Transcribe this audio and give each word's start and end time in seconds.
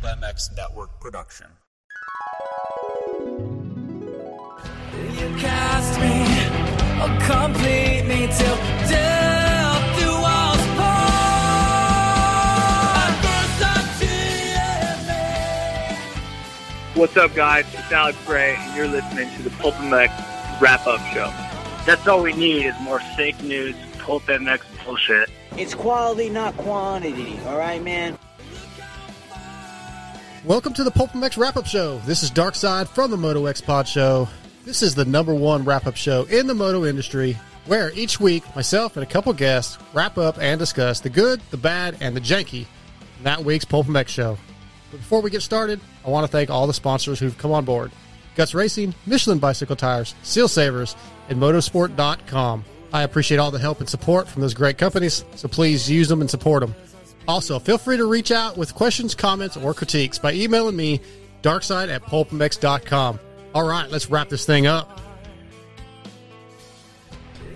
Pulp 0.00 0.18
MX 0.18 0.56
Network 0.56 0.98
production. 1.00 1.46
You 4.96 5.36
cast 5.38 6.00
me, 6.00 6.24
oh, 7.00 7.18
complete 7.26 8.02
me 8.06 8.26
till 8.26 8.56
death 8.88 9.98
do 9.98 10.10
us 10.10 10.66
part. 10.78 12.04
First 13.22 13.62
time 13.62 13.88
seeing 13.98 15.06
me. 15.06 17.00
What's 17.00 17.16
up, 17.16 17.34
guys? 17.34 17.66
It's 17.74 17.92
Alex 17.92 18.16
Gray, 18.26 18.56
and 18.56 18.76
you're 18.76 18.88
listening 18.88 19.28
to 19.36 19.42
the 19.42 19.50
Pulp 19.50 19.74
MX 19.74 20.10
Wrap 20.60 20.86
Up 20.86 21.00
Show. 21.12 21.32
That's 21.84 22.06
all 22.08 22.22
we 22.22 22.32
need 22.32 22.66
is 22.66 22.74
more 22.80 23.00
fake 23.16 23.42
news, 23.42 23.76
Pulp 23.98 24.22
MX 24.24 24.62
bullshit. 24.84 25.30
It's 25.56 25.74
quality, 25.74 26.30
not 26.30 26.56
quantity. 26.56 27.38
All 27.46 27.58
right, 27.58 27.82
man. 27.82 28.18
Welcome 30.44 30.74
to 30.74 30.84
the 30.84 30.90
Pulp 30.90 31.12
MX 31.12 31.38
Wrap 31.38 31.56
Up 31.56 31.64
Show. 31.64 31.96
This 32.00 32.22
is 32.22 32.28
Dark 32.28 32.54
Side 32.54 32.86
from 32.86 33.10
the 33.10 33.16
Moto 33.16 33.46
X 33.46 33.62
Pod 33.62 33.88
Show. 33.88 34.28
This 34.66 34.82
is 34.82 34.94
the 34.94 35.06
number 35.06 35.34
one 35.34 35.64
wrap 35.64 35.86
up 35.86 35.96
show 35.96 36.24
in 36.24 36.46
the 36.46 36.52
moto 36.52 36.84
industry, 36.84 37.38
where 37.64 37.90
each 37.92 38.20
week 38.20 38.44
myself 38.54 38.98
and 38.98 39.02
a 39.02 39.08
couple 39.08 39.32
guests 39.32 39.78
wrap 39.94 40.18
up 40.18 40.36
and 40.38 40.58
discuss 40.58 41.00
the 41.00 41.08
good, 41.08 41.40
the 41.50 41.56
bad, 41.56 41.96
and 42.02 42.14
the 42.14 42.20
janky 42.20 42.66
in 43.16 43.24
that 43.24 43.42
week's 43.42 43.64
Pulp 43.64 43.86
MX 43.86 44.08
show. 44.08 44.38
But 44.90 44.98
before 44.98 45.22
we 45.22 45.30
get 45.30 45.40
started, 45.40 45.80
I 46.04 46.10
want 46.10 46.26
to 46.26 46.30
thank 46.30 46.50
all 46.50 46.66
the 46.66 46.74
sponsors 46.74 47.18
who've 47.18 47.38
come 47.38 47.52
on 47.52 47.64
board 47.64 47.90
Guts 48.36 48.52
Racing, 48.52 48.94
Michelin 49.06 49.38
Bicycle 49.38 49.76
Tires, 49.76 50.14
Seal 50.24 50.48
Savers, 50.48 50.94
and 51.30 51.40
Motorsport.com. 51.40 52.66
I 52.92 53.02
appreciate 53.02 53.38
all 53.38 53.50
the 53.50 53.58
help 53.58 53.80
and 53.80 53.88
support 53.88 54.28
from 54.28 54.42
those 54.42 54.52
great 54.52 54.76
companies, 54.76 55.24
so 55.36 55.48
please 55.48 55.90
use 55.90 56.08
them 56.08 56.20
and 56.20 56.28
support 56.28 56.60
them. 56.60 56.74
Also, 57.26 57.58
feel 57.58 57.78
free 57.78 57.96
to 57.96 58.04
reach 58.06 58.30
out 58.30 58.56
with 58.56 58.74
questions, 58.74 59.14
comments, 59.14 59.56
or 59.56 59.72
critiques 59.74 60.18
by 60.18 60.32
emailing 60.34 60.76
me, 60.76 61.00
darkside 61.42 61.88
at 61.88 62.02
pulpmx.com. 62.02 63.18
All 63.54 63.66
right, 63.66 63.90
let's 63.90 64.10
wrap 64.10 64.28
this 64.28 64.44
thing 64.44 64.66
up. 64.66 65.00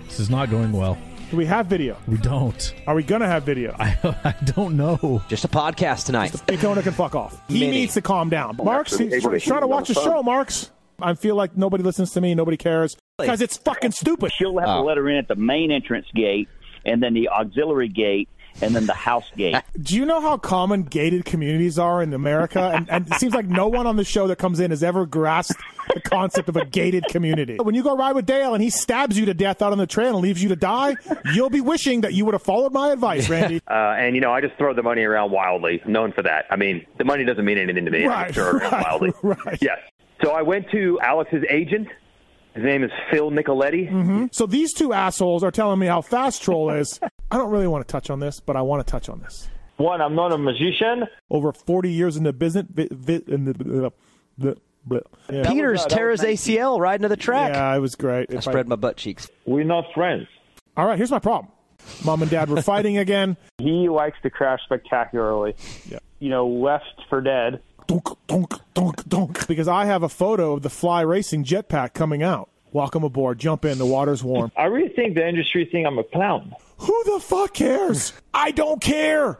This 0.07 0.21
is 0.21 0.31
not 0.31 0.51
going 0.51 0.73
well. 0.73 0.97
Do 1.31 1.37
we 1.37 1.45
have 1.45 1.67
video? 1.67 1.99
We 2.07 2.17
don't. 2.17 2.75
Are 2.87 2.95
we 2.95 3.03
gonna 3.03 3.27
have 3.27 3.43
video? 3.43 3.77
I, 3.79 3.99
I 4.25 4.35
don't 4.45 4.77
know. 4.79 5.23
Just 5.29 5.45
a 5.45 5.49
podcast 5.49 6.07
tonight. 6.07 6.35
Daytona 6.47 6.83
can 6.83 6.93
fuck 6.95 7.15
off. 7.15 7.39
He 7.49 7.61
Mini. 7.61 7.73
needs 7.73 7.95
to 7.95 8.03
calm 8.03 8.31
down. 8.31 8.57
Marks, 8.57 8.97
he's 8.97 9.23
try- 9.23 9.39
trying 9.39 9.61
to 9.61 9.67
watch 9.67 9.89
the 9.89 9.95
show. 9.95 10.23
Marks, 10.23 10.71
I 11.01 11.13
feel 11.15 11.35
like 11.37 11.55
nobody 11.57 11.85
listens 11.85 12.13
to 12.13 12.23
me. 12.23 12.35
Nobody 12.35 12.57
cares 12.57 12.97
because 13.19 13.43
it's 13.43 13.59
fucking 13.59 13.91
stupid. 13.93 14.33
She'll 14.33 14.59
have 14.59 14.69
Oh. 14.71 14.75
to 14.81 14.87
let 14.87 14.97
her 14.97 15.07
in 15.11 15.17
at 15.19 15.29
the 15.29 15.37
main 15.37 15.71
entrance 15.71 16.07
gate, 16.15 16.49
and 16.87 17.03
then 17.03 17.13
the 17.13 17.29
auxiliary 17.29 17.89
gate, 17.89 18.31
and 18.61 18.75
then 18.75 18.87
the 18.87 18.95
house 18.95 19.31
gate. 19.37 19.57
Do 19.81 19.95
you 19.97 20.05
know 20.05 20.21
how 20.21 20.37
common 20.37 20.83
gated 20.83 21.25
communities 21.25 21.79
are 21.79 22.03
in 22.03 22.13
America? 22.13 22.73
And, 22.75 22.89
and 22.91 23.07
it 23.07 23.15
seems 23.15 23.35
like 23.35 23.47
no 23.47 23.69
one 23.69 23.87
on 23.87 23.97
the 23.97 24.05
show 24.05 24.27
that 24.29 24.37
comes 24.37 24.61
in 24.61 24.71
has 24.71 24.83
ever 24.83 25.07
grasped 25.07 25.61
the 25.95 26.01
concept 26.01 26.49
of 26.49 26.57
a 26.57 26.65
gated 26.65 27.05
community. 27.09 27.57
When 27.61 27.75
you 27.75 27.83
go 27.83 27.97
ride 27.97 28.15
with 28.15 28.27
Dale 28.27 28.55
and 28.55 28.63
he 28.63 28.71
stabs 28.71 29.19
you 29.19 29.27
to 29.27 29.35
death 29.35 29.63
out 29.63 29.73
on 29.73 29.79
the 29.79 29.87
trail 29.87 30.15
and 30.15 30.19
leaves 30.23 30.43
you 30.43 30.49
to 30.51 30.57
die, 30.57 30.97
you'll 31.35 31.51
be 31.51 31.61
wishing 31.61 32.03
that 32.03 32.13
you 32.15 32.25
would 32.25 32.35
have 32.35 32.43
followed 32.43 32.73
my 32.73 32.91
advice, 32.93 33.29
Randy. 33.31 33.61
Uh, 33.69 33.73
and 33.99 34.15
you 34.15 34.21
know, 34.21 34.33
I 34.33 34.41
just 34.41 34.55
throw 34.57 34.75
the 34.75 34.83
money 34.83 35.03
around 35.03 35.31
wildly. 35.31 35.81
I'm 35.85 35.93
known 35.93 36.13
for 36.13 36.23
that. 36.23 36.47
I 36.51 36.57
mean, 36.57 36.85
the 36.99 37.05
money 37.05 37.25
doesn't 37.25 37.45
mean 37.45 37.59
anything 37.59 37.85
to 37.85 37.91
me. 37.91 38.05
I 38.05 38.09
Right, 38.09 38.33
just 38.33 38.35
throw 38.39 38.57
it 38.59 38.63
around 38.63 38.73
right, 38.73 38.85
wildly. 38.85 39.13
right. 39.23 39.59
Yes. 39.63 39.79
So 40.25 40.33
I 40.33 40.43
went 40.43 40.69
to 40.73 40.99
Alex's 41.01 41.45
agent. 41.49 41.89
His 42.59 42.65
name 42.65 42.83
is 42.83 42.91
Phil 43.09 43.31
Nicoletti. 43.31 43.89
Mm-hmm. 43.89 44.27
So 44.33 44.45
these 44.45 44.73
two 44.73 44.93
assholes 44.93 45.45
are 45.45 45.53
telling 45.53 45.79
me 45.79 45.87
how 45.87 46.01
fast 46.01 46.43
Troll 46.43 46.71
is. 46.71 46.99
I 47.31 47.37
don't 47.37 47.53
really 47.53 47.69
want 47.69 47.87
to 47.87 47.93
touch 47.93 48.11
on 48.11 48.19
this, 48.19 48.41
but 48.41 48.57
I 48.57 48.63
want 48.63 48.85
to 48.85 48.91
touch 48.91 49.09
on 49.09 49.21
this. 49.21 49.49
One, 49.77 50.03
I'm 50.03 50.17
not 50.17 50.33
a 50.33 50.39
magician. 50.39 51.05
Over 51.31 51.53
40 51.53 51.93
years 51.93 52.17
in 52.17 52.25
the 52.25 52.33
business, 52.33 52.67
vi, 52.69 52.89
vi, 52.91 53.21
in 53.29 53.45
the, 53.45 53.53
the, 53.53 53.93
the, 54.39 54.57
the 54.89 55.03
yeah. 55.31 55.49
Peters 55.49 55.85
that 55.85 55.91
tear 55.91 56.09
was 56.11 56.21
uh, 56.21 56.27
ACL 56.27 56.81
riding 56.81 57.03
to 57.03 57.09
the 57.09 57.17
track. 57.17 57.53
yeah, 57.53 57.77
it 57.77 57.79
was 57.79 57.95
great. 57.95 58.29
I 58.33 58.39
If 58.39 58.39
I- 58.39 58.51
spread 58.51 58.67
my 58.67 58.75
butt 58.75 58.97
cheeks. 58.97 59.31
We're 59.47 59.63
not 59.63 59.85
friends. 59.95 60.27
All 60.77 60.85
right, 60.85 60.97
here's 60.97 61.13
my 61.13 61.21
problem. 61.21 61.53
Mom 62.05 62.23
and 62.23 62.31
dad 62.31 62.51
were 62.51 62.61
fighting 62.61 62.99
again. 62.99 63.37
He 63.59 63.89
likes 63.89 64.17
to 64.23 64.31
crash 64.31 64.61
spectacularly. 64.65 65.55
Yeah. 65.89 65.99
You 66.19 66.31
know, 66.31 66.47
left 66.49 67.03
for 67.09 67.21
dead. 67.21 67.61
Dunk, 67.89 68.07
dunk, 68.27 68.55
dunk, 68.75 69.09
dunk. 69.09 69.47
Because 69.49 69.67
I 69.67 69.87
have 69.87 70.03
a 70.03 70.09
photo 70.09 70.53
of 70.53 70.63
the 70.63 70.71
Fly 70.71 71.01
Racing 71.01 71.43
jetpack 71.45 71.93
coming 71.95 72.23
out. 72.23 72.51
Welcome 72.73 73.05
aboard. 73.05 73.39
Jump 73.39 73.65
in. 73.65 73.79
The 73.79 73.87
water's 73.87 74.23
warm. 74.23 74.53
I 74.57 74.65
really 74.65 74.91
think 74.91 75.15
the 75.15 75.27
industry 75.27 75.65
think 75.65 75.87
I'm 75.87 75.99
a 75.99 76.05
clown. 76.05 76.55
Who 76.79 77.05
the 77.05 77.21
fuck 77.21 77.55
cares? 77.55 78.13
I 78.33 78.51
don't 78.51 78.81
care. 78.81 79.39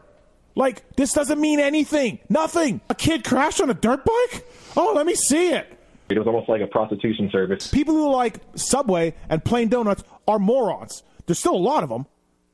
Like, 0.55 0.83
this 0.95 1.13
doesn't 1.13 1.39
mean 1.39 1.59
anything. 1.59 2.19
Nothing. 2.27 2.81
A 2.89 2.95
kid 2.95 3.23
crashed 3.23 3.61
on 3.61 3.69
a 3.69 3.73
dirt 3.73 4.03
bike? 4.03 4.45
Oh, 4.75 4.93
let 4.95 5.05
me 5.05 5.15
see 5.15 5.51
it. 5.51 5.77
It 6.09 6.17
was 6.17 6.27
almost 6.27 6.49
like 6.49 6.61
a 6.61 6.67
prostitution 6.67 7.29
service. 7.31 7.67
People 7.67 7.93
who 7.93 8.11
like 8.11 8.39
Subway 8.55 9.13
and 9.29 9.45
plain 9.45 9.69
donuts 9.69 10.03
are 10.27 10.39
morons. 10.39 11.03
There's 11.27 11.37
still 11.37 11.55
a 11.55 11.57
lot 11.57 11.83
of 11.83 11.89
them, 11.89 12.07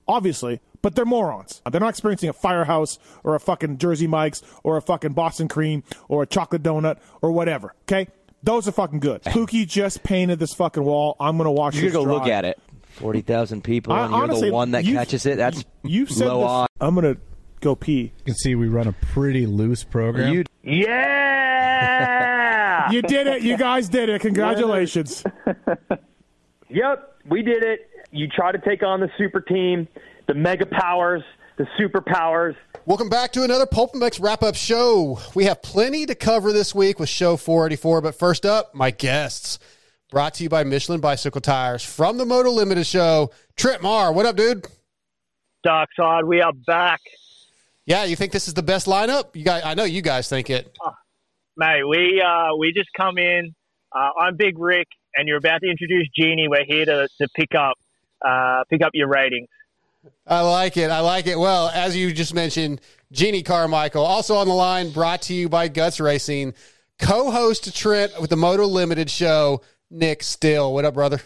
obviously, 0.07 0.59
but 0.81 0.95
they're 0.95 1.05
morons. 1.05 1.61
They're 1.71 1.79
not 1.79 1.89
experiencing 1.89 2.27
a 2.29 2.33
firehouse 2.33 2.99
or 3.23 3.33
a 3.33 3.39
fucking 3.39 3.77
Jersey 3.77 4.07
Mike's 4.07 4.43
or 4.63 4.75
a 4.75 4.81
fucking 4.81 5.13
Boston 5.13 5.47
cream 5.47 5.83
or 6.09 6.21
a 6.21 6.27
chocolate 6.27 6.63
donut 6.63 6.99
or 7.21 7.31
whatever. 7.31 7.73
Okay? 7.83 8.07
Those 8.43 8.67
are 8.67 8.71
fucking 8.71 8.99
good. 8.99 9.23
Pookie 9.23 9.67
just 9.67 10.03
painted 10.03 10.37
this 10.39 10.53
fucking 10.53 10.83
wall. 10.83 11.15
I'm 11.19 11.37
gonna 11.37 11.51
watch. 11.51 11.75
You're 11.75 11.91
gonna 11.91 12.05
go 12.05 12.11
dry. 12.11 12.13
look 12.13 12.27
at 12.27 12.45
it. 12.45 12.59
Forty 12.89 13.21
thousand 13.21 13.63
people, 13.63 13.91
I- 13.93 14.03
and 14.03 14.11
you're 14.13 14.23
honestly, 14.23 14.49
the 14.49 14.53
one 14.53 14.71
that 14.71 14.85
catches 14.85 15.25
it. 15.25 15.37
That's 15.37 15.65
You've 15.83 16.11
said 16.11 16.27
low 16.27 16.39
this. 16.41 16.47
odds. 16.49 16.73
I'm 16.79 16.95
gonna 16.95 17.17
go 17.61 17.75
pee. 17.75 18.01
You 18.19 18.23
can 18.25 18.35
see 18.35 18.55
we 18.55 18.67
run 18.67 18.87
a 18.87 18.93
pretty 18.93 19.45
loose 19.47 19.83
program. 19.83 20.33
You 20.33 20.43
Yeah. 20.63 22.01
You 22.91 23.01
did 23.01 23.25
it. 23.27 23.41
You 23.41 23.57
guys 23.57 23.89
did 23.89 24.09
it. 24.09 24.21
Congratulations. 24.21 25.23
yep, 26.69 27.15
we 27.27 27.41
did 27.41 27.63
it. 27.63 27.89
You 28.11 28.27
try 28.27 28.51
to 28.51 28.59
take 28.59 28.83
on 28.83 28.99
the 28.99 29.09
super 29.17 29.41
team, 29.41 29.87
the 30.27 30.35
mega 30.35 30.65
powers, 30.67 31.23
the 31.57 31.65
superpowers. 31.79 32.55
Welcome 32.85 33.09
back 33.09 33.31
to 33.33 33.43
another 33.43 33.65
Pulp 33.65 33.93
MX 33.93 34.21
wrap 34.21 34.43
up 34.43 34.55
show. 34.55 35.19
We 35.33 35.45
have 35.45 35.61
plenty 35.61 36.05
to 36.05 36.15
cover 36.15 36.51
this 36.51 36.75
week 36.75 36.99
with 36.99 37.09
show 37.09 37.37
484, 37.37 38.01
but 38.01 38.15
first 38.15 38.45
up, 38.45 38.75
my 38.75 38.91
guests. 38.91 39.59
Brought 40.11 40.35
to 40.35 40.43
you 40.43 40.49
by 40.49 40.63
Michelin 40.63 41.01
Bicycle 41.01 41.41
Tires 41.41 41.83
from 41.83 42.17
the 42.17 42.25
Moto 42.25 42.51
Limited 42.51 42.85
Show. 42.85 43.31
Trent 43.55 43.81
Maher, 43.81 44.11
what 44.11 44.25
up, 44.25 44.35
dude? 44.35 44.67
Dark 45.63 45.89
Side, 45.97 46.25
we 46.25 46.41
are 46.41 46.53
back. 46.67 46.99
Yeah, 47.85 48.03
you 48.03 48.15
think 48.15 48.31
this 48.31 48.47
is 48.47 48.53
the 48.53 48.63
best 48.63 48.87
lineup? 48.87 49.35
You 49.35 49.43
guys, 49.43 49.63
I 49.65 49.73
know 49.73 49.83
you 49.83 50.01
guys 50.01 50.29
think 50.29 50.49
it. 50.49 50.75
Mate, 51.57 51.83
we 51.87 52.21
uh, 52.21 52.55
we 52.57 52.71
just 52.73 52.89
come 52.95 53.17
in. 53.17 53.55
Uh, 53.91 54.09
I'm 54.19 54.35
Big 54.35 54.59
Rick, 54.59 54.87
and 55.15 55.27
you're 55.27 55.37
about 55.37 55.61
to 55.61 55.69
introduce 55.69 56.07
Jeannie. 56.15 56.47
We're 56.47 56.65
here 56.65 56.85
to, 56.85 57.07
to 57.19 57.27
pick 57.35 57.55
up 57.55 57.75
uh, 58.23 58.63
pick 58.69 58.81
up 58.81 58.91
your 58.93 59.07
ratings. 59.07 59.47
I 60.27 60.41
like 60.41 60.77
it. 60.77 60.89
I 60.89 60.99
like 61.01 61.27
it. 61.27 61.37
Well, 61.37 61.69
as 61.69 61.95
you 61.95 62.11
just 62.13 62.33
mentioned, 62.33 62.81
Jeannie 63.11 63.43
Carmichael, 63.43 64.03
also 64.03 64.35
on 64.35 64.47
the 64.47 64.53
line, 64.53 64.91
brought 64.91 65.21
to 65.23 65.33
you 65.33 65.49
by 65.49 65.67
Guts 65.67 65.99
Racing, 65.99 66.53
co-host 66.99 67.75
Trent 67.75 68.19
with 68.19 68.29
the 68.29 68.35
Moto 68.35 68.65
Limited 68.65 69.09
Show. 69.09 69.61
Nic 69.91 70.23
Still, 70.23 70.73
what 70.73 70.83
up, 70.83 70.95
brother? 70.95 71.21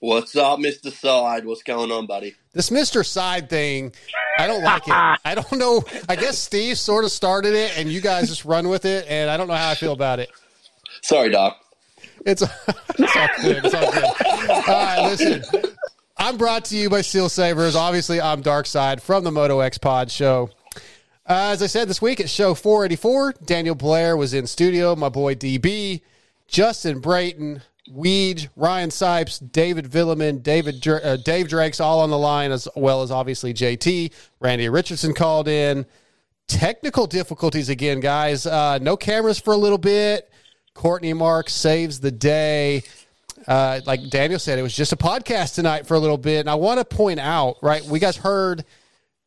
What's 0.00 0.36
up, 0.36 0.58
Mr. 0.58 0.92
Side? 0.92 1.46
What's 1.46 1.62
going 1.62 1.90
on, 1.90 2.06
buddy? 2.06 2.34
This 2.52 2.70
Mister 2.70 3.04
Side 3.04 3.48
thing, 3.48 3.92
I 4.38 4.46
don't 4.46 4.62
like 4.62 4.86
it. 4.86 4.92
I 5.24 5.34
don't 5.34 5.52
know. 5.52 5.82
I 6.08 6.16
guess 6.16 6.38
Steve 6.38 6.78
sort 6.78 7.04
of 7.04 7.10
started 7.10 7.54
it, 7.54 7.78
and 7.78 7.90
you 7.90 8.00
guys 8.00 8.28
just 8.28 8.44
run 8.44 8.68
with 8.68 8.84
it, 8.84 9.06
and 9.08 9.30
I 9.30 9.36
don't 9.36 9.48
know 9.48 9.54
how 9.54 9.70
I 9.70 9.74
feel 9.74 9.92
about 9.92 10.18
it. 10.18 10.30
Sorry, 11.02 11.30
Doc. 11.30 11.58
It's, 12.26 12.42
it's 12.98 13.16
all 13.16 13.28
good. 13.42 13.64
It's 13.64 13.74
all 13.74 13.92
good. 13.92 14.50
All 14.50 14.62
right, 14.66 15.08
listen. 15.10 15.42
I'm 16.16 16.36
brought 16.36 16.66
to 16.66 16.76
you 16.76 16.88
by 16.88 17.00
Seal 17.00 17.28
Savers. 17.28 17.74
Obviously, 17.74 18.20
I'm 18.20 18.40
Dark 18.40 18.66
Side 18.66 19.02
from 19.02 19.24
the 19.24 19.32
Moto 19.32 19.60
X 19.60 19.78
Pod 19.78 20.10
Show. 20.10 20.50
Uh, 21.26 21.50
as 21.52 21.62
I 21.62 21.66
said 21.66 21.88
this 21.88 22.00
week, 22.00 22.20
it's 22.20 22.30
show 22.30 22.54
484. 22.54 23.34
Daniel 23.44 23.74
Blair 23.74 24.16
was 24.16 24.32
in 24.32 24.46
studio. 24.46 24.94
My 24.94 25.08
boy 25.08 25.34
DB, 25.34 26.02
Justin 26.46 27.00
Brayton, 27.00 27.62
Weege, 27.90 28.48
Ryan 28.54 28.90
Sipes, 28.90 29.40
David 29.52 29.86
Villeman, 29.86 30.42
David 30.42 30.86
uh, 30.86 31.16
Dave 31.16 31.48
Drake's 31.48 31.80
all 31.80 32.00
on 32.00 32.10
the 32.10 32.18
line, 32.18 32.52
as 32.52 32.68
well 32.76 33.02
as 33.02 33.10
obviously 33.10 33.52
JT. 33.52 34.12
Randy 34.38 34.68
Richardson 34.68 35.14
called 35.14 35.48
in. 35.48 35.84
Technical 36.46 37.06
difficulties 37.06 37.70
again, 37.70 38.00
guys. 38.00 38.46
Uh, 38.46 38.78
no 38.78 38.96
cameras 38.96 39.40
for 39.40 39.52
a 39.52 39.56
little 39.56 39.78
bit. 39.78 40.30
Courtney 40.74 41.12
Mark 41.12 41.48
saves 41.48 42.00
the 42.00 42.10
day. 42.10 42.82
Uh, 43.46 43.80
like 43.86 44.08
Daniel 44.08 44.38
said, 44.38 44.58
it 44.58 44.62
was 44.62 44.74
just 44.74 44.92
a 44.92 44.96
podcast 44.96 45.54
tonight 45.54 45.86
for 45.86 45.94
a 45.94 45.98
little 45.98 46.18
bit. 46.18 46.40
And 46.40 46.50
I 46.50 46.54
want 46.54 46.78
to 46.78 46.84
point 46.84 47.20
out, 47.20 47.56
right? 47.62 47.84
We 47.84 47.98
guys 47.98 48.16
heard 48.16 48.64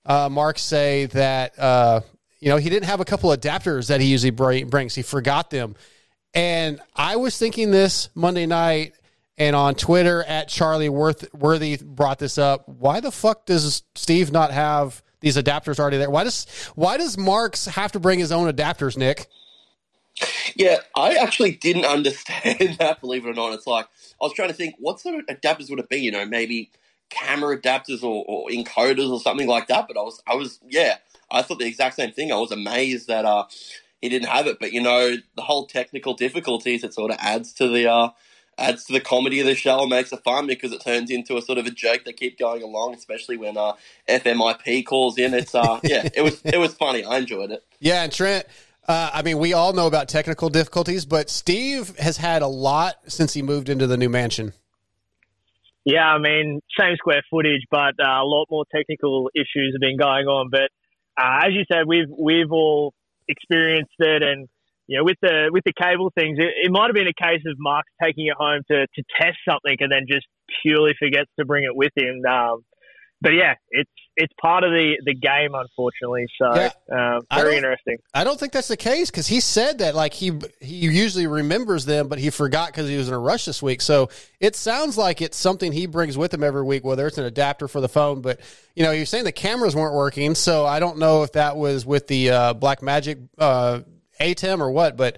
uh, 0.06 0.30
Mark 0.30 0.58
say 0.60 1.06
that 1.08 1.58
uh, 1.60 2.02
you 2.40 2.50
know 2.50 2.58
he 2.58 2.69
didn't 2.69 2.86
have 2.86 3.00
a 3.00 3.06
couple 3.06 3.30
adapters 3.31 3.88
that 3.88 4.02
he 4.02 4.08
usually 4.08 4.31
br- 4.31 4.66
brings. 4.66 4.96
He 4.96 5.02
forgot 5.02 5.50
them, 5.50 5.75
and 6.34 6.80
I 6.96 7.18
was 7.18 7.38
thinking 7.38 7.72
this 7.72 8.10
Monday 8.16 8.46
night, 8.46 8.94
and 9.38 9.56
on 9.56 9.75
Twitter 9.75 10.24
at 10.24 10.48
Charlie 10.48 10.90
Worth- 10.90 11.34
Worthy 11.34 11.78
brought 11.78 12.19
this 12.19 12.38
up. 12.38 12.68
Why 12.68 13.00
the 13.02 13.12
fuck 13.12 13.46
does 13.46 13.84
Steve 13.96 14.31
not 14.31 14.52
have 14.52 15.04
these 15.19 15.38
adapters 15.38 15.80
already 15.80 15.98
there. 15.98 16.10
Why 16.10 16.24
does 16.24 16.46
why 16.75 16.98
does 16.98 17.18
Marks 17.18 17.66
have 17.66 17.92
to 17.94 18.00
bring 18.00 18.19
his 18.19 18.31
own 18.31 18.52
adapters, 18.52 18.98
Nick? 18.98 19.28
Yeah, 20.56 20.78
I 20.96 21.16
actually 21.16 21.52
didn't 21.52 21.86
understand 21.98 22.78
that. 22.80 23.02
Believe 23.02 23.25
it 23.25 23.30
or 23.30 23.34
not, 23.34 23.54
it's 23.54 23.68
like 23.68 23.86
I 24.22 24.25
was 24.25 24.34
trying 24.34 24.50
to 24.50 24.54
think 24.54 24.75
what 24.80 25.00
sort 25.00 25.16
of 25.16 25.25
adapters 25.28 25.69
would 25.69 25.80
it 25.80 25.90
be? 25.90 25.98
You 25.98 26.12
know, 26.12 26.25
maybe 26.25 26.72
camera 27.10 27.58
adapters 27.58 28.04
or, 28.04 28.25
or 28.28 28.50
encoders 28.50 29.10
or 29.10 29.19
something 29.19 29.48
like 29.48 29.68
that. 29.68 29.88
But 29.88 29.98
I 29.98 30.02
was, 30.02 30.22
I 30.28 30.36
was, 30.36 30.60
yeah, 30.68 30.98
I 31.31 31.42
thought 31.42 31.60
the 31.60 31.66
exact 31.66 31.96
same 31.96 32.12
thing. 32.12 32.31
I 32.31 32.38
was 32.38 32.52
amazed 32.52 33.08
that 33.08 33.25
uh, 33.25 33.46
he 34.02 34.10
didn't 34.10 34.30
have 34.30 34.48
it. 34.48 34.60
But 34.60 34.74
you 34.74 34.81
know, 34.81 35.16
the 35.36 35.42
whole 35.42 35.66
technical 35.68 36.14
difficulties 36.14 36.84
it 36.84 36.94
sort 36.94 37.12
of 37.12 37.18
adds 37.19 37.54
to 37.54 37.68
the 37.68 37.90
uh, 37.90 38.10
adds 38.58 38.86
to 38.86 38.94
the 38.94 39.02
comedy 39.02 39.40
of 39.40 39.46
the 39.46 39.56
show 39.56 39.81
and 39.81 39.90
makes 39.90 40.12
it 40.12 40.24
fun 40.24 40.48
because 40.48 40.72
it 40.72 40.84
turns 40.84 41.12
into 41.12 41.38
a 41.38 41.42
sort 41.42 41.58
of 41.58 41.66
a 41.66 41.72
joke 41.72 42.06
that 42.06 42.18
keep 42.18 42.40
going 42.40 42.64
along, 42.64 42.96
especially 42.96 43.38
when 43.38 43.58
uh, 43.58 43.74
FMIP 44.10 44.86
calls 44.86 45.18
in. 45.18 45.34
It's 45.34 45.54
uh, 45.54 45.80
yeah, 45.84 46.08
it 46.14 46.22
was 46.22 46.42
it 46.44 46.58
was 46.58 46.74
funny. 46.74 47.04
I 47.04 47.18
enjoyed 47.18 47.52
it. 47.52 47.64
Yeah, 47.80 48.04
and 48.04 48.12
Trent. 48.12 48.46
Uh, 48.88 49.10
I 49.13 49.22
mean, 49.22 49.38
we 49.38 49.54
all 49.54 49.74
know 49.74 49.86
about 49.86 50.07
technical 50.07 50.50
difficulties, 50.50 51.06
but 51.06 51.30
Steve 51.30 51.98
has 51.98 52.18
had 52.18 52.42
a 52.42 52.48
lot 52.48 52.95
since 53.07 53.34
he 53.34 53.42
moved 53.42 53.68
into 53.68 53.86
the 53.86 53.98
new 53.98 54.10
mansion. 54.10 54.54
Yeah, 55.84 56.06
I 56.06 56.19
mean, 56.19 56.62
same 56.80 56.95
square 56.95 57.22
footage, 57.30 57.62
but 57.69 57.95
uh, 58.00 58.22
a 58.22 58.25
lot 58.25 58.48
more 58.50 58.66
technical 58.74 59.30
issues 59.36 59.74
have 59.74 59.81
been 59.81 59.98
going 59.98 60.28
on. 60.28 60.50
But 60.50 60.69
uh, 61.18 61.45
as 61.45 61.54
you 61.54 61.63
said, 61.72 61.84
we've 61.88 62.10
we've 62.10 62.51
all 62.51 62.94
experienced 63.28 63.95
it, 64.00 64.24
and 64.24 64.48
you 64.88 64.98
know, 64.98 65.04
with 65.04 65.18
the 65.22 65.50
with 65.51 65.63
the 65.66 65.74
cable 65.74 66.12
things, 66.18 66.40
it, 66.40 66.68
it 66.68 66.72
might 66.72 66.88
have 66.88 66.95
been 66.95 67.07
a 67.07 67.24
case 67.24 67.42
of 67.45 67.56
Mark's 67.57 67.92
taking 68.01 68.28
it 68.28 68.36
home 68.38 68.62
to 68.69 68.86
to 68.86 69.04
test 69.19 69.38
something, 69.48 69.75
and 69.80 69.92
then 69.92 70.06
just 70.10 70.25
purely 70.62 70.92
forgets 71.00 71.31
to 71.40 71.45
bring 71.45 71.63
it 71.63 71.75
with 71.75 71.92
him. 71.95 72.22
Um, 72.30 72.63
but 73.22 73.31
yeah, 73.33 73.56
it's 73.69 73.92
it's 74.19 74.34
part 74.42 74.64
of 74.64 74.72
the 74.72 74.98
the 75.06 75.14
game, 75.14 75.54
unfortunately. 75.54 76.25
So 76.38 76.54
Yeah. 76.56 76.72
uh, 76.92 77.19
very 77.34 77.52
don't- 77.52 77.58
interesting. 77.58 77.98
I 78.14 78.24
don't 78.24 78.40
think 78.40 78.52
that's 78.52 78.68
the 78.68 78.75
case 78.75 79.10
because 79.12 79.28
he 79.28 79.40
said 79.40 79.78
that 79.78 79.96
like 79.96 80.14
he 80.14 80.31
he 80.60 80.75
usually 80.75 81.28
remembers 81.28 81.86
them, 81.86 82.08
but 82.08 82.18
he 82.19 82.30
forgot 82.31 82.68
because 82.69 82.90
he 82.90 82.98
was 82.98 83.08
in 83.08 83.14
a 83.14 83.19
rush 83.19 83.46
this 83.46 83.62
week. 83.62 83.80
So 83.81 84.10
it 84.40 84.56
sounds 84.56 84.98
like 84.98 85.22
it's 85.22 85.38
something 85.38 85.72
he 85.72 85.86
brings 85.86 86.18
with 86.18 86.34
him 86.34 86.44
every 86.44 86.64
week, 86.64 86.84
whether 86.84 87.06
it's 87.08 87.18
an 87.19 87.25
adapter 87.25 87.68
for 87.68 87.80
the 87.80 87.90
phone. 87.90 88.22
But 88.22 88.40
you 88.75 88.84
know, 88.84 88.92
he 88.92 89.00
was 89.02 89.10
saying 89.10 89.24
the 89.24 89.31
cameras 89.31 89.75
weren't 89.75 89.94
working, 89.96 90.36
so 90.36 90.66
I 90.66 90.80
don't 90.80 90.98
know 90.98 91.24
if 91.24 91.34
that 91.34 91.56
was 91.56 91.86
with 91.86 92.08
the 92.08 92.31
uh, 92.31 92.54
Blackmagic 92.56 93.28
uh, 93.38 93.81
ATEM 94.19 94.60
or 94.60 94.72
what. 94.72 94.98
But 94.98 95.18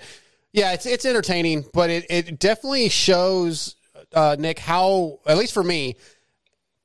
yeah, 0.51 0.73
it's 0.73 0.85
it's 0.85 1.05
entertaining, 1.05 1.63
but 1.73 1.89
it 1.89 2.05
it 2.09 2.37
definitely 2.39 2.89
shows 2.89 3.75
uh, 4.13 4.35
Nick 4.37 4.59
how 4.59 5.19
at 5.25 5.37
least 5.37 5.53
for 5.53 5.63
me 5.63 5.95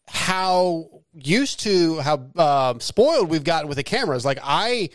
how 0.07 0.89
used 1.15 1.61
to 1.61 2.01
how 2.01 2.27
um, 2.37 2.81
spoiled 2.81 3.31
we've 3.31 3.45
gotten 3.45 3.69
with 3.69 3.77
the 3.77 3.85
cameras. 3.85 4.25
Like 4.25 4.39
I, 4.43 4.91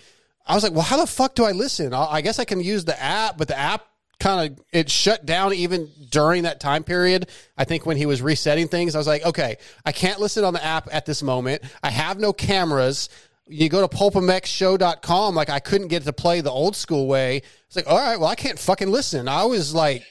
I 0.46 0.56
was 0.56 0.64
like, 0.64 0.74
well, 0.74 0.82
how 0.82 0.98
the 0.98 1.08
fuck 1.08 1.36
do 1.36 1.46
I 1.46 1.52
listen? 1.52 1.94
I, 1.94 2.06
I 2.06 2.22
guess 2.22 2.40
I 2.40 2.46
can 2.46 2.62
use 2.62 2.86
the 2.86 3.02
app, 3.02 3.38
but 3.38 3.48
the 3.48 3.58
app 3.58 3.86
kind 4.20 4.52
of 4.52 4.66
it 4.74 4.90
shut 4.90 5.26
down 5.26 5.54
even 5.54 5.90
during 6.10 6.44
that 6.44 6.60
time 6.60 6.84
period. 6.84 7.30
I 7.58 7.64
think 7.64 7.86
when 7.86 7.98
he 7.98 8.06
was 8.06 8.22
resetting 8.22 8.68
things, 8.68 8.96
I 8.96 8.98
was 8.98 9.08
like, 9.08 9.26
okay, 9.26 9.58
I 9.86 9.92
can't 9.92 10.20
listen 10.20 10.44
on 10.44 10.54
the 10.54 10.64
app 10.64 10.90
at 10.92 11.06
this 11.06 11.24
moment. 11.24 11.64
I 11.82 11.90
have 11.90 12.20
no 12.20 12.34
cameras. 12.34 13.10
You 13.48 13.70
go 13.70 13.86
to 13.86 13.96
pulpmxshow.com, 13.96 15.36
like 15.36 15.50
I 15.50 15.60
couldn't 15.60 15.88
get 15.88 16.04
to 16.04 16.14
play 16.14 16.42
the 16.42 16.52
old 16.52 16.76
school 16.76 17.08
way. 17.08 17.42
It's 17.68 17.76
like, 17.76 17.88
all 17.88 17.98
right, 17.98 18.20
well, 18.20 18.30
I 18.30 18.36
can't 18.36 18.60
fucking 18.60 18.92
listen. 18.92 19.28
I 19.28 19.46
was 19.46 19.74
like, 19.74 20.04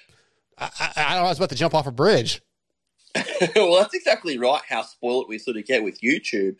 I, 0.56 0.70
I, 0.96 1.18
I 1.18 1.22
was 1.22 1.38
about 1.38 1.50
to 1.50 1.54
jump 1.54 1.74
off 1.74 1.86
a 1.86 1.92
bridge. 1.92 2.40
well, 3.56 3.80
that's 3.80 3.94
exactly 3.94 4.38
right. 4.38 4.62
How 4.68 4.82
spoiled 4.82 5.28
we 5.28 5.38
sort 5.38 5.56
of 5.56 5.64
get 5.64 5.82
with 5.82 6.00
YouTube, 6.00 6.56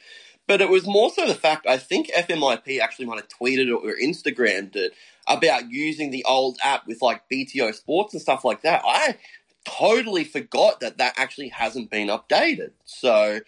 but 0.46 0.60
it 0.60 0.68
was 0.68 0.86
more 0.86 1.10
so 1.10 1.26
the 1.26 1.34
fact 1.34 1.66
I 1.66 1.76
think 1.78 2.10
FMIP 2.10 2.80
actually 2.80 3.06
might 3.06 3.20
have 3.20 3.28
tweeted 3.28 3.72
or 3.72 3.94
Instagrammed 4.02 4.76
it 4.76 4.94
about 5.26 5.70
using 5.70 6.10
the 6.10 6.24
old 6.24 6.58
app 6.62 6.86
with 6.86 7.02
like 7.02 7.22
BTO 7.30 7.74
Sports 7.74 8.14
and 8.14 8.22
stuff 8.22 8.44
like 8.44 8.62
that. 8.62 8.82
I 8.84 9.16
totally 9.64 10.24
forgot 10.24 10.80
that 10.80 10.98
that 10.98 11.14
actually 11.16 11.48
hasn't 11.48 11.90
been 11.90 12.08
updated. 12.08 12.72
So. 12.84 13.40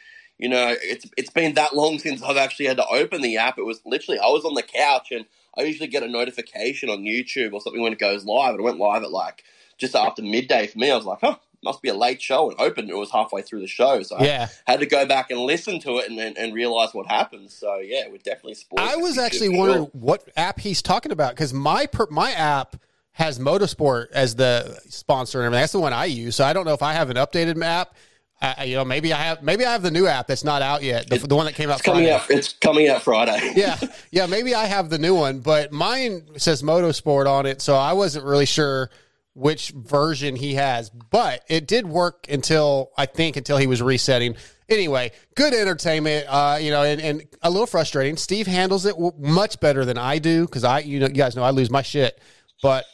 You 0.43 0.49
know, 0.49 0.75
it's 0.81 1.05
it's 1.19 1.29
been 1.29 1.53
that 1.57 1.77
long 1.77 1.99
since 1.99 2.23
I've 2.23 2.39
actually 2.39 2.65
had 2.65 2.79
to 2.79 2.87
open 2.87 3.21
the 3.21 3.37
app. 3.37 3.59
It 3.59 3.67
was 3.67 3.83
literally 3.85 4.19
I 4.19 4.29
was 4.29 4.43
on 4.47 4.55
the 4.55 4.63
couch 4.63 5.09
and 5.11 5.27
I 5.57 5.65
usually 5.65 5.89
get 5.89 6.03
a 6.03 6.09
notification 6.09 6.89
on 6.89 7.01
YouTube 7.01 7.53
or 7.53 7.61
something 7.61 7.83
when 7.83 7.93
it 7.93 7.99
goes 7.99 8.25
live. 8.25 8.55
It 8.55 8.63
went 8.63 8.79
live 8.79 9.03
at 9.03 9.11
like 9.11 9.45
just 9.79 9.95
after 9.95 10.23
midday 10.23 10.67
for 10.67 10.79
me. 10.79 10.91
I 10.91 10.97
was 10.97 11.05
like, 11.05 11.21
huh, 11.21 11.37
must 11.63 11.83
be 11.83 11.89
a 11.89 11.95
late 11.95 12.21
show, 12.23 12.51
and 12.51 12.59
opened 12.61 12.91
it 12.91 12.97
was 12.97 13.11
halfway 13.11 13.43
through 13.43 13.61
the 13.61 13.67
show. 13.67 14.03
So 14.03 14.17
Yeah. 14.21 14.49
I 14.67 14.71
had 14.73 14.81
to 14.81 14.87
go 14.87 15.07
back 15.07 15.31
and 15.31 15.41
listen 15.41 15.81
to 15.81 15.99
it 15.99 16.09
and 16.11 16.19
and, 16.19 16.37
and 16.39 16.55
realize 16.55 16.95
what 16.95 17.07
happened. 17.07 17.51
So 17.51 17.77
yeah, 17.77 18.05
it 18.05 18.13
would 18.13 18.23
definitely 18.23 18.55
spoil. 18.55 18.81
I 18.81 18.97
was 18.97 19.19
actually 19.19 19.51
wondering 19.51 19.85
sure. 19.85 19.91
what 19.93 20.29
app 20.37 20.61
he's 20.61 20.83
talking 20.83 21.13
about 21.13 21.31
because 21.35 21.53
my 21.53 21.87
per, 21.87 22.07
my 22.11 22.33
app 22.33 22.77
has 23.13 23.39
Motorsport 23.39 24.07
as 24.13 24.37
the 24.37 24.81
sponsor 24.89 25.41
and 25.41 25.47
everything. 25.47 25.63
That's 25.63 25.73
the 25.73 25.81
one 25.81 25.93
I 25.93 26.07
use. 26.07 26.37
So 26.37 26.45
I 26.45 26.53
don't 26.53 26.65
know 26.65 26.73
if 26.75 26.83
I 26.83 26.93
have 26.95 27.11
an 27.11 27.17
updated 27.17 27.63
app. 27.63 27.95
Uh, 28.43 28.55
you 28.65 28.75
know, 28.75 28.87
maybe 28.87 29.13
I 29.13 29.19
have 29.19 29.43
maybe 29.43 29.67
I 29.67 29.73
have 29.73 29.83
the 29.83 29.91
new 29.91 30.07
app 30.07 30.27
that's 30.27 30.45
not 30.45 30.63
out 30.63 30.83
yet. 30.83 31.11
The, 31.11 31.19
the 31.19 31.37
one 31.37 31.45
that 31.45 31.55
came 31.55 31.69
out 31.69 31.75
It's 31.75 31.83
coming 31.83 32.05
Friday. 32.05 32.15
out. 32.15 32.31
It's 32.31 32.55
coming 32.55 32.89
out 32.89 33.03
Friday. 33.03 33.53
yeah, 33.57 33.79
yeah. 34.11 34.25
Maybe 34.25 34.55
I 34.55 34.65
have 34.65 34.89
the 34.89 34.99
new 34.99 35.15
one, 35.15 35.41
but 35.41 35.73
mine 35.73 36.23
says 36.39 36.63
Motorsport 36.63 37.27
on 37.27 37.45
it, 37.45 37.61
so 37.61 37.77
I 37.77 37.93
wasn't 37.93 38.25
really 38.25 38.47
sure 38.47 38.89
which 39.35 39.71
version 39.71 40.37
he 40.37 40.55
has. 40.55 40.91
But 40.91 41.43
it 41.49 41.67
did 41.67 41.87
work 41.87 42.27
until 42.29 42.91
I 42.97 43.07
think 43.07 43.37
until 43.37 43.57
he 43.57 43.67
was 43.67 43.83
resetting. 43.83 44.37
Anyway, 44.69 45.13
good 45.35 45.55
entertainment. 45.55 46.27
Uh, 46.29 46.59
you 46.61 46.71
know, 46.71 46.83
and, 46.83 47.01
and 47.01 47.25
a 47.43 47.51
little 47.51 47.67
frustrating. 47.67 48.17
Steve 48.17 48.47
handles 48.47 48.87
it 48.87 48.95
w- 48.95 49.13
much 49.19 49.61
better 49.61 49.85
than 49.85 49.99
I 49.99 50.19
do 50.19 50.47
because 50.47 50.65
I, 50.65 50.81
you 50.81 51.01
know, 51.01 51.07
you 51.07 51.15
guys 51.15 51.37
know 51.37 51.43
I 51.43 51.51
lose 51.51 51.71
my 51.71 51.83
shit. 51.83 52.21
But 52.63 52.85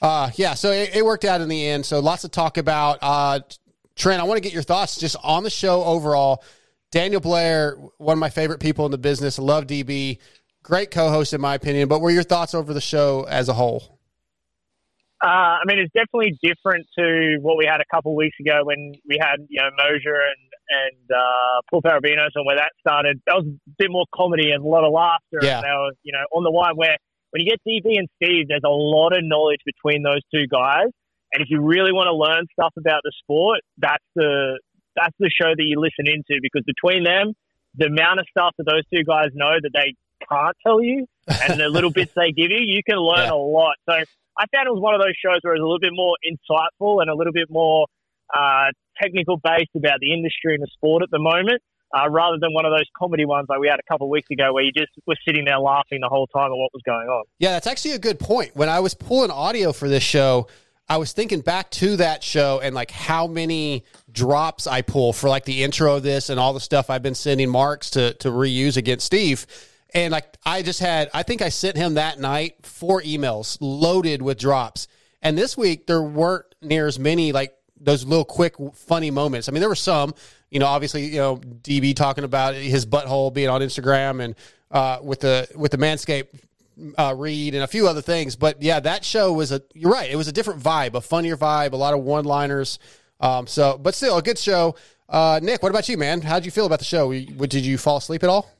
uh, 0.00 0.30
yeah, 0.34 0.54
so 0.54 0.70
it, 0.72 0.96
it 0.96 1.04
worked 1.04 1.24
out 1.24 1.40
in 1.40 1.48
the 1.48 1.66
end. 1.68 1.86
So 1.86 2.00
lots 2.00 2.22
to 2.22 2.28
talk 2.28 2.58
about. 2.58 2.98
Uh, 3.00 3.40
Trent, 3.94 4.20
I 4.20 4.24
want 4.24 4.38
to 4.38 4.42
get 4.42 4.52
your 4.52 4.62
thoughts 4.62 4.98
just 4.98 5.16
on 5.22 5.42
the 5.42 5.50
show 5.50 5.84
overall. 5.84 6.42
Daniel 6.90 7.20
Blair, 7.20 7.76
one 7.98 8.14
of 8.14 8.18
my 8.18 8.30
favorite 8.30 8.60
people 8.60 8.84
in 8.84 8.90
the 8.90 8.98
business. 8.98 9.38
Love 9.38 9.66
DB. 9.66 10.18
Great 10.62 10.90
co 10.90 11.08
host, 11.08 11.32
in 11.32 11.40
my 11.40 11.54
opinion. 11.54 11.88
But 11.88 12.00
are 12.00 12.10
your 12.10 12.22
thoughts 12.22 12.54
over 12.54 12.74
the 12.74 12.80
show 12.80 13.24
as 13.28 13.48
a 13.48 13.52
whole? 13.52 13.91
Uh, 15.22 15.62
I 15.62 15.64
mean, 15.66 15.78
it's 15.78 15.92
definitely 15.94 16.36
different 16.42 16.86
to 16.98 17.38
what 17.40 17.56
we 17.56 17.64
had 17.64 17.80
a 17.80 17.86
couple 17.94 18.10
of 18.12 18.16
weeks 18.16 18.36
ago 18.40 18.62
when 18.64 18.92
we 19.06 19.18
had, 19.20 19.36
you 19.48 19.60
know, 19.60 19.70
Mosier 19.78 20.18
and 20.18 20.42
and 20.72 21.10
uh, 21.14 21.60
Paul 21.70 21.82
Perebijnos 21.82 22.34
and 22.34 22.46
where 22.46 22.56
that 22.56 22.72
started. 22.80 23.20
That 23.26 23.36
was 23.36 23.46
a 23.46 23.70
bit 23.78 23.90
more 23.90 24.06
comedy 24.14 24.50
and 24.50 24.64
a 24.64 24.66
lot 24.66 24.84
of 24.84 24.92
laughter. 24.92 25.38
Yeah. 25.42 25.58
And 25.58 25.64
they 25.64 25.70
were, 25.70 25.92
you 26.02 26.12
know, 26.12 26.24
on 26.32 26.42
the 26.44 26.50
line 26.50 26.74
where 26.74 26.96
when 27.30 27.42
you 27.42 27.50
get 27.50 27.60
DB 27.66 27.98
and 27.98 28.08
Steve, 28.16 28.48
there's 28.48 28.64
a 28.64 28.72
lot 28.72 29.16
of 29.16 29.22
knowledge 29.22 29.60
between 29.64 30.02
those 30.02 30.20
two 30.34 30.46
guys. 30.50 30.88
And 31.32 31.42
if 31.42 31.48
you 31.50 31.60
really 31.60 31.92
want 31.92 32.08
to 32.08 32.14
learn 32.14 32.46
stuff 32.52 32.72
about 32.76 33.00
the 33.04 33.12
sport, 33.22 33.60
that's 33.78 34.04
the 34.16 34.58
that's 34.96 35.16
the 35.18 35.30
show 35.30 35.48
that 35.48 35.64
you 35.64 35.80
listen 35.80 36.12
into 36.12 36.40
because 36.42 36.64
between 36.66 37.04
them, 37.04 37.32
the 37.76 37.86
amount 37.86 38.20
of 38.20 38.26
stuff 38.28 38.52
that 38.58 38.64
those 38.64 38.84
two 38.92 39.04
guys 39.04 39.30
know 39.34 39.54
that 39.60 39.70
they 39.72 39.94
can't 40.28 40.56
tell 40.66 40.82
you 40.82 41.06
and 41.26 41.60
the 41.60 41.68
little 41.68 41.90
bits 41.90 42.12
they 42.14 42.32
give 42.32 42.50
you, 42.50 42.58
you 42.60 42.82
can 42.82 42.98
learn 42.98 43.30
a 43.30 43.36
lot. 43.36 43.76
So 43.88 44.04
I 44.38 44.46
found 44.54 44.66
it 44.66 44.72
was 44.72 44.80
one 44.80 44.94
of 44.94 45.00
those 45.00 45.14
shows 45.20 45.40
where 45.42 45.54
it 45.54 45.60
was 45.60 45.64
a 45.64 45.68
little 45.68 45.82
bit 45.82 45.92
more 45.92 46.16
insightful 46.24 47.02
and 47.02 47.10
a 47.10 47.14
little 47.14 47.32
bit 47.32 47.48
more 47.50 47.86
uh, 48.34 48.72
technical 49.00 49.36
based 49.36 49.74
about 49.76 50.00
the 50.00 50.12
industry 50.12 50.54
and 50.54 50.62
the 50.62 50.68
sport 50.72 51.02
at 51.02 51.10
the 51.10 51.18
moment, 51.18 51.60
uh, 51.94 52.08
rather 52.08 52.38
than 52.40 52.52
one 52.54 52.64
of 52.64 52.72
those 52.72 52.88
comedy 52.96 53.24
ones 53.24 53.46
like 53.48 53.58
we 53.58 53.68
had 53.68 53.78
a 53.78 53.86
couple 53.90 54.06
of 54.06 54.10
weeks 54.10 54.30
ago 54.30 54.52
where 54.52 54.64
you 54.64 54.72
just 54.72 54.90
were 55.06 55.16
sitting 55.26 55.44
there 55.44 55.58
laughing 55.58 56.00
the 56.00 56.08
whole 56.08 56.26
time 56.28 56.46
at 56.46 56.56
what 56.56 56.70
was 56.72 56.82
going 56.84 57.08
on. 57.08 57.24
Yeah, 57.38 57.52
that's 57.52 57.66
actually 57.66 57.92
a 57.92 57.98
good 57.98 58.18
point. 58.18 58.56
When 58.56 58.68
I 58.68 58.80
was 58.80 58.94
pulling 58.94 59.30
audio 59.30 59.72
for 59.72 59.88
this 59.88 60.02
show, 60.02 60.48
I 60.88 60.96
was 60.96 61.12
thinking 61.12 61.40
back 61.40 61.70
to 61.72 61.96
that 61.96 62.22
show 62.22 62.60
and 62.62 62.74
like 62.74 62.90
how 62.90 63.26
many 63.26 63.84
drops 64.10 64.66
I 64.66 64.82
pull 64.82 65.12
for 65.12 65.28
like 65.28 65.44
the 65.44 65.62
intro 65.62 65.96
of 65.96 66.02
this 66.02 66.28
and 66.28 66.40
all 66.40 66.52
the 66.52 66.60
stuff 66.60 66.90
I've 66.90 67.02
been 67.02 67.14
sending 67.14 67.48
Marks 67.48 67.90
to 67.90 68.14
to 68.14 68.28
reuse 68.30 68.76
against 68.76 69.06
Steve. 69.06 69.46
And 69.94 70.12
like 70.12 70.36
I 70.44 70.62
just 70.62 70.80
had 70.80 71.10
I 71.12 71.22
think 71.22 71.42
I 71.42 71.48
sent 71.48 71.76
him 71.76 71.94
that 71.94 72.18
night 72.18 72.64
four 72.64 73.02
emails 73.02 73.58
loaded 73.60 74.22
with 74.22 74.38
drops. 74.38 74.88
And 75.20 75.36
this 75.36 75.56
week 75.56 75.86
there 75.86 76.02
weren't 76.02 76.46
near 76.60 76.86
as 76.86 76.98
many 76.98 77.32
like 77.32 77.54
those 77.78 78.04
little 78.04 78.24
quick 78.24 78.54
funny 78.74 79.10
moments. 79.10 79.48
I 79.48 79.52
mean 79.52 79.60
there 79.60 79.68
were 79.68 79.74
some, 79.74 80.14
you 80.50 80.60
know, 80.60 80.66
obviously, 80.66 81.06
you 81.06 81.18
know, 81.18 81.36
DB 81.36 81.94
talking 81.94 82.24
about 82.24 82.54
his 82.54 82.86
butthole 82.86 83.32
being 83.32 83.48
on 83.48 83.60
Instagram 83.60 84.22
and 84.22 84.34
uh, 84.70 84.98
with 85.02 85.20
the 85.20 85.48
with 85.54 85.70
the 85.70 85.78
Manscaped 85.78 86.28
uh, 86.98 87.14
read 87.16 87.54
and 87.54 87.62
a 87.62 87.66
few 87.66 87.86
other 87.86 88.02
things. 88.02 88.36
But 88.36 88.62
yeah, 88.62 88.80
that 88.80 89.04
show 89.04 89.32
was 89.32 89.52
a. 89.52 89.62
You're 89.74 89.92
right. 89.92 90.10
It 90.10 90.16
was 90.16 90.28
a 90.28 90.32
different 90.32 90.62
vibe, 90.62 90.94
a 90.94 91.00
funnier 91.00 91.36
vibe, 91.36 91.72
a 91.72 91.76
lot 91.76 91.94
of 91.94 92.00
one 92.00 92.24
liners. 92.24 92.78
Um, 93.20 93.46
so, 93.46 93.78
but 93.78 93.94
still 93.94 94.18
a 94.18 94.22
good 94.22 94.38
show. 94.38 94.74
Uh, 95.08 95.38
Nick, 95.42 95.62
what 95.62 95.68
about 95.68 95.88
you, 95.88 95.96
man? 95.98 96.22
How 96.22 96.36
did 96.36 96.46
you 96.46 96.50
feel 96.50 96.66
about 96.66 96.78
the 96.78 96.84
show? 96.84 97.12
Did 97.12 97.54
you 97.54 97.78
fall 97.78 97.98
asleep 97.98 98.22
at 98.22 98.30
all? 98.30 98.50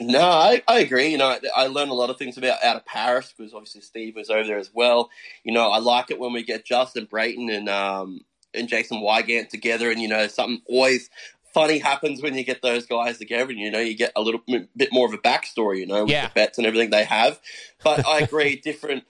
No, 0.00 0.20
I, 0.20 0.62
I 0.68 0.80
agree. 0.80 1.08
You 1.08 1.18
know, 1.18 1.28
I, 1.28 1.40
I 1.56 1.66
learned 1.66 1.90
a 1.90 1.94
lot 1.94 2.10
of 2.10 2.18
things 2.18 2.36
about 2.38 2.62
out 2.62 2.76
of 2.76 2.84
Paris 2.86 3.32
because 3.36 3.52
obviously 3.54 3.80
Steve 3.80 4.14
was 4.16 4.30
over 4.30 4.44
there 4.46 4.58
as 4.58 4.70
well. 4.72 5.10
You 5.44 5.52
know, 5.52 5.70
I 5.70 5.78
like 5.78 6.10
it 6.10 6.18
when 6.18 6.32
we 6.32 6.42
get 6.42 6.64
Justin 6.64 7.06
Brayton 7.06 7.50
and 7.50 7.68
um 7.68 8.20
and 8.54 8.68
Jason 8.68 8.98
Weigandt 9.02 9.48
together, 9.48 9.90
and 9.90 10.00
you 10.00 10.08
know, 10.08 10.26
something 10.28 10.62
always 10.66 11.10
funny 11.52 11.78
happens 11.78 12.22
when 12.22 12.34
you 12.34 12.44
get 12.44 12.62
those 12.62 12.86
guys 12.86 13.18
together, 13.18 13.50
and 13.50 13.58
you 13.58 13.70
know 13.70 13.80
you 13.80 13.94
get 13.94 14.12
a 14.14 14.20
little 14.22 14.40
bit 14.76 14.88
more 14.92 15.06
of 15.06 15.12
a 15.14 15.18
backstory, 15.18 15.78
you 15.78 15.86
know, 15.86 16.02
with 16.04 16.12
Yeah. 16.12 16.28
the 16.28 16.32
bets 16.34 16.58
and 16.58 16.66
everything 16.66 16.90
they 16.90 17.04
have. 17.04 17.40
But 17.82 18.06
I 18.06 18.20
agree, 18.20 18.56
different. 18.64 19.04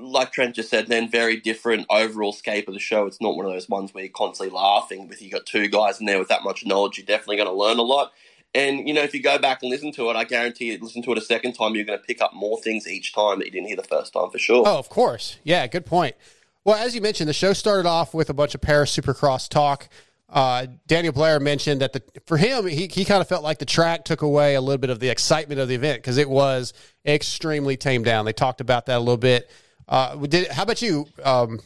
Like 0.00 0.30
Trent 0.30 0.54
just 0.54 0.70
said, 0.70 0.86
then 0.86 1.10
very 1.10 1.38
different 1.40 1.84
overall 1.90 2.32
scape 2.32 2.68
of 2.68 2.74
the 2.74 2.78
show. 2.78 3.06
It's 3.06 3.20
not 3.20 3.36
one 3.36 3.46
of 3.46 3.50
those 3.52 3.68
ones 3.68 3.92
where 3.92 4.04
you're 4.04 4.12
constantly 4.12 4.54
laughing. 4.54 5.08
With 5.08 5.20
you 5.20 5.28
got 5.28 5.44
two 5.44 5.66
guys 5.66 5.98
in 5.98 6.06
there 6.06 6.20
with 6.20 6.28
that 6.28 6.44
much 6.44 6.64
knowledge, 6.64 6.98
you're 6.98 7.04
definitely 7.06 7.36
going 7.38 7.48
to 7.48 7.52
learn 7.52 7.78
a 7.78 7.82
lot. 7.82 8.12
And 8.54 8.88
you 8.88 8.94
know, 8.94 9.02
if 9.02 9.14
you 9.14 9.22
go 9.22 9.38
back 9.38 9.62
and 9.62 9.70
listen 9.70 9.92
to 9.92 10.10
it, 10.10 10.16
I 10.16 10.24
guarantee 10.24 10.72
you, 10.72 10.78
listen 10.80 11.02
to 11.02 11.12
it 11.12 11.18
a 11.18 11.22
second 11.22 11.52
time, 11.52 11.74
you're 11.74 11.84
going 11.84 11.98
to 11.98 12.04
pick 12.04 12.20
up 12.22 12.34
more 12.34 12.60
things 12.60 12.88
each 12.88 13.12
time 13.12 13.38
that 13.38 13.46
you 13.46 13.52
didn't 13.52 13.68
hear 13.68 13.76
the 13.76 13.82
first 13.82 14.12
time 14.12 14.30
for 14.30 14.38
sure. 14.38 14.66
Oh, 14.66 14.78
of 14.78 14.88
course. 14.88 15.38
Yeah, 15.44 15.66
good 15.66 15.86
point. 15.86 16.16
Well, 16.64 16.76
as 16.76 16.94
you 16.94 17.00
mentioned, 17.00 17.28
the 17.28 17.34
show 17.34 17.52
started 17.52 17.86
off 17.86 18.14
with 18.14 18.30
a 18.30 18.34
bunch 18.34 18.54
of 18.54 18.60
Paris 18.60 18.94
Supercross 18.96 19.48
talk. 19.48 19.88
Uh, 20.30 20.66
Daniel 20.86 21.12
Blair 21.12 21.40
mentioned 21.40 21.80
that 21.80 21.94
the, 21.94 22.02
for 22.26 22.36
him, 22.36 22.66
he, 22.66 22.86
he 22.86 23.04
kind 23.04 23.20
of 23.20 23.28
felt 23.28 23.42
like 23.42 23.58
the 23.58 23.64
track 23.64 24.04
took 24.04 24.20
away 24.20 24.54
a 24.54 24.60
little 24.60 24.78
bit 24.78 24.90
of 24.90 25.00
the 25.00 25.08
excitement 25.08 25.60
of 25.60 25.68
the 25.68 25.74
event 25.74 26.02
because 26.02 26.18
it 26.18 26.28
was 26.28 26.74
extremely 27.06 27.76
tamed 27.76 28.04
down. 28.04 28.24
They 28.26 28.34
talked 28.34 28.60
about 28.60 28.86
that 28.86 28.96
a 28.96 29.00
little 29.00 29.16
bit. 29.16 29.50
Uh, 29.88 30.16
did 30.16 30.48
how 30.48 30.64
about 30.64 30.82
you, 30.82 31.06
um, 31.24 31.60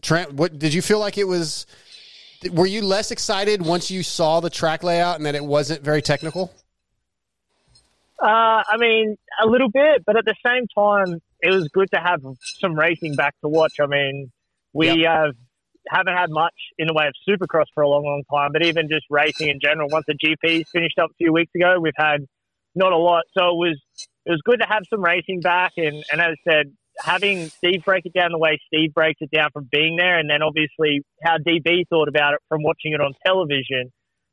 Trent? 0.00 0.34
What 0.34 0.58
did 0.58 0.72
you 0.72 0.82
feel 0.82 1.00
like 1.00 1.18
it 1.18 1.24
was? 1.24 1.66
Were 2.52 2.66
you 2.66 2.82
less 2.82 3.10
excited 3.10 3.62
once 3.62 3.90
you 3.90 4.02
saw 4.02 4.40
the 4.40 4.50
track 4.50 4.82
layout 4.82 5.16
and 5.16 5.26
that 5.26 5.34
it 5.34 5.44
wasn't 5.44 5.82
very 5.82 6.02
technical? 6.02 6.52
Uh, 8.22 8.62
I 8.68 8.76
mean, 8.78 9.16
a 9.42 9.46
little 9.46 9.70
bit, 9.70 10.04
but 10.06 10.16
at 10.16 10.24
the 10.24 10.34
same 10.44 10.66
time, 10.76 11.20
it 11.40 11.50
was 11.50 11.68
good 11.68 11.90
to 11.92 12.00
have 12.00 12.20
some 12.58 12.74
racing 12.74 13.16
back 13.16 13.34
to 13.42 13.48
watch. 13.48 13.74
I 13.80 13.86
mean, 13.86 14.30
we 14.72 15.02
have 15.02 15.34
haven't 15.88 16.14
had 16.14 16.30
much 16.30 16.54
in 16.78 16.86
the 16.86 16.94
way 16.94 17.06
of 17.06 17.14
Supercross 17.28 17.66
for 17.74 17.82
a 17.82 17.88
long, 17.88 18.04
long 18.04 18.22
time, 18.30 18.52
but 18.52 18.64
even 18.64 18.88
just 18.88 19.04
racing 19.10 19.48
in 19.48 19.60
general. 19.60 19.88
Once 19.90 20.06
the 20.06 20.14
GPs 20.14 20.68
finished 20.68 20.98
up 20.98 21.10
a 21.10 21.14
few 21.14 21.32
weeks 21.32 21.52
ago, 21.54 21.78
we've 21.78 21.92
had 21.96 22.24
not 22.74 22.92
a 22.92 22.96
lot. 22.96 23.24
So 23.36 23.48
it 23.48 23.56
was 23.56 23.82
it 24.26 24.30
was 24.30 24.40
good 24.44 24.60
to 24.60 24.66
have 24.66 24.84
some 24.88 25.02
racing 25.02 25.40
back, 25.40 25.72
and 25.76 26.02
and 26.10 26.20
as 26.20 26.36
I 26.46 26.50
said, 26.50 26.72
having 27.00 27.48
Steve 27.48 27.84
break 27.84 28.06
it 28.06 28.12
down 28.12 28.32
the 28.32 28.38
way 28.38 28.58
Steve 28.66 28.94
breaks 28.94 29.20
it 29.20 29.30
down 29.30 29.50
from 29.52 29.68
being 29.70 29.96
there, 29.96 30.18
and 30.18 30.28
then 30.28 30.42
obviously 30.42 31.02
how 31.22 31.38
DB 31.38 31.88
thought 31.88 32.08
about 32.08 32.34
it 32.34 32.40
from 32.48 32.62
watching 32.62 32.92
it 32.92 33.00
on 33.00 33.14
television. 33.24 33.92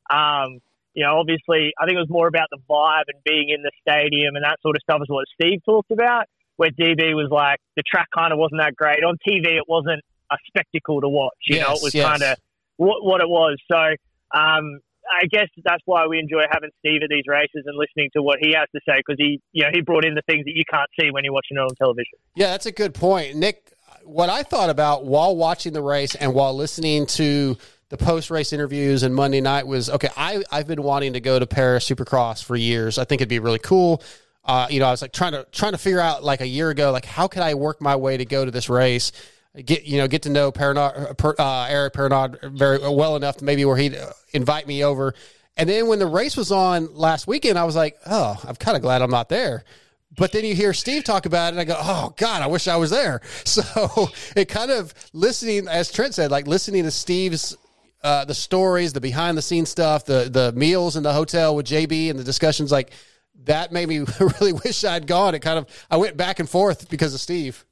Um, 0.09 0.59
you 0.93 1.05
know, 1.05 1.19
obviously, 1.19 1.71
I 1.79 1.85
think 1.85 1.95
it 1.95 2.01
was 2.01 2.09
more 2.09 2.27
about 2.27 2.47
the 2.51 2.59
vibe 2.69 3.07
and 3.07 3.23
being 3.23 3.49
in 3.49 3.61
the 3.63 3.71
stadium 3.81 4.35
and 4.35 4.43
that 4.43 4.57
sort 4.61 4.75
of 4.75 4.81
stuff 4.81 4.99
is 5.01 5.09
what 5.09 5.25
Steve 5.39 5.61
talked 5.65 5.91
about. 5.91 6.25
Where 6.57 6.69
DB 6.69 7.15
was 7.15 7.29
like, 7.31 7.59
the 7.75 7.81
track 7.81 8.07
kind 8.13 8.31
of 8.31 8.37
wasn't 8.37 8.61
that 8.61 8.75
great 8.75 9.03
on 9.03 9.17
TV. 9.27 9.57
It 9.57 9.63
wasn't 9.67 10.03
a 10.31 10.37
spectacle 10.45 11.01
to 11.01 11.09
watch. 11.09 11.33
You 11.47 11.59
know, 11.59 11.71
it 11.71 11.81
was 11.81 11.95
yes. 11.95 12.05
kind 12.05 12.21
of 12.21 12.37
what, 12.77 13.03
what 13.03 13.21
it 13.21 13.29
was. 13.29 13.57
So 13.71 13.95
um, 14.37 14.79
I 15.11 15.25
guess 15.27 15.47
that's 15.63 15.81
why 15.85 16.07
we 16.07 16.19
enjoy 16.19 16.43
having 16.49 16.69
Steve 16.79 17.01
at 17.03 17.09
these 17.09 17.25
races 17.27 17.63
and 17.65 17.77
listening 17.77 18.09
to 18.15 18.21
what 18.21 18.39
he 18.39 18.53
has 18.53 18.67
to 18.73 18.81
say 18.87 18.95
because 18.97 19.17
he, 19.17 19.41
you 19.51 19.63
know, 19.63 19.69
he 19.73 19.81
brought 19.81 20.05
in 20.05 20.15
the 20.15 20.21
things 20.27 20.45
that 20.45 20.53
you 20.55 20.63
can't 20.69 20.89
see 20.99 21.11
when 21.11 21.23
you're 21.23 21.33
watching 21.33 21.57
it 21.57 21.59
on 21.59 21.69
television. 21.75 22.17
Yeah, 22.35 22.47
that's 22.47 22.65
a 22.65 22.71
good 22.71 22.93
point. 22.93 23.35
Nick, 23.35 23.73
what 24.03 24.29
I 24.29 24.43
thought 24.43 24.69
about 24.69 25.05
while 25.05 25.35
watching 25.35 25.73
the 25.73 25.81
race 25.81 26.15
and 26.15 26.33
while 26.33 26.55
listening 26.55 27.05
to 27.07 27.57
the 27.89 27.97
post 27.97 28.31
race 28.31 28.53
interviews 28.53 29.03
and 29.03 29.13
Monday 29.13 29.41
night 29.41 29.67
was 29.67 29.89
okay, 29.89 30.09
I, 30.15 30.43
I've 30.51 30.67
been 30.67 30.81
wanting 30.81 31.13
to 31.13 31.19
go 31.19 31.37
to 31.37 31.45
Paris 31.45 31.87
Supercross 31.87 32.43
for 32.43 32.55
years. 32.55 32.97
I 32.97 33.03
think 33.03 33.21
it'd 33.21 33.29
be 33.29 33.39
really 33.39 33.59
cool. 33.59 34.01
Uh, 34.43 34.67
you 34.69 34.79
know, 34.79 34.87
I 34.87 34.91
was 34.91 35.01
like 35.01 35.11
trying 35.11 35.33
to 35.33 35.45
trying 35.51 35.73
to 35.73 35.77
figure 35.77 35.99
out 35.99 36.23
like 36.23 36.41
a 36.41 36.47
year 36.47 36.69
ago, 36.69 36.91
like 36.91 37.05
how 37.05 37.27
could 37.27 37.43
I 37.43 37.53
work 37.53 37.81
my 37.81 37.95
way 37.95 38.17
to 38.17 38.25
go 38.25 38.43
to 38.45 38.51
this 38.51 38.69
race? 38.69 39.11
Get 39.65 39.83
you 39.83 39.97
know, 39.97 40.07
get 40.07 40.21
to 40.23 40.29
know 40.29 40.51
Peronnard, 40.51 41.35
uh, 41.37 41.65
Eric 41.69 41.93
Peronnard 41.93 42.57
very 42.57 42.79
well 42.79 43.17
enough 43.17 43.37
to 43.37 43.45
maybe 43.45 43.65
where 43.65 43.75
he'd 43.75 43.97
invite 44.33 44.65
me 44.65 44.83
over. 44.83 45.13
And 45.57 45.69
then 45.69 45.87
when 45.87 45.99
the 45.99 46.05
race 46.07 46.37
was 46.37 46.51
on 46.51 46.95
last 46.95 47.27
weekend, 47.27 47.59
I 47.59 47.65
was 47.65 47.75
like, 47.75 47.99
oh, 48.05 48.41
I'm 48.47 48.55
kind 48.55 48.77
of 48.77 48.81
glad 48.81 49.01
I'm 49.01 49.11
not 49.11 49.27
there. 49.27 49.65
But 50.17 50.31
then 50.31 50.43
you 50.43 50.55
hear 50.55 50.73
Steve 50.73 51.03
talk 51.03 51.25
about 51.25 51.47
it, 51.47 51.57
and 51.57 51.61
I 51.61 51.63
go, 51.63 51.77
"Oh 51.79 52.13
God, 52.17 52.41
I 52.41 52.47
wish 52.47 52.67
I 52.67 52.75
was 52.75 52.89
there." 52.89 53.21
So 53.45 54.09
it 54.35 54.49
kind 54.49 54.71
of 54.71 54.93
listening, 55.13 55.67
as 55.67 55.91
Trent 55.91 56.13
said, 56.13 56.31
like 56.31 56.47
listening 56.47 56.83
to 56.83 56.91
Steve's 56.91 57.55
uh, 58.03 58.25
the 58.25 58.33
stories, 58.33 58.93
the 58.93 59.01
behind 59.01 59.37
the 59.37 59.41
scenes 59.41 59.69
stuff, 59.69 60.05
the 60.05 60.29
the 60.29 60.51
meals 60.53 60.95
in 60.95 61.03
the 61.03 61.13
hotel 61.13 61.55
with 61.55 61.65
JB, 61.65 62.09
and 62.09 62.19
the 62.19 62.23
discussions 62.23 62.71
like 62.71 62.91
that 63.43 63.71
made 63.71 63.87
me 63.87 63.99
really 64.19 64.53
wish 64.53 64.83
I'd 64.83 65.07
gone. 65.07 65.33
It 65.33 65.39
kind 65.39 65.59
of 65.59 65.67
I 65.89 65.97
went 65.97 66.17
back 66.17 66.39
and 66.39 66.49
forth 66.49 66.89
because 66.89 67.13
of 67.13 67.21
Steve. 67.21 67.65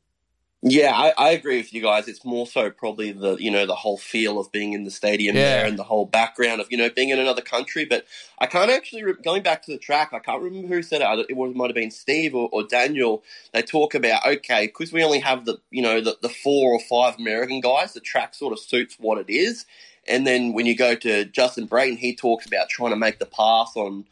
Yeah, 0.62 0.92
I, 0.94 1.14
I 1.18 1.30
agree 1.32 1.56
with 1.56 1.74
you 1.74 1.82
guys. 1.82 2.10
It's 2.10 2.26
more 2.26 2.46
so 2.46 2.70
probably 2.70 3.14
the 3.14 3.38
you 3.38 3.50
know 3.50 3.66
the 3.66 3.76
whole 3.76 3.98
feel 3.98 4.38
of 4.40 4.52
being 4.52 4.74
in 4.74 4.84
the 4.84 4.92
stadium 4.92 5.36
Yeah. 5.38 5.42
there 5.62 5.66
and 5.66 5.80
the 5.80 5.84
whole 5.84 6.06
background 6.06 6.60
of 6.60 6.68
you 6.70 6.78
know 6.78 6.90
being 6.90 7.10
in 7.10 7.20
another 7.20 7.42
country. 7.42 7.86
But 7.86 8.06
I 8.40 8.46
can't 8.46 8.70
actually 8.70 9.04
re- 9.04 9.14
going 9.24 9.42
back 9.42 9.64
to 9.64 9.72
the 9.72 9.78
track. 9.78 10.10
I 10.12 10.20
can't 10.20 10.42
remember 10.44 10.68
who 10.68 10.82
said 10.84 11.02
it. 11.02 11.28
It 11.30 11.38
was, 11.38 11.56
might 11.56 11.68
have 11.70 11.76
been 11.76 11.92
Steve 11.92 12.36
or, 12.36 12.50
or 12.52 12.64
Daniel. 12.64 13.24
They 13.54 13.62
talk 13.62 13.96
about 13.96 14.26
okay 14.26 14.68
because 14.68 14.92
we 14.92 15.02
only 15.02 15.20
have 15.20 15.46
the 15.46 15.60
you 15.72 15.82
know 15.82 16.02
the, 16.02 16.18
the 16.22 16.30
four 16.30 16.74
or 16.74 16.80
five 16.82 17.18
American 17.18 17.62
guys. 17.62 17.94
The 17.94 18.02
track 18.02 18.36
sort 18.36 18.52
of 18.52 18.60
suits 18.60 18.98
what 19.00 19.18
it 19.18 19.30
is. 19.32 19.66
And 20.10 20.28
then 20.28 20.52
when 20.52 20.66
you 20.66 20.76
go 20.76 20.94
to 20.96 21.24
Justin 21.24 21.68
Brayton, 21.68 21.98
he 21.98 22.14
talks 22.14 22.46
about 22.46 22.68
trying 22.68 22.92
to 22.92 22.98
make 22.98 23.20
the 23.20 23.26
pass 23.26 23.72
on 23.76 24.06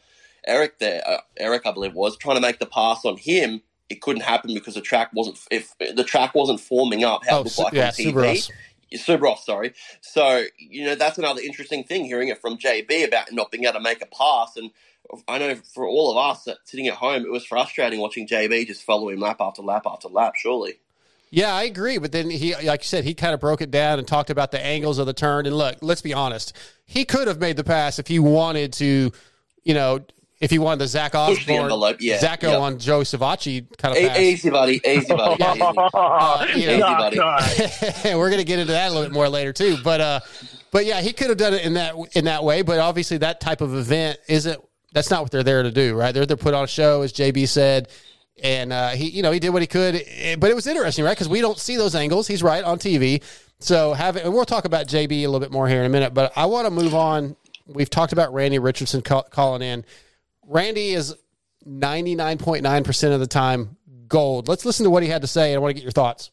Eric 0.46 0.78
there. 0.78 1.02
Uh, 1.06 1.18
Eric, 1.36 1.66
I 1.66 1.72
believe, 1.72 1.92
was 1.94 2.16
trying 2.16 2.36
to 2.36 2.40
make 2.40 2.58
the 2.58 2.66
pass 2.66 3.04
on 3.04 3.18
him. 3.18 3.60
It 3.88 4.00
couldn't 4.02 4.22
happen 4.22 4.52
because 4.54 4.74
the 4.74 4.80
track 4.80 5.10
wasn't 5.14 5.38
if 5.50 5.74
the 5.78 6.04
track 6.04 6.34
wasn't 6.34 6.60
forming 6.60 7.04
up 7.04 7.22
oh, 7.24 7.30
how 7.30 7.36
Oh, 7.38 7.40
it 7.40 7.44
looked 7.44 7.58
like 7.58 7.72
yeah, 7.72 7.86
on 7.86 7.92
TV. 7.92 8.12
Soubeyras. 8.12 8.50
Subroff, 8.94 9.38
sorry. 9.40 9.74
So 10.00 10.44
you 10.58 10.86
know 10.86 10.94
that's 10.94 11.18
another 11.18 11.40
interesting 11.40 11.84
thing 11.84 12.04
hearing 12.04 12.28
it 12.28 12.40
from 12.40 12.56
JB 12.56 13.06
about 13.06 13.32
not 13.32 13.50
being 13.50 13.64
able 13.64 13.74
to 13.74 13.80
make 13.80 14.00
a 14.02 14.06
pass, 14.06 14.56
and 14.56 14.70
I 15.26 15.38
know 15.38 15.54
for 15.56 15.86
all 15.86 16.10
of 16.10 16.16
us 16.16 16.44
that 16.44 16.58
sitting 16.64 16.86
at 16.88 16.94
home, 16.94 17.22
it 17.22 17.30
was 17.30 17.44
frustrating 17.44 18.00
watching 18.00 18.26
JB 18.26 18.66
just 18.66 18.82
follow 18.82 19.08
him 19.08 19.20
lap 19.20 19.38
after 19.40 19.62
lap 19.62 19.82
after 19.86 20.08
lap. 20.08 20.34
Surely. 20.36 20.78
Yeah, 21.30 21.54
I 21.54 21.64
agree. 21.64 21.98
But 21.98 22.12
then 22.12 22.30
he, 22.30 22.54
like 22.54 22.80
you 22.80 22.86
said, 22.86 23.04
he 23.04 23.14
kind 23.14 23.34
of 23.34 23.40
broke 23.40 23.60
it 23.60 23.70
down 23.70 23.98
and 23.98 24.08
talked 24.08 24.30
about 24.30 24.50
the 24.50 24.64
angles 24.64 24.98
of 24.98 25.06
the 25.06 25.12
turn. 25.12 25.46
And 25.46 25.56
look, 25.56 25.76
let's 25.82 26.00
be 26.00 26.14
honest, 26.14 26.54
he 26.86 27.04
could 27.04 27.28
have 27.28 27.38
made 27.38 27.56
the 27.56 27.64
pass 27.64 27.98
if 27.98 28.06
he 28.06 28.18
wanted 28.18 28.72
to, 28.74 29.12
you 29.64 29.74
know, 29.74 30.00
if 30.40 30.52
you 30.52 30.60
wanted 30.62 30.78
the 30.80 30.86
Zach 30.86 31.12
Push 31.12 31.46
the 31.46 31.52
Osborne, 31.54 31.62
envelope, 31.64 31.96
yeah, 32.00 32.18
ZachO 32.18 32.42
yeah. 32.50 32.56
on 32.58 32.78
Joe 32.78 33.00
Savatgy 33.00 33.66
kind 33.76 33.96
of 33.96 34.02
pass. 34.08 34.18
easy, 34.18 34.50
buddy. 34.50 34.80
Easy, 34.86 35.14
buddy. 35.14 35.36
Yeah. 35.42 35.54
easy. 35.54 35.62
Uh, 35.94 36.46
you 36.54 36.66
know, 36.66 36.72
Easy, 36.74 37.18
buddy. 37.18 37.18
We're 38.16 38.30
going 38.30 38.38
to 38.38 38.44
get 38.44 38.58
into 38.58 38.72
that 38.72 38.88
a 38.90 38.92
little 38.94 39.04
bit 39.08 39.12
more 39.12 39.28
later 39.28 39.52
too. 39.52 39.76
But 39.82 40.00
uh, 40.00 40.20
but 40.70 40.84
yeah, 40.86 41.00
he 41.00 41.12
could 41.12 41.28
have 41.28 41.38
done 41.38 41.54
it 41.54 41.64
in 41.64 41.74
that 41.74 41.94
in 42.14 42.26
that 42.26 42.44
way. 42.44 42.62
But 42.62 42.78
obviously, 42.78 43.18
that 43.18 43.40
type 43.40 43.60
of 43.60 43.74
event 43.74 44.18
isn't. 44.28 44.60
That's 44.92 45.10
not 45.10 45.22
what 45.22 45.30
they're 45.30 45.42
there 45.42 45.62
to 45.62 45.70
do, 45.70 45.94
right? 45.94 46.12
They're 46.12 46.24
there 46.26 46.36
to 46.36 46.42
put 46.42 46.54
on 46.54 46.64
a 46.64 46.68
show, 46.68 47.02
as 47.02 47.12
JB 47.12 47.46
said, 47.48 47.88
and 48.42 48.72
uh, 48.72 48.90
he 48.90 49.08
you 49.10 49.22
know 49.22 49.32
he 49.32 49.40
did 49.40 49.50
what 49.50 49.62
he 49.62 49.66
could. 49.68 49.96
Eh, 50.06 50.36
But 50.36 50.50
it 50.50 50.54
was 50.54 50.66
interesting, 50.66 51.04
right? 51.04 51.12
Because 51.12 51.28
we 51.28 51.40
don't 51.40 51.58
see 51.58 51.76
those 51.76 51.94
angles. 51.94 52.26
He's 52.28 52.42
right 52.42 52.62
on 52.64 52.78
TV. 52.78 53.22
So 53.60 53.92
having 53.92 54.22
and 54.22 54.32
we'll 54.32 54.44
talk 54.44 54.64
about 54.64 54.86
JB 54.86 55.10
a 55.22 55.26
little 55.26 55.40
bit 55.40 55.50
more 55.50 55.68
here 55.68 55.80
in 55.80 55.86
a 55.86 55.90
minute. 55.90 56.14
But 56.14 56.32
I 56.36 56.46
want 56.46 56.66
to 56.66 56.70
move 56.70 56.94
on. 56.94 57.36
We've 57.66 57.90
talked 57.90 58.12
about 58.12 58.32
Randy 58.32 58.58
Richardson 58.58 59.02
call, 59.02 59.24
calling 59.24 59.62
in. 59.62 59.84
Randy 60.48 60.90
is 60.94 61.14
ninety 61.64 62.14
nine 62.14 62.38
point 62.38 62.62
nine 62.62 62.82
percent 62.84 63.12
of 63.14 63.20
the 63.20 63.26
time 63.26 63.76
gold. 64.08 64.48
Let's 64.48 64.64
listen 64.64 64.84
to 64.84 64.90
what 64.90 65.02
he 65.02 65.08
had 65.08 65.22
to 65.22 65.28
say. 65.28 65.52
and 65.52 65.56
I 65.56 65.58
want 65.60 65.70
to 65.70 65.74
get 65.74 65.82
your 65.82 65.92
thoughts. 65.92 66.30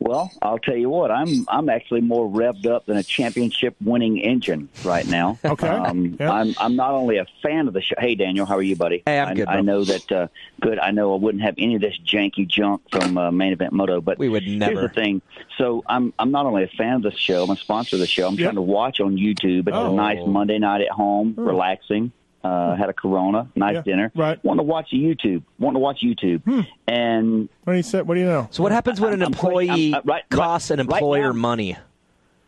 Well, 0.00 0.32
I'll 0.42 0.58
tell 0.58 0.74
you 0.74 0.88
what, 0.90 1.12
I'm 1.12 1.46
I'm 1.48 1.68
actually 1.68 2.00
more 2.00 2.28
revved 2.28 2.66
up 2.66 2.86
than 2.86 2.96
a 2.96 3.04
championship 3.04 3.76
winning 3.80 4.18
engine 4.18 4.68
right 4.84 5.06
now. 5.06 5.38
Okay. 5.44 5.68
Um, 5.68 6.16
Yeah. 6.18 6.32
I'm 6.32 6.54
I'm 6.58 6.74
not 6.74 6.90
only 6.90 7.18
a 7.18 7.26
fan 7.40 7.68
of 7.68 7.74
the 7.74 7.82
show. 7.82 7.94
Hey, 7.98 8.16
Daniel, 8.16 8.44
how 8.44 8.56
are 8.56 8.62
you, 8.62 8.74
buddy? 8.74 9.04
Hey, 9.06 9.20
I'm 9.20 9.28
I, 9.28 9.34
good, 9.34 9.46
I 9.48 9.60
know 9.60 9.84
that. 9.84 10.10
Uh, 10.10 10.26
good. 10.60 10.80
I 10.80 10.90
know 10.90 11.14
I 11.14 11.18
wouldn't 11.18 11.44
have 11.44 11.54
any 11.56 11.76
of 11.76 11.82
this 11.82 11.96
janky 12.04 12.48
junk 12.48 12.82
from 12.90 13.16
uh, 13.16 13.30
Main 13.30 13.52
Event 13.52 13.72
Moto, 13.74 14.00
but 14.00 14.18
We 14.18 14.28
would 14.28 14.44
never. 14.44 14.72
Here's 14.80 14.88
the 14.90 14.94
thing. 14.94 15.22
So 15.56 15.84
I'm 15.86 16.12
I'm 16.18 16.32
not 16.32 16.46
only 16.46 16.64
a 16.64 16.68
fan 16.76 16.94
of 16.94 17.02
the 17.02 17.12
show. 17.12 17.44
I'm 17.44 17.50
a 17.50 17.56
sponsor 17.56 17.94
of 17.94 18.00
the 18.00 18.06
show. 18.08 18.26
I'm 18.26 18.34
Yep. 18.34 18.42
trying 18.42 18.54
to 18.56 18.62
watch 18.62 18.98
on 19.00 19.16
YouTube. 19.16 19.68
It's 19.68 19.76
Oh. 19.76 19.92
a 19.92 19.94
nice 19.94 20.26
Monday 20.26 20.58
night 20.58 20.80
at 20.80 20.90
home, 20.90 21.34
relaxing. 21.36 22.10
Uh, 22.44 22.74
had 22.74 22.88
a 22.88 22.92
Corona, 22.92 23.48
nice 23.54 23.74
Yeah, 23.76 23.82
dinner. 23.82 24.12
right. 24.16 24.42
Want 24.44 24.58
to 24.58 24.64
watch 24.64 24.90
YouTube. 24.92 25.42
Want 25.60 25.76
to 25.76 25.78
watch 25.78 26.00
YouTube. 26.02 26.42
And 26.88 27.48
What 27.64 27.72
do 27.74 27.76
you 27.76 27.82
say? 27.84 28.02
What 28.02 28.14
do 28.14 28.20
you 28.20 28.26
know? 28.26 28.48
So 28.50 28.62
what 28.64 28.72
happens 28.72 29.00
when 29.00 29.12
an 29.12 29.22
I'm- 29.22 29.28
I'm 29.28 29.32
employee 29.32 29.94
I'm- 29.94 30.02
right- 30.04 30.28
costs 30.28 30.70
an 30.70 30.78
right- 30.80 30.88
right 30.88 30.96
employer 30.96 31.32
now- 31.32 31.38
money? 31.38 31.76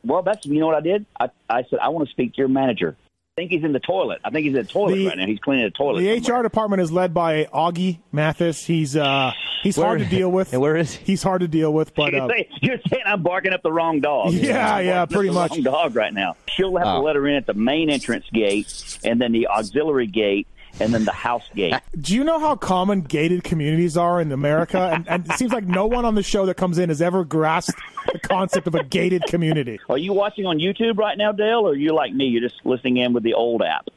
Well, 0.04 0.22
that's 0.22 0.44
you 0.46 0.58
know 0.58 0.66
what 0.66 0.74
I 0.76 0.80
did. 0.80 1.06
I 1.20 1.30
I 1.48 1.62
said 1.70 1.78
I 1.80 1.88
want 1.90 2.06
to 2.08 2.12
speak 2.12 2.32
to 2.34 2.38
your 2.38 2.48
manager. 2.48 2.96
I 3.36 3.40
think 3.40 3.50
he's 3.50 3.64
in 3.64 3.72
the 3.72 3.80
toilet. 3.80 4.20
I 4.24 4.30
think 4.30 4.44
he's 4.46 4.54
in 4.54 4.64
the 4.64 4.72
toilet 4.72 4.94
The- 4.94 5.06
right 5.08 5.18
now. 5.18 5.26
He's 5.26 5.40
cleaning 5.40 5.64
the 5.64 5.70
toilet. 5.72 6.02
The 6.02 6.20
somewhere. 6.22 6.40
HR 6.40 6.42
department 6.44 6.82
is 6.82 6.92
led 6.92 7.12
by 7.12 7.46
Augie 7.46 7.98
Mathis. 8.12 8.64
He's 8.64 8.94
uh 8.96 9.32
he's 9.64 9.74
hard 9.74 9.98
to 9.98 10.04
deal 10.04 10.30
with. 10.30 10.52
where 10.56 10.76
is 10.76 10.94
he? 10.94 11.04
He's 11.04 11.24
hard 11.24 11.40
to 11.40 11.48
deal 11.48 11.72
with, 11.72 11.96
but 11.96 12.12
You're, 12.12 12.22
uh, 12.22 12.28
saying, 12.28 12.44
you're 12.62 12.78
saying 12.88 13.02
I'm 13.04 13.24
barking 13.24 13.52
up 13.52 13.64
the 13.64 13.72
wrong 13.72 13.98
dog. 13.98 14.32
Yeah, 14.34 14.74
I'm 14.76 14.86
yeah, 14.86 14.94
barking 14.94 15.02
up 15.02 15.10
pretty 15.10 15.28
the 15.30 15.34
much. 15.34 15.50
Wrong 15.50 15.62
dog 15.62 15.96
right 15.96 16.14
now. 16.14 16.36
She'll 16.46 16.76
have 16.76 16.86
Oh. 16.86 16.98
to 17.00 17.00
let 17.00 17.16
her 17.16 17.26
in 17.26 17.34
at 17.34 17.46
the 17.46 17.54
main 17.54 17.90
entrance 17.90 18.24
gate, 18.32 19.00
and 19.02 19.20
then 19.20 19.32
the 19.32 19.48
auxiliary 19.48 20.06
gate, 20.06 20.46
and 20.80 20.92
then 20.92 21.04
the 21.04 21.12
house 21.12 21.44
gate. 21.54 21.74
do 22.00 22.14
you 22.14 22.24
know 22.24 22.38
how 22.38 22.56
common 22.56 23.02
gated 23.02 23.44
communities 23.44 23.96
are 23.96 24.20
in 24.20 24.32
America? 24.32 24.90
And, 24.92 25.08
and 25.08 25.26
it 25.26 25.32
seems 25.32 25.52
like 25.52 25.64
no 25.64 25.86
one 25.86 26.04
on 26.04 26.14
the 26.14 26.22
show 26.22 26.46
that 26.46 26.56
comes 26.56 26.78
in 26.78 26.88
has 26.88 27.00
ever 27.00 27.24
grasped 27.24 27.78
the 28.12 28.18
concept 28.18 28.66
of 28.66 28.74
a 28.74 28.84
gated 28.84 29.24
community. 29.24 29.80
Are 29.88 29.98
you 29.98 30.12
watching 30.12 30.46
on 30.46 30.58
YouTube 30.58 30.98
right 30.98 31.16
now, 31.16 31.32
Dale, 31.32 31.66
or 31.66 31.70
are 31.70 31.74
you 31.74 31.94
like 31.94 32.12
me? 32.12 32.26
You're 32.26 32.48
just 32.48 32.64
listening 32.64 32.98
in 32.98 33.12
with 33.12 33.22
the 33.22 33.34
old 33.34 33.62
app? 33.62 33.88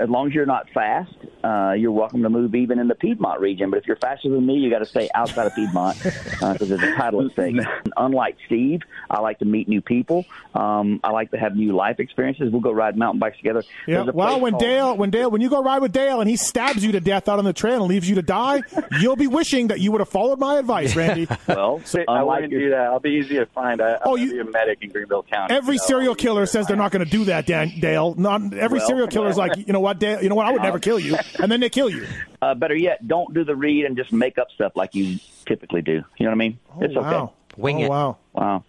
As 0.00 0.08
long 0.08 0.26
as 0.28 0.32
you're 0.34 0.46
not 0.46 0.70
fast, 0.70 1.12
uh, 1.44 1.72
you're 1.76 1.92
welcome 1.92 2.22
to 2.22 2.30
move 2.30 2.54
even 2.54 2.78
in 2.78 2.88
the 2.88 2.94
Piedmont 2.94 3.40
region. 3.42 3.68
But 3.68 3.80
if 3.80 3.86
you're 3.86 3.96
faster 3.96 4.30
than 4.30 4.46
me, 4.46 4.54
you 4.54 4.70
got 4.70 4.78
to 4.78 4.86
stay 4.86 5.10
outside 5.14 5.46
of 5.48 5.54
Piedmont 5.54 6.02
because 6.02 6.66
there's 6.66 6.82
a 6.82 6.94
title 6.94 7.26
at 7.26 7.32
stake. 7.32 7.56
Unlike 7.98 8.38
Steve, 8.46 8.80
I 9.10 9.20
like 9.20 9.40
to 9.40 9.44
meet 9.44 9.68
new 9.68 9.82
people. 9.82 10.24
Um, 10.54 10.98
I 11.04 11.10
like 11.10 11.30
to 11.32 11.36
have 11.38 11.56
new 11.56 11.76
life 11.76 12.00
experiences. 12.00 12.50
We'll 12.50 12.62
go 12.62 12.70
ride 12.72 12.96
mountain 12.96 13.18
bikes 13.18 13.36
together. 13.36 13.64
Yeah. 13.86 14.04
Well, 14.04 14.40
when 14.40 14.52
called- 14.52 14.62
Dale, 14.62 14.96
when 14.96 15.10
Dale, 15.10 15.30
when 15.30 15.42
you 15.42 15.50
go 15.50 15.62
ride 15.62 15.82
with 15.82 15.92
Dale 15.92 16.22
and 16.22 16.30
he 16.30 16.36
stabs 16.36 16.82
you 16.82 16.92
to 16.92 17.00
death 17.00 17.28
out 17.28 17.38
on 17.38 17.44
the 17.44 17.52
trail 17.52 17.80
and 17.82 17.88
leaves 17.90 18.08
you 18.08 18.14
to 18.14 18.22
die, 18.22 18.62
you'll 18.98 19.16
be 19.16 19.26
wishing 19.26 19.66
that 19.68 19.80
you 19.80 19.92
would 19.92 20.00
have 20.00 20.08
followed 20.08 20.38
my 20.38 20.56
advice, 20.58 20.96
Randy. 20.96 21.28
well, 21.46 21.82
I 21.94 22.04
unlike 22.08 22.26
wouldn't 22.36 22.52
your- 22.52 22.60
do 22.62 22.70
that. 22.70 22.80
I'll 22.86 22.98
be 22.98 23.10
easy 23.10 23.34
to 23.36 23.44
find. 23.44 23.82
I, 23.82 23.96
I'm 23.96 23.98
Oh, 24.06 24.16
you- 24.16 24.30
be 24.32 24.38
a 24.38 24.44
medic 24.50 24.78
in 24.80 24.88
Greenville 24.88 25.24
County. 25.24 25.52
Every 25.54 25.76
so- 25.76 25.84
serial 25.84 26.14
killer 26.14 26.46
says 26.46 26.66
they're 26.66 26.78
not 26.78 26.92
going 26.92 27.04
to 27.04 27.10
do 27.10 27.24
that, 27.24 27.44
Dan, 27.44 27.72
Dale. 27.78 28.14
Not 28.14 28.54
every 28.54 28.78
Well- 28.78 28.86
serial 28.88 29.06
killer 29.08 29.28
is 29.28 29.36
like, 29.36 29.54
you 29.66 29.70
know 29.74 29.81
what, 29.82 29.98
Dale? 29.98 30.22
You 30.22 30.28
know 30.28 30.34
what? 30.34 30.46
I 30.46 30.52
would 30.52 30.62
never 30.62 30.78
kill 30.78 30.98
you, 30.98 31.16
and 31.38 31.50
then 31.50 31.60
they 31.60 31.70
kill 31.70 31.90
you. 31.90 32.06
Uh, 32.42 32.56
better 32.56 32.74
yet, 32.74 33.06
don't 33.06 33.32
do 33.32 33.44
the 33.44 33.54
read 33.54 33.84
and 33.84 33.96
just 33.96 34.12
make 34.12 34.36
up 34.36 34.48
stuff 34.50 34.72
like 34.74 34.96
you 34.96 35.16
typically 35.46 35.80
do. 35.80 36.02
You 36.18 36.26
know 36.26 36.30
what 36.30 36.32
I 36.32 36.34
mean? 36.34 36.58
it's 36.80 36.96
okay. 36.96 37.08
wow. 37.08 37.32
Wing 37.56 37.76
oh, 37.76 37.84
it. 37.84 37.88
Wow. 37.88 38.18
Wow. 38.32 38.64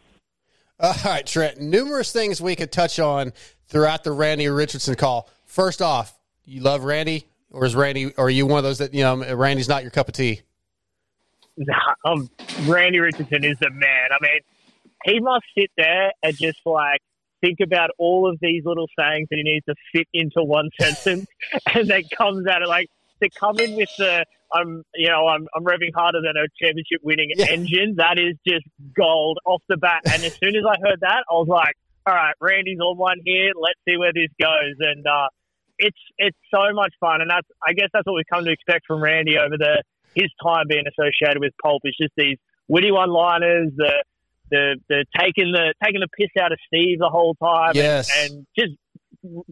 All 0.79 0.93
right, 1.03 1.25
Trent. 1.25 1.59
Numerous 1.59 2.11
things 2.11 2.39
we 2.39 2.55
could 2.55 2.71
touch 2.71 2.99
on 2.99 3.33
throughout 3.67 4.03
the 4.03 4.11
Randy 4.11 4.47
Richardson 4.47 4.93
call. 4.93 5.27
First 5.45 5.81
off, 5.81 6.15
you 6.45 6.61
love 6.61 6.83
Randy, 6.83 7.25
or 7.49 7.65
is 7.65 7.75
Randy, 7.75 8.13
or 8.13 8.27
are 8.27 8.29
you 8.29 8.45
one 8.45 8.59
of 8.59 8.63
those 8.63 8.77
that 8.77 8.93
you 8.93 9.01
know 9.01 9.33
Randy's 9.35 9.67
not 9.67 9.81
your 9.81 9.89
cup 9.89 10.07
of 10.07 10.13
tea? 10.13 10.41
Nah, 11.57 11.95
um, 12.05 12.29
Randy 12.65 12.99
Richardson 12.99 13.43
is 13.43 13.57
the 13.59 13.71
man. 13.71 14.09
I 14.11 14.17
mean, 14.21 14.39
he 15.05 15.19
must 15.19 15.45
sit 15.57 15.71
there 15.77 16.11
and 16.21 16.35
just 16.37 16.59
like 16.65 17.01
think 17.43 17.59
about 17.61 17.89
all 17.97 18.29
of 18.29 18.37
these 18.41 18.63
little 18.65 18.87
sayings 18.97 19.27
that 19.29 19.37
he 19.37 19.43
needs 19.43 19.65
to 19.65 19.75
fit 19.91 20.07
into 20.13 20.43
one 20.43 20.69
sentence, 20.79 21.27
and 21.73 21.87
then 21.87 22.03
comes 22.15 22.47
out 22.47 22.61
of 22.61 22.69
like 22.69 22.87
to 23.21 23.29
come 23.29 23.59
in 23.59 23.75
with 23.75 23.89
the 23.97 24.25
I'm 24.53 24.83
you 24.95 25.09
know 25.09 25.27
I'm 25.27 25.47
I'm 25.55 25.63
revving 25.63 25.93
harder 25.95 26.21
than 26.21 26.37
a 26.37 26.47
championship 26.61 27.01
winning 27.03 27.31
engine. 27.49 27.95
That 27.97 28.19
is 28.19 28.37
just 28.47 28.65
gold 28.95 29.39
off 29.45 29.61
the 29.67 29.77
bat. 29.77 30.01
And 30.05 30.23
as 30.23 30.35
soon 30.35 30.55
as 30.55 30.63
I 30.67 30.75
heard 30.87 30.99
that, 31.01 31.23
I 31.29 31.33
was 31.33 31.47
like, 31.47 31.75
all 32.05 32.13
right, 32.13 32.35
Randy's 32.39 32.79
on 32.79 32.97
one 32.97 33.17
here. 33.25 33.51
Let's 33.59 33.79
see 33.87 33.97
where 33.97 34.13
this 34.13 34.29
goes. 34.39 34.75
And 34.79 35.05
uh, 35.05 35.27
it's 35.79 35.97
it's 36.17 36.37
so 36.53 36.73
much 36.73 36.93
fun, 36.99 37.21
and 37.21 37.29
that's 37.29 37.47
I 37.65 37.73
guess 37.73 37.89
that's 37.93 38.05
what 38.05 38.15
we've 38.15 38.31
come 38.31 38.45
to 38.45 38.51
expect 38.51 38.85
from 38.85 39.01
Randy 39.01 39.37
over 39.37 39.57
the 39.57 39.83
his 40.15 40.29
time 40.43 40.65
being 40.69 40.85
associated 40.87 41.39
with 41.39 41.53
Pulp. 41.61 41.81
It's 41.83 41.97
just 41.97 42.13
these 42.15 42.37
witty 42.67 42.91
one-liners, 42.91 43.71
the 43.75 44.03
the 44.53 44.75
the 44.89 45.05
taking 45.19 45.51
the 45.51 45.73
taking 45.83 45.99
the 46.01 46.07
piss 46.17 46.29
out 46.41 46.51
of 46.51 46.59
Steve 46.67 46.99
the 46.99 47.09
whole 47.09 47.35
time, 47.35 47.69
and- 47.69 47.75
Yes. 47.75 48.09
and, 48.17 48.45
just 48.57 48.73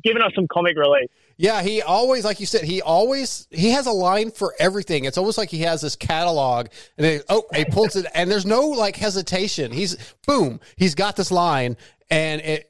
giving 0.03 0.21
us 0.21 0.31
some 0.35 0.47
comic 0.51 0.75
relief. 0.77 1.09
Yeah, 1.37 1.61
he 1.61 1.81
always, 1.81 2.25
like 2.25 2.41
you 2.41 2.45
said, 2.45 2.63
he 2.65 2.81
always 2.81 3.47
he 3.51 3.71
has 3.71 3.87
a 3.87 3.91
line 3.91 4.29
for 4.31 4.53
everything. 4.59 5.05
It's 5.05 5.17
almost 5.17 5.37
like 5.37 5.49
he 5.49 5.61
has 5.61 5.79
this 5.81 5.95
catalog, 5.95 6.67
and 6.97 7.05
then, 7.05 7.21
oh, 7.29 7.43
he 7.55 7.63
pulls 7.65 7.95
it, 7.95 8.05
and 8.13 8.29
there's 8.29 8.45
no 8.45 8.67
like 8.67 8.97
hesitation. 8.97 9.71
He's 9.71 9.95
boom, 10.27 10.59
he's 10.75 10.93
got 10.93 11.15
this 11.15 11.31
line, 11.31 11.77
and 12.09 12.41
it 12.41 12.69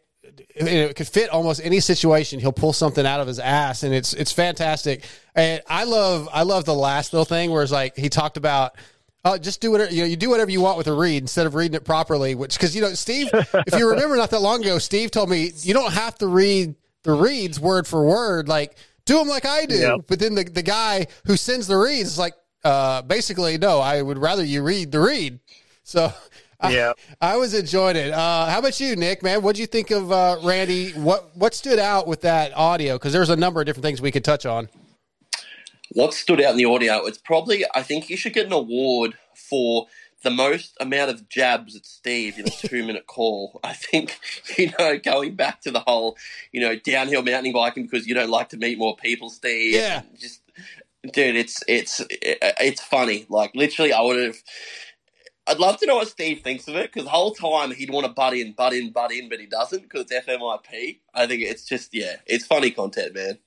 it, 0.56 0.68
it 0.68 0.96
could 0.96 1.08
fit 1.08 1.30
almost 1.32 1.60
any 1.64 1.80
situation. 1.80 2.40
He'll 2.40 2.52
pull 2.54 2.72
something 2.74 3.06
out 3.06 3.20
of 3.20 3.28
his 3.28 3.40
ass, 3.40 3.82
and 3.84 3.96
it's 3.96 4.14
it's 4.14 4.32
fantastic. 4.32 5.04
And 5.34 5.62
I 5.68 5.86
love 5.86 6.30
I 6.32 6.44
love 6.44 6.66
the 6.66 6.76
last 6.76 7.14
little 7.14 7.26
thing 7.26 7.50
where 7.50 7.64
it's 7.64 7.72
like 7.72 7.98
he 7.98 8.10
talked 8.10 8.38
about. 8.38 8.76
Uh, 9.24 9.38
just 9.38 9.62
do 9.62 9.72
whatever 9.72 9.92
you 9.92 10.02
know. 10.02 10.08
You 10.08 10.16
do 10.16 10.30
whatever 10.30 10.50
you 10.50 10.62
want 10.62 10.78
with 10.78 10.88
a 10.88 10.94
read 10.94 11.22
instead 11.22 11.46
of 11.46 11.54
reading 11.54 11.76
it 11.76 11.86
properly. 11.86 12.34
Which, 12.34 12.56
because 12.56 12.76
you 12.76 12.82
know, 12.82 12.94
Steve, 12.94 13.30
if 13.34 13.78
you 13.78 13.90
remember 13.90 14.16
not 14.16 14.32
that 14.32 14.42
long 14.42 14.62
ago, 14.62 14.80
Steve 14.80 15.12
told 15.12 15.30
me 15.30 15.52
you 15.58 15.74
don't 15.74 15.94
have 15.94 16.18
to 16.20 16.28
read 16.28 16.76
the 17.04 17.12
reads 17.12 17.60
word 17.60 17.86
for 17.86 18.04
word. 18.04 18.48
Like 18.48 18.76
do 19.06 19.18
them 19.20 19.28
like 19.28 19.46
I 19.46 19.66
do. 19.66 19.76
Yep. 19.76 20.00
But 20.08 20.20
then 20.20 20.36
the 20.36 20.44
the 20.44 20.64
guy 20.64 21.08
who 21.26 21.38
sends 21.38 21.68
the 21.68 21.78
reads 21.78 22.14
is 22.14 22.18
like, 22.20 22.34
uh, 22.64 23.04
basically, 23.04 23.58
no, 23.58 23.80
I 23.80 24.02
would 24.02 24.18
rather 24.18 24.44
you 24.44 24.64
read 24.64 24.92
the 24.92 25.00
read. 25.00 25.40
So. 25.84 26.12
I, 26.64 26.74
Yeah. 26.74 26.94
I 27.20 27.38
was 27.38 27.56
enjoying 27.56 27.96
it. 27.96 28.12
Uh, 28.12 28.46
how 28.46 28.60
about 28.60 28.80
you, 28.80 28.96
Nick? 28.96 29.24
Man, 29.24 29.42
what 29.42 29.56
do 29.56 29.62
you 29.62 29.68
think 29.68 29.90
of 29.90 30.12
uh, 30.12 30.38
Randy? 30.44 30.92
What 30.92 31.36
what 31.36 31.56
stood 31.56 31.80
out 31.80 32.06
with 32.06 32.22
that 32.22 32.56
audio? 32.56 33.00
Because 33.00 33.14
there's 33.14 33.32
a 33.32 33.36
number 33.36 33.60
of 33.62 33.66
different 33.66 33.84
things 33.84 34.00
we 34.00 34.12
could 34.12 34.24
touch 34.24 34.46
on. 34.46 34.70
What 35.94 36.14
stood 36.14 36.42
out 36.42 36.52
in 36.52 36.58
the 36.58 36.66
audio? 36.66 37.06
It's 37.06 37.18
probably 37.18 37.66
I 37.76 37.84
think 37.84 38.10
you 38.10 38.18
should 38.18 38.34
get 38.34 38.46
an 38.46 38.54
award 38.54 39.16
for 39.36 39.88
the 40.24 40.30
most 40.30 40.78
amount 40.80 41.10
of 41.10 41.28
jabs 41.30 41.76
at 41.76 41.86
Steve 41.86 42.38
in 42.38 42.48
a 42.48 42.50
two 42.68 42.86
minute 42.86 43.08
call. 43.08 43.60
I 43.64 43.74
think 43.74 44.20
you 44.58 44.72
know 44.78 44.98
going 44.98 45.36
back 45.36 45.62
to 45.62 45.72
the 45.72 45.82
whole 45.82 46.18
you 46.52 46.62
know 46.62 46.76
downhill 46.76 47.24
mountain 47.24 47.54
biking 47.54 47.84
because 47.84 48.08
you 48.08 48.14
don't 48.14 48.30
like 48.30 48.50
to 48.50 48.58
meet 48.58 48.78
more 48.78 48.96
people, 48.96 49.30
Steve. 49.30 49.76
Yeah. 49.76 50.04
just 50.20 50.42
dude, 51.04 51.36
it's 51.36 51.64
it's 51.68 52.02
it's 52.10 52.82
funny. 52.82 53.26
Like 53.30 53.52
literally, 53.56 53.94
I 53.94 54.02
would 54.02 54.24
have. 54.24 54.38
I'd 55.48 55.58
love 55.58 55.78
to 55.78 55.88
know 55.88 55.96
what 55.96 56.08
Steve 56.08 56.42
thinks 56.42 56.68
of 56.68 56.76
it 56.76 56.94
because 56.94 57.04
the 57.04 57.10
whole 57.10 57.34
time 57.34 57.72
he'd 57.72 57.90
want 57.90 58.06
to 58.06 58.12
butt 58.14 58.36
in, 58.36 58.54
butt 58.54 58.74
in, 58.74 58.92
butt 58.92 59.12
in, 59.12 59.28
but 59.28 59.40
he 59.40 59.48
doesn't 59.48 59.82
because 59.82 60.06
it's 60.10 60.28
FMIP. 60.28 61.00
I 61.16 61.26
think 61.26 61.42
it's 61.42 61.66
just 61.66 61.94
yeah, 61.94 62.18
it's 62.28 62.46
funny 62.46 62.72
content, 62.72 63.16
man. 63.16 63.40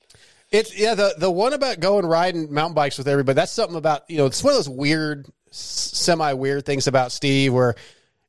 It's 0.55 0.79
yeah 0.79 0.95
the 0.95 1.17
the 1.19 1.31
one 1.31 1.53
about 1.53 1.81
going 1.81 2.07
riding 2.07 2.53
mountain 2.53 2.75
bikes 2.75 2.97
with 2.97 3.09
everybody. 3.09 3.35
That's 3.35 3.51
something 3.51 3.77
about 3.77 4.09
you 4.09 4.19
know 4.19 4.27
it's 4.27 4.43
one 4.43 4.53
of 4.53 4.59
those 4.59 4.69
weird, 4.69 5.27
semi 5.51 6.33
weird 6.35 6.65
things 6.65 6.87
about 6.87 7.11
Steve 7.11 7.53
where 7.53 7.75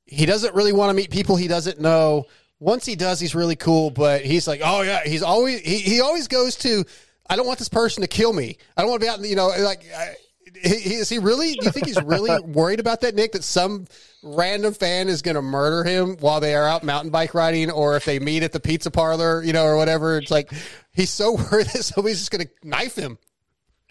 he 0.07 0.25
doesn't 0.25 0.55
really 0.55 0.73
want 0.73 0.89
to 0.89 0.95
meet 0.95 1.11
people 1.11 1.35
he 1.35 1.47
doesn't 1.47 1.79
know. 1.79 2.25
Once 2.59 2.83
he 2.83 2.95
does, 2.95 3.19
he's 3.19 3.35
really 3.35 3.55
cool, 3.55 3.91
but 3.91 4.25
he's 4.25 4.47
like, 4.47 4.61
oh 4.63 4.81
yeah, 4.81 5.01
he's 5.05 5.21
always 5.21 5.59
he, 5.59 5.77
he 5.77 6.01
always 6.01 6.27
goes 6.27 6.55
to. 6.55 6.83
I 7.29 7.35
don't 7.35 7.45
want 7.45 7.59
this 7.59 7.69
person 7.69 8.01
to 8.01 8.07
kill 8.07 8.33
me. 8.33 8.57
I 8.75 8.81
don't 8.81 8.89
want 8.89 9.01
to 9.01 9.05
be 9.05 9.09
out. 9.09 9.19
You 9.23 9.35
know, 9.35 9.49
like. 9.59 9.85
I, 9.95 10.15
is 10.63 11.09
he 11.09 11.19
really? 11.19 11.53
Do 11.53 11.65
you 11.65 11.71
think 11.71 11.87
he's 11.87 12.01
really 12.01 12.39
worried 12.45 12.79
about 12.79 13.01
that, 13.01 13.15
Nick? 13.15 13.33
That 13.33 13.43
some 13.43 13.85
random 14.23 14.73
fan 14.73 15.07
is 15.07 15.21
going 15.21 15.35
to 15.35 15.41
murder 15.41 15.83
him 15.87 16.17
while 16.17 16.39
they 16.39 16.55
are 16.55 16.67
out 16.67 16.83
mountain 16.83 17.11
bike 17.11 17.33
riding, 17.33 17.71
or 17.71 17.95
if 17.95 18.05
they 18.05 18.19
meet 18.19 18.43
at 18.43 18.51
the 18.51 18.59
pizza 18.59 18.91
parlor, 18.91 19.43
you 19.43 19.53
know, 19.53 19.65
or 19.65 19.77
whatever? 19.77 20.17
It's 20.17 20.31
like 20.31 20.51
he's 20.93 21.11
so 21.11 21.33
worried 21.51 21.67
that 21.67 21.83
somebody's 21.83 22.19
just 22.19 22.31
going 22.31 22.45
to 22.45 22.67
knife 22.67 22.95
him. 22.95 23.17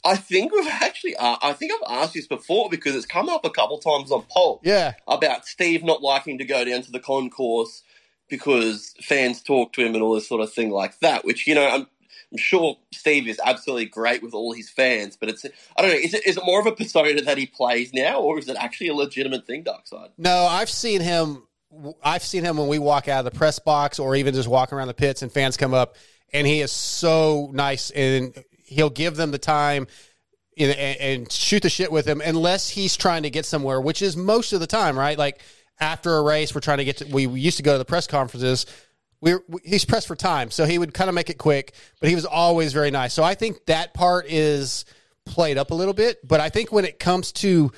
I 0.05 0.17
think 0.17 0.53
we've 0.53 0.69
actually, 0.69 1.17
uh, 1.17 1.37
I 1.43 1.55
think 1.55 1.73
I've 1.73 2.03
asked 2.03 2.13
this 2.13 2.27
before 2.27 2.69
because 2.69 2.95
it's 2.95 3.07
come 3.07 3.31
up 3.31 3.45
a 3.45 3.51
couple 3.51 3.79
times 3.79 4.13
on 4.13 4.23
Pulp. 4.29 4.61
Yeah. 4.63 4.93
About 5.09 5.47
Steve 5.47 5.83
not 5.83 6.03
liking 6.03 6.37
to 6.39 6.45
go 6.45 6.63
down 6.65 6.83
to 6.83 6.91
the 6.91 7.01
concourse 7.01 7.83
because 8.29 8.95
fans 9.01 9.41
talk 9.41 9.73
to 9.73 9.85
him 9.85 9.95
and 9.95 10.03
all 10.03 10.15
this 10.15 10.29
sort 10.29 10.43
of 10.43 10.53
thing 10.53 10.71
like 10.71 10.99
that, 10.99 11.25
which, 11.25 11.47
you 11.47 11.55
know, 11.55 11.67
I'm, 11.67 11.87
I'm 12.35 12.39
sure 12.39 12.77
Steve 12.93 13.29
is 13.29 13.41
absolutely 13.45 13.85
great 13.85 14.21
with 14.21 14.35
all 14.35 14.53
his 14.53 14.69
fans, 14.69 15.17
but 15.17 15.29
it's, 15.29 15.45
I 15.45 15.83
don't 15.83 15.93
know, 15.93 15.97
is 15.97 16.15
it, 16.15 16.27
is 16.27 16.37
it 16.37 16.43
more 16.45 16.59
of 16.59 16.67
a 16.67 16.73
persona 16.73 17.23
that 17.23 17.39
he 17.39 17.47
plays 17.47 17.95
now 17.95 18.21
or 18.21 18.41
is 18.41 18.49
it 18.49 18.57
actually 18.59 18.89
a 18.89 18.95
legitimate 18.95 19.47
thing, 19.47 19.63
Darkside? 19.63 20.11
No, 20.19 20.45
I've 20.45 20.69
seen 20.69 21.01
him. 21.01 21.45
I've 22.03 22.25
seen 22.25 22.43
him 22.43 22.57
when 22.57 22.67
we 22.67 22.81
walk 22.81 23.07
out 23.07 23.25
of 23.25 23.33
the 23.33 23.39
press 23.39 23.61
box, 23.61 24.01
or 24.01 24.17
even 24.17 24.35
just 24.35 24.49
walking 24.49 24.77
around 24.77 24.89
the 24.89 24.95
pits, 24.95 25.23
and 25.23 25.31
fans 25.31 25.57
come 25.57 25.75
up, 25.75 25.95
and 26.33 26.45
he 26.45 26.61
is 26.61 26.73
so 26.73 27.51
nice, 27.53 27.91
and 27.91 28.37
he'll 28.65 28.91
give 28.91 29.15
them 29.17 29.31
the 29.31 29.39
time. 29.39 29.87
And, 30.57 30.71
and 30.71 31.33
shoot 31.33 31.65
the 31.65 31.69
shit 31.69 31.91
with 31.91 32.07
him 32.07 32.21
unless 32.21 32.69
he's 32.69 32.97
trying 32.97 33.25
to 33.25 33.31
get 33.31 33.45
somewhere, 33.45 33.81
which 33.81 34.03
is 34.03 34.17
most 34.17 34.53
of 34.53 34.61
the 34.61 34.69
time, 34.69 34.97
right? 34.97 35.19
Like 35.19 35.41
after 35.81 36.17
a 36.17 36.23
race, 36.23 36.55
we're 36.55 36.61
trying 36.61 36.79
to 36.79 36.85
get 36.85 36.99
to. 36.99 37.07
We 37.07 37.27
used 37.27 37.57
to 37.57 37.65
go 37.65 37.73
to 37.73 37.79
the 37.79 37.85
press 37.85 38.07
conferences. 38.07 38.67
We 39.25 39.59
he's 39.65 39.85
pressed 39.85 40.07
for 40.07 40.17
time, 40.17 40.51
so 40.51 40.67
he 40.67 40.79
would 40.79 40.95
kind 40.95 41.09
of 41.09 41.15
make 41.15 41.31
it 41.31 41.39
quick, 41.39 41.75
but 41.99 42.09
he 42.09 42.15
was 42.15 42.27
always 42.27 42.73
very 42.73 42.91
nice. 42.91 43.15
So 43.15 43.25
I 43.25 43.35
think 43.35 43.65
that 43.67 43.95
part 43.95 44.27
is 44.29 44.85
played 45.25 45.59
up 45.59 45.71
a 45.71 45.75
little 45.75 45.95
bit. 45.95 46.27
But 46.27 46.41
I 46.41 46.51
think 46.51 46.71
when 46.71 46.85
it 46.85 46.99
comes 46.99 47.33
to 47.33 47.73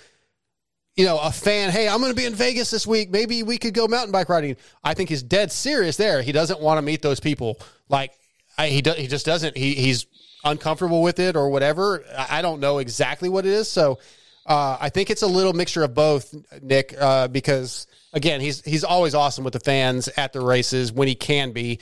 you 0.96 1.04
know, 1.04 1.18
a 1.18 1.30
fan, 1.30 1.70
hey, 1.70 1.88
I'm 1.88 2.00
going 2.00 2.10
to 2.10 2.16
be 2.16 2.24
in 2.24 2.34
Vegas 2.34 2.70
this 2.70 2.86
week. 2.86 3.10
Maybe 3.10 3.42
we 3.42 3.58
could 3.58 3.74
go 3.74 3.86
mountain 3.86 4.12
bike 4.12 4.30
riding. 4.30 4.56
I 4.82 4.94
think 4.94 5.10
he's 5.10 5.22
dead 5.22 5.52
serious 5.52 5.98
there. 5.98 6.22
He 6.22 6.32
doesn't 6.32 6.58
want 6.58 6.78
to 6.78 6.82
meet 6.82 7.02
those 7.02 7.20
people. 7.20 7.60
Like 7.88 8.12
I, 8.56 8.68
he 8.68 8.80
do, 8.80 8.92
he 8.92 9.06
just 9.06 9.26
doesn't. 9.26 9.56
He 9.56 9.74
he's 9.74 10.06
uncomfortable 10.42 11.02
with 11.02 11.18
it 11.18 11.36
or 11.36 11.50
whatever. 11.50 12.02
I, 12.16 12.38
I 12.38 12.42
don't 12.42 12.60
know 12.60 12.78
exactly 12.78 13.28
what 13.28 13.44
it 13.44 13.52
is. 13.52 13.68
So 13.68 13.98
uh, 14.46 14.78
I 14.80 14.88
think 14.88 15.10
it's 15.10 15.22
a 15.22 15.26
little 15.26 15.52
mixture 15.52 15.82
of 15.82 15.94
both, 15.94 16.34
Nick. 16.62 16.94
Uh, 16.98 17.28
because 17.28 17.86
again, 18.16 18.40
he's 18.40 18.62
he's 18.62 18.82
always 18.82 19.14
awesome 19.14 19.44
with 19.44 19.52
the 19.52 19.60
fans 19.60 20.08
at 20.16 20.32
the 20.32 20.40
races 20.40 20.90
when 20.90 21.06
he 21.06 21.14
can 21.14 21.52
be. 21.52 21.78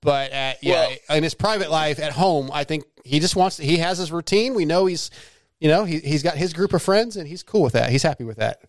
But 0.00 0.32
at, 0.32 0.62
yeah, 0.62 0.94
in 1.10 1.22
his 1.22 1.34
private 1.34 1.70
life 1.70 1.98
at 1.98 2.12
home, 2.12 2.50
I 2.52 2.64
think 2.64 2.84
he 3.04 3.20
just 3.20 3.36
wants. 3.36 3.56
to, 3.56 3.64
He 3.64 3.78
has 3.78 3.98
his 3.98 4.10
routine. 4.10 4.54
We 4.54 4.64
know 4.64 4.86
he's, 4.86 5.10
you 5.60 5.68
know, 5.68 5.84
he 5.84 5.98
he's 5.98 6.22
got 6.22 6.36
his 6.36 6.52
group 6.52 6.72
of 6.72 6.82
friends, 6.82 7.16
and 7.16 7.28
he's 7.28 7.42
cool 7.42 7.62
with 7.62 7.74
that. 7.74 7.90
He's 7.90 8.02
happy 8.02 8.24
with 8.24 8.38
that. 8.38 8.60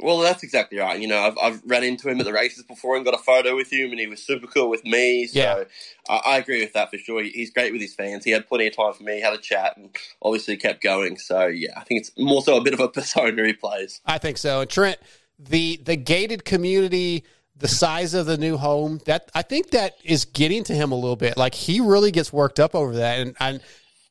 Well, 0.00 0.18
that's 0.18 0.42
exactly 0.42 0.78
right. 0.78 0.98
You 0.98 1.06
know, 1.06 1.18
I've, 1.18 1.38
I've 1.38 1.62
ran 1.64 1.84
into 1.84 2.08
him 2.08 2.18
at 2.18 2.24
the 2.24 2.32
races 2.32 2.64
before 2.64 2.96
and 2.96 3.04
got 3.04 3.14
a 3.14 3.18
photo 3.18 3.54
with 3.54 3.72
him, 3.72 3.90
and 3.90 4.00
he 4.00 4.06
was 4.06 4.20
super 4.20 4.46
cool 4.46 4.68
with 4.68 4.84
me. 4.84 5.26
So 5.26 5.38
Yeah. 5.38 5.64
I, 6.08 6.32
I 6.32 6.36
agree 6.38 6.60
with 6.60 6.72
that 6.72 6.90
for 6.90 6.98
sure. 6.98 7.22
He's 7.22 7.50
great 7.50 7.72
with 7.72 7.82
his 7.82 7.94
fans. 7.94 8.24
He 8.24 8.30
had 8.30 8.48
plenty 8.48 8.66
of 8.66 8.74
time 8.74 8.94
for 8.94 9.02
me, 9.04 9.20
had 9.20 9.34
a 9.34 9.38
chat, 9.38 9.76
and 9.76 9.94
obviously 10.22 10.56
kept 10.56 10.82
going. 10.82 11.18
So 11.18 11.46
yeah, 11.46 11.74
I 11.76 11.84
think 11.84 12.00
it's 12.00 12.10
more 12.18 12.42
so 12.42 12.56
a 12.56 12.62
bit 12.62 12.72
of 12.72 12.80
a 12.80 12.88
persona 12.88 13.46
he 13.46 13.52
plays. 13.52 14.00
I 14.06 14.18
think 14.18 14.38
so. 14.38 14.62
And 14.62 14.70
Trent, 14.70 14.98
the 15.48 15.80
the 15.84 15.96
gated 15.96 16.44
community, 16.44 17.24
the 17.56 17.68
size 17.68 18.14
of 18.14 18.26
the 18.26 18.36
new 18.36 18.56
home 18.56 19.00
that 19.06 19.30
I 19.34 19.42
think 19.42 19.70
that 19.70 19.94
is 20.04 20.24
getting 20.24 20.64
to 20.64 20.74
him 20.74 20.92
a 20.92 20.94
little 20.94 21.16
bit. 21.16 21.36
Like 21.36 21.54
he 21.54 21.80
really 21.80 22.10
gets 22.10 22.32
worked 22.32 22.60
up 22.60 22.74
over 22.74 22.94
that, 22.96 23.18
and, 23.20 23.36
and 23.40 23.60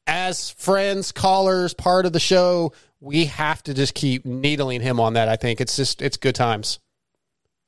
as 0.08 0.50
friends, 0.52 1.12
callers, 1.12 1.74
part 1.74 2.06
of 2.06 2.14
the 2.14 2.20
show, 2.20 2.74
we 3.00 3.26
have 3.26 3.64
to 3.64 3.74
just 3.74 3.94
keep 3.94 4.26
needling 4.26 4.82
him 4.82 5.00
on 5.00 5.14
that. 5.14 5.28
I 5.28 5.36
think 5.36 5.62
it's 5.62 5.76
just 5.76 6.02
it's 6.02 6.18
good 6.18 6.36
times. 6.36 6.80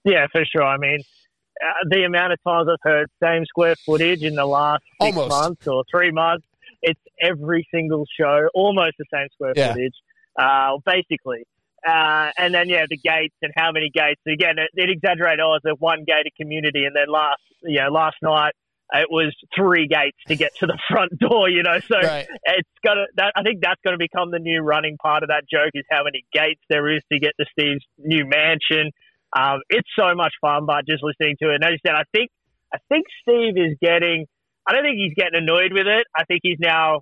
Yeah, 0.03 0.27
for 0.31 0.43
sure. 0.45 0.63
I 0.63 0.77
mean, 0.77 0.99
uh, 1.63 1.71
the 1.89 2.03
amount 2.03 2.33
of 2.33 2.39
times 2.45 2.67
I've 2.69 2.77
heard 2.81 3.07
same 3.21 3.45
square 3.45 3.75
footage 3.85 4.21
in 4.23 4.35
the 4.35 4.45
last 4.45 4.83
six 5.01 5.15
Almost. 5.15 5.29
months 5.29 5.67
or 5.67 5.83
three 5.89 6.11
months, 6.11 6.45
it's 6.81 6.99
every 7.21 7.65
single 7.73 8.05
show, 8.19 8.49
almost 8.53 8.95
the 8.99 9.05
same 9.13 9.27
square 9.33 9.53
Yeah. 9.55 9.71
footage, 9.73 9.93
uh, 10.37 10.77
basically. 10.85 11.45
Uh, 11.87 12.31
and 12.37 12.53
then 12.53 12.69
yeah, 12.69 12.85
the 12.89 12.97
gates 12.97 13.35
and 13.41 13.51
how 13.55 13.71
many 13.71 13.89
gates. 13.93 14.21
Again, 14.27 14.55
it, 14.57 14.69
it 14.73 14.89
exaggerated. 14.89 15.39
Oh, 15.41 15.55
it's 15.55 15.65
a 15.65 15.75
one 15.79 16.03
gated 16.07 16.31
community, 16.39 16.85
and 16.85 16.95
then 16.95 17.07
last, 17.11 17.41
you 17.63 17.79
know, 17.81 17.89
last 17.91 18.15
night 18.21 18.53
it 18.93 19.07
was 19.09 19.33
three 19.57 19.87
gates 19.87 20.17
to 20.27 20.35
get 20.35 20.51
to 20.59 20.67
the 20.67 20.77
front 20.89 21.11
door. 21.19 21.49
You 21.49 21.63
know, 21.63 21.79
so 21.91 21.97
Right. 21.99 22.27
it's 22.45 22.69
gonna. 22.85 23.05
That, 23.17 23.33
I 23.35 23.43
think 23.43 23.59
that's 23.61 23.81
going 23.83 23.95
to 23.95 23.99
become 23.99 24.31
the 24.31 24.39
new 24.39 24.61
running 24.61 24.97
part 24.97 25.23
of 25.23 25.29
that 25.29 25.43
joke 25.51 25.71
is 25.73 25.83
how 25.89 26.03
many 26.03 26.23
gates 26.33 26.61
there 26.69 26.89
is 26.89 27.01
to 27.11 27.19
get 27.19 27.31
to 27.39 27.45
Steve's 27.51 27.83
new 27.97 28.25
mansion. 28.25 28.91
Um, 29.35 29.59
it's 29.69 29.89
so 29.97 30.13
much 30.15 30.33
fun, 30.41 30.65
but 30.67 30.85
just 30.87 31.03
listening 31.03 31.35
to 31.41 31.49
it. 31.51 31.55
And 31.55 31.63
as 31.63 31.71
you 31.71 31.79
said, 31.85 31.95
I 31.95 32.03
think 32.13 32.29
I 32.73 32.77
think 32.89 33.05
Steve 33.21 33.57
is 33.57 33.75
getting. 33.81 34.25
I 34.65 34.71
don't 34.71 34.83
think 34.83 34.95
he's 34.97 35.15
getting 35.15 35.41
annoyed 35.43 35.73
with 35.73 35.87
it. 35.87 36.05
I 36.15 36.23
think 36.23 36.39
he's 36.43 36.59
now 36.59 37.01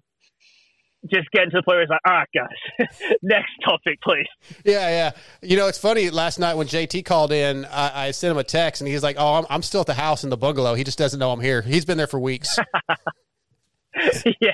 just 1.09 1.29
getting 1.31 1.49
to 1.51 1.57
the 1.57 1.63
point 1.63 1.75
where 1.75 1.81
he's 1.81 1.89
like, 1.89 2.01
"All 2.05 2.13
right, 2.13 2.27
guys, 2.33 2.87
next 3.21 3.51
topic, 3.63 3.99
please." 4.01 4.27
Yeah, 4.63 4.89
yeah. 4.89 5.11
You 5.41 5.57
know, 5.57 5.67
it's 5.67 5.77
funny. 5.77 6.09
Last 6.09 6.39
night 6.39 6.55
when 6.55 6.67
JT 6.67 7.05
called 7.05 7.31
in, 7.31 7.65
I, 7.65 8.07
I 8.07 8.11
sent 8.11 8.31
him 8.31 8.37
a 8.37 8.43
text, 8.43 8.81
and 8.81 8.87
he's 8.87 9.03
like, 9.03 9.15
"Oh, 9.19 9.35
I'm, 9.35 9.45
I'm 9.49 9.63
still 9.63 9.81
at 9.81 9.87
the 9.87 9.93
house 9.93 10.23
in 10.23 10.29
the 10.29 10.37
bungalow. 10.37 10.73
He 10.75 10.83
just 10.83 10.97
doesn't 10.97 11.19
know 11.19 11.31
I'm 11.31 11.41
here. 11.41 11.61
He's 11.61 11.85
been 11.85 11.97
there 11.97 12.07
for 12.07 12.19
weeks." 12.19 12.57
yeah, 14.39 14.51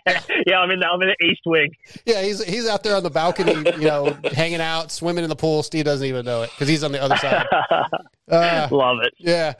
yeah. 0.47 0.57
I'm 0.60 0.71
in 0.71 0.79
the 0.79 0.88
I'm 0.88 1.01
in 1.01 1.10
the 1.10 1.25
East 1.25 1.41
Wing. 1.45 1.69
yeah, 2.05 2.21
he's 2.23 2.43
he's 2.43 2.67
out 2.67 2.83
there 2.83 2.95
on 2.95 3.03
the 3.03 3.10
balcony, 3.10 3.53
you 3.79 3.88
know, 3.88 4.17
hanging 4.31 4.62
out, 4.62 4.91
swimming 4.91 5.23
in 5.23 5.29
the 5.29 5.36
pool. 5.36 5.62
Steve 5.63 5.86
doesn't 5.86 6.05
even 6.07 6.25
know 6.25 6.41
it 6.43 6.49
because 6.51 6.67
he's 6.67 6.83
on 6.83 6.91
the 6.91 7.01
other 7.01 7.17
side. 7.17 7.45
Uh, 8.29 8.67
Love 8.71 8.97
it. 9.03 9.13
Yeah. 9.19 9.53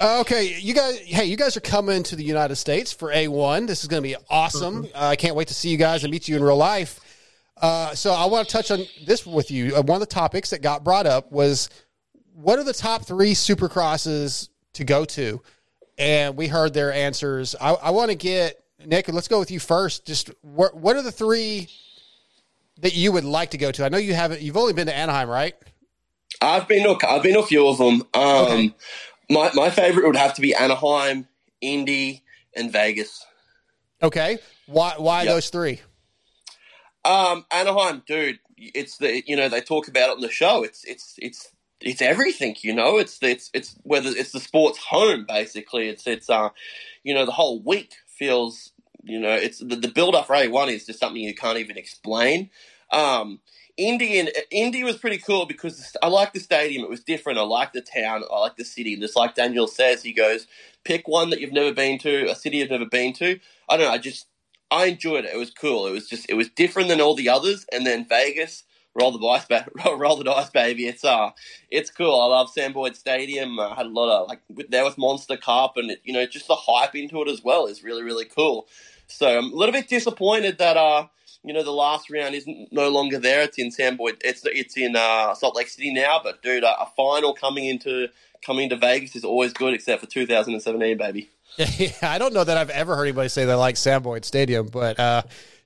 Uh, 0.00 0.20
okay, 0.20 0.58
you 0.58 0.74
guys. 0.74 0.98
Hey, 1.00 1.26
you 1.26 1.36
guys 1.36 1.56
are 1.56 1.60
coming 1.60 2.02
to 2.04 2.16
the 2.16 2.24
United 2.24 2.56
States 2.56 2.92
for 2.92 3.10
A1. 3.12 3.66
This 3.66 3.82
is 3.82 3.88
going 3.88 4.02
to 4.02 4.08
be 4.08 4.16
awesome. 4.30 4.86
Uh, 4.94 5.08
I 5.08 5.16
can't 5.16 5.36
wait 5.36 5.48
to 5.48 5.54
see 5.54 5.68
you 5.68 5.76
guys 5.76 6.02
and 6.02 6.10
meet 6.10 6.28
you 6.28 6.36
in 6.36 6.42
real 6.42 6.56
life. 6.56 7.00
Uh, 7.60 7.94
so 7.94 8.12
I 8.12 8.24
want 8.26 8.48
to 8.48 8.52
touch 8.52 8.70
on 8.70 8.86
this 9.06 9.26
with 9.26 9.50
you. 9.50 9.76
Uh, 9.76 9.82
one 9.82 9.96
of 9.96 10.00
the 10.00 10.06
topics 10.06 10.50
that 10.50 10.62
got 10.62 10.82
brought 10.82 11.06
up 11.06 11.30
was 11.30 11.68
what 12.34 12.58
are 12.58 12.64
the 12.64 12.72
top 12.72 13.04
three 13.04 13.34
supercrosses 13.34 14.48
to 14.72 14.84
go 14.84 15.04
to? 15.04 15.42
And 15.98 16.36
we 16.36 16.48
heard 16.48 16.72
their 16.72 16.92
answers. 16.92 17.54
I, 17.60 17.74
I 17.74 17.90
want 17.90 18.10
to 18.10 18.16
get 18.16 18.64
Nick. 18.84 19.08
Let's 19.08 19.28
go 19.28 19.38
with 19.38 19.50
you 19.50 19.60
first. 19.60 20.06
Just 20.06 20.30
what 20.40 20.74
what 20.74 20.96
are 20.96 21.02
the 21.02 21.12
three 21.12 21.68
that 22.80 22.96
you 22.96 23.12
would 23.12 23.24
like 23.24 23.50
to 23.50 23.58
go 23.58 23.70
to? 23.70 23.84
I 23.84 23.90
know 23.90 23.98
you 23.98 24.14
haven't. 24.14 24.40
You've 24.40 24.56
only 24.56 24.72
been 24.72 24.86
to 24.86 24.96
Anaheim, 24.96 25.28
right? 25.28 25.54
I've 26.40 26.66
been 26.66 26.96
I've 27.06 27.22
been 27.22 27.36
a 27.36 27.42
few 27.42 27.68
of 27.68 27.78
them. 27.78 28.02
Um, 28.14 28.74
My 29.30 29.50
my 29.54 29.70
favorite 29.70 30.06
would 30.06 30.16
have 30.16 30.34
to 30.34 30.40
be 30.40 30.54
Anaheim, 30.54 31.26
Indy, 31.60 32.22
and 32.54 32.72
Vegas. 32.72 33.24
Okay. 34.02 34.38
Why 34.66 34.94
why 34.96 35.22
Yep. 35.22 35.32
those 35.32 35.50
three? 35.50 35.80
Um, 37.04 37.44
Anaheim, 37.50 38.02
dude, 38.06 38.38
it's 38.56 38.98
the 38.98 39.22
you 39.26 39.36
know 39.36 39.48
they 39.48 39.60
talk 39.60 39.88
about 39.88 40.10
it 40.10 40.16
on 40.16 40.20
the 40.20 40.30
show. 40.30 40.62
It's 40.62 40.84
it's 40.84 41.14
it's 41.18 41.48
it's 41.80 42.02
everything, 42.02 42.56
you 42.60 42.74
know. 42.74 42.98
It's 42.98 43.18
it's 43.22 43.50
it's 43.52 43.76
whether 43.82 44.10
it's 44.10 44.32
the 44.32 44.40
sports 44.40 44.78
home 44.78 45.24
basically. 45.26 45.88
It's 45.88 46.06
it's 46.06 46.30
uh, 46.30 46.50
you 47.02 47.14
know, 47.14 47.26
the 47.26 47.32
whole 47.32 47.60
week 47.62 47.94
feels 48.06 48.72
you 49.02 49.18
know 49.18 49.32
it's 49.32 49.58
the, 49.58 49.76
the 49.76 49.88
build 49.88 50.14
up 50.14 50.26
for 50.26 50.36
A 50.36 50.48
one 50.48 50.68
is 50.68 50.86
just 50.86 51.00
something 51.00 51.20
you 51.20 51.34
can't 51.34 51.58
even 51.58 51.76
explain. 51.76 52.50
Um, 52.92 53.40
Indy 53.76 54.18
and 54.20 54.30
Indy 54.50 54.84
was 54.84 54.98
pretty 54.98 55.18
cool 55.18 55.46
because 55.46 55.96
I 56.02 56.08
like 56.08 56.32
the 56.32 56.40
stadium. 56.40 56.84
It 56.84 56.90
was 56.90 57.02
different. 57.02 57.38
I 57.38 57.42
like 57.42 57.72
the 57.72 57.80
town. 57.82 58.22
I 58.32 58.38
like 58.40 58.56
the 58.56 58.64
city. 58.64 58.96
Just 58.96 59.16
like 59.16 59.34
Daniel 59.34 59.66
says, 59.66 60.02
he 60.02 60.12
goes, 60.12 60.46
pick 60.84 61.08
one 61.08 61.30
that 61.30 61.40
you've 61.40 61.52
never 61.52 61.72
been 61.74 61.98
to, 62.00 62.30
a 62.30 62.34
city 62.34 62.58
you've 62.58 62.70
never 62.70 62.86
been 62.86 63.12
to. 63.14 63.38
I 63.68 63.76
don't 63.76 63.86
know. 63.86 63.92
I 63.92 63.98
just 63.98 64.26
I 64.70 64.86
enjoyed 64.86 65.24
it. 65.24 65.34
It 65.34 65.38
was 65.38 65.50
cool. 65.50 65.86
It 65.86 65.92
was 65.92 66.08
just 66.08 66.26
it 66.28 66.34
was 66.34 66.50
different 66.50 66.88
than 66.88 67.00
all 67.00 67.14
the 67.14 67.28
others. 67.28 67.66
And 67.72 67.86
then 67.86 68.06
Vegas, 68.08 68.64
roll 68.94 69.12
the 69.12 69.18
dice, 69.18 69.46
ba- 69.46 69.68
roll 69.96 70.16
the 70.16 70.24
dice, 70.24 70.50
baby. 70.50 70.86
It's 70.86 71.04
uh, 71.04 71.30
it's 71.70 71.90
cool. 71.90 72.20
I 72.20 72.26
love 72.26 72.50
Sam 72.50 72.72
Boyd 72.72 72.96
Stadium. 72.96 73.58
I 73.60 73.74
had 73.74 73.86
a 73.86 73.90
lot 73.90 74.10
of 74.10 74.28
like 74.28 74.40
there 74.68 74.84
with 74.84 74.98
Monster 74.98 75.36
Cup, 75.36 75.76
and 75.76 75.96
you 76.04 76.12
know 76.12 76.26
just 76.26 76.48
the 76.48 76.56
hype 76.56 76.94
into 76.94 77.22
it 77.22 77.28
as 77.28 77.42
well 77.42 77.66
is 77.66 77.82
really 77.84 78.02
really 78.02 78.26
cool. 78.26 78.68
So 79.08 79.38
I'm 79.38 79.52
a 79.52 79.56
little 79.56 79.72
bit 79.72 79.88
disappointed 79.88 80.58
that 80.58 80.76
uh, 80.76 81.06
you 81.44 81.52
know 81.52 81.62
the 81.62 81.70
last 81.72 82.10
round 82.10 82.34
isn't 82.34 82.72
no 82.72 82.88
longer 82.88 83.18
there. 83.18 83.42
It's 83.42 83.58
in 83.58 83.96
Boyd. 83.96 84.16
It's 84.24 84.42
it's 84.46 84.76
in 84.76 84.96
uh, 84.96 85.34
Salt 85.34 85.56
Lake 85.56 85.68
City 85.68 85.92
now. 85.92 86.20
But 86.22 86.42
dude, 86.42 86.64
a, 86.64 86.82
a 86.82 86.86
final 86.96 87.32
coming 87.34 87.64
into 87.66 88.08
coming 88.44 88.68
to 88.70 88.76
Vegas 88.76 89.14
is 89.16 89.24
always 89.24 89.52
good, 89.52 89.72
except 89.74 90.00
for 90.00 90.06
2017, 90.08 90.96
baby. 90.98 91.30
Yeah, 91.58 91.90
I 92.02 92.18
don't 92.18 92.32
know 92.32 92.44
that 92.44 92.56
I've 92.56 92.70
ever 92.70 92.96
heard 92.96 93.04
anybody 93.04 93.28
say 93.28 93.44
they 93.44 93.52
like 93.54 93.76
Sam 93.76 94.02
Boyd 94.02 94.24
Stadium, 94.24 94.68
but 94.68 94.98
uh, 94.98 95.22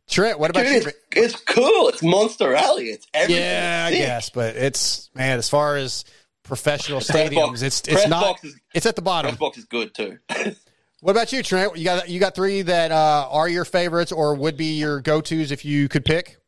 Trent, 0.09 0.39
what 0.41 0.51
about 0.51 0.65
Dude, 0.65 0.83
you? 0.85 0.89
it's, 0.89 1.35
it's 1.35 1.37
cool. 1.45 1.89
It's 1.89 2.03
Monster 2.03 2.55
Alley. 2.57 2.87
It's 2.87 3.07
everything. 3.15 3.43
Yeah, 3.45 3.85
I 3.87 3.91
It's 3.91 3.97
sick. 3.99 4.07
guess, 4.07 4.31
but 4.31 4.57
it's 4.57 5.11
man, 5.15 5.39
as 5.39 5.49
far 5.49 5.77
as 5.77 6.05
professional 6.43 6.99
stadiums, 7.01 7.63
it's 7.63 7.81
it's 7.83 7.89
press 7.93 8.09
not. 8.09 8.45
is- 8.45 8.57
it's 8.75 8.87
at 8.87 8.97
the 8.97 9.03
bottom. 9.03 9.31
Press 9.31 9.39
box 9.39 9.59
is 9.59 9.65
good 9.67 9.95
too. 9.95 10.19
What 11.01 11.13
about 11.13 11.33
you, 11.33 11.43
Trent? 11.43 11.77
You 11.77 11.85
got 11.85 12.09
you 12.09 12.19
got 12.19 12.35
three 12.35 12.63
that 12.63 12.91
uh, 12.91 13.29
are 13.31 13.49
your 13.49 13.65
favorites 13.65 14.13
or 14.13 14.35
would 14.35 14.57
be 14.57 14.79
your 14.79 15.01
go 15.01 15.21
tos 15.21 15.51
if 15.51 15.65
you 15.65 15.89
could 15.89 16.05
pick. 16.05 16.39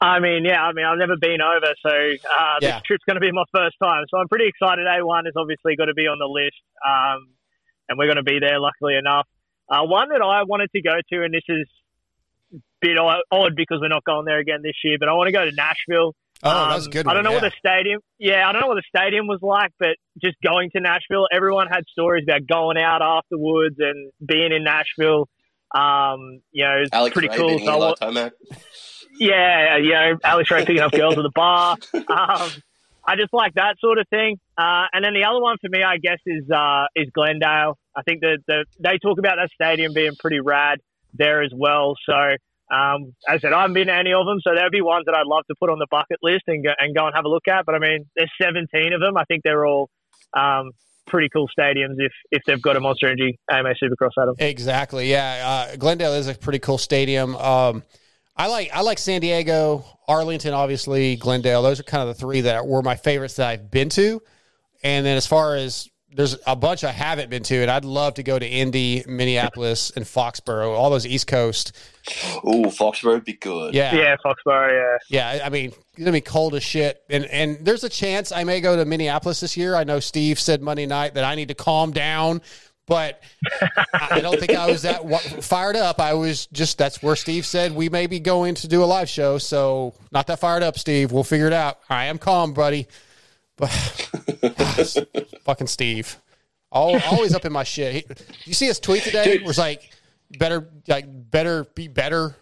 I 0.00 0.18
mean, 0.18 0.44
yeah, 0.44 0.60
I 0.60 0.72
mean, 0.72 0.84
I've 0.84 0.98
never 0.98 1.14
been 1.16 1.40
over, 1.40 1.72
so 1.80 1.88
uh, 1.88 2.58
Yeah. 2.60 2.72
this 2.74 2.82
trip's 2.82 3.04
going 3.06 3.14
to 3.14 3.20
be 3.20 3.30
my 3.30 3.44
first 3.54 3.76
time. 3.80 4.02
So 4.10 4.18
I'm 4.18 4.26
pretty 4.26 4.48
excited. 4.48 4.84
A1 4.84 5.28
is 5.28 5.34
obviously 5.36 5.76
going 5.76 5.86
to 5.86 5.94
be 5.94 6.08
on 6.08 6.18
the 6.18 6.26
list, 6.26 6.58
um, 6.84 7.28
and 7.88 7.96
we're 7.96 8.06
going 8.06 8.16
to 8.16 8.24
be 8.24 8.40
there, 8.40 8.58
luckily 8.58 8.96
enough. 8.96 9.28
Uh, 9.68 9.84
one 9.84 10.08
that 10.08 10.20
I 10.20 10.42
wanted 10.42 10.72
to 10.74 10.82
go 10.82 10.94
to, 11.12 11.22
and 11.22 11.32
this 11.32 11.46
is 11.48 11.68
a 12.52 12.58
bit 12.80 12.98
odd 12.98 13.54
because 13.54 13.78
we're 13.80 13.94
not 13.94 14.02
going 14.02 14.24
there 14.24 14.40
again 14.40 14.58
this 14.64 14.74
year, 14.82 14.96
but 14.98 15.08
I 15.08 15.12
want 15.12 15.28
to 15.28 15.32
go 15.32 15.44
to 15.44 15.52
Nashville. 15.52 16.16
Oh, 16.44 16.50
Um, 16.64 16.70
that's 16.70 16.86
a 16.86 16.90
good 16.90 17.06
I 17.06 17.14
don't 17.14 17.24
one, 17.24 17.24
know 17.24 17.32
what 17.40 17.42
the 17.42 17.52
stadium. 17.58 18.00
Yeah, 18.18 18.48
I 18.48 18.52
don't 18.52 18.62
know 18.62 18.68
what 18.68 18.76
the 18.82 18.98
stadium 18.98 19.26
was 19.28 19.38
like, 19.42 19.70
but 19.78 19.96
just 20.20 20.36
going 20.42 20.70
to 20.74 20.80
Nashville, 20.80 21.26
everyone 21.32 21.68
had 21.68 21.84
stories 21.90 22.24
about 22.28 22.46
going 22.46 22.76
out 22.78 23.00
afterwards 23.02 23.76
and 23.78 24.10
being 24.26 24.50
in 24.52 24.64
Nashville. 24.64 25.28
Um, 25.74 26.40
you 26.50 26.64
know, 26.64 26.80
it's 26.82 26.90
Alex 26.92 27.12
pretty 27.14 27.28
Ray 27.28 27.36
cool. 27.36 27.48
being 27.48 27.64
So 27.66 27.72
I 27.72 27.76
Eli 27.76 27.86
wa- 27.88 27.94
Tomac. 27.94 28.30
yeah, 29.20 29.76
you 29.78 29.92
know, 29.92 30.18
Alex 30.24 30.50
Ray 30.50 30.64
picking 30.64 30.80
up 30.82 30.92
girls 30.92 31.16
at 31.16 31.22
the 31.22 31.30
bar. 31.34 31.76
Um, 31.94 32.50
I 33.04 33.16
just 33.16 33.32
like 33.32 33.54
that 33.54 33.76
sort 33.80 33.98
of 33.98 34.06
thing. 34.08 34.38
Uh, 34.56 34.84
and 34.92 35.04
then 35.04 35.14
the 35.14 35.24
other 35.24 35.40
one 35.40 35.56
for 35.60 35.68
me, 35.70 35.82
I 35.82 35.96
guess, 35.98 36.18
is 36.26 36.48
uh, 36.50 36.84
is 36.94 37.08
Glendale. 37.14 37.78
I 37.96 38.02
think 38.02 38.20
that 38.20 38.38
the, 38.46 38.64
they 38.80 38.98
talk 38.98 39.18
about 39.18 39.36
that 39.36 39.50
stadium 39.54 39.92
being 39.92 40.12
pretty 40.18 40.40
rad 40.40 40.78
there 41.14 41.42
as 41.42 41.52
well. 41.54 41.94
So, 42.08 42.14
um, 42.72 43.14
as 43.28 43.36
I 43.36 43.38
said, 43.38 43.52
I 43.52 43.60
haven't 43.60 43.74
been 43.74 43.88
to 43.88 43.94
any 43.94 44.12
of 44.12 44.24
them, 44.24 44.38
so 44.42 44.54
there'd 44.54 44.72
be 44.72 44.80
ones 44.80 45.04
that 45.06 45.14
I'd 45.14 45.26
love 45.26 45.44
to 45.48 45.54
put 45.60 45.68
on 45.68 45.78
the 45.78 45.86
bucket 45.90 46.18
list 46.22 46.44
and 46.46 46.64
go, 46.64 46.70
and 46.78 46.96
go 46.96 47.06
and 47.06 47.14
have 47.14 47.26
a 47.26 47.28
look 47.28 47.46
at. 47.46 47.66
But 47.66 47.74
I 47.74 47.78
mean, 47.78 48.06
there's 48.16 48.30
17 48.40 48.92
of 48.94 49.00
them. 49.00 49.16
I 49.16 49.24
think 49.24 49.42
they're 49.44 49.66
all 49.66 49.90
um, 50.34 50.70
pretty 51.06 51.28
cool 51.28 51.48
stadiums 51.58 51.96
if 51.98 52.12
if 52.30 52.42
they've 52.46 52.62
got 52.62 52.76
a 52.76 52.80
Monster 52.80 53.08
Energy 53.08 53.38
AMA 53.50 53.74
Supercross 53.82 54.12
at 54.18 54.26
them. 54.26 54.34
Exactly. 54.38 55.10
Yeah, 55.10 55.68
uh, 55.72 55.76
Glendale 55.76 56.14
is 56.14 56.28
a 56.28 56.34
pretty 56.34 56.60
cool 56.60 56.78
stadium. 56.78 57.36
Um, 57.36 57.82
I 58.36 58.46
like 58.46 58.70
I 58.72 58.80
like 58.80 58.98
San 58.98 59.20
Diego, 59.20 59.84
Arlington, 60.08 60.54
obviously 60.54 61.16
Glendale. 61.16 61.62
Those 61.62 61.78
are 61.78 61.84
kind 61.84 62.08
of 62.08 62.08
the 62.08 62.20
three 62.20 62.40
that 62.42 62.66
were 62.66 62.80
my 62.80 62.96
favorites 62.96 63.36
that 63.36 63.48
I've 63.48 63.70
been 63.70 63.90
to. 63.90 64.22
And 64.82 65.04
then 65.04 65.16
as 65.16 65.26
far 65.26 65.56
as 65.56 65.88
there's 66.14 66.36
a 66.46 66.54
bunch 66.54 66.84
I 66.84 66.92
haven't 66.92 67.30
been 67.30 67.42
to, 67.44 67.56
and 67.62 67.70
I'd 67.70 67.84
love 67.84 68.14
to 68.14 68.22
go 68.22 68.38
to 68.38 68.46
Indy, 68.46 69.02
Minneapolis, 69.06 69.90
and 69.94 70.04
Foxborough, 70.04 70.76
all 70.76 70.90
those 70.90 71.06
East 71.06 71.26
Coast. 71.26 71.72
Oh, 72.44 72.64
Foxborough 72.64 73.14
would 73.14 73.24
be 73.24 73.32
good. 73.34 73.74
Yeah. 73.74 73.94
Yeah, 73.94 74.16
Foxborough. 74.24 74.98
Yeah. 75.10 75.36
Yeah, 75.36 75.44
I 75.46 75.48
mean, 75.48 75.70
it's 75.70 75.98
gonna 75.98 76.12
be 76.12 76.20
cold 76.20 76.54
as 76.54 76.62
shit, 76.62 77.02
and 77.08 77.24
and 77.26 77.58
there's 77.64 77.84
a 77.84 77.88
chance 77.88 78.32
I 78.32 78.44
may 78.44 78.60
go 78.60 78.76
to 78.76 78.84
Minneapolis 78.84 79.40
this 79.40 79.56
year. 79.56 79.74
I 79.74 79.84
know 79.84 80.00
Steve 80.00 80.38
said 80.38 80.62
Monday 80.62 80.86
night 80.86 81.14
that 81.14 81.24
I 81.24 81.34
need 81.34 81.48
to 81.48 81.54
calm 81.54 81.92
down, 81.92 82.42
but 82.86 83.22
I 83.94 84.20
don't 84.20 84.38
think 84.38 84.52
I 84.52 84.66
was 84.70 84.82
that 84.82 85.04
wa- 85.04 85.18
fired 85.18 85.76
up. 85.76 86.00
I 86.00 86.14
was 86.14 86.46
just 86.46 86.78
that's 86.78 87.02
where 87.02 87.16
Steve 87.16 87.46
said 87.46 87.74
we 87.74 87.88
may 87.88 88.06
be 88.06 88.20
going 88.20 88.54
to 88.56 88.68
do 88.68 88.82
a 88.82 88.86
live 88.86 89.08
show, 89.08 89.38
so 89.38 89.94
not 90.10 90.26
that 90.26 90.40
fired 90.40 90.62
up, 90.62 90.78
Steve. 90.78 91.12
We'll 91.12 91.24
figure 91.24 91.46
it 91.46 91.52
out. 91.52 91.78
I 91.88 92.06
am 92.06 92.18
calm, 92.18 92.52
buddy, 92.52 92.86
but 92.86 92.92
fucking 95.44 95.66
Steve, 95.66 96.18
Al 96.72 97.00
always 97.10 97.34
up 97.34 97.44
in 97.44 97.52
my 97.52 97.64
shit. 97.64 97.92
He, 97.94 98.04
you 98.44 98.54
see 98.54 98.66
his 98.66 98.78
tweet 98.80 99.02
today? 99.02 99.24
It 99.34 99.44
was 99.44 99.58
like 99.58 99.90
better, 100.38 100.68
like 100.88 101.06
better, 101.30 101.64
be 101.74 101.88
better. 101.88 102.36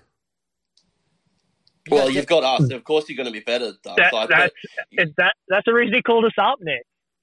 Well, 1.91 2.11
you've 2.11 2.27
got 2.27 2.45
us. 2.45 2.71
Of 2.71 2.85
course, 2.85 3.09
you're 3.09 3.17
going 3.17 3.27
to 3.27 3.33
be 3.33 3.41
better, 3.41 3.73
That, 3.85 4.11
Side. 4.13 4.29
that's, 4.29 4.55
is 4.93 5.09
that, 5.17 5.35
that's 5.49 5.65
the 5.65 5.73
reason 5.73 5.95
he 5.95 6.03
called 6.03 6.25
us 6.25 6.33
up, 6.39 6.59
Nick. 6.61 6.83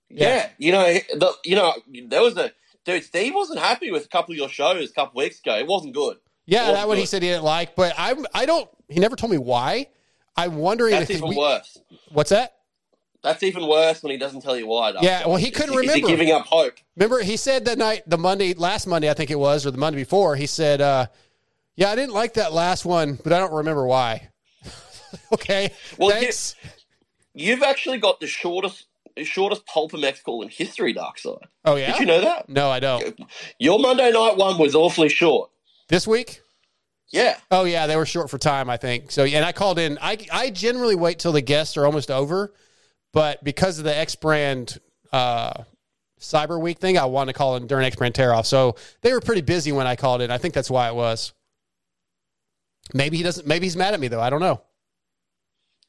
Yeah, 0.09 0.49
you 0.57 0.71
know, 0.71 0.83
the, 0.83 1.33
you 1.45 1.55
know, 1.55 1.73
there 2.07 2.21
was 2.21 2.37
a 2.37 2.51
dude. 2.85 3.03
Steve 3.03 3.33
wasn't 3.35 3.59
happy 3.59 3.91
with 3.91 4.05
a 4.05 4.07
couple 4.07 4.31
of 4.33 4.37
your 4.37 4.49
shows 4.49 4.89
a 4.89 4.93
couple 4.93 5.19
weeks 5.19 5.39
ago. 5.39 5.55
It 5.57 5.67
wasn't 5.67 5.93
good. 5.93 6.17
Yeah, 6.45 6.59
It 6.59 6.61
wasn't 6.61 6.77
that 6.77 6.87
one 6.87 6.97
he 6.97 7.05
said 7.05 7.21
he 7.23 7.29
didn't 7.29 7.43
like, 7.43 7.75
but 7.75 7.93
I'm 7.97 8.25
I 8.33 8.45
don't. 8.45 8.69
He 8.87 8.99
never 9.01 9.15
told 9.17 9.31
me 9.31 9.37
why. 9.37 9.87
I'm 10.37 10.55
wondering 10.55 10.91
That's 10.91 11.09
if 11.09 11.17
even 11.17 11.29
we- 11.29 11.37
worse. 11.37 11.77
What's 12.09 12.29
that? 12.29 12.56
That's 13.23 13.43
even 13.43 13.67
worse 13.67 14.03
when 14.03 14.11
he 14.11 14.17
doesn't 14.17 14.41
tell 14.41 14.57
you 14.57 14.67
why. 14.67 14.93
Yeah, 15.01 15.25
well, 15.27 15.37
he 15.37 15.51
couldn't 15.51 15.73
Is 15.73 15.81
he 15.81 15.87
remember. 15.87 16.07
giving 16.07 16.31
up 16.31 16.45
hope. 16.45 16.75
Remember, 16.95 17.21
he 17.21 17.35
said 17.35 17.65
that 17.65 17.77
night, 17.77 18.03
the 18.07 18.17
Monday, 18.17 18.53
last 18.53 18.87
Monday, 18.87 19.09
I 19.09 19.13
think 19.13 19.31
it 19.31 19.39
was, 19.39 19.65
or 19.65 19.71
the 19.71 19.77
Monday 19.77 19.99
before, 19.99 20.35
he 20.35 20.45
said, 20.45 20.81
uh, 20.81 21.07
"Yeah, 21.75 21.91
I 21.91 21.95
didn't 21.95 22.13
like 22.13 22.35
that 22.35 22.53
last 22.53 22.85
one, 22.85 23.19
but 23.23 23.33
I 23.33 23.39
don't 23.39 23.53
remember 23.53 23.85
why." 23.85 24.29
okay, 25.33 25.73
Well, 25.97 26.09
thanks. 26.11 26.55
You, 27.33 27.53
have 27.53 27.63
actually 27.63 27.97
got 27.97 28.19
the 28.19 28.27
shortest 28.27 28.85
shortest 29.23 29.65
Pulp 29.65 29.91
MX 29.93 30.23
call 30.23 30.41
in 30.43 30.49
history, 30.49 30.93
Darkside. 30.93 31.41
Oh 31.65 31.75
yeah, 31.75 31.91
Did 31.91 31.99
you 32.01 32.05
know 32.05 32.21
that? 32.21 32.47
No, 32.49 32.69
I 32.69 32.79
don't. 32.79 33.19
Your 33.59 33.79
Monday 33.79 34.11
night 34.11 34.37
one 34.37 34.57
was 34.59 34.75
awfully 34.75 35.09
short. 35.09 35.49
This 35.89 36.07
week? 36.07 36.41
Yeah. 37.09 37.37
Oh 37.49 37.63
yeah, 37.63 37.87
they 37.87 37.95
were 37.95 38.05
short 38.05 38.29
for 38.29 38.37
time, 38.37 38.69
I 38.69 38.77
think. 38.77 39.11
So 39.11 39.23
yeah, 39.23 39.37
and 39.37 39.45
I 39.45 39.53
called 39.53 39.79
in. 39.79 39.97
I 40.01 40.17
I 40.31 40.49
generally 40.49 40.95
wait 40.95 41.19
till 41.19 41.31
the 41.31 41.41
guests 41.41 41.77
are 41.77 41.85
almost 41.85 42.11
over, 42.11 42.53
but 43.17 43.43
because 43.43 43.79
of 43.79 43.83
the 43.83 43.97
X 43.97 44.13
brand 44.13 44.79
uh, 45.11 45.63
Cyber 46.19 46.61
Week 46.61 46.77
thing, 46.77 46.99
I 46.99 47.05
wanted 47.05 47.33
to 47.33 47.37
call 47.39 47.55
in 47.55 47.65
during 47.65 47.83
X 47.87 47.95
brand 47.95 48.13
tear 48.13 48.31
off. 48.31 48.45
So 48.45 48.75
they 49.01 49.11
were 49.11 49.21
pretty 49.21 49.41
busy 49.41 49.71
when 49.71 49.87
I 49.87 49.95
called 49.95 50.21
in. 50.21 50.29
I 50.29 50.37
think 50.37 50.53
that's 50.53 50.69
why 50.69 50.87
it 50.87 50.93
was. 50.93 51.33
Maybe 52.93 53.17
he 53.17 53.23
doesn't. 53.23 53.47
Maybe 53.47 53.65
he's 53.65 53.75
mad 53.75 53.95
at 53.95 53.99
me 53.99 54.07
though. 54.07 54.21
I 54.21 54.29
don't 54.29 54.39
know. 54.39 54.61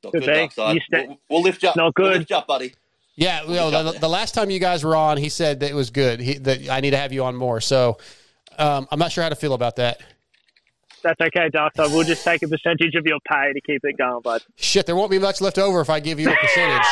Not 0.03 0.15
Good 0.15 0.23
good, 0.23 0.25
thing. 0.25 0.49
Darkside. 0.49 0.75
You 0.75 0.81
we'll, 0.91 1.21
we'll 1.29 1.43
lift 1.43 1.63
you 1.63 1.69
up. 1.69 1.77
Not 1.77 1.93
We'll 1.99 2.09
good. 2.09 2.19
lift 2.21 2.31
you 2.31 2.37
up, 2.37 2.47
buddy. 2.47 2.75
Yeah, 3.15 3.43
you 3.43 3.57
know, 3.57 3.93
the, 3.93 3.99
the 3.99 4.09
last 4.09 4.33
time 4.33 4.49
you 4.49 4.59
guys 4.59 4.83
were 4.83 4.97
on, 4.97 5.19
he 5.19 5.29
said 5.29 5.61
that 5.61 5.71
it 5.71 5.75
was 5.75 5.91
good. 5.91 6.21
He, 6.21 6.39
that 6.39 6.71
I 6.71 6.81
need 6.81 6.93
to 6.93 6.97
have 6.97 7.13
you 7.13 7.25
on 7.25 7.37
more. 7.37 7.61
So 7.61 7.99
um, 8.57 8.89
I'm 8.91 8.99
not 8.99 9.13
sure 9.13 9.23
how 9.23 9.29
to 9.29 9.37
feel 9.37 9.53
about 9.53 9.77
that. 9.77 10.01
That's 11.03 11.21
okay, 11.21 11.49
Darkside. 11.49 11.93
We'll 11.93 12.05
just 12.05 12.25
take 12.25 12.43
a 12.43 12.49
percentage 12.49 12.95
of 12.95 13.07
your 13.07 13.19
pay 13.29 13.53
to 13.53 13.61
keep 13.61 13.85
it 13.85 13.97
going, 13.97 14.21
bud. 14.23 14.43
Shit, 14.57 14.87
there 14.87 14.97
won't 14.97 15.11
be 15.11 15.19
much 15.19 15.41
left 15.41 15.59
over 15.59 15.81
if 15.81 15.91
I 15.91 16.01
give 16.01 16.19
you 16.19 16.31
a 16.31 16.37
percentage. 16.37 16.87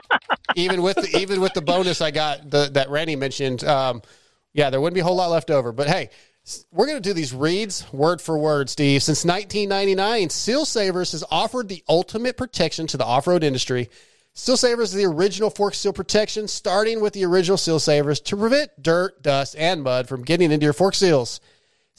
even 0.56 0.82
with 0.82 0.96
the, 0.96 1.18
even 1.18 1.40
with 1.40 1.54
the 1.54 1.62
bonus 1.62 2.00
I 2.00 2.10
got 2.10 2.50
the, 2.50 2.70
that 2.74 2.90
Randy 2.90 3.16
mentioned, 3.16 3.64
um, 3.64 4.02
yeah, 4.52 4.70
there 4.70 4.80
wouldn't 4.80 4.94
be 4.94 5.00
a 5.00 5.04
whole 5.04 5.16
lot 5.16 5.30
left 5.30 5.50
over. 5.50 5.72
But 5.72 5.88
hey, 5.88 6.10
we're 6.72 6.86
going 6.86 7.00
to 7.00 7.08
do 7.08 7.12
these 7.12 7.34
reads 7.34 7.90
word 7.92 8.20
for 8.20 8.38
word, 8.38 8.70
Steve. 8.70 9.02
Since 9.02 9.24
1999, 9.24 10.30
Seal 10.30 10.64
Savers 10.64 11.12
has 11.12 11.24
offered 11.30 11.68
the 11.68 11.82
ultimate 11.88 12.36
protection 12.36 12.86
to 12.88 12.96
the 12.96 13.04
off-road 13.04 13.44
industry. 13.44 13.90
Seal 14.34 14.56
Savers 14.56 14.94
is 14.94 15.02
the 15.02 15.04
original 15.04 15.50
fork 15.50 15.74
seal 15.74 15.92
protection, 15.92 16.46
starting 16.46 17.00
with 17.00 17.12
the 17.12 17.24
original 17.24 17.58
Seal 17.58 17.80
Savers 17.80 18.20
to 18.20 18.36
prevent 18.36 18.70
dirt, 18.80 19.22
dust, 19.22 19.56
and 19.58 19.82
mud 19.82 20.08
from 20.08 20.22
getting 20.22 20.52
into 20.52 20.64
your 20.64 20.72
fork 20.72 20.94
seals. 20.94 21.40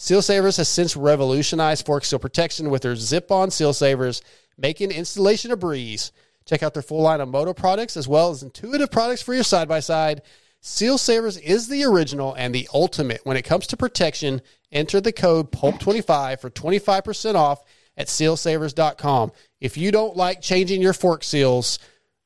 Seal 0.02 0.22
Savers 0.22 0.56
has 0.56 0.70
since 0.70 0.96
revolutionized 0.96 1.86
fork 1.86 2.06
seal 2.06 2.20
protection 2.20 2.70
with 2.70 2.84
their 2.84 2.96
zip-on 2.96 3.52
seal 3.52 3.74
savers, 3.74 4.22
making 4.58 4.92
installation 4.92 5.52
a 5.52 5.58
breeze. 5.58 6.14
Check 6.46 6.64
out 6.64 6.74
their 6.74 6.82
full 6.82 7.02
line 7.02 7.20
of 7.20 7.28
moto 7.28 7.54
products 7.54 7.98
as 7.98 8.08
well 8.08 8.30
as 8.30 8.42
intuitive 8.42 8.92
products 8.92 9.22
for 9.22 9.34
your 9.34 9.44
side-by-side. 9.44 10.22
Seal 10.62 10.98
Savers 10.98 11.36
is 11.36 11.68
the 11.68 11.84
original 11.84 12.34
and 12.34 12.56
the 12.56 12.70
ultimate 12.74 13.20
when 13.26 13.36
it 13.36 13.42
comes 13.42 13.68
to 13.68 13.78
protection. 13.78 14.42
Enter 14.72 15.02
the 15.02 15.12
code 15.12 15.52
PULP25 15.52 16.40
for 16.40 16.50
25% 16.50 17.36
off 17.36 17.62
at 17.98 18.08
sealsavers.com. 18.08 19.34
If 19.60 19.76
you 19.76 19.92
don't 19.92 20.16
like 20.16 20.40
changing 20.40 20.82
your 20.82 20.94
fork 20.94 21.26
seals, 21.26 21.78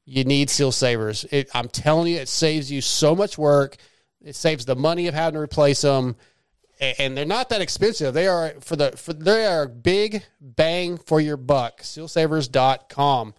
you 0.06 0.24
need 0.26 0.52
Seal 0.52 0.72
Savers. 0.72 1.26
It, 1.32 1.50
I'm 1.56 1.70
telling 1.70 2.14
you, 2.14 2.20
it 2.20 2.30
saves 2.30 2.72
you 2.72 2.82
so 2.82 3.16
much 3.16 3.36
work. 3.40 3.78
It 4.24 4.36
saves 4.36 4.64
the 4.64 4.76
money 4.76 5.08
of 5.08 5.16
having 5.16 5.34
to 5.34 5.42
replace 5.42 5.82
them 5.82 6.18
and 7.00 7.18
they're 7.18 7.26
not 7.26 7.50
that 7.50 7.62
expensive. 7.62 8.14
They 8.14 8.28
are 8.28 8.54
for 8.60 8.76
the 8.76 8.92
for 8.92 9.14
they 9.14 9.46
are 9.46 9.68
big 9.68 10.24
bang 10.40 10.98
for 10.98 11.20
your 11.22 11.38
buck. 11.38 11.82
Sealsavers.com. 11.82 13.34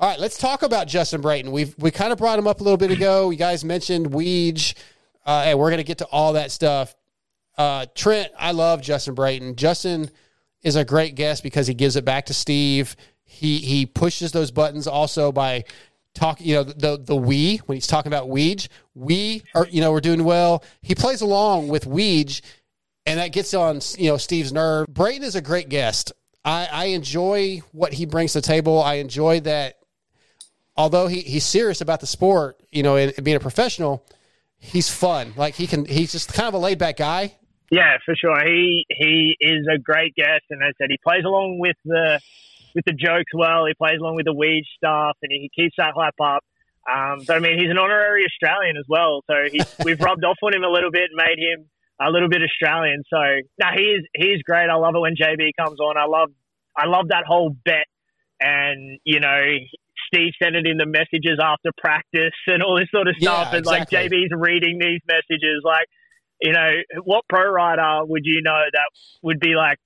All 0.00 0.08
right, 0.08 0.20
let's 0.20 0.38
talk 0.38 0.62
about 0.62 0.86
Justin 0.86 1.20
Brayton. 1.20 1.50
We've 1.50 1.74
we 1.78 1.90
kind 1.90 2.12
of 2.12 2.18
brought 2.18 2.38
him 2.38 2.46
up 2.46 2.60
a 2.60 2.64
little 2.64 2.76
bit 2.76 2.90
ago. 2.90 3.30
You 3.30 3.36
guys 3.36 3.64
mentioned 3.64 4.10
Weege, 4.12 4.74
uh, 5.26 5.44
and 5.46 5.58
we're 5.58 5.70
going 5.70 5.78
to 5.78 5.84
get 5.84 5.98
to 5.98 6.06
all 6.06 6.34
that 6.34 6.52
stuff. 6.52 6.94
Uh, 7.56 7.86
Trent, 7.96 8.30
I 8.38 8.52
love 8.52 8.80
Justin 8.80 9.14
Brayton. 9.14 9.56
Justin 9.56 10.08
is 10.62 10.76
a 10.76 10.84
great 10.84 11.16
guest 11.16 11.42
because 11.42 11.66
he 11.66 11.74
gives 11.74 11.96
it 11.96 12.04
back 12.04 12.26
to 12.26 12.34
Steve. 12.34 12.94
He 13.24 13.58
he 13.58 13.86
pushes 13.86 14.30
those 14.30 14.50
buttons 14.50 14.86
also 14.86 15.32
by 15.32 15.64
talking. 16.18 16.46
You 16.46 16.54
know 16.56 16.62
the 16.64 16.98
the 16.98 17.16
we 17.16 17.58
when 17.66 17.76
he's 17.76 17.86
talking 17.86 18.10
about 18.10 18.28
Weege, 18.28 18.68
we 18.94 19.42
are 19.54 19.66
you 19.70 19.80
know 19.80 19.92
we're 19.92 20.00
doing 20.00 20.24
well. 20.24 20.64
He 20.82 20.94
plays 20.94 21.20
along 21.20 21.68
with 21.68 21.84
Weege, 21.84 22.42
and 23.06 23.18
that 23.18 23.32
gets 23.32 23.54
on 23.54 23.80
you 23.96 24.10
know 24.10 24.16
Steve's 24.16 24.52
nerve. 24.52 24.86
Brayton 24.88 25.22
is 25.22 25.34
a 25.34 25.40
great 25.40 25.68
guest. 25.68 26.12
I, 26.44 26.68
I 26.70 26.84
enjoy 26.86 27.62
what 27.72 27.92
he 27.92 28.06
brings 28.06 28.32
to 28.32 28.40
the 28.40 28.46
table. 28.46 28.82
I 28.82 28.94
enjoy 28.94 29.40
that. 29.40 29.78
Although 30.76 31.08
he, 31.08 31.20
he's 31.20 31.44
serious 31.44 31.80
about 31.80 32.00
the 32.00 32.06
sport, 32.06 32.60
you 32.70 32.84
know, 32.84 32.94
and, 32.96 33.12
and 33.16 33.24
being 33.24 33.36
a 33.36 33.40
professional, 33.40 34.06
he's 34.58 34.88
fun. 34.88 35.34
Like 35.36 35.56
he 35.56 35.66
can, 35.66 35.84
he's 35.84 36.12
just 36.12 36.32
kind 36.32 36.46
of 36.46 36.54
a 36.54 36.58
laid 36.58 36.78
back 36.78 36.96
guy. 36.96 37.34
Yeah, 37.70 37.98
for 38.04 38.14
sure. 38.14 38.38
He 38.46 38.86
he 38.88 39.36
is 39.40 39.66
a 39.72 39.78
great 39.78 40.14
guest, 40.14 40.44
and 40.50 40.62
as 40.62 40.72
I 40.80 40.84
said, 40.84 40.90
he 40.90 40.98
plays 41.04 41.24
along 41.24 41.58
with 41.58 41.76
the 41.84 42.20
with 42.74 42.84
the 42.84 42.92
jokes 42.92 43.32
well. 43.34 43.66
He 43.66 43.74
plays 43.74 43.98
along 44.00 44.16
with 44.16 44.26
the 44.26 44.34
weed 44.34 44.64
stuff, 44.76 45.16
and 45.22 45.30
he 45.32 45.50
keeps 45.54 45.74
that 45.78 45.92
hype 45.96 46.20
up. 46.22 46.44
Um, 46.90 47.24
but 47.26 47.36
I 47.36 47.40
mean, 47.40 47.58
he's 47.58 47.70
an 47.70 47.78
honorary 47.78 48.24
Australian 48.24 48.76
as 48.76 48.86
well, 48.88 49.22
so 49.26 49.34
he's, 49.50 49.66
we've 49.84 50.00
rubbed 50.00 50.24
off 50.24 50.38
on 50.42 50.54
him 50.54 50.64
a 50.64 50.70
little 50.70 50.90
bit, 50.90 51.10
made 51.12 51.38
him 51.38 51.66
a 52.00 52.10
little 52.10 52.28
bit 52.28 52.40
Australian. 52.42 53.02
So 53.10 53.18
no, 53.60 53.66
he's 53.74 54.02
he's 54.14 54.42
great. 54.42 54.70
I 54.70 54.76
love 54.76 54.94
it 54.94 55.00
when 55.00 55.14
JB 55.16 55.50
comes 55.58 55.80
on. 55.80 55.96
I 55.96 56.06
love 56.06 56.30
I 56.76 56.86
love 56.86 57.08
that 57.08 57.24
whole 57.26 57.50
bet, 57.64 57.86
and 58.40 58.98
you 59.04 59.20
know. 59.20 59.42
Steve 60.06 60.32
sending 60.42 60.64
in 60.64 60.78
the 60.78 60.86
messages 60.86 61.38
after 61.42 61.70
practice 61.76 62.32
and 62.46 62.62
all 62.62 62.78
this 62.78 62.88
sort 62.90 63.08
of 63.08 63.14
Yeah, 63.18 63.42
stuff, 63.42 63.52
and 63.52 63.66
like. 63.66 63.90
JB's 63.90 64.30
reading 64.32 64.78
these 64.80 65.00
messages. 65.06 65.60
Like, 65.62 65.86
you 66.40 66.52
know, 66.52 66.70
what 67.04 67.24
pro 67.28 67.50
rider 67.50 68.06
would 68.06 68.22
you 68.24 68.40
know 68.40 68.62
that 68.72 68.88
would 69.22 69.38
be 69.38 69.54
like 69.54 69.76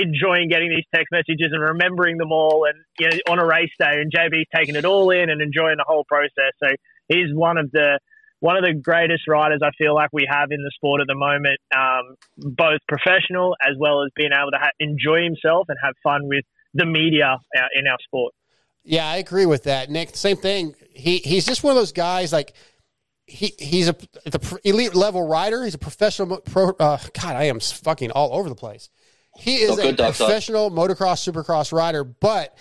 enjoying 0.00 0.48
getting 0.48 0.70
these 0.70 0.84
text 0.94 1.08
messages 1.12 1.50
and 1.52 1.62
remembering 1.62 2.16
them 2.16 2.32
all 2.32 2.66
and 2.66 2.78
you 2.98 3.08
know 3.08 3.32
on 3.32 3.38
a 3.38 3.46
race 3.46 3.70
day 3.78 4.00
and 4.00 4.12
JB's 4.12 4.46
taking 4.54 4.76
it 4.76 4.84
all 4.84 5.10
in 5.10 5.30
and 5.30 5.40
enjoying 5.40 5.76
the 5.76 5.84
whole 5.86 6.04
process. 6.04 6.52
So 6.62 6.70
he's 7.08 7.34
one 7.34 7.58
of 7.58 7.70
the 7.72 7.98
one 8.40 8.56
of 8.56 8.64
the 8.64 8.72
greatest 8.72 9.28
riders 9.28 9.60
I 9.62 9.70
feel 9.76 9.94
like 9.94 10.10
we 10.12 10.26
have 10.28 10.50
in 10.50 10.62
the 10.62 10.70
sport 10.74 11.02
at 11.02 11.06
the 11.06 11.14
moment, 11.14 11.58
um, 11.76 12.16
both 12.38 12.80
professional 12.88 13.54
as 13.62 13.76
well 13.78 14.02
as 14.02 14.10
being 14.16 14.30
able 14.32 14.50
to 14.50 14.58
ha- 14.58 14.70
enjoy 14.80 15.22
himself 15.22 15.66
and 15.68 15.76
have 15.82 15.94
fun 16.02 16.22
with 16.26 16.44
the 16.72 16.86
media 16.86 17.36
uh, 17.56 17.60
in 17.78 17.86
our 17.86 17.98
sport. 18.02 18.32
Yeah, 18.82 19.06
I 19.06 19.16
agree 19.16 19.44
with 19.44 19.64
that, 19.64 19.90
Nick. 19.90 20.16
Same 20.16 20.38
thing. 20.38 20.74
He 20.90 21.18
he's 21.18 21.44
just 21.44 21.62
one 21.62 21.72
of 21.72 21.76
those 21.76 21.92
guys 21.92 22.32
like 22.32 22.54
he 23.26 23.54
he's 23.58 23.88
a 23.88 23.96
the 24.24 24.60
elite 24.64 24.94
level 24.94 25.26
rider. 25.28 25.64
He's 25.64 25.74
a 25.74 25.78
professional 25.78 26.38
pro. 26.38 26.70
Uh, 26.70 26.98
God, 27.20 27.36
I 27.36 27.44
am 27.44 27.60
fucking 27.60 28.10
all 28.10 28.32
over 28.32 28.48
the 28.48 28.54
place. 28.54 28.88
He 29.40 29.56
is 29.56 29.70
oh, 29.70 29.74
So 29.76 29.80
a 29.80 29.84
good, 29.86 29.96
Doc, 29.96 30.08
Doc. 30.08 30.16
professional 30.16 30.70
motocross 30.70 31.26
supercross 31.30 31.72
rider, 31.72 32.04
but 32.04 32.56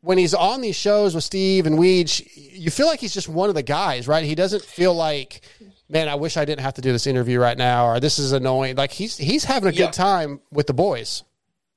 when 0.00 0.18
he's 0.18 0.34
on 0.34 0.60
these 0.60 0.76
shows 0.76 1.14
with 1.14 1.24
Steve 1.24 1.66
and 1.66 1.78
Weege, 1.78 2.22
you 2.36 2.70
feel 2.70 2.86
like 2.86 3.00
he's 3.00 3.12
just 3.14 3.28
one 3.28 3.48
of 3.48 3.54
the 3.54 3.62
guys, 3.62 4.06
right? 4.06 4.24
He 4.24 4.34
doesn't 4.34 4.62
feel 4.64 4.94
like, 4.94 5.40
man, 5.88 6.08
I 6.08 6.14
wish 6.14 6.36
I 6.36 6.44
didn't 6.44 6.60
have 6.60 6.74
to 6.74 6.80
do 6.80 6.92
this 6.92 7.06
interview 7.06 7.40
right 7.40 7.58
now, 7.58 7.86
or 7.88 7.98
this 7.98 8.18
is 8.18 8.32
annoying. 8.32 8.76
Like 8.76 8.92
he's 8.92 9.16
he's 9.16 9.44
having 9.44 9.68
a 9.68 9.72
Yeah. 9.72 9.86
good 9.86 9.92
time 9.94 10.40
with 10.52 10.66
the 10.68 10.74
boys. 10.74 11.24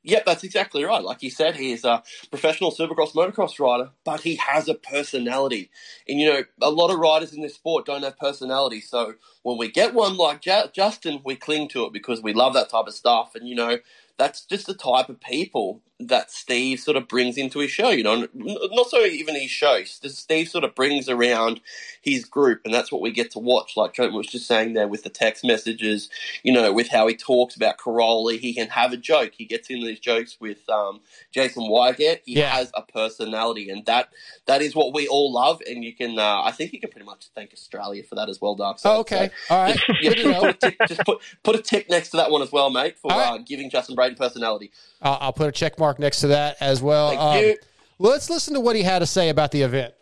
Yep, 0.04 0.26
that's 0.26 0.44
exactly 0.44 0.84
right. 0.84 1.04
Like 1.04 1.22
you 1.22 1.30
said, 1.30 1.56
he 1.56 1.72
is 1.74 1.84
a 1.84 2.02
professional 2.32 2.72
supercross 2.72 3.14
motocross 3.14 3.60
rider, 3.60 3.92
but 4.04 4.22
he 4.22 4.36
has 4.38 4.68
a 4.68 4.74
personality. 4.74 5.70
And 6.08 6.20
you 6.20 6.28
know, 6.32 6.44
a 6.62 6.72
lot 6.72 6.90
of 6.90 6.98
riders 6.98 7.34
in 7.34 7.42
this 7.42 7.54
sport 7.56 7.86
don't 7.86 8.02
have 8.04 8.18
personality. 8.18 8.82
So 8.82 9.14
when 9.44 9.58
we 9.60 9.70
get 9.70 9.94
one 9.94 10.18
like 10.18 10.42
Ju- 10.42 10.70
Justin, 10.74 11.22
we 11.24 11.36
cling 11.36 11.68
to 11.70 11.86
it 11.86 11.94
because 11.94 12.20
we 12.22 12.34
love 12.34 12.54
that 12.56 12.70
type 12.70 12.88
of 12.88 12.94
stuff. 12.96 13.36
And 13.36 13.48
you 13.48 13.54
know, 13.56 13.78
that's 14.22 14.46
just 14.46 14.68
the 14.68 14.76
type 14.76 15.10
of 15.10 15.20
people 15.20 15.82
that 16.08 16.32
Steve 16.32 16.80
sort 16.80 16.98
of 16.98 17.08
brings 17.08 17.38
into 17.38 17.60
his 17.60 17.72
show. 17.72 17.90
You 17.90 18.04
know, 18.04 18.28
not 18.34 18.88
so 18.90 19.02
even 19.06 19.36
his 19.36 19.52
show. 19.52 19.84
Steve 19.84 20.50
sort 20.50 20.64
of 20.64 20.76
brings 20.76 21.08
around 21.10 21.62
his 22.02 22.26
group, 22.26 22.62
and 22.66 22.74
that's 22.74 22.92
what 22.92 23.02
we 23.02 23.12
get 23.12 23.32
to 23.32 23.40
watch. 23.40 23.78
Like 23.78 23.94
Trent 23.94 24.14
was 24.14 24.28
just 24.28 24.48
saying 24.48 24.74
there 24.74 24.88
with 24.88 25.04
the 25.04 25.10
text 25.10 25.44
messages, 25.44 26.10
you 26.44 26.52
know, 26.52 26.72
with 26.74 26.90
how 26.90 27.08
he 27.08 27.16
talks 27.16 27.56
about 27.56 27.78
Caroli, 27.78 28.38
he 28.38 28.54
can 28.54 28.70
have 28.70 28.92
a 28.94 28.98
joke. 28.98 29.34
He 29.36 29.46
gets 29.46 29.70
into 29.70 29.86
these 29.86 30.00
jokes 30.00 30.38
with 30.40 30.68
um, 30.70 31.02
Jason 31.32 31.64
Weigandt. 31.64 32.22
He 32.26 32.40
Yeah. 32.40 32.50
has 32.50 32.72
a 32.74 32.82
personality, 32.82 33.70
and 33.70 33.86
that 33.86 34.10
that 34.46 34.62
is 34.62 34.76
what 34.76 34.94
we 34.94 35.08
all 35.08 35.32
love. 35.32 35.62
And 35.68 35.84
you 35.84 35.94
can, 35.94 36.18
uh, 36.18 36.42
I 36.44 36.52
think, 36.52 36.74
you 36.74 36.80
can 36.80 36.90
pretty 36.90 37.06
much 37.06 37.28
thank 37.36 37.54
Australia 37.54 38.04
for 38.04 38.16
that 38.16 38.30
as 38.30 38.42
well, 38.42 38.56
Dark. 38.56 38.80
Oh, 38.84 39.00
okay, 39.02 39.30
all 39.50 39.64
right, 39.64 39.80
yeah, 40.02 40.14
to 40.14 40.24
know. 40.32 40.40
put 40.42 40.60
tick, 40.60 40.78
just 40.88 41.06
put 41.06 41.20
put 41.44 41.56
a 41.56 41.62
tick 41.62 41.90
next 41.90 42.10
to 42.10 42.18
that 42.18 42.32
one 42.32 42.42
as 42.42 42.52
well, 42.52 42.70
mate, 42.70 42.98
for 42.98 43.12
right. 43.12 43.34
uh, 43.34 43.38
giving 43.40 43.70
Justin 43.70 43.96
Brayton 43.96 44.16
personality. 44.18 44.72
I'll, 45.02 45.18
I'll 45.22 45.34
put 45.34 45.48
a 45.48 45.52
check 45.52 45.80
mark 45.80 45.91
next 46.00 46.22
to 46.22 46.28
that 46.28 46.58
as 46.62 46.82
well. 46.82 47.18
Um. 47.20 47.54
Let's 48.00 48.32
listen 48.32 48.56
to 48.56 48.60
what 48.60 48.76
he 48.76 48.82
had 48.82 49.00
to 49.00 49.06
say 49.06 49.30
about 49.30 49.52
the 49.52 49.62
event. 49.62 49.94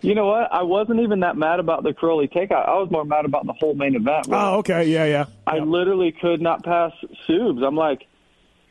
You 0.00 0.14
know 0.14 0.24
what? 0.26 0.50
I 0.50 0.62
wasn't 0.62 1.00
even 1.00 1.20
that 1.20 1.36
mad 1.36 1.60
about 1.60 1.82
the 1.82 1.92
Crowley 1.92 2.28
takeout. 2.28 2.66
I 2.66 2.72
was 2.78 2.88
more 2.90 3.04
mad 3.04 3.26
about 3.26 3.44
the 3.44 3.52
whole 3.52 3.74
main 3.74 3.94
event. 3.94 4.28
Oh, 4.32 4.56
okay, 4.60 4.84
yeah, 4.86 5.04
yeah. 5.04 5.26
I 5.46 5.58
literally 5.58 6.12
could 6.18 6.40
not 6.40 6.64
pass 6.64 6.92
Subs. 7.26 7.60
I'm 7.62 7.76
like, 7.76 8.06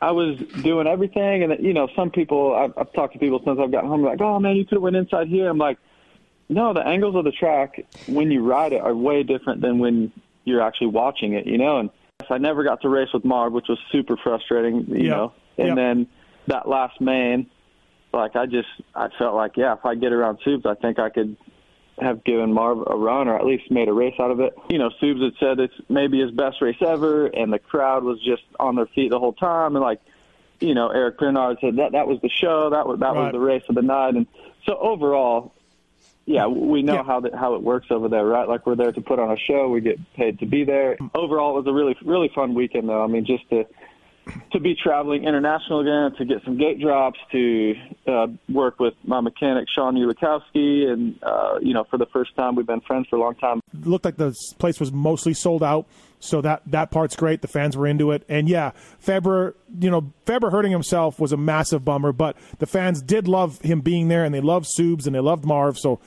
I 0.02 0.10
was 0.12 0.38
doing 0.64 0.88
everything, 0.88 1.44
and 1.44 1.64
you 1.64 1.74
know, 1.74 1.88
some 1.96 2.10
people 2.10 2.56
I've, 2.56 2.74
I've 2.76 2.92
talked 2.94 3.14
to 3.14 3.20
people 3.20 3.40
since 3.46 3.60
I've 3.62 3.72
gotten 3.72 3.88
home, 3.90 4.04
like, 4.04 4.20
oh 4.20 4.40
man, 4.40 4.56
you 4.56 4.66
could 4.66 4.78
have 4.78 4.82
went 4.82 4.96
inside 4.96 5.28
here. 5.28 5.48
I'm 5.48 5.60
like, 5.60 5.78
no, 6.50 6.74
the 6.74 6.82
angles 6.86 7.16
of 7.16 7.24
the 7.24 7.32
track 7.32 7.80
when 8.08 8.32
you 8.32 8.44
ride 8.44 8.74
it 8.74 8.82
are 8.82 8.96
way 8.96 9.22
different 9.22 9.62
than 9.62 9.78
when 9.78 10.12
you're 10.44 10.62
actually 10.62 10.88
watching 10.88 11.34
it. 11.34 11.46
You 11.46 11.60
know, 11.60 11.78
and 11.80 11.90
I 12.32 12.40
never 12.40 12.64
got 12.64 12.82
to 12.82 12.90
race 12.90 13.10
with 13.14 13.24
Marv, 13.26 13.54
which 13.54 13.68
was 13.70 13.78
super 13.92 14.18
frustrating. 14.18 14.86
You 14.90 15.04
Yeah. 15.04 15.10
know, 15.16 15.34
and 15.60 15.68
Yeah. 15.70 15.76
then 15.76 16.08
that 16.48 16.68
last 16.68 17.00
main, 17.02 17.50
like 18.14 18.36
I 18.36 18.46
just 18.46 18.68
I 18.94 19.10
felt 19.18 19.36
like 19.36 19.58
yeah, 19.58 19.74
if 19.74 19.86
I 19.86 19.96
get 19.96 20.14
around 20.14 20.40
Subs, 20.44 20.66
I 20.66 20.76
think 20.76 21.00
I 21.00 21.10
could 21.10 21.36
have 22.00 22.24
given 22.26 22.52
Marv 22.52 22.80
a 22.88 22.96
run 22.96 23.28
or 23.28 23.38
at 23.38 23.46
least 23.46 23.72
made 23.72 23.88
a 23.88 23.94
race 23.94 24.16
out 24.20 24.32
of 24.32 24.40
it. 24.40 24.54
You 24.70 24.78
know, 24.78 24.90
Subs 25.00 25.22
had 25.22 25.34
said 25.40 25.60
it's 25.60 25.74
maybe 25.90 26.20
his 26.20 26.32
best 26.32 26.62
race 26.62 26.76
ever, 26.82 27.28
and 27.28 27.54
the 27.54 27.60
crowd 27.60 28.04
was 28.04 28.20
just 28.22 28.44
on 28.60 28.76
their 28.76 28.88
feet 28.88 29.12
the 29.12 29.20
whole 29.20 29.34
time, 29.34 29.76
and 29.76 29.84
like, 29.84 30.02
you 30.60 30.74
know, 30.74 30.90
Eric 30.90 31.20
Peronnard 31.20 31.60
said 31.62 31.78
that 31.78 31.94
that 31.94 32.08
was 32.08 32.20
the 32.22 32.30
show, 32.30 32.70
that 32.72 32.86
was 32.88 33.00
that 33.00 33.14
Right. 33.14 33.24
was 33.24 33.32
the 33.32 33.40
race 33.40 33.64
of 33.70 33.76
the 33.76 33.82
night, 33.82 34.16
and 34.16 34.28
so 34.66 34.78
overall, 34.78 35.54
yeah, 36.26 36.48
we 36.48 36.82
know 36.82 37.04
how 37.04 37.20
that 37.22 37.36
how 37.36 37.56
it 37.56 37.62
works 37.62 37.88
over 37.92 38.10
there, 38.10 38.26
right? 38.26 38.48
Like 38.48 38.66
we're 38.66 38.76
there 38.76 38.92
to 38.92 39.02
put 39.02 39.20
on 39.20 39.32
a 39.32 39.38
show, 39.38 39.70
we 39.70 39.80
get 39.80 40.00
paid 40.16 40.40
to 40.40 40.46
be 40.46 40.64
there. 40.64 40.98
Overall, 41.14 41.52
it 41.58 41.64
was 41.64 41.68
a 41.68 41.74
really 41.74 41.96
really 42.04 42.30
fun 42.34 42.56
weekend, 42.56 42.90
though. 42.90 43.04
I 43.04 43.08
mean, 43.08 43.26
just 43.26 43.48
to 43.52 43.66
to 44.52 44.60
be 44.60 44.76
traveling 44.76 45.24
international 45.26 45.82
again, 45.82 46.18
to 46.18 46.26
get 46.26 46.44
some 46.44 46.58
gate 46.58 46.80
drops, 46.80 47.20
to 47.32 47.76
uh, 48.08 48.28
work 48.50 48.80
with 48.80 48.94
my 49.04 49.22
mechanic 49.22 49.68
Sean 49.74 49.96
Ulikowski, 49.96 50.88
and 50.88 51.22
uh, 51.24 51.60
you 51.62 51.74
know, 51.74 51.84
for 51.84 51.98
the 51.98 52.06
first 52.08 52.36
time, 52.36 52.56
we've 52.56 52.66
been 52.66 52.82
friends 52.82 53.08
for 53.10 53.18
a 53.18 53.20
long 53.20 53.36
time. 53.36 53.62
It 53.74 53.86
looked 53.86 54.06
like 54.06 54.18
the 54.18 54.36
place 54.58 54.80
was 54.80 54.92
mostly 54.92 55.34
sold 55.34 55.62
out, 55.64 55.86
so 56.20 56.42
that 56.42 56.64
that 56.68 56.92
part's 56.92 57.16
great. 57.16 57.42
The 57.42 57.48
fans 57.48 57.78
were 57.78 57.88
into 57.88 58.12
it, 58.12 58.24
and 58.28 58.50
yeah, 58.50 58.72
Faber, 59.00 59.56
you 59.80 59.92
know, 59.92 60.12
Faber 60.26 60.50
hurting 60.50 60.72
himself 60.72 61.20
was 61.20 61.32
a 61.32 61.38
massive 61.38 61.86
bummer, 61.86 62.12
but 62.12 62.36
the 62.60 62.66
fans 62.66 63.02
did 63.02 63.28
love 63.28 63.62
him 63.62 63.82
being 63.82 64.08
there, 64.08 64.24
and 64.24 64.34
they 64.34 64.42
loved 64.42 64.68
Subs 64.68 65.06
and 65.06 65.16
they 65.16 65.20
loved 65.20 65.46
Marv. 65.46 65.78
So, 65.78 66.00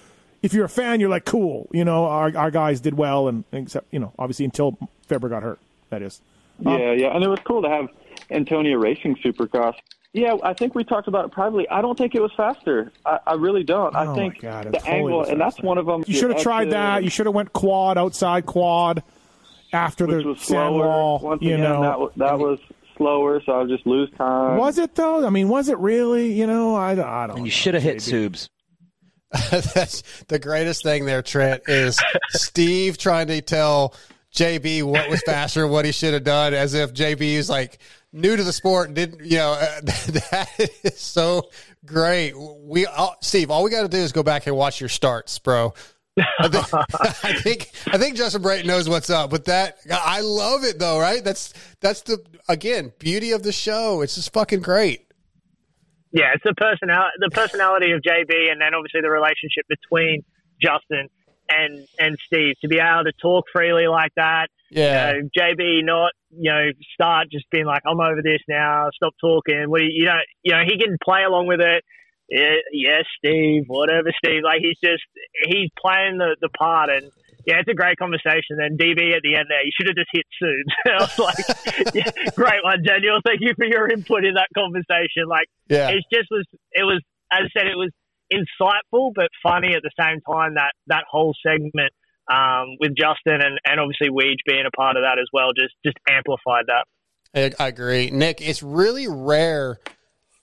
if 0.42 0.52
you're 0.52 0.64
a 0.64 0.70
fan, 0.70 1.00
you're 1.00 1.10
like, 1.10 1.24
cool, 1.24 1.68
you 1.72 1.84
know, 1.84 2.06
our 2.06 2.36
our 2.36 2.50
guys 2.50 2.80
did 2.80 2.94
well, 2.94 3.28
and 3.28 3.44
except 3.52 3.92
you 3.92 4.00
know, 4.00 4.12
obviously 4.18 4.44
until 4.44 4.76
Faber 5.06 5.28
got 5.28 5.42
hurt, 5.42 5.60
that 5.90 6.02
is. 6.02 6.20
Yeah, 6.60 6.92
yeah, 6.92 7.14
and 7.14 7.22
it 7.22 7.28
was 7.28 7.38
cool 7.44 7.62
to 7.62 7.68
have 7.68 7.88
Antonia 8.30 8.78
Racing 8.78 9.16
Supercross. 9.16 9.74
Yeah, 10.14 10.36
I 10.42 10.54
think 10.54 10.74
we 10.74 10.84
talked 10.84 11.06
about 11.06 11.26
it 11.26 11.32
privately. 11.32 11.68
I 11.68 11.82
don't 11.82 11.96
think 11.96 12.14
it 12.14 12.22
was 12.22 12.32
faster. 12.36 12.90
I, 13.04 13.18
I 13.26 13.34
really 13.34 13.62
don't. 13.62 13.94
Oh 13.94 13.98
I 13.98 14.04
my 14.06 14.14
think 14.14 14.40
God, 14.40 14.66
the 14.66 14.78
totally 14.78 14.96
angle, 14.96 15.24
and 15.24 15.40
that's 15.40 15.60
one 15.60 15.76
of 15.78 15.86
them. 15.86 16.02
You 16.06 16.14
should 16.14 16.30
have 16.30 16.42
tried 16.42 16.70
that. 16.70 17.04
You 17.04 17.10
should 17.10 17.26
have 17.26 17.34
went 17.34 17.52
quad 17.52 17.98
outside 17.98 18.46
quad 18.46 19.02
after 19.72 20.06
which 20.06 20.22
the 20.22 20.30
was 20.30 20.38
sand 20.38 20.48
slower. 20.72 20.86
wall. 20.86 21.18
Once 21.18 21.42
you 21.42 21.54
again, 21.54 21.60
know, 21.60 21.82
that 21.82 22.00
was, 22.00 22.12
that 22.16 22.38
was 22.38 22.58
slower, 22.96 23.42
so 23.44 23.52
I 23.52 23.58
would 23.58 23.68
just 23.68 23.86
lose 23.86 24.10
time. 24.16 24.56
Was 24.56 24.78
it 24.78 24.94
though? 24.94 25.26
I 25.26 25.30
mean, 25.30 25.48
was 25.48 25.68
it 25.68 25.78
really? 25.78 26.32
You 26.32 26.46
know, 26.46 26.74
I, 26.74 26.92
I 26.92 27.26
don't. 27.26 27.36
And 27.38 27.46
you 27.46 27.52
should 27.52 27.74
have 27.74 27.82
hit 27.82 28.00
Subs. 28.00 28.48
That's 29.50 30.02
the 30.28 30.38
greatest 30.38 30.82
thing 30.82 31.04
there, 31.04 31.20
Trent, 31.20 31.62
is 31.68 32.00
Steve 32.30 32.96
trying 32.96 33.26
to 33.26 33.42
tell 33.42 33.94
JB 34.34 34.84
what 34.84 35.10
was 35.10 35.20
faster, 35.22 35.66
what 35.66 35.84
he 35.84 35.92
should 35.92 36.14
have 36.14 36.24
done, 36.24 36.54
as 36.54 36.72
if 36.72 36.94
JB 36.94 37.20
is 37.20 37.50
like 37.50 37.78
new 38.12 38.36
to 38.36 38.42
the 38.42 38.52
sport 38.52 38.86
and 38.86 38.96
didn't, 38.96 39.24
you 39.24 39.38
know, 39.38 39.52
uh, 39.52 39.80
that 39.82 40.48
is 40.84 40.98
so 40.98 41.50
great. 41.84 42.34
We, 42.36 42.86
all, 42.86 43.16
Steve, 43.20 43.50
all 43.50 43.62
we 43.64 43.70
got 43.70 43.82
to 43.82 43.88
do 43.88 43.98
is 43.98 44.12
go 44.12 44.22
back 44.22 44.46
and 44.46 44.56
watch 44.56 44.80
your 44.80 44.88
starts, 44.88 45.38
bro. 45.38 45.74
I 46.40 46.48
think, 46.48 46.66
I 47.24 47.32
think 47.34 47.70
I 47.92 47.98
think 47.98 48.16
Justin 48.16 48.42
Brayton 48.42 48.66
knows 48.66 48.88
what's 48.88 49.08
up, 49.08 49.30
but 49.30 49.44
that 49.44 49.78
I 49.88 50.20
love 50.20 50.64
it 50.64 50.78
though, 50.80 50.98
right? 50.98 51.22
That's 51.22 51.54
that's 51.80 52.02
the 52.02 52.18
again 52.48 52.92
beauty 52.98 53.30
of 53.30 53.44
the 53.44 53.52
show. 53.52 54.02
It's 54.02 54.16
just 54.16 54.32
fucking 54.32 54.62
great. 54.62 55.06
yeah, 56.10 56.32
it's 56.34 56.42
the 56.42 56.54
personality, 56.54 57.12
the 57.20 57.30
personality 57.30 57.92
of 57.92 58.00
JB, 58.02 58.50
and 58.50 58.60
then 58.60 58.74
obviously 58.74 59.00
the 59.00 59.10
relationship 59.10 59.64
between 59.68 60.24
Justin 60.60 61.08
and 61.48 61.86
and 62.00 62.16
Steve 62.26 62.54
to 62.62 62.68
be 62.68 62.78
able 62.78 63.04
to 63.04 63.12
talk 63.22 63.44
freely 63.52 63.86
like 63.86 64.12
that. 64.16 64.48
Yeah. 64.70 65.12
You 65.14 65.22
know, 65.22 65.28
JB 65.38 65.84
not 65.84 66.12
you 66.30 66.50
know 66.50 66.68
start 66.94 67.28
just 67.32 67.46
being 67.50 67.66
like 67.66 67.82
I'm 67.86 68.00
over 68.00 68.20
this 68.22 68.40
now, 68.48 68.88
stop 68.94 69.14
talking. 69.20 69.64
What 69.68 69.82
you, 69.82 69.88
you 69.92 70.04
know 70.06 70.18
you 70.42 70.52
know 70.52 70.62
he 70.66 70.78
can 70.78 70.96
play 71.02 71.22
along 71.24 71.46
with 71.46 71.60
it. 71.60 71.84
Yeah, 72.30 72.56
yes, 72.72 73.04
Steve, 73.18 73.64
whatever, 73.68 74.10
Steve. 74.22 74.42
Like 74.44 74.60
he's 74.60 74.76
just 74.84 75.02
he's 75.46 75.70
playing 75.80 76.18
the 76.18 76.36
the 76.40 76.48
part 76.50 76.90
and. 76.90 77.10
Yeah, 77.46 77.60
it's 77.60 77.68
a 77.70 77.72
great 77.72 77.96
conversation. 77.96 78.58
Then 78.58 78.76
DB 78.76 79.16
at 79.16 79.22
the 79.22 79.32
end 79.36 79.46
there, 79.48 79.64
you 79.64 79.70
should 79.72 79.86
have 79.88 79.96
just 79.96 80.10
hit 80.12 80.26
soon. 80.38 80.64
I 80.86 81.00
was 81.00 81.18
like, 81.18 81.94
yeah, 81.94 82.10
great 82.36 82.62
one, 82.62 82.82
Daniel. 82.82 83.20
Thank 83.24 83.40
you 83.40 83.54
for 83.56 83.64
your 83.64 83.88
input 83.88 84.26
in 84.26 84.34
that 84.34 84.48
conversation. 84.54 85.24
Like, 85.26 85.46
Yeah. 85.66 85.88
it 85.88 86.04
just 86.12 86.28
was 86.30 86.44
it 86.72 86.82
was 86.84 87.00
as 87.32 87.46
I 87.46 87.58
said 87.58 87.66
it 87.68 87.76
was 87.76 87.90
insightful 88.30 89.12
but 89.14 89.28
funny 89.42 89.72
at 89.74 89.80
the 89.82 89.90
same 89.98 90.20
time 90.30 90.54
that 90.56 90.72
that 90.88 91.04
whole 91.10 91.34
segment 91.46 91.92
um, 92.32 92.76
with 92.80 92.94
Justin 92.96 93.40
and, 93.42 93.58
and 93.64 93.80
obviously 93.80 94.08
Weege 94.08 94.38
being 94.46 94.64
a 94.66 94.70
part 94.70 94.96
of 94.96 95.02
that 95.02 95.18
as 95.20 95.26
well 95.32 95.48
just 95.56 95.74
just 95.84 95.96
amplified 96.08 96.66
that. 96.66 96.84
I, 97.34 97.64
I 97.64 97.68
agree, 97.68 98.10
Nick. 98.10 98.40
It's 98.40 98.62
really 98.62 99.06
rare 99.08 99.78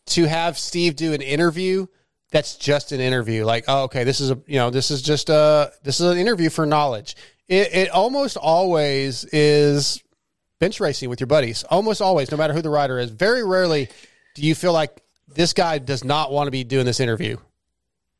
to 0.07 0.27
have 0.27 0.57
Steve 0.57 0.95
do 0.95 1.13
an 1.13 1.21
interview 1.21 1.87
that's 2.31 2.55
just 2.55 2.91
an 2.91 2.99
interview. 2.99 3.45
Like, 3.45 3.65
oh, 3.67 3.83
okay, 3.83 4.03
this 4.03 4.19
is 4.19 4.31
a 4.31 4.39
you 4.47 4.57
know 4.57 4.69
this 4.69 4.91
is 4.91 5.01
just 5.01 5.29
a 5.29 5.71
this 5.83 5.99
is 5.99 6.11
an 6.11 6.17
interview 6.17 6.49
for 6.49 6.65
knowledge. 6.65 7.15
It, 7.47 7.73
it 7.73 7.89
almost 7.89 8.37
always 8.37 9.23
is 9.25 10.03
bench 10.59 10.79
racing 10.79 11.09
with 11.09 11.19
your 11.19 11.27
buddies. 11.27 11.63
Almost 11.63 12.01
always, 12.01 12.31
no 12.31 12.37
matter 12.37 12.53
who 12.53 12.61
the 12.61 12.69
rider 12.69 12.97
is. 12.99 13.11
Very 13.11 13.43
rarely 13.43 13.89
do 14.33 14.41
you 14.41 14.55
feel 14.55 14.73
like 14.73 15.01
this 15.27 15.53
guy 15.53 15.77
does 15.77 16.03
not 16.03 16.31
want 16.31 16.47
to 16.47 16.51
be 16.51 16.63
doing 16.63 16.85
this 16.85 16.99
interview. 16.99 17.37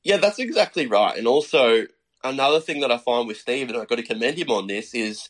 Yeah, 0.04 0.18
that's 0.18 0.40
exactly 0.40 0.86
right. 0.86 1.18
And 1.18 1.28
also, 1.28 1.88
another 2.30 2.60
thing 2.60 2.82
that 2.82 2.92
I 2.92 2.98
find 2.98 3.28
with 3.28 3.38
Steve, 3.38 3.70
and 3.70 3.78
I've 3.78 3.88
got 3.88 3.96
to 3.96 4.04
commend 4.04 4.38
him 4.38 4.50
on 4.50 4.68
this, 4.68 4.94
is, 4.94 5.30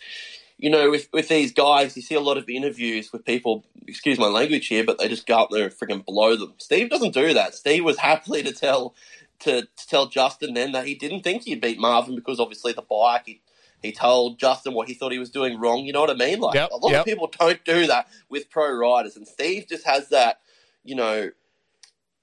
you 0.58 0.70
know, 0.70 0.90
with, 0.90 1.10
with 1.14 1.28
these 1.30 1.54
guys, 1.54 1.96
you 1.96 2.02
see 2.02 2.16
a 2.16 2.20
lot 2.20 2.38
of 2.38 2.50
interviews 2.50 3.12
with 3.12 3.26
people, 3.26 3.66
excuse 3.88 4.18
my 4.18 4.28
language 4.28 4.68
here, 4.68 4.84
but 4.84 4.98
they 4.98 5.08
just 5.08 5.28
go 5.28 5.40
up 5.40 5.50
there 5.52 5.66
and 5.66 5.74
freaking 5.74 6.06
blow 6.06 6.36
them. 6.36 6.54
Steve 6.58 6.90
doesn't 6.90 7.14
do 7.14 7.34
that. 7.34 7.56
Steve 7.56 7.84
was 7.84 7.98
happily 7.98 8.44
to 8.44 8.52
tell 8.52 8.96
to, 9.40 9.64
to 9.64 9.88
tell 9.88 10.08
Justin 10.08 10.54
then 10.54 10.72
that 10.72 10.86
he 10.86 10.96
didn't 10.96 11.22
think 11.22 11.44
he'd 11.44 11.62
beat 11.62 11.78
Marvin 11.80 12.16
because 12.16 12.40
obviously 12.40 12.72
the 12.72 12.82
bike, 12.82 13.24
he, 13.26 13.42
he 13.82 13.92
told 13.92 14.40
Justin 14.40 14.74
what 14.74 14.88
he 14.88 14.94
thought 14.94 15.12
he 15.12 15.20
was 15.20 15.30
doing 15.30 15.60
wrong. 15.60 15.86
You 15.86 15.94
know 15.94 16.02
what 16.02 16.10
I 16.10 16.14
mean? 16.14 16.40
Like, 16.40 16.56
Yep, 16.56 16.70
a 16.72 16.78
lot 16.78 16.92
yep. 16.92 17.00
of 17.02 17.06
people 17.06 17.32
don't 17.40 17.64
do 17.66 17.88
that 17.88 18.08
with 18.30 18.50
pro 18.50 18.72
riders. 18.72 19.18
And 19.18 19.28
Steve 19.28 19.68
just 19.68 19.86
has 19.86 20.10
that, 20.10 20.40
you 20.84 20.96
know, 20.96 21.32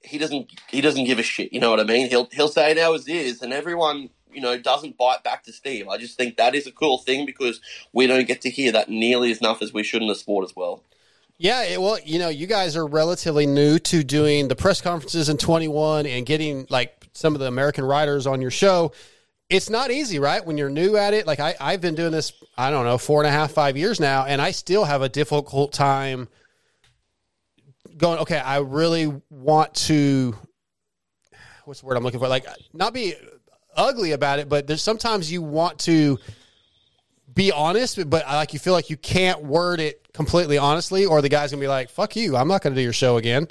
he 0.01 0.17
doesn't 0.17 0.51
he 0.69 0.81
doesn't 0.81 1.05
give 1.05 1.19
a 1.19 1.23
shit. 1.23 1.53
You 1.53 1.59
know 1.59 1.69
what 1.69 1.79
I 1.79 1.83
mean? 1.83 2.09
He'll 2.09 2.27
he'll 2.31 2.49
say 2.49 2.71
it 2.71 2.77
how 2.77 2.93
it 2.93 3.07
is, 3.07 3.41
and 3.41 3.53
everyone 3.53 4.09
you 4.33 4.41
know 4.41 4.57
doesn't 4.57 4.97
bite 4.97 5.23
back 5.23 5.43
to 5.43 5.53
Steve. 5.53 5.87
I 5.87 5.97
just 5.97 6.17
think 6.17 6.37
that 6.37 6.55
is 6.55 6.67
a 6.67 6.71
cool 6.71 6.97
thing 6.97 7.25
because 7.25 7.61
we 7.91 8.07
don't 8.07 8.27
get 8.27 8.41
to 8.41 8.49
hear 8.49 8.71
that 8.71 8.89
nearly 8.89 9.31
as 9.31 9.39
enough 9.39 9.61
as 9.61 9.73
we 9.73 9.83
should 9.83 10.01
in 10.01 10.07
the 10.07 10.15
sport 10.15 10.45
as 10.45 10.55
well. 10.55 10.83
Yeah, 11.37 11.63
it, 11.63 11.81
well, 11.81 11.97
you 12.05 12.19
know, 12.19 12.29
you 12.29 12.47
guys 12.47 12.77
are 12.77 12.85
relatively 12.85 13.45
new 13.45 13.79
to 13.79 14.03
doing 14.03 14.47
the 14.47 14.55
press 14.55 14.81
conferences 14.81 15.29
in 15.29 15.37
21 15.37 16.05
and 16.05 16.25
getting 16.25 16.67
like 16.69 17.07
some 17.13 17.33
of 17.33 17.39
the 17.39 17.47
American 17.47 17.83
writers 17.85 18.27
on 18.27 18.41
your 18.41 18.51
show. 18.51 18.91
It's 19.49 19.69
not 19.69 19.91
easy, 19.91 20.19
right? 20.19 20.45
When 20.45 20.57
you're 20.57 20.69
new 20.69 20.95
at 20.95 21.13
it, 21.13 21.27
like 21.27 21.39
I, 21.39 21.55
I've 21.59 21.81
been 21.81 21.95
doing 21.95 22.11
this, 22.11 22.33
I 22.57 22.71
don't 22.71 22.85
know, 22.85 22.97
four 22.97 23.21
and 23.21 23.27
a 23.27 23.31
half, 23.31 23.51
five 23.51 23.77
years 23.77 23.99
now, 23.99 24.25
and 24.25 24.41
I 24.41 24.51
still 24.51 24.85
have 24.85 25.01
a 25.01 25.09
difficult 25.09 25.73
time 25.73 26.27
going, 27.97 28.19
okay, 28.19 28.37
I 28.37 28.59
really 28.59 29.13
want 29.29 29.73
to, 29.75 30.35
what's 31.65 31.81
the 31.81 31.87
word 31.87 31.97
I'm 31.97 32.03
looking 32.03 32.19
for? 32.19 32.27
Like, 32.27 32.45
not 32.73 32.93
be 32.93 33.15
ugly 33.75 34.11
about 34.11 34.39
it, 34.39 34.49
but 34.49 34.67
there's 34.67 34.81
sometimes 34.81 35.31
you 35.31 35.41
want 35.41 35.79
to 35.79 36.19
be 37.33 37.51
honest, 37.51 38.09
but 38.09 38.25
like 38.25 38.53
you 38.53 38.59
feel 38.59 38.73
like 38.73 38.89
you 38.89 38.97
can't 38.97 39.43
word 39.43 39.79
it 39.79 40.07
completely 40.13 40.57
honestly, 40.57 41.05
or 41.05 41.21
the 41.21 41.29
guy's 41.29 41.51
gonna 41.51 41.61
be 41.61 41.67
like, 41.67 41.89
"Fuck 41.89 42.15
you, 42.15 42.35
I'm 42.35 42.47
not 42.47 42.61
gonna 42.61 42.75
do 42.75 42.81
your 42.81 42.93
show 42.93 43.17
again." 43.17 43.47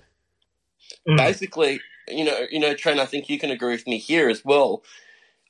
Mm. 1.08 1.16
Basically, 1.16 1.80
you 2.08 2.24
know, 2.24 2.46
you 2.50 2.60
know, 2.60 2.74
Trent. 2.74 3.00
I 3.00 3.06
think 3.06 3.28
you 3.28 3.38
can 3.38 3.50
agree 3.50 3.72
with 3.72 3.86
me 3.86 3.98
here 3.98 4.28
as 4.28 4.44
well. 4.44 4.82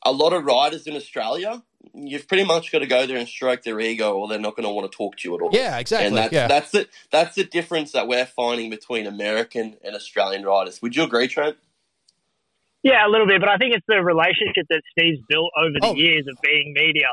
A 0.05 0.13
lot 0.13 0.33
of 0.33 0.45
riders 0.45 0.87
in 0.87 0.97
Australia, 0.97 1.63
you've 1.95 2.27
pretty 2.27 2.45
much 2.45 2.73
got 2.73 2.81
to 2.81 2.87
go 2.87 3.07
there 3.07 3.17
and 3.17 3.29
stroke 3.29 3.63
their 3.63 3.79
ego, 3.81 4.15
or 4.15 4.29
they're 4.29 4.39
not 4.39 4.57
going 4.57 4.67
to 4.67 4.73
want 4.73 4.91
to 4.91 4.97
talk 4.97 5.17
to 5.19 5.29
you 5.29 5.35
at 5.37 5.43
all. 5.43 5.51
Yeah, 5.53 5.79
exactly, 5.79 6.09
And 6.09 6.17
that's 6.17 6.33
yeah. 6.33 6.49
that's 6.49 6.75
it. 6.75 6.91
That's 7.11 7.35
the 7.37 7.45
difference 7.45 7.93
that 7.93 8.09
we're 8.09 8.27
finding 8.27 8.71
between 8.71 9.07
American 9.07 9.77
and 9.85 9.95
Australian 9.95 10.45
riders. 10.45 10.81
Would 10.83 10.97
you 10.97 11.05
agree, 11.05 11.29
Trent? 11.29 11.57
Yeah, 12.83 13.07
a 13.07 13.11
little 13.11 13.27
bit, 13.27 13.41
but 13.41 13.49
I 13.49 13.57
think 13.59 13.75
it's 13.75 13.87
the 13.87 14.03
relationship 14.03 14.67
that 14.71 14.83
Steve's 14.91 15.21
built 15.29 15.51
over 15.57 15.75
Oh. 15.83 15.95
the 15.95 16.01
years 16.01 16.27
of 16.27 16.37
being 16.43 16.73
media. 16.75 17.09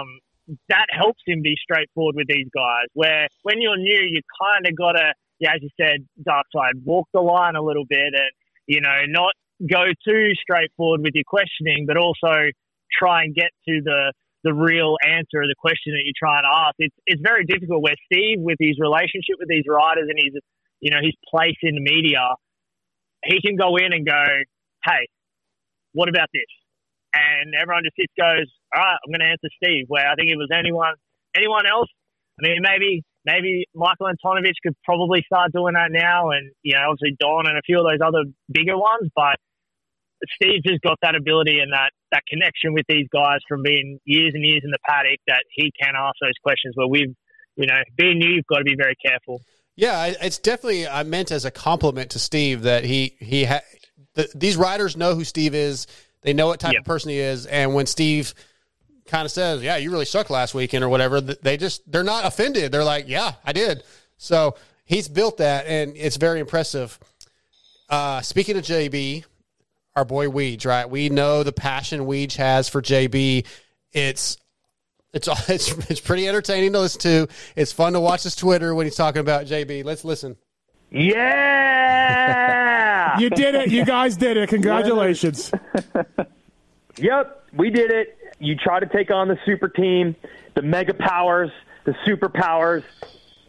Um, 0.00 0.20
that 0.68 0.86
helps 0.90 1.20
him 1.26 1.42
be 1.42 1.54
straightforward 1.62 2.16
with 2.16 2.26
these 2.28 2.48
guys. 2.54 2.86
Where 2.94 3.28
when 3.42 3.60
you're 3.60 3.76
new, 3.76 4.00
you 4.02 4.20
kind 4.42 4.66
of 4.66 4.76
got 4.76 4.92
to, 4.92 5.14
yeah, 5.38 5.52
as 5.54 5.62
you 5.62 5.70
said, 5.80 6.06
dark 6.24 6.46
side, 6.54 6.74
walk 6.84 7.08
the 7.14 7.20
line 7.20 7.56
a 7.56 7.62
little 7.62 7.84
bit, 7.88 8.12
and 8.14 8.30
you 8.66 8.80
know, 8.80 9.04
not 9.08 9.32
go 9.70 9.84
too 10.06 10.32
straightforward 10.40 11.00
with 11.02 11.14
your 11.14 11.24
questioning, 11.26 11.84
but 11.86 11.96
also 11.96 12.50
try 12.92 13.22
and 13.24 13.34
get 13.34 13.50
to 13.68 13.80
the 13.84 14.12
the 14.42 14.54
real 14.54 14.96
answer 15.06 15.42
of 15.42 15.48
the 15.48 15.54
question 15.58 15.92
that 15.92 16.00
you're 16.04 16.16
trying 16.18 16.42
to 16.42 16.48
ask. 16.52 16.74
It's 16.78 16.96
it's 17.06 17.22
very 17.22 17.44
difficult. 17.44 17.82
Where 17.82 17.96
Steve, 18.12 18.38
with 18.40 18.56
his 18.58 18.78
relationship 18.80 19.36
with 19.38 19.48
these 19.48 19.64
writers 19.68 20.08
and 20.08 20.18
his 20.18 20.34
you 20.80 20.90
know 20.90 21.00
his 21.02 21.14
place 21.30 21.56
in 21.62 21.74
the 21.74 21.80
media, 21.82 22.26
he 23.24 23.40
can 23.40 23.56
go 23.56 23.76
in 23.76 23.92
and 23.92 24.04
go, 24.06 24.24
"Hey, 24.84 25.08
what 25.92 26.08
about 26.08 26.28
this?" 26.32 26.50
And 27.14 27.54
everyone 27.54 27.84
just 27.84 27.96
sits, 27.96 28.12
goes, 28.18 28.46
"All 28.74 28.82
right, 28.82 28.98
I'm 29.02 29.10
going 29.10 29.20
to 29.20 29.30
answer 29.30 29.50
Steve." 29.62 29.86
Where 29.88 30.06
I 30.06 30.14
think 30.14 30.30
it 30.30 30.36
was 30.36 30.50
anyone 30.52 30.94
anyone 31.34 31.66
else. 31.66 31.88
I 32.38 32.48
mean, 32.48 32.62
maybe 32.62 33.02
maybe 33.24 33.66
Michael 33.74 34.08
Antonovich 34.08 34.58
could 34.62 34.76
probably 34.84 35.22
start 35.26 35.52
doing 35.52 35.74
that 35.74 35.90
now, 35.90 36.30
and 36.30 36.52
you 36.62 36.74
know, 36.74 36.90
obviously 36.90 37.16
Don 37.18 37.46
and 37.46 37.58
a 37.58 37.62
few 37.62 37.78
of 37.78 37.84
those 37.84 38.00
other 38.04 38.24
bigger 38.50 38.76
ones. 38.76 39.10
But 39.14 39.36
Steve's 40.36 40.64
just 40.64 40.82
got 40.82 40.98
that 41.02 41.14
ability 41.14 41.58
and 41.60 41.72
that 41.72 41.90
that 42.12 42.22
connection 42.28 42.72
with 42.72 42.86
these 42.88 43.06
guys 43.12 43.40
from 43.48 43.62
being 43.62 43.98
years 44.04 44.32
and 44.34 44.44
years 44.44 44.62
in 44.64 44.70
the 44.70 44.78
paddock 44.86 45.20
that 45.26 45.44
he 45.50 45.72
can 45.80 45.94
ask 45.96 46.14
those 46.20 46.38
questions. 46.42 46.74
Where 46.76 46.88
we've, 46.88 47.14
you 47.56 47.66
know, 47.66 47.80
being 47.96 48.18
new, 48.18 48.30
you've 48.30 48.46
got 48.46 48.58
to 48.58 48.64
be 48.64 48.76
very 48.76 48.96
careful. 49.04 49.40
Yeah, 49.76 50.12
it's 50.20 50.38
definitely 50.38 50.86
I 50.86 51.04
meant 51.04 51.30
as 51.30 51.44
a 51.44 51.50
compliment 51.50 52.10
to 52.10 52.18
Steve 52.18 52.62
that 52.62 52.84
he 52.84 53.16
he 53.18 53.44
ha- 53.44 53.62
the, 54.22 54.38
these 54.38 54.56
riders 54.56 54.96
know 54.96 55.14
who 55.14 55.24
Steve 55.24 55.54
is. 55.54 55.86
They 56.22 56.32
know 56.32 56.46
what 56.46 56.60
type 56.60 56.76
of 56.76 56.84
person 56.84 57.10
he 57.10 57.18
is, 57.18 57.46
and 57.46 57.74
when 57.74 57.86
Steve 57.86 58.34
kind 59.06 59.24
of 59.24 59.30
says, 59.30 59.62
"Yeah, 59.62 59.76
you 59.76 59.90
really 59.90 60.04
sucked 60.04 60.30
last 60.30 60.54
weekend" 60.54 60.84
or 60.84 60.88
whatever, 60.88 61.20
they 61.20 61.56
just 61.56 61.90
they're 61.90 62.04
not 62.04 62.26
offended. 62.26 62.72
They're 62.72 62.84
like, 62.84 63.08
"Yeah, 63.08 63.32
I 63.44 63.52
did." 63.52 63.82
So 64.18 64.56
he's 64.84 65.08
built 65.08 65.38
that, 65.38 65.66
and 65.66 65.94
it's 65.96 66.16
very 66.16 66.40
impressive. 66.40 66.98
Uh, 67.88 68.20
speaking 68.20 68.56
of 68.56 68.64
JB, 68.64 69.24
our 69.96 70.04
boy 70.04 70.26
Weege, 70.26 70.66
right? 70.66 70.88
We 70.88 71.08
know 71.08 71.42
the 71.42 71.52
passion 71.52 72.00
Weege 72.00 72.36
has 72.36 72.68
for 72.68 72.82
JB. 72.82 73.46
It's 73.92 74.36
it's 75.12 75.28
it's 75.48 75.72
it's 75.90 76.00
pretty 76.00 76.28
entertaining 76.28 76.72
to 76.74 76.80
listen 76.80 77.00
to. 77.00 77.28
It's 77.56 77.72
fun 77.72 77.94
to 77.94 78.00
watch 78.00 78.24
his 78.24 78.36
Twitter 78.36 78.74
when 78.74 78.86
he's 78.86 78.96
talking 78.96 79.20
about 79.20 79.46
JB. 79.46 79.84
Let's 79.84 80.04
listen. 80.04 80.36
Yeah! 80.90 82.59
You 83.18 83.30
did 83.30 83.54
it. 83.54 83.70
You 83.70 83.84
guys 83.84 84.16
did 84.16 84.36
it. 84.36 84.48
Congratulations. 84.48 85.50
Yep, 86.98 87.44
we 87.56 87.70
did 87.70 87.90
it. 87.90 88.16
You 88.38 88.56
try 88.56 88.80
to 88.80 88.86
take 88.86 89.10
on 89.10 89.28
the 89.28 89.38
super 89.44 89.68
team, 89.68 90.16
the 90.54 90.62
mega 90.62 90.94
powers, 90.94 91.50
the 91.84 91.92
superpowers. 92.06 92.82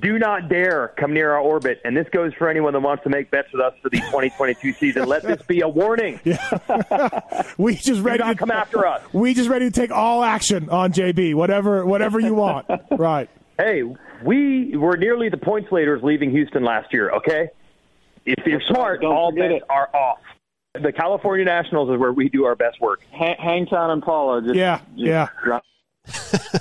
Do 0.02 0.18
not 0.18 0.50
dare 0.50 0.94
come 0.98 1.14
near 1.14 1.32
our 1.34 1.40
orbit. 1.40 1.80
And 1.86 1.96
this 1.96 2.08
goes 2.12 2.34
for 2.34 2.50
anyone 2.50 2.74
that 2.74 2.80
wants 2.80 3.04
to 3.04 3.10
make 3.10 3.30
bets 3.30 3.50
with 3.54 3.62
us 3.62 3.74
for 3.84 3.90
the 3.90 3.98
2022 4.00 4.74
season. 4.74 5.08
Let 5.08 5.22
this 5.24 5.42
be 5.44 5.62
a 5.62 5.68
warning. 5.68 6.20
Yeah. 6.26 7.44
We 7.58 7.76
just 7.76 8.02
ready 8.02 8.24
to 8.24 8.34
come 8.36 8.50
after 8.52 8.88
us. 8.88 9.02
We 9.14 9.34
just 9.36 9.48
ready 9.50 9.66
to 9.70 9.72
take 9.72 9.92
all 9.92 10.24
action 10.24 10.70
on 10.70 10.92
JB. 10.92 11.36
Whatever 11.36 11.86
whatever 11.86 12.20
you 12.20 12.34
want. 12.34 12.66
right. 12.92 13.30
Hey, 13.60 13.84
we 14.26 14.76
were 14.76 14.98
nearly 14.98 15.30
the 15.30 15.38
points 15.38 15.72
leaders 15.72 16.02
leaving 16.04 16.32
Houston 16.32 16.64
last 16.64 16.92
year, 16.94 17.12
okay? 17.12 17.50
If 18.26 18.46
you're 18.46 18.62
smart, 18.62 19.02
Don't 19.02 19.14
all 19.14 19.32
forget 19.32 19.50
bets 19.52 19.64
it. 19.64 19.70
are 19.70 19.90
off. 19.96 20.20
The 20.82 20.92
California 20.94 21.44
Nationals 21.46 21.90
is 21.90 21.98
where 21.98 22.14
we 22.14 22.30
do 22.30 22.46
our 22.46 22.56
best 22.56 22.80
work. 22.80 23.02
Hang, 23.12 23.36
Hangtown 23.38 23.90
and 23.92 24.02
Pala. 24.02 24.42
Just, 24.42 24.56
Yeah, 24.56 24.78
just 24.96 24.98
yeah. 24.98 25.28
drop- 25.44 25.64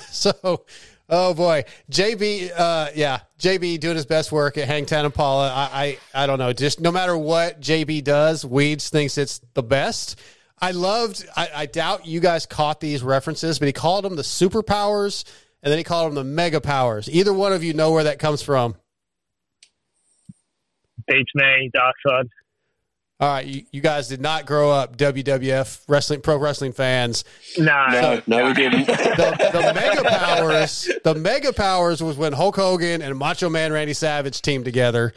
so, 0.09 0.65
oh 1.09 1.33
boy, 1.33 1.63
JB, 1.91 2.51
uh, 2.57 2.89
yeah, 2.95 3.19
JB 3.39 3.79
doing 3.79 3.95
his 3.95 4.05
best 4.05 4.31
work 4.31 4.57
at 4.57 4.67
Hangtown 4.67 5.05
and 5.05 5.13
Pala. 5.13 5.49
I, 5.51 5.97
I, 6.13 6.23
I 6.23 6.27
don't 6.27 6.39
know. 6.39 6.53
Just 6.53 6.79
no 6.79 6.91
matter 6.91 7.17
what 7.17 7.61
JB 7.61 8.03
does, 8.03 8.43
Weege 8.43 8.87
thinks 8.89 9.17
it's 9.17 9.39
the 9.53 9.63
best. 9.63 10.19
I 10.59 10.71
loved. 10.71 11.25
I, 11.35 11.49
I 11.55 11.65
doubt 11.65 12.05
you 12.05 12.19
guys 12.19 12.45
caught 12.45 12.79
these 12.81 13.01
references, 13.03 13.57
but 13.59 13.65
he 13.67 13.73
called 13.73 14.03
them 14.05 14.15
the 14.15 14.21
superpowers, 14.21 15.23
and 15.63 15.71
then 15.71 15.77
he 15.77 15.83
called 15.83 16.07
them 16.07 16.15
the 16.15 16.23
mega 16.23 16.61
powers. 16.61 17.09
Either 17.09 17.33
one 17.33 17.51
of 17.53 17.63
you 17.63 17.73
know 17.73 17.91
where 17.91 18.03
that 18.03 18.19
comes 18.19 18.41
from. 18.43 18.75
Beats 21.11 21.31
me, 21.35 21.69
dark 21.73 21.95
side. 22.07 22.27
All 23.19 23.33
right, 23.33 23.45
you, 23.45 23.63
you 23.71 23.81
guys 23.81 24.07
did 24.07 24.19
not 24.19 24.47
grow 24.47 24.71
up 24.71 24.97
WWF 24.97 25.83
wrestling 25.87 26.21
pro 26.21 26.37
wrestling 26.37 26.71
fans. 26.71 27.23
No, 27.57 27.87
No, 27.91 28.21
no, 28.25 28.45
we 28.47 28.53
didn't. 28.53 28.87
the, 28.87 29.49
the 29.53 29.73
mega 29.75 30.03
powers 30.03 30.89
the 31.03 31.13
mega 31.13 31.53
powers 31.53 32.01
was 32.01 32.17
when 32.17 32.33
hulk 32.33 32.55
hogan 32.55 33.01
and 33.01 33.17
macho 33.17 33.49
man 33.49 33.71
randy 33.71 33.93
savage 33.93 34.41
teamed 34.41 34.65
together 34.65 35.13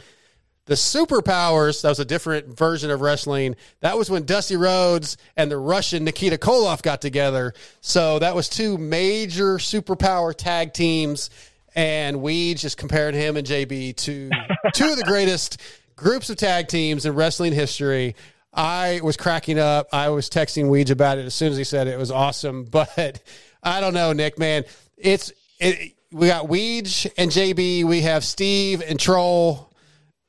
the 0.66 0.74
superpowers 0.74 1.82
that 1.82 1.88
was 1.88 2.00
a 2.00 2.04
different 2.04 2.56
version 2.56 2.90
of 2.90 3.00
wrestling 3.00 3.56
that 3.80 3.96
was 3.96 4.10
when 4.10 4.24
dusty 4.24 4.56
rhodes 4.56 5.16
and 5.36 5.50
the 5.50 5.58
russian 5.58 6.04
nikita 6.04 6.38
koloff 6.38 6.82
got 6.82 7.00
together 7.00 7.52
so 7.80 8.18
that 8.18 8.34
was 8.34 8.48
two 8.48 8.78
major 8.78 9.56
superpower 9.56 10.34
tag 10.34 10.72
teams 10.72 11.30
and 11.74 12.20
we 12.22 12.54
just 12.54 12.76
compared 12.78 13.14
him 13.14 13.36
and 13.36 13.46
jb 13.46 13.94
to 13.96 14.30
two 14.72 14.90
of 14.90 14.96
the 14.96 15.04
greatest 15.04 15.60
groups 15.96 16.30
of 16.30 16.36
tag 16.36 16.68
teams 16.68 17.06
in 17.06 17.14
wrestling 17.14 17.52
history 17.52 18.14
I 18.56 19.00
was 19.02 19.16
cracking 19.16 19.58
up. 19.58 19.88
I 19.92 20.10
was 20.10 20.30
texting 20.30 20.66
Weege 20.66 20.90
about 20.90 21.18
it 21.18 21.24
as 21.26 21.34
soon 21.34 21.50
as 21.50 21.58
he 21.58 21.64
said 21.64 21.88
it. 21.88 21.94
It 21.94 21.98
was 21.98 22.10
awesome. 22.12 22.64
But 22.70 23.20
I 23.62 23.80
don't 23.80 23.94
know, 23.94 24.12
Nick, 24.12 24.38
man. 24.38 24.64
It's 24.96 25.32
it, 25.58 25.94
we 26.12 26.28
got 26.28 26.46
Weege 26.46 27.10
and 27.18 27.30
JB. 27.30 27.84
We 27.84 28.02
have 28.02 28.24
Steve 28.24 28.80
and 28.86 29.00
Troll. 29.00 29.72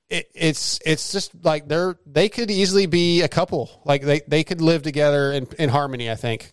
It, 0.10 0.28
it's 0.34 0.80
it's 0.86 1.12
just 1.12 1.44
like 1.46 1.68
they're 1.68 1.98
they 2.08 2.30
could 2.30 2.50
easily 2.50 2.88
be 2.88 3.22
a 3.22 3.28
couple. 3.28 3.82
Like 3.86 4.02
they, 4.02 4.22
they 4.28 4.44
could 4.44 4.62
live 4.62 4.82
together 4.82 5.32
in, 5.32 5.48
in 5.60 5.70
harmony. 5.70 6.10
I 6.10 6.16
think. 6.16 6.52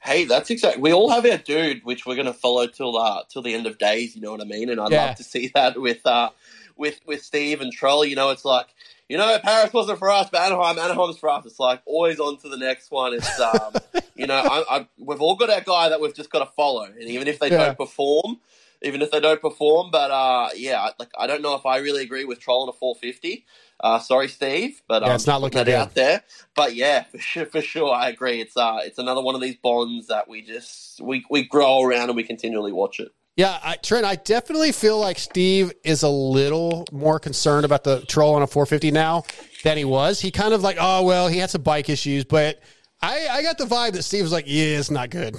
Hey, 0.00 0.24
that's 0.24 0.50
exactly. 0.50 0.80
We 0.82 0.92
all 0.92 1.10
have 1.10 1.26
our 1.26 1.38
dude, 1.38 1.84
which 1.84 2.06
we're 2.06 2.14
going 2.14 2.26
to 2.26 2.32
follow 2.32 2.66
till 2.68 2.96
uh, 2.96 3.22
till 3.28 3.42
the 3.42 3.54
end 3.54 3.66
of 3.66 3.78
days. 3.78 4.14
You 4.14 4.22
know 4.22 4.30
what 4.30 4.40
I 4.40 4.44
mean? 4.44 4.68
And 4.70 4.80
I'd 4.80 4.92
Yeah. 4.92 5.06
love 5.06 5.16
to 5.16 5.24
see 5.24 5.50
that 5.54 5.80
with 5.80 6.06
uh, 6.06 6.30
with 6.76 7.00
with 7.06 7.22
Steve 7.22 7.60
and 7.60 7.72
Troll. 7.72 8.04
You 8.04 8.16
know, 8.16 8.30
it's 8.30 8.44
like 8.44 8.66
you 9.08 9.16
know, 9.16 9.38
Paris 9.42 9.72
wasn't 9.72 9.98
for 9.98 10.10
us, 10.10 10.28
but 10.30 10.42
Anaheim, 10.42 10.78
Anaheim's 10.78 11.18
for 11.18 11.28
us. 11.28 11.46
It's 11.46 11.60
like 11.60 11.80
always 11.86 12.18
on 12.18 12.38
to 12.38 12.48
the 12.48 12.56
next 12.56 12.90
one. 12.90 13.14
It's 13.14 13.38
um, 13.40 13.74
you 14.16 14.26
know, 14.26 14.34
I, 14.34 14.78
I, 14.78 14.88
we've 14.98 15.20
all 15.20 15.36
got 15.36 15.50
our 15.50 15.60
guy 15.60 15.88
that 15.90 16.00
we've 16.00 16.14
just 16.14 16.30
got 16.30 16.40
to 16.40 16.46
follow, 16.56 16.84
and 16.84 17.02
even 17.02 17.28
if 17.28 17.38
they 17.38 17.50
Yeah. 17.50 17.58
don't 17.58 17.78
perform, 17.78 18.40
even 18.82 19.00
if 19.02 19.10
they 19.10 19.20
don't 19.20 19.40
perform, 19.40 19.90
but 19.90 20.10
uh, 20.10 20.48
yeah, 20.56 20.80
I- 20.80 20.92
like 20.98 21.10
I 21.18 21.26
don't 21.26 21.42
know 21.42 21.54
if 21.54 21.64
I 21.64 21.78
really 21.78 22.02
agree 22.02 22.24
with 22.24 22.40
Troll 22.40 22.62
on 22.62 22.68
a 22.68 22.72
450. 22.72 23.46
Uh, 23.78 23.98
sorry, 23.98 24.26
Steve, 24.28 24.80
but 24.88 25.02
Yeah, 25.02 25.08
um, 25.10 25.14
it's 25.14 25.26
not 25.26 25.40
looking 25.42 25.62
that 25.64 25.68
out 25.68 25.94
there. 25.94 26.22
But 26.54 26.74
yeah, 26.74 27.04
for 27.04 27.18
sure, 27.18 27.46
for 27.46 27.60
sure, 27.60 27.94
I 27.94 28.08
agree. 28.08 28.40
It's 28.40 28.56
uh, 28.56 28.78
it's 28.82 28.98
another 28.98 29.22
one 29.22 29.34
of 29.34 29.40
these 29.40 29.56
bonds 29.56 30.08
that 30.08 30.28
we 30.28 30.42
just 30.42 31.00
we 31.00 31.24
we 31.30 31.44
grow 31.44 31.82
around 31.82 32.08
and 32.08 32.16
we 32.16 32.22
continually 32.24 32.72
watch 32.72 32.98
it. 33.00 33.12
Yeah, 33.36 33.58
I, 33.62 33.76
Trent, 33.76 34.06
I 34.06 34.16
definitely 34.16 34.72
feel 34.72 34.98
like 34.98 35.18
Steve 35.18 35.70
is 35.84 36.02
a 36.02 36.08
little 36.08 36.86
more 36.90 37.18
concerned 37.18 37.66
about 37.66 37.84
the 37.84 38.00
troll 38.06 38.34
on 38.34 38.42
a 38.42 38.46
450 38.46 38.90
now 38.92 39.24
than 39.62 39.76
he 39.76 39.84
was. 39.84 40.20
He 40.20 40.30
kind 40.30 40.54
of 40.54 40.62
like, 40.62 40.78
oh 40.80 41.02
well, 41.04 41.28
he 41.28 41.38
had 41.38 41.50
some 41.50 41.60
bike 41.60 41.90
issues, 41.90 42.24
but 42.24 42.60
I, 43.02 43.28
I 43.28 43.42
got 43.42 43.58
the 43.58 43.66
vibe 43.66 43.92
that 43.92 44.04
Steve 44.04 44.22
was 44.22 44.32
like, 44.32 44.46
yeah, 44.48 44.78
it's 44.78 44.90
not 44.90 45.10
good. 45.10 45.36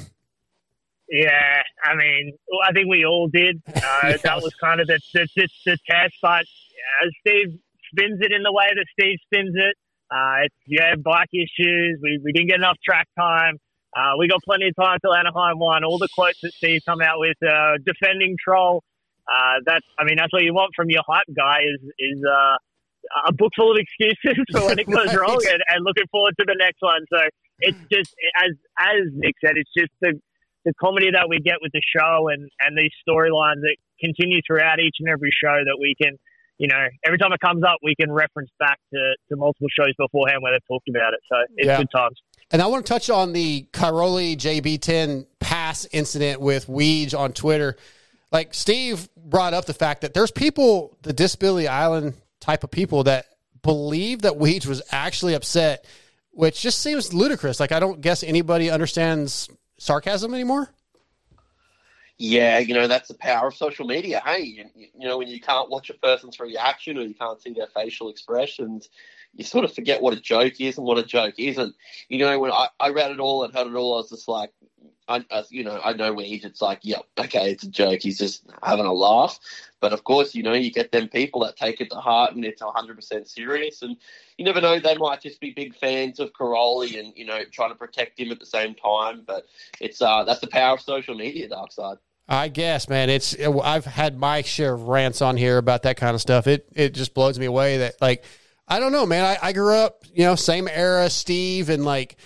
Yeah, 1.10 1.62
I 1.84 1.96
mean, 1.96 2.38
I 2.68 2.72
think 2.72 2.88
we 2.90 3.04
all 3.06 3.30
did. 3.34 3.62
Uh, 3.76 4.18
That 4.24 4.44
was 4.44 4.54
kind 4.62 4.80
of 4.80 4.88
the, 4.88 5.00
the, 5.14 5.28
the, 5.36 5.48
the 5.66 5.78
test, 5.90 6.14
but 6.22 6.42
uh, 6.44 7.08
Steve 7.22 7.58
spins 7.92 8.20
it 8.22 8.32
in 8.32 8.44
the 8.44 8.52
way 8.52 8.68
that 8.76 8.86
Steve 9.00 9.18
spins 9.26 9.56
it. 9.56 9.76
Uh, 10.12 10.46
it's, 10.46 10.56
yeah, 10.68 10.94
bike 10.96 11.30
issues. 11.34 12.00
We, 12.02 12.20
we 12.24 12.32
didn't 12.32 12.50
get 12.50 12.58
enough 12.58 12.78
track 12.86 13.08
time. 13.18 13.58
Uh, 13.96 14.14
we 14.20 14.28
got 14.28 14.40
plenty 14.44 14.68
of 14.68 14.76
time 14.76 14.98
till 15.02 15.14
Anaheim 15.16 15.60
won. 15.60 15.84
All 15.84 15.98
the 15.98 16.10
quotes 16.14 16.40
that 16.42 16.54
Steve 16.54 16.82
come 16.86 17.02
out 17.02 17.20
with, 17.20 17.38
uh, 17.42 17.78
defending 17.86 18.36
troll. 18.44 18.84
Uh, 19.28 19.60
that's, 19.66 19.86
I 20.00 20.04
mean, 20.06 20.16
that's 20.18 20.32
what 20.32 20.44
you 20.44 20.54
want 20.54 20.72
from 20.76 20.90
your 20.90 21.02
hype 21.08 21.26
guy 21.36 21.60
is, 21.64 21.82
is, 22.00 22.24
uh, 22.24 22.56
a 23.26 23.32
book 23.34 23.52
full 23.56 23.72
of 23.72 23.78
excuses 23.80 24.44
for 24.52 24.68
when 24.68 24.80
it 24.80 24.88
goes 24.92 25.08
Right. 25.08 25.18
wrong 25.20 25.40
and, 25.50 25.62
and 25.70 25.84
looking 25.86 26.06
forward 26.12 26.36
to 26.40 26.46
the 26.46 26.56
next 26.60 26.82
one. 26.82 27.02
So 27.12 27.20
it's 27.60 27.78
just, 27.92 28.12
as, 28.44 28.52
as 28.80 29.02
Nick 29.14 29.36
said, 29.44 29.54
it's 29.56 29.72
just 29.76 29.92
the, 30.02 30.20
the 30.66 30.74
comedy 30.80 31.10
that 31.12 31.28
we 31.30 31.40
get 31.40 31.58
with 31.62 31.72
the 31.72 31.82
show 31.96 32.28
and, 32.28 32.50
and 32.60 32.78
these 32.78 32.92
storylines 33.08 33.62
that 33.64 33.78
continue 34.00 34.42
throughout 34.46 34.80
each 34.80 34.96
and 35.00 35.10
every 35.10 35.32
show 35.32 35.56
that 35.56 35.78
we 35.80 35.96
can, 36.02 36.18
you 36.58 36.68
know, 36.68 36.88
every 37.06 37.18
time 37.18 37.32
it 37.34 37.40
comes 37.40 37.64
up, 37.64 37.78
we 37.84 37.96
can 38.00 38.12
reference 38.12 38.50
back 38.60 38.78
to, 38.94 39.00
to 39.30 39.36
multiple 39.38 39.70
shows 39.72 39.94
beforehand 39.98 40.40
where 40.44 40.52
they've 40.54 40.68
talked 40.68 40.90
about 40.90 41.14
it. 41.14 41.20
So 41.32 41.38
it's 41.56 41.68
Yeah. 41.68 41.78
good 41.80 41.92
times. 41.96 42.20
And 42.52 42.62
I 42.62 42.68
want 42.68 42.86
to 42.86 42.90
touch 42.92 43.10
on 43.10 43.34
the 43.34 43.68
Cairoli 43.74 44.38
JB10 44.38 45.26
pass 45.40 45.86
incident 45.92 46.40
with 46.40 46.68
Weege 46.68 47.18
on 47.18 47.34
Twitter. 47.34 47.76
Like 48.32 48.54
Steve 48.54 49.10
brought 49.16 49.54
up 49.54 49.66
the 49.66 49.74
fact 49.74 50.02
that 50.02 50.14
there's 50.14 50.32
people, 50.32 50.98
the 51.02 51.14
Disability 51.14 51.68
Island 51.68 52.14
type 52.40 52.64
of 52.64 52.72
people 52.72 53.04
that 53.04 53.26
believe 53.64 54.22
that 54.22 54.34
Weege 54.34 54.66
was 54.66 54.82
actually 54.92 55.34
upset, 55.34 55.86
which 56.32 56.62
just 56.62 56.80
seems 56.80 57.14
ludicrous. 57.14 57.60
Like 57.60 57.74
I 57.74 57.80
don't 57.80 58.00
guess 58.00 58.24
anybody 58.24 58.70
understands 58.70 59.50
sarcasm 59.78 60.34
anymore. 60.34 60.70
Yeah, 62.18 62.58
you 62.58 62.74
know 62.74 62.88
that's 62.88 63.10
the 63.10 63.14
power 63.14 63.50
of 63.50 63.56
social 63.56 63.86
media. 63.86 64.22
Hey, 64.26 64.42
you, 64.42 64.66
you 64.76 65.08
know 65.08 65.20
when 65.20 65.28
you 65.28 65.40
can't 65.40 65.70
watch 65.70 65.92
a 65.92 65.94
person's 65.94 66.40
reaction 66.40 66.98
or 66.98 67.02
you 67.02 67.14
can't 67.14 67.40
see 67.40 67.54
their 67.54 67.68
facial 67.68 68.10
expressions, 68.10 68.90
you 69.38 69.44
sort 69.44 69.64
of 69.64 69.74
forget 69.74 70.02
what 70.02 70.14
a 70.14 70.20
joke 70.20 70.60
is 70.60 70.78
and 70.78 70.86
what 70.86 70.98
a 70.98 71.04
joke 71.04 71.36
isn't. 71.38 71.76
You 72.10 72.20
know, 72.20 72.40
when 72.40 72.52
I, 72.52 72.68
I 72.80 72.90
read 72.90 73.12
it 73.12 73.20
all 73.20 73.44
and 73.44 73.54
heard 73.54 73.68
it 73.68 73.76
all, 73.76 73.94
I 73.94 73.98
was 73.98 74.10
just 74.10 74.28
like, 74.28 74.52
I, 75.08 75.24
I, 75.32 75.44
you 75.50 75.64
know, 75.64 75.80
I 75.84 75.94
know 75.94 76.14
Weege. 76.14 76.44
It's 76.44 76.62
like, 76.62 76.80
yep, 76.82 77.04
okay, 77.18 77.52
it's 77.52 77.64
a 77.64 77.70
joke. 77.70 78.02
He's 78.02 78.18
just 78.18 78.44
having 78.64 78.86
a 78.86 78.92
laugh. 78.92 79.40
But 79.80 79.94
of 79.94 80.04
course, 80.04 80.36
you 80.36 80.44
know, 80.44 80.54
you 80.54 80.72
get 80.72 80.92
them 80.92 81.08
people 81.08 81.42
that 81.42 81.56
take 81.56 81.80
it 81.80 81.92
to 81.92 81.98
heart 81.98 82.34
and 82.36 82.44
it's 82.44 82.62
100% 82.62 83.28
serious. 83.28 83.84
And 83.84 83.96
you 84.38 84.44
never 84.44 84.60
know, 84.60 84.80
they 84.80 84.98
might 84.98 85.22
just 85.22 85.40
be 85.40 85.52
big 85.52 85.76
fans 85.76 86.20
of 86.20 86.34
Cairoli 86.34 87.00
and, 87.00 87.14
you 87.16 87.26
know, 87.26 87.40
trying 87.52 87.70
to 87.70 87.76
protect 87.76 88.20
him 88.20 88.32
at 88.32 88.40
the 88.40 88.46
same 88.46 88.74
time. 88.74 89.24
But 89.26 89.46
it's 89.80 90.02
uh, 90.02 90.24
that's 90.26 90.42
the 90.42 90.48
power 90.48 90.74
of 90.74 90.82
social 90.82 91.16
media, 91.16 91.48
Dark 91.48 91.72
Side. 91.72 91.98
I 92.28 92.50
guess, 92.50 92.90
man. 92.90 93.10
It's 93.10 93.36
I've 93.40 93.86
had 93.86 94.18
my 94.18 94.42
share 94.42 94.74
of 94.74 94.90
rants 94.90 95.22
on 95.22 95.38
here 95.38 95.58
about 95.58 95.84
that 95.84 95.96
kind 95.96 96.14
of 96.14 96.20
stuff. 96.20 96.48
It 96.48 96.68
it 96.76 96.94
just 96.94 97.14
blows 97.14 97.40
me 97.40 97.46
away 97.46 97.78
that 97.78 98.02
like 98.02 98.26
I 98.68 98.80
don't 98.80 98.92
know, 98.92 99.06
man. 99.06 99.24
I, 99.24 99.38
I 99.48 99.54
grew 99.54 99.74
up, 99.74 100.04
you 100.14 100.26
know, 100.26 100.36
same 100.36 100.68
era, 100.68 101.10
Steve, 101.10 101.70
and 101.70 101.86
like 101.86 102.18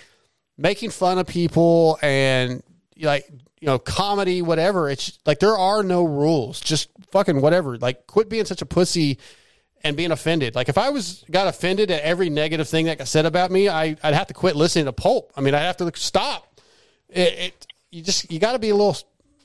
making 0.58 0.90
fun 0.90 1.18
of 1.18 1.26
people 1.26 1.98
and 2.02 2.62
like 3.00 3.28
you 3.60 3.66
know 3.66 3.78
comedy, 3.78 4.42
whatever. 4.42 4.90
It's 4.90 5.18
like 5.24 5.38
there 5.38 5.56
are 5.56 5.82
no 5.82 6.04
rules. 6.04 6.60
Just 6.60 6.90
fucking 7.10 7.40
whatever. 7.40 7.78
Like 7.78 8.06
quit 8.06 8.28
being 8.28 8.44
such 8.44 8.62
a 8.62 8.66
pussy 8.66 9.18
and 9.84 9.96
being 9.96 10.10
offended. 10.10 10.54
Like 10.54 10.68
if 10.68 10.78
I 10.78 10.90
was 10.90 11.24
got 11.30 11.48
offended 11.48 11.90
at 11.90 12.02
every 12.02 12.30
negative 12.30 12.68
thing 12.68 12.86
that 12.86 12.98
got 12.98 13.08
said 13.08 13.26
about 13.26 13.50
me, 13.50 13.68
I 13.68 13.96
I'd 14.02 14.14
have 14.14 14.26
to 14.28 14.34
quit 14.34 14.56
listening 14.56 14.86
to 14.86 14.92
Pulp. 14.92 15.32
I 15.36 15.40
mean, 15.40 15.54
I'd 15.54 15.60
have 15.60 15.76
to 15.78 15.90
stop. 15.94 16.60
It, 17.08 17.38
it 17.38 17.66
you 17.90 18.02
just 18.02 18.30
you 18.32 18.40
got 18.40 18.52
to 18.52 18.58
be 18.58 18.70
a 18.70 18.74
little 18.74 18.96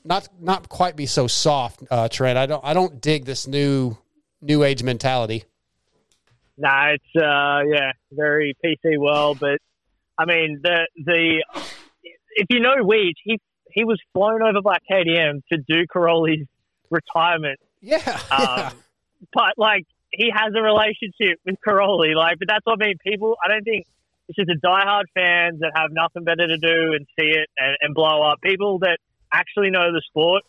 not 0.04 0.28
not 0.40 0.68
quite 0.68 0.96
be 0.96 1.06
so 1.06 1.26
soft, 1.26 1.82
uh, 1.90 2.08
Trent. 2.08 2.38
I 2.38 2.46
don't 2.46 2.64
I 2.64 2.74
don't 2.74 3.00
dig 3.00 3.24
this 3.24 3.46
new 3.46 3.96
new 4.40 4.64
age 4.64 4.82
mentality. 4.82 5.44
Nah, 6.58 6.88
it's 6.94 7.16
uh, 7.16 7.62
yeah, 7.72 7.92
very 8.10 8.54
PC 8.64 8.98
world. 8.98 9.38
But 9.40 9.58
I 10.18 10.24
mean, 10.24 10.60
the 10.62 10.88
the 10.96 11.44
if 12.32 12.46
you 12.50 12.60
know 12.60 12.76
Weege, 12.82 13.14
he 13.22 13.38
he 13.70 13.84
was 13.84 14.00
flown 14.12 14.42
over 14.42 14.60
by 14.60 14.78
KTM 14.90 15.42
to 15.52 15.58
do 15.68 15.86
Cairoli's 15.92 16.46
retirement. 16.90 17.60
Yeah, 17.80 18.20
um, 18.30 18.72
but 19.32 19.54
like 19.56 19.86
he 20.10 20.32
has 20.34 20.52
a 20.56 20.62
relationship 20.62 21.38
with 21.46 21.56
Caroli. 21.64 22.14
Like, 22.14 22.38
but 22.38 22.48
that's 22.48 22.64
what 22.64 22.82
I 22.82 22.86
mean. 22.86 22.96
People, 23.06 23.36
I 23.44 23.48
don't 23.48 23.62
think 23.62 23.86
it's 24.28 24.36
just 24.36 24.50
a 24.50 24.66
diehard 24.66 25.04
fans 25.14 25.60
that 25.60 25.72
have 25.74 25.90
nothing 25.92 26.24
better 26.24 26.46
to 26.46 26.58
do 26.58 26.92
and 26.92 27.06
see 27.18 27.28
it 27.28 27.48
and, 27.56 27.76
and 27.80 27.94
blow 27.94 28.22
up. 28.22 28.40
People 28.42 28.80
that 28.80 28.98
actually 29.32 29.70
know 29.70 29.92
the 29.92 30.02
sport. 30.08 30.42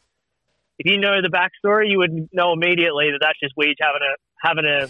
If 0.80 0.90
you 0.90 0.98
know 0.98 1.22
the 1.22 1.30
backstory, 1.30 1.90
you 1.90 2.00
would 2.00 2.30
know 2.32 2.54
immediately 2.54 3.12
that 3.12 3.20
that's 3.22 3.40
just 3.40 3.54
Weege 3.58 3.76
having 3.82 4.02
a 4.02 4.16
having 4.42 4.66
a, 4.66 4.88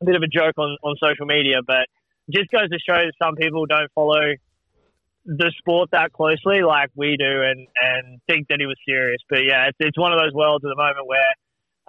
a 0.00 0.04
bit 0.04 0.14
of 0.16 0.22
a 0.22 0.28
joke 0.28 0.54
on, 0.58 0.76
on 0.82 0.96
social 1.02 1.26
media. 1.26 1.58
But 1.66 1.86
just 2.30 2.50
goes 2.50 2.68
to 2.70 2.78
show 2.78 2.94
that 2.96 3.12
some 3.22 3.36
people 3.36 3.66
don't 3.66 3.90
follow 3.94 4.34
the 5.24 5.52
sport 5.58 5.90
that 5.92 6.12
closely 6.12 6.62
like 6.62 6.90
we 6.94 7.16
do 7.16 7.24
and, 7.42 7.66
and 7.82 8.20
think 8.28 8.46
that 8.48 8.58
he 8.60 8.66
was 8.66 8.76
serious. 8.86 9.20
But 9.28 9.40
yeah, 9.44 9.66
it's, 9.68 9.76
it's 9.80 9.98
one 9.98 10.12
of 10.12 10.18
those 10.20 10.32
worlds 10.32 10.64
at 10.64 10.68
the 10.68 10.76
moment 10.76 11.06
where 11.06 11.34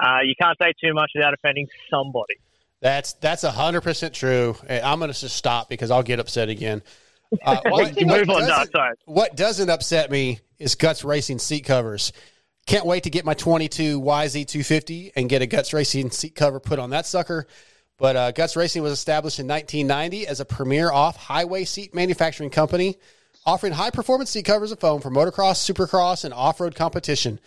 uh, 0.02 0.22
you 0.24 0.34
can't 0.40 0.58
say 0.62 0.74
too 0.84 0.94
much 0.94 1.12
without 1.16 1.34
offending 1.34 1.68
somebody. 1.90 2.36
That's 2.80 3.14
that's 3.14 3.42
hundred 3.44 3.82
percent 3.82 4.14
true. 4.14 4.56
I'm 4.70 5.00
going 5.00 5.12
to 5.12 5.20
just 5.20 5.36
stop 5.36 5.68
because 5.70 5.90
I'll 5.90 6.04
get 6.04 6.20
upset 6.20 6.50
again. 6.50 6.84
Uh, 7.44 7.58
You 7.98 8.06
move 8.06 8.30
on, 8.30 8.48
doesn't- 8.48 8.76
What 9.06 9.36
doesn't 9.36 9.70
upset 9.70 10.12
me 10.12 10.40
is 10.60 10.76
Guts 10.76 11.04
Racing 11.04 11.40
seat 11.40 11.62
covers. 11.66 12.14
Can't 12.68 12.86
wait 12.86 13.04
to 13.04 13.10
get 13.10 13.26
my 13.26 13.34
22 13.34 14.02
YZ250 14.02 15.12
and 15.16 15.30
get 15.30 15.42
a 15.42 15.48
Guts 15.48 15.74
Racing 15.74 16.12
seat 16.12 16.36
cover 16.36 16.60
put 16.60 16.80
on 16.80 16.90
that 16.92 17.06
sucker. 17.06 17.48
But 17.98 18.16
uh, 18.16 18.32
Guts 18.32 18.56
Racing 18.56 18.84
was 18.84 18.92
established 18.92 19.40
in 19.40 19.48
1990 19.48 20.28
as 20.28 20.40
a 20.40 20.46
premier 20.46 20.92
off-highway 20.92 21.66
seat 21.66 21.96
manufacturing 21.96 22.52
company, 22.52 22.98
offering 23.46 23.74
high-performance 23.74 24.30
seat 24.30 24.46
covers 24.46 24.72
of 24.72 24.80
foam 24.80 25.02
for 25.02 25.10
motocross, 25.10 25.58
supercross, 25.58 26.24
and 26.24 26.34
off-road 26.34 26.76
competition. 26.76 27.40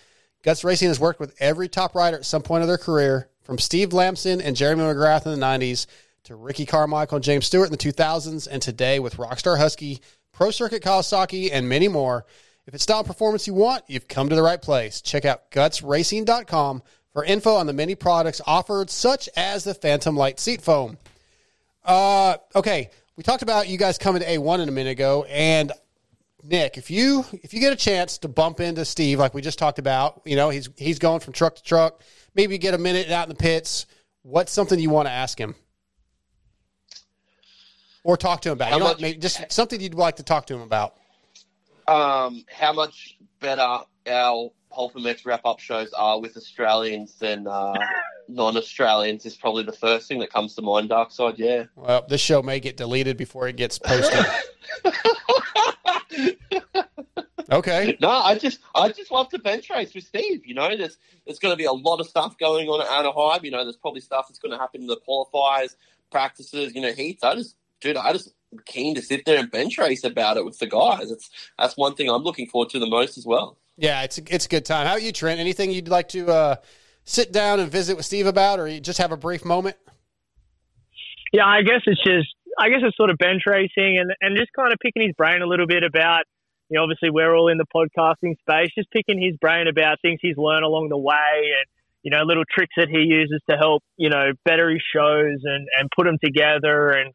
Guts 0.43 0.65
Racing 0.65 0.89
has 0.89 0.99
worked 0.99 1.21
with 1.21 1.37
every 1.39 1.69
top 1.69 1.95
rider 1.95 2.17
at 2.17 2.25
some 2.25 2.43
point 2.43 2.63
of 2.63 2.69
their 2.69 2.79
career, 2.79 3.29
from 3.43 3.59
Steve 3.59 3.93
Lamson 3.93 4.41
and 4.41 4.57
Jeremy 4.57 4.83
McGrath 4.83 5.27
in 5.27 5.39
the 5.39 5.47
90s 5.47 5.87
to 6.25 6.37
Ricky 6.37 6.67
Carmichael 6.67 7.17
and 7.17 7.25
James 7.25 7.47
Stewart 7.47 7.67
in 7.67 7.73
the 7.73 7.79
2000s, 7.79 8.47
and 8.51 8.63
today 8.63 8.99
with 9.01 9.17
Rockstar 9.17 9.59
Husky, 9.59 10.01
Pro 10.33 10.51
Circuit 10.51 10.83
Kawasaki, 10.83 11.51
and 11.53 11.69
many 11.69 11.89
more. 11.89 12.27
If 12.67 12.75
it's 12.75 12.85
style 12.85 13.03
performance 13.03 13.47
you 13.47 13.55
want, 13.55 13.85
you've 13.89 14.09
come 14.09 14.29
to 14.29 14.37
the 14.37 14.43
right 14.43 14.61
place. 14.61 15.01
Check 15.01 15.25
out 15.25 15.51
gutsracing.com 15.51 16.83
for 17.13 17.25
info 17.25 17.55
on 17.55 17.67
the 17.67 17.73
many 17.73 17.95
products 17.95 18.41
offered, 18.47 18.91
such 18.91 19.29
as 19.37 19.65
the 19.65 19.75
Phantom 19.75 20.17
Light 20.17 20.39
seat 20.41 20.63
foam. 20.63 20.99
Uh, 21.85 22.37
okay, 22.55 22.91
we 23.17 23.23
talked 23.23 23.43
about 23.43 23.69
you 23.69 23.79
guys 23.79 23.99
coming 23.99 24.23
to 24.23 24.29
A1 24.29 24.61
in 24.61 24.69
a 24.69 24.73
minute 24.73 24.91
ago, 24.91 25.25
and 25.29 25.73
Nick, 26.43 26.77
if 26.79 26.91
you 26.91 27.25
if 27.43 27.53
you 27.53 27.61
get 27.61 27.73
a 27.73 27.77
chance 27.77 28.19
to 28.19 28.29
bump 28.29 28.61
into 28.61 28.85
Steve, 28.85 29.19
like 29.19 29.35
we 29.35 29.43
just 29.43 29.59
talked 29.59 29.79
about, 29.79 30.23
you 30.25 30.37
know 30.37 30.51
he's 30.51 30.69
he's 30.77 30.99
going 30.99 31.21
from 31.21 31.33
truck 31.33 31.57
to 31.57 31.63
truck. 31.63 32.01
Maybe 32.35 32.55
you 32.55 32.59
get 32.59 32.75
a 32.75 32.79
minute 32.79 33.11
out 33.11 33.25
in 33.25 33.29
the 33.31 33.35
pits. 33.35 33.87
What's 34.23 34.53
something 34.53 34.79
you 34.79 34.91
want 34.91 35.09
to 35.09 35.13
ask 35.13 35.39
him, 35.39 35.55
or 38.05 38.17
talk 38.17 38.41
to 38.43 38.51
him 38.51 38.55
about? 38.55 38.73
You 38.73 38.79
much- 38.79 39.01
maybe 39.01 39.19
just 39.19 39.51
something 39.51 39.81
you'd 39.81 39.95
like 39.95 40.17
to 40.17 40.23
talk 40.23 40.47
to 40.47 40.55
him 40.55 40.63
about. 40.63 40.97
um, 41.89 42.45
how 42.49 42.73
much 42.73 43.17
better 43.41 43.79
our 44.07 44.51
Pulp 44.71 44.95
MX 44.95 45.27
wrap 45.27 45.45
up 45.45 45.59
shows 45.59 45.93
are 45.93 46.21
with 46.21 46.37
Australians 46.37 47.15
than 47.19 47.47
uh, 47.47 47.75
non 48.29 48.57
Australians 48.57 49.27
is 49.27 49.37
probably 49.37 49.65
the 49.65 49.73
first 49.73 50.09
thing 50.09 50.21
that 50.21 50.33
comes 50.33 50.55
to 50.55 50.63
mind, 50.63 50.89
Dark 50.89 51.11
Side, 51.11 51.39
yeah. 51.39 51.65
Well, 51.77 52.07
this 52.09 52.21
show 52.21 52.43
may 52.43 52.61
get 52.61 52.77
deleted 52.77 53.17
before 53.17 53.49
it 53.49 53.57
gets 53.57 53.79
posted. 53.79 54.25
okay. 57.51 57.97
No, 58.01 58.11
I 58.11 58.39
just 58.39 58.61
I 58.75 58.91
just 58.91 59.11
love 59.11 59.29
to 59.31 59.39
bench 59.39 59.69
race 59.71 59.95
with 59.95 60.05
Steve. 60.05 60.47
You 60.47 60.55
know, 60.55 60.77
there's 60.77 60.97
there's 61.27 61.39
going 61.39 61.53
to 61.53 61.57
be 61.57 61.65
a 61.65 61.73
lot 61.73 62.01
of 62.01 62.07
stuff 62.07 62.39
going 62.39 62.69
on 62.69 62.81
at 62.81 62.89
Anaheim. 62.89 63.45
You 63.45 63.51
know, 63.51 63.65
there's 63.65 63.77
probably 63.77 64.01
stuff 64.01 64.29
that's 64.29 64.39
going 64.39 64.53
to 64.53 64.59
happen 64.59 64.83
in 64.83 64.87
the 64.87 65.01
qualifiers, 65.09 65.75
practices, 66.11 66.75
you 66.75 66.81
know, 66.81 66.93
heats. 66.93 67.25
I 67.25 67.35
just, 67.35 67.57
dude, 67.81 67.97
I 67.97 68.13
just 68.13 68.33
keen 68.65 68.95
to 68.95 69.03
sit 69.03 69.25
there 69.25 69.39
and 69.39 69.51
bench 69.51 69.79
race 69.79 70.05
about 70.05 70.37
it 70.37 70.45
with 70.45 70.59
the 70.59 70.67
guys. 70.67 71.11
It's 71.11 71.31
that's 71.59 71.77
one 71.77 71.95
thing 71.95 72.09
I'm 72.09 72.23
looking 72.23 72.47
forward 72.47 72.71
to 72.71 72.79
the 72.79 72.87
most 72.87 73.19
as 73.19 73.27
well. 73.27 73.59
Yeah, 73.81 74.03
it's 74.03 74.19
a, 74.19 74.23
it's 74.29 74.47
a 74.47 74.49
good 74.49 74.65
time. 74.65 74.87
How 74.87 74.93
about 74.93 75.03
you, 75.03 75.11
Trent? 75.11 75.41
Anything 75.41 75.71
you'd 75.71 75.89
like 75.89 76.09
to 76.11 76.29
uh, 76.29 76.57
sit 77.05 77.33
down 77.33 77.61
and 77.61 77.71
visit 77.71 77.97
with 77.97 78.05
Steve 78.05 78.27
about, 78.27 78.61
or 78.61 78.79
just 78.79 78.99
have 78.99 79.11
a 79.11 79.17
brief 79.17 79.45
moment? 79.45 79.77
Yeah, 81.33 81.47
I 81.47 81.63
guess 81.63 81.81
it's 81.87 82.03
just 82.05 82.29
I 82.59 82.69
guess 82.69 82.81
it's 82.83 82.97
sort 82.97 83.11
of 83.11 83.17
bench 83.17 83.43
racing 83.47 83.99
and, 83.99 84.13
and 84.21 84.37
just 84.37 84.53
kind 84.55 84.73
of 84.73 84.79
picking 84.83 85.03
his 85.03 85.15
brain 85.17 85.41
a 85.41 85.47
little 85.47 85.67
bit 85.67 85.83
about 85.83 86.25
you 86.71 86.77
know, 86.77 86.85
obviously 86.85 87.11
we're 87.11 87.35
all 87.35 87.49
in 87.49 87.59
the 87.59 87.67
podcasting 87.75 88.39
space, 88.39 88.71
just 88.79 88.91
picking 88.93 89.21
his 89.21 89.37
brain 89.39 89.67
about 89.67 89.99
things 90.03 90.21
he's 90.23 90.37
learned 90.37 90.65
along 90.65 90.89
the 90.89 90.97
way 90.97 91.51
and, 91.59 91.67
you 92.03 92.13
know, 92.13 92.23
little 92.23 92.45
tricks 92.49 92.75
that 92.77 92.89
he 92.89 93.01
uses 93.01 93.43
to 93.51 93.57
help, 93.57 93.83
you 93.97 94.09
know, 94.09 94.31
better 94.45 94.71
his 94.71 94.83
shows 94.95 95.41
and, 95.43 95.67
and 95.77 95.89
put 95.97 96.07
them 96.07 96.17
together 96.23 96.91
and 96.91 97.13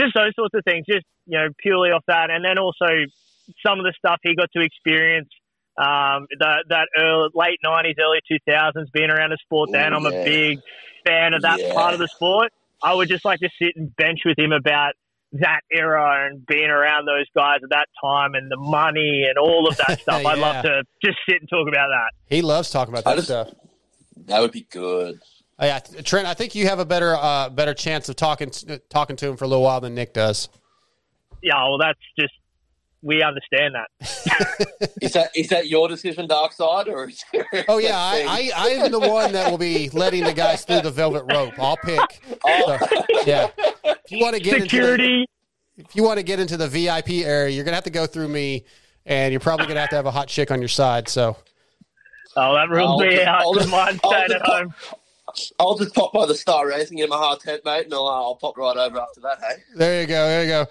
just 0.00 0.14
those 0.14 0.32
sorts 0.34 0.54
of 0.54 0.64
things, 0.64 0.86
just, 0.88 1.04
you 1.26 1.38
know, 1.38 1.48
purely 1.58 1.90
off 1.90 2.02
that. 2.08 2.30
And 2.30 2.42
then 2.44 2.58
also 2.58 2.88
some 3.64 3.78
of 3.78 3.84
the 3.84 3.92
stuff 3.98 4.18
he 4.22 4.34
got 4.34 4.48
to 4.56 4.62
experience, 4.62 5.28
um, 5.76 6.26
that, 6.38 6.64
that 6.68 6.88
early, 6.98 7.30
late 7.34 7.58
90s, 7.64 7.94
early 7.98 8.20
2000s, 8.30 8.92
being 8.92 9.10
around 9.10 9.30
the 9.30 9.38
sport 9.42 9.70
then. 9.72 9.92
Ooh, 9.92 9.96
I'm 9.96 10.04
yeah. 10.04 10.10
a 10.20 10.24
big 10.24 10.60
fan 11.06 11.34
of 11.34 11.42
that 11.42 11.60
Yeah. 11.60 11.72
part 11.74 11.92
of 11.94 11.98
the 12.00 12.08
sport. 12.08 12.52
I 12.82 12.94
would 12.94 13.08
just 13.08 13.24
like 13.24 13.40
to 13.40 13.48
sit 13.60 13.72
and 13.76 13.94
bench 13.96 14.20
with 14.24 14.38
him 14.38 14.52
about 14.52 14.92
that 15.32 15.60
era 15.72 16.26
and 16.30 16.46
being 16.46 16.70
around 16.70 17.06
those 17.06 17.26
guys 17.34 17.58
at 17.64 17.70
that 17.70 17.88
time 18.00 18.34
and 18.34 18.50
the 18.50 18.56
money 18.56 19.24
and 19.28 19.36
all 19.36 19.66
of 19.66 19.76
that 19.78 20.00
stuff. 20.02 20.24
I'd 20.24 20.38
love 20.38 20.62
to 20.64 20.84
just 21.04 21.18
sit 21.28 21.40
and 21.40 21.48
talk 21.48 21.66
about 21.66 21.88
that. 21.88 22.10
He 22.26 22.40
loves 22.42 22.70
talking 22.70 22.94
about 22.94 23.04
that 23.04 23.16
just- 23.16 23.26
stuff. 23.28 23.52
That 24.26 24.40
would 24.40 24.52
be 24.52 24.66
good. 24.70 25.18
Oh, 25.58 25.66
yeah, 25.66 25.78
Trent, 25.78 26.26
I 26.26 26.34
think 26.34 26.54
you 26.54 26.66
have 26.66 26.78
a 26.78 26.84
better 26.84 27.14
uh, 27.14 27.48
better 27.48 27.74
chance 27.74 28.08
of 28.08 28.16
talking 28.16 28.50
talking 28.88 29.16
to 29.16 29.28
him 29.28 29.36
for 29.36 29.44
a 29.44 29.48
little 29.48 29.62
while 29.64 29.80
than 29.80 29.94
Nick 29.94 30.12
does. 30.12 30.48
Yeah, 31.42 31.54
well, 31.68 31.78
that's 31.78 31.98
just 32.18 32.32
we 33.04 33.22
understand 33.22 33.74
that. 33.74 34.88
Is 35.02 35.12
that 35.12 35.30
is 35.36 35.48
that 35.50 35.68
your 35.68 35.86
decision, 35.88 36.26
Dark 36.26 36.52
Side, 36.52 36.88
or? 36.88 37.08
Is 37.08 37.22
Oh 37.68 37.78
yeah, 37.78 37.96
I, 37.96 38.50
I, 38.56 38.64
I 38.64 38.68
am 38.70 38.90
the 38.90 38.98
one 38.98 39.32
that 39.32 39.50
will 39.50 39.58
be 39.58 39.90
letting 39.90 40.24
the 40.24 40.32
guys 40.32 40.64
through 40.64 40.80
the 40.80 40.90
velvet 40.90 41.24
rope. 41.30 41.52
I'll 41.58 41.76
pick. 41.76 42.00
So, 42.42 42.78
yeah, 43.26 43.48
if 43.84 44.10
you 44.10 44.20
want 44.20 44.34
to 44.36 44.42
get 44.42 44.62
Security. 44.62 45.04
into 45.20 45.26
the, 45.76 45.84
if 45.84 45.94
you 45.96 46.02
want 46.02 46.18
to 46.18 46.22
get 46.24 46.40
into 46.40 46.56
the 46.56 46.66
VIP 46.66 47.10
area, 47.26 47.50
you're 47.54 47.64
gonna 47.64 47.74
have 47.76 47.84
to 47.84 47.90
go 47.90 48.06
through 48.06 48.28
me, 48.28 48.64
and 49.04 49.30
you're 49.32 49.40
probably 49.40 49.66
gonna 49.66 49.80
have 49.80 49.90
to 49.90 49.96
have 49.96 50.06
a 50.06 50.10
hot 50.10 50.28
chick 50.28 50.50
on 50.50 50.60
your 50.60 50.68
side. 50.68 51.08
So 51.08 51.36
Oh, 52.36 52.54
that 52.54 52.68
rules 52.70 52.90
I'll 52.90 52.98
me 53.06 53.10
just- 53.16 53.26
out. 53.26 53.40
I'll 53.42 53.52
Because 53.52 53.66
just- 53.66 53.76
mine's 53.76 54.00
I'll 54.02 54.10
staying 54.10 54.28
just 54.28 54.40
at 54.40 54.46
home. 54.46 54.74
I'll 55.60 55.76
just 55.78 55.94
pop 55.94 56.12
by 56.12 56.26
the 56.26 56.34
Star 56.34 56.66
Racing 56.68 56.98
in 56.98 57.08
my 57.10 57.16
hard 57.16 57.40
tent, 57.40 57.62
mate, 57.64 57.84
and 57.84 57.94
I'll, 57.94 58.06
uh, 58.06 58.12
I'll 58.22 58.36
pop 58.36 58.56
right 58.56 58.76
over 58.76 59.00
after 59.00 59.20
that. 59.20 59.38
Hey. 59.40 59.62
there 59.74 60.00
you 60.00 60.06
go, 60.06 60.26
there 60.28 60.42
you 60.44 60.48
go. 60.48 60.66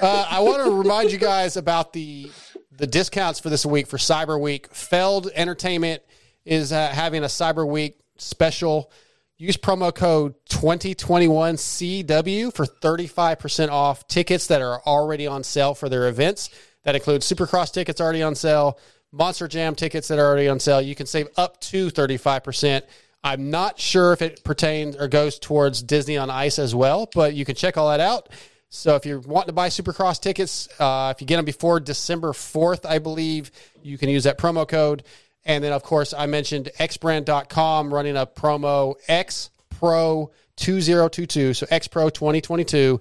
Uh, 0.00 0.26
I 0.30 0.40
want 0.40 0.64
to 0.64 0.70
remind 0.70 1.12
you 1.12 1.18
guys 1.18 1.56
about 1.56 1.92
the 1.92 2.30
the 2.72 2.86
discounts 2.86 3.40
for 3.40 3.50
this 3.50 3.66
week 3.66 3.88
for 3.88 3.96
Cyber 3.96 4.40
Week. 4.40 4.72
Feld 4.72 5.28
Entertainment 5.34 6.02
is 6.44 6.72
uh, 6.72 6.88
having 6.88 7.24
a 7.24 7.26
Cyber 7.26 7.68
Week 7.68 7.98
special. 8.16 8.92
Use 9.36 9.56
promo 9.56 9.92
code 9.94 10.34
2021CW 10.50 12.54
for 12.54 12.66
35% 12.66 13.68
off 13.70 14.06
tickets 14.08 14.48
that 14.48 14.62
are 14.62 14.80
already 14.82 15.26
on 15.26 15.44
sale 15.44 15.74
for 15.74 15.88
their 15.88 16.08
events. 16.08 16.50
That 16.84 16.94
includes 16.94 17.30
Supercross 17.30 17.72
tickets 17.72 18.00
already 18.00 18.22
on 18.22 18.34
sale, 18.34 18.78
Monster 19.12 19.48
Jam 19.48 19.74
tickets 19.74 20.08
that 20.08 20.18
are 20.18 20.26
already 20.26 20.48
on 20.48 20.60
sale. 20.60 20.80
You 20.80 20.94
can 20.94 21.06
save 21.06 21.28
up 21.36 21.60
to 21.62 21.88
35%. 21.88 22.82
I'm 23.24 23.50
not 23.50 23.78
sure 23.78 24.12
if 24.12 24.22
it 24.22 24.44
pertains 24.44 24.96
or 24.96 25.08
goes 25.08 25.38
towards 25.38 25.82
Disney 25.82 26.16
on 26.16 26.30
Ice 26.30 26.58
as 26.58 26.74
well, 26.74 27.08
but 27.14 27.34
you 27.34 27.44
can 27.44 27.56
check 27.56 27.76
all 27.76 27.90
that 27.90 28.00
out. 28.00 28.28
So 28.70 28.96
if 28.96 29.06
you're 29.06 29.20
wanting 29.20 29.48
to 29.48 29.52
buy 29.54 29.68
Supercross 29.68 30.20
tickets, 30.20 30.68
uh, 30.78 31.12
if 31.14 31.20
you 31.20 31.26
get 31.26 31.36
them 31.36 31.44
before 31.44 31.80
December 31.80 32.32
4th, 32.32 32.84
I 32.84 32.98
believe, 32.98 33.50
you 33.82 33.96
can 33.96 34.08
use 34.08 34.24
that 34.24 34.38
promo 34.38 34.68
code. 34.68 35.04
And 35.44 35.64
then, 35.64 35.72
of 35.72 35.82
course, 35.82 36.12
I 36.12 36.26
mentioned 36.26 36.70
xbrand.com 36.78 37.92
running 37.92 38.16
a 38.16 38.26
promo 38.26 38.94
XPro 39.08 40.28
2022. 40.56 41.54
So 41.54 41.66
XPro 41.66 42.12
2022. 42.12 43.00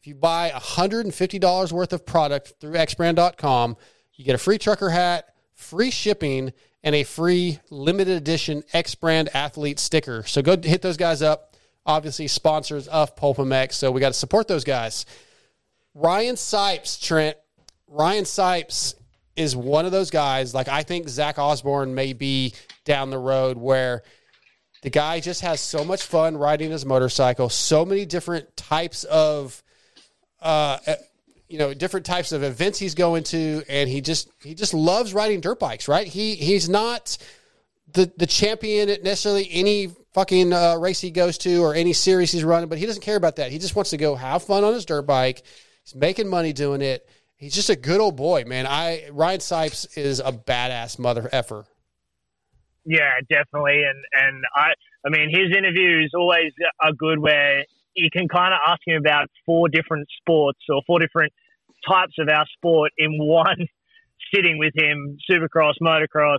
If 0.00 0.06
you 0.06 0.14
buy 0.14 0.50
$150 0.50 1.72
worth 1.72 1.92
of 1.92 2.06
product 2.06 2.54
through 2.60 2.72
xbrand.com, 2.72 3.76
you 4.14 4.24
get 4.24 4.34
a 4.34 4.38
free 4.38 4.58
trucker 4.58 4.88
hat, 4.88 5.28
free 5.54 5.90
shipping, 5.90 6.52
and 6.82 6.94
a 6.94 7.04
free 7.04 7.60
limited 7.70 8.16
edition 8.16 8.64
X 8.72 8.94
brand 8.94 9.28
athlete 9.34 9.78
sticker. 9.78 10.24
So 10.24 10.42
go 10.42 10.56
hit 10.60 10.82
those 10.82 10.96
guys 10.96 11.22
up. 11.22 11.51
Obviously, 11.84 12.28
sponsors 12.28 12.88
of 12.88 13.16
Pulp 13.16 13.38
MX. 13.38 13.72
So 13.72 13.90
we 13.90 14.00
got 14.00 14.08
to 14.08 14.14
support 14.14 14.48
those 14.48 14.64
guys. 14.64 15.06
Ryan 15.94 16.36
Sipes, 16.36 17.00
Trent. 17.00 17.36
Ryan 17.88 18.24
Sipes 18.24 18.94
is 19.36 19.56
one 19.56 19.84
of 19.84 19.92
those 19.92 20.10
guys. 20.10 20.54
Like 20.54 20.68
I 20.68 20.82
think 20.82 21.08
Zach 21.08 21.38
Osborne 21.38 21.94
may 21.94 22.12
be 22.12 22.54
down 22.84 23.10
the 23.10 23.18
road 23.18 23.56
where 23.56 24.02
the 24.82 24.90
guy 24.90 25.20
just 25.20 25.42
has 25.42 25.60
so 25.60 25.84
much 25.84 26.02
fun 26.02 26.36
riding 26.36 26.70
his 26.70 26.84
motorcycle, 26.84 27.48
so 27.48 27.84
many 27.84 28.04
different 28.04 28.56
types 28.56 29.04
of 29.04 29.62
uh, 30.40 30.78
you 31.48 31.58
know 31.58 31.74
different 31.74 32.06
types 32.06 32.32
of 32.32 32.42
events 32.42 32.78
he's 32.78 32.94
going 32.94 33.22
to 33.22 33.62
and 33.68 33.88
he 33.88 34.00
just 34.00 34.30
he 34.42 34.54
just 34.54 34.72
loves 34.72 35.12
riding 35.12 35.38
dirt 35.38 35.60
bikes 35.60 35.86
right 35.86 36.06
he 36.06 36.34
he's 36.34 36.66
not 36.66 37.18
the 37.92 38.12
the 38.16 38.26
champion 38.26 38.88
at 38.88 39.02
necessarily 39.02 39.48
any 39.50 39.88
fucking 40.14 40.52
uh, 40.52 40.76
race 40.76 41.00
he 41.00 41.10
goes 41.10 41.38
to 41.38 41.62
or 41.62 41.74
any 41.74 41.92
series 41.92 42.30
he's 42.30 42.44
running 42.44 42.68
but 42.68 42.78
he 42.78 42.86
doesn't 42.86 43.02
care 43.02 43.16
about 43.16 43.36
that. 43.36 43.50
He 43.50 43.58
just 43.58 43.74
wants 43.74 43.90
to 43.90 43.96
go 43.96 44.14
have 44.14 44.42
fun 44.42 44.64
on 44.64 44.74
his 44.74 44.84
dirt 44.84 45.02
bike. 45.02 45.42
He's 45.84 45.94
making 45.94 46.28
money 46.28 46.52
doing 46.52 46.82
it. 46.82 47.08
He's 47.36 47.54
just 47.54 47.70
a 47.70 47.76
good 47.76 48.00
old 48.00 48.16
boy 48.16 48.44
man. 48.46 48.66
I 48.66 49.08
ryan 49.10 49.40
sipes 49.40 49.98
is 49.98 50.20
a 50.20 50.32
badass 50.32 50.98
mother 50.98 51.28
effer. 51.32 51.64
Yeah, 52.84 53.20
definitely. 53.28 53.82
And 53.82 54.04
and 54.24 54.44
I 54.54 54.72
I 55.06 55.10
mean 55.10 55.30
his 55.30 55.56
interviews 55.56 56.12
always 56.14 56.52
are 56.80 56.92
good 56.92 57.18
where 57.18 57.64
you 57.94 58.10
can 58.10 58.28
kind 58.28 58.54
of 58.54 58.60
ask 58.66 58.80
him 58.86 58.96
about 58.96 59.28
four 59.44 59.68
different 59.68 60.08
sports 60.18 60.60
or 60.68 60.82
four 60.86 60.98
different 60.98 61.32
types 61.88 62.14
of 62.18 62.28
our 62.28 62.46
sport 62.56 62.92
in 62.96 63.18
one 63.18 63.66
sitting 64.34 64.58
with 64.58 64.72
him 64.76 65.16
supercross 65.30 65.74
motocross 65.82 66.38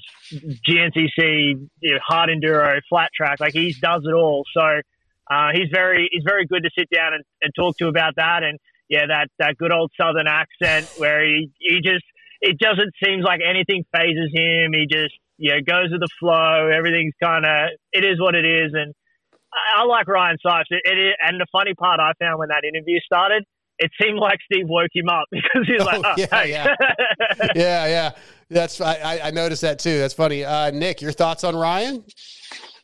gncc 0.67 1.17
you 1.17 1.93
know, 1.93 1.99
hard 2.05 2.29
enduro 2.29 2.79
flat 2.89 3.09
track 3.15 3.39
like 3.39 3.53
he 3.53 3.75
does 3.81 4.01
it 4.05 4.13
all. 4.13 4.43
So 4.55 4.81
uh, 5.31 5.49
he's 5.53 5.69
very 5.71 6.09
he's 6.11 6.23
very 6.25 6.45
good 6.45 6.63
to 6.63 6.69
sit 6.77 6.89
down 6.93 7.13
and, 7.13 7.23
and 7.41 7.53
talk 7.55 7.77
to 7.77 7.87
about 7.87 8.13
that 8.17 8.43
and 8.43 8.59
yeah 8.89 9.05
that 9.07 9.27
that 9.39 9.57
good 9.57 9.71
old 9.71 9.91
southern 9.99 10.27
accent 10.27 10.89
where 10.95 11.25
he 11.25 11.49
he 11.59 11.81
just 11.81 12.03
it 12.41 12.59
doesn't 12.59 12.91
seem 13.03 13.21
like 13.21 13.39
anything 13.39 13.85
phases 13.95 14.29
him. 14.33 14.73
He 14.73 14.85
just 14.91 15.15
yeah 15.37 15.59
goes 15.65 15.89
with 15.91 16.01
the 16.01 16.09
flow. 16.19 16.67
Everything's 16.67 17.15
kind 17.23 17.45
of 17.45 17.69
it 17.93 18.03
is 18.03 18.19
what 18.19 18.35
it 18.35 18.45
is. 18.45 18.71
And 18.73 18.93
I, 19.53 19.81
I 19.81 19.85
like 19.85 20.07
Ryan 20.07 20.37
Sipes. 20.45 20.69
It, 20.69 21.15
and 21.25 21.39
the 21.39 21.47
funny 21.51 21.73
part 21.73 21.99
I 21.99 22.11
found 22.19 22.39
when 22.39 22.49
that 22.49 22.63
interview 22.67 22.99
started, 22.99 23.45
it 23.79 23.91
seemed 24.01 24.19
like 24.19 24.39
Steve 24.51 24.65
woke 24.67 24.89
him 24.93 25.09
up 25.09 25.25
because 25.31 25.67
he 25.67 25.73
was 25.73 25.85
like, 25.85 26.01
oh, 26.03 26.13
yeah, 26.17 26.25
hey. 26.31 26.49
yeah. 26.51 26.75
yeah 27.55 27.87
yeah 27.87 28.11
that's 28.49 28.79
I, 28.81 28.95
I- 28.95 29.27
I 29.27 29.31
noticed 29.31 29.61
that 29.61 29.79
too 29.79 29.97
that's 29.99 30.13
funny 30.13 30.43
uh, 30.43 30.71
nick 30.71 31.01
your 31.01 31.11
thoughts 31.11 31.43
on 31.43 31.55
ryan 31.55 32.03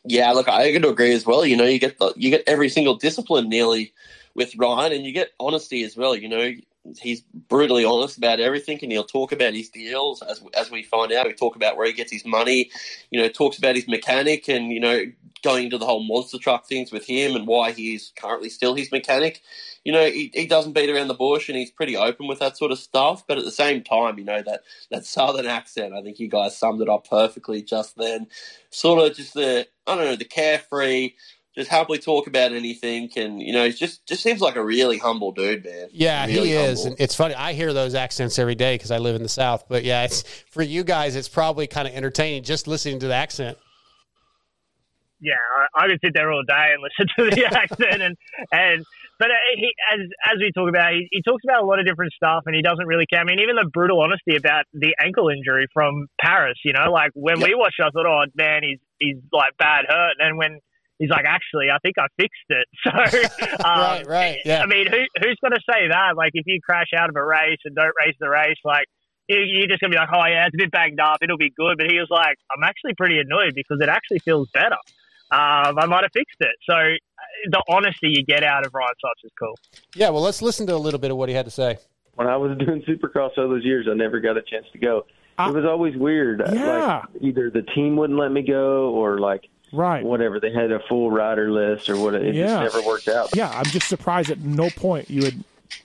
Yeah, 0.04 0.32
look, 0.32 0.48
I 0.48 0.72
got 0.72 0.82
to 0.82 0.88
agree 0.88 1.12
as 1.12 1.26
well. 1.26 1.44
You 1.44 1.56
know, 1.58 1.64
you 1.64 1.78
get 1.78 1.98
the, 1.98 2.12
you 2.16 2.30
get 2.30 2.42
every 2.46 2.70
single 2.70 2.96
discipline 2.96 3.50
nearly 3.50 3.92
with 4.34 4.56
Ryan, 4.56 4.92
and 4.92 5.04
you 5.04 5.12
get 5.12 5.32
honesty 5.38 5.84
as 5.84 5.94
well. 5.94 6.16
You 6.16 6.26
know, 6.28 6.52
he's 6.98 7.20
brutally 7.50 7.84
honest 7.84 8.16
about 8.16 8.40
everything, 8.40 8.78
and 8.82 8.90
he'll 8.90 9.04
talk 9.04 9.30
about 9.30 9.52
his 9.52 9.68
deals 9.68 10.22
as 10.22 10.42
as 10.54 10.70
we 10.70 10.82
find 10.82 11.12
out. 11.12 11.26
We 11.26 11.34
talk 11.34 11.54
about 11.54 11.76
where 11.76 11.86
he 11.86 11.92
gets 11.92 12.10
his 12.10 12.24
money. 12.24 12.70
You 13.10 13.20
know, 13.20 13.28
talks 13.28 13.58
about 13.58 13.76
his 13.76 13.86
mechanic, 13.86 14.48
and 14.48 14.72
you 14.72 14.80
know, 14.80 15.04
going 15.42 15.64
into 15.64 15.76
the 15.76 15.84
whole 15.84 16.02
monster 16.02 16.38
truck 16.38 16.66
things 16.66 16.90
with 16.90 17.04
him 17.06 17.36
and 17.36 17.46
why 17.46 17.72
he's 17.72 18.12
currently 18.16 18.48
still 18.48 18.74
his 18.74 18.90
mechanic. 18.90 19.42
You 19.84 19.92
know, 19.92 20.04
he, 20.04 20.30
he 20.34 20.46
doesn't 20.46 20.72
beat 20.74 20.90
around 20.90 21.08
the 21.08 21.14
bush, 21.14 21.48
and 21.48 21.56
he's 21.56 21.70
pretty 21.70 21.96
open 21.96 22.26
with 22.28 22.38
that 22.40 22.56
sort 22.58 22.70
of 22.70 22.78
stuff. 22.78 23.26
But 23.26 23.38
at 23.38 23.44
the 23.44 23.50
same 23.50 23.82
time, 23.82 24.18
you 24.18 24.24
know 24.24 24.42
that 24.42 24.60
that 24.90 25.06
southern 25.06 25.46
accent. 25.46 25.94
I 25.94 26.02
think 26.02 26.18
you 26.18 26.28
guys 26.28 26.56
summed 26.56 26.82
it 26.82 26.88
up 26.88 27.08
perfectly 27.08 27.62
just 27.62 27.96
then. 27.96 28.26
Sort 28.70 29.00
of 29.10 29.16
just 29.16 29.32
the 29.34 29.66
I 29.86 29.94
don't 29.94 30.04
know 30.04 30.16
the 30.16 30.24
carefree. 30.26 31.12
Just 31.56 31.68
happily 31.68 31.98
talk 31.98 32.28
about 32.28 32.52
anything, 32.52 33.10
and 33.16 33.40
you 33.42 33.52
know, 33.52 33.64
he 33.64 33.72
just 33.72 34.06
just 34.06 34.22
seems 34.22 34.40
like 34.40 34.54
a 34.54 34.62
really 34.64 34.98
humble 34.98 35.32
dude, 35.32 35.64
man. 35.64 35.88
Yeah, 35.92 36.24
Really 36.26 36.48
he 36.50 36.52
is. 36.54 36.80
humble. 36.80 36.92
And 36.92 37.00
it's 37.00 37.14
funny. 37.16 37.34
I 37.34 37.54
hear 37.54 37.72
those 37.72 37.94
accents 37.96 38.38
every 38.38 38.54
day 38.54 38.74
because 38.76 38.90
I 38.92 38.98
live 38.98 39.16
in 39.16 39.22
the 39.24 39.28
South. 39.28 39.64
But 39.68 39.82
yeah, 39.82 40.04
it's 40.04 40.22
for 40.50 40.62
you 40.62 40.84
guys. 40.84 41.16
It's 41.16 41.28
probably 41.28 41.66
kind 41.66 41.88
of 41.88 41.94
entertaining 41.94 42.44
just 42.44 42.68
listening 42.68 43.00
to 43.00 43.08
the 43.08 43.14
accent. 43.14 43.58
yeah, 45.20 45.34
I, 45.74 45.84
I 45.84 45.88
could 45.88 46.00
sit 46.04 46.14
there 46.14 46.30
all 46.30 46.42
day 46.44 46.72
and 46.72 46.82
listen 46.82 47.06
to 47.16 47.34
the 47.34 47.46
accent 47.58 48.02
and 48.02 48.16
and 48.52 48.86
but 49.20 49.30
uh, 49.30 49.34
he, 49.54 49.68
as 49.92 50.00
as 50.26 50.36
we 50.40 50.50
talk 50.56 50.68
about, 50.68 50.90
he, 50.92 51.06
he 51.12 51.20
talks 51.22 51.44
about 51.44 51.62
a 51.62 51.66
lot 51.66 51.78
of 51.78 51.86
different 51.86 52.12
stuff 52.14 52.42
and 52.46 52.56
he 52.56 52.62
doesn't 52.62 52.86
really 52.86 53.04
care. 53.06 53.20
I 53.20 53.24
mean, 53.24 53.38
even 53.38 53.54
the 53.54 53.68
brutal 53.72 54.00
honesty 54.00 54.34
about 54.34 54.64
the 54.72 54.96
ankle 55.00 55.28
injury 55.28 55.66
from 55.72 56.06
Paris. 56.20 56.56
You 56.64 56.72
know, 56.72 56.90
like 56.90 57.10
when 57.14 57.38
we 57.40 57.54
watched, 57.54 57.78
I 57.78 57.90
thought, 57.90 58.06
oh 58.06 58.24
man, 58.34 58.62
he's 58.64 58.80
he's 58.98 59.16
like 59.30 59.56
bad 59.58 59.84
hurt, 59.86 60.16
and 60.18 60.24
then 60.32 60.36
when 60.38 60.58
he's 60.98 61.10
like, 61.10 61.26
actually, 61.28 61.68
I 61.70 61.78
think 61.84 61.96
I 61.98 62.06
fixed 62.16 62.48
it. 62.48 62.66
So, 62.82 62.90
um, 63.64 63.80
Right, 63.80 64.06
right, 64.08 64.38
yeah. 64.44 64.62
I 64.62 64.66
mean, 64.66 64.86
who 64.88 64.98
who's 65.22 65.38
going 65.44 65.52
to 65.52 65.60
say 65.70 65.88
that? 65.88 66.16
Like, 66.16 66.32
if 66.34 66.46
you 66.46 66.58
crash 66.64 66.88
out 66.96 67.10
of 67.10 67.16
a 67.16 67.24
race 67.24 67.60
and 67.64 67.76
don't 67.76 67.92
race 68.04 68.16
the 68.18 68.28
race, 68.28 68.58
like. 68.64 68.86
you- 69.28 69.36
You're 69.46 69.68
just 69.68 69.80
gonna 69.80 69.92
be 69.92 69.96
like, 69.96 70.08
oh 70.12 70.26
yeah, 70.26 70.46
it's 70.46 70.54
a 70.54 70.58
bit 70.64 70.72
banged 70.72 70.98
up. 70.98 71.18
It'll 71.22 71.36
be 71.38 71.52
good. 71.54 71.76
But 71.78 71.86
he 71.92 71.98
was 72.00 72.08
like, 72.10 72.34
I'm 72.50 72.64
actually 72.64 72.94
pretty 72.96 73.18
annoyed 73.20 73.52
because 73.54 73.78
it 73.80 73.88
actually 73.88 74.18
feels 74.20 74.48
better 74.52 74.80
um, 75.32 75.78
I 75.78 75.86
might 75.86 76.02
have 76.02 76.10
fixed 76.12 76.40
it. 76.40 76.56
So 76.68 76.74
the 77.50 77.62
honesty 77.68 78.08
you 78.08 78.24
get 78.24 78.42
out 78.44 78.66
of 78.66 78.74
Ryan 78.74 78.88
Sipes 79.04 79.24
is 79.24 79.32
cool. 79.38 79.58
Yeah, 79.94 80.10
well, 80.10 80.22
let's 80.22 80.42
listen 80.42 80.66
to 80.68 80.74
a 80.74 80.76
little 80.78 81.00
bit 81.00 81.10
of 81.10 81.16
what 81.16 81.28
he 81.28 81.34
had 81.34 81.44
to 81.46 81.50
say. 81.50 81.78
When 82.14 82.26
I 82.26 82.36
was 82.36 82.56
doing 82.64 82.82
Supercross 82.82 83.36
all 83.38 83.48
those 83.48 83.64
years, 83.64 83.86
I 83.90 83.94
never 83.94 84.20
got 84.20 84.36
a 84.36 84.42
chance 84.42 84.66
to 84.72 84.78
go. 84.78 85.06
it 85.38 85.54
was 85.54 85.64
always 85.64 85.96
weird. 85.96 86.42
Yeah. 86.52 87.02
Like 87.12 87.22
either 87.22 87.50
the 87.50 87.62
team 87.62 87.96
wouldn't 87.96 88.18
let 88.18 88.30
me 88.32 88.42
go, 88.42 88.90
or 88.90 89.18
like 89.18 89.48
right 89.72 90.04
whatever 90.04 90.40
they 90.40 90.52
had 90.52 90.72
a 90.72 90.80
full 90.88 91.10
rider 91.10 91.50
list, 91.50 91.88
or 91.88 91.96
what. 91.96 92.14
It 92.14 92.34
Yeah. 92.34 92.62
just 92.64 92.74
never 92.74 92.86
worked 92.86 93.08
out. 93.08 93.30
Yeah, 93.34 93.48
I'm 93.50 93.64
just 93.66 93.88
surprised 93.88 94.30
at 94.30 94.40
no 94.40 94.68
point 94.70 95.08
you 95.08 95.24
had 95.24 95.42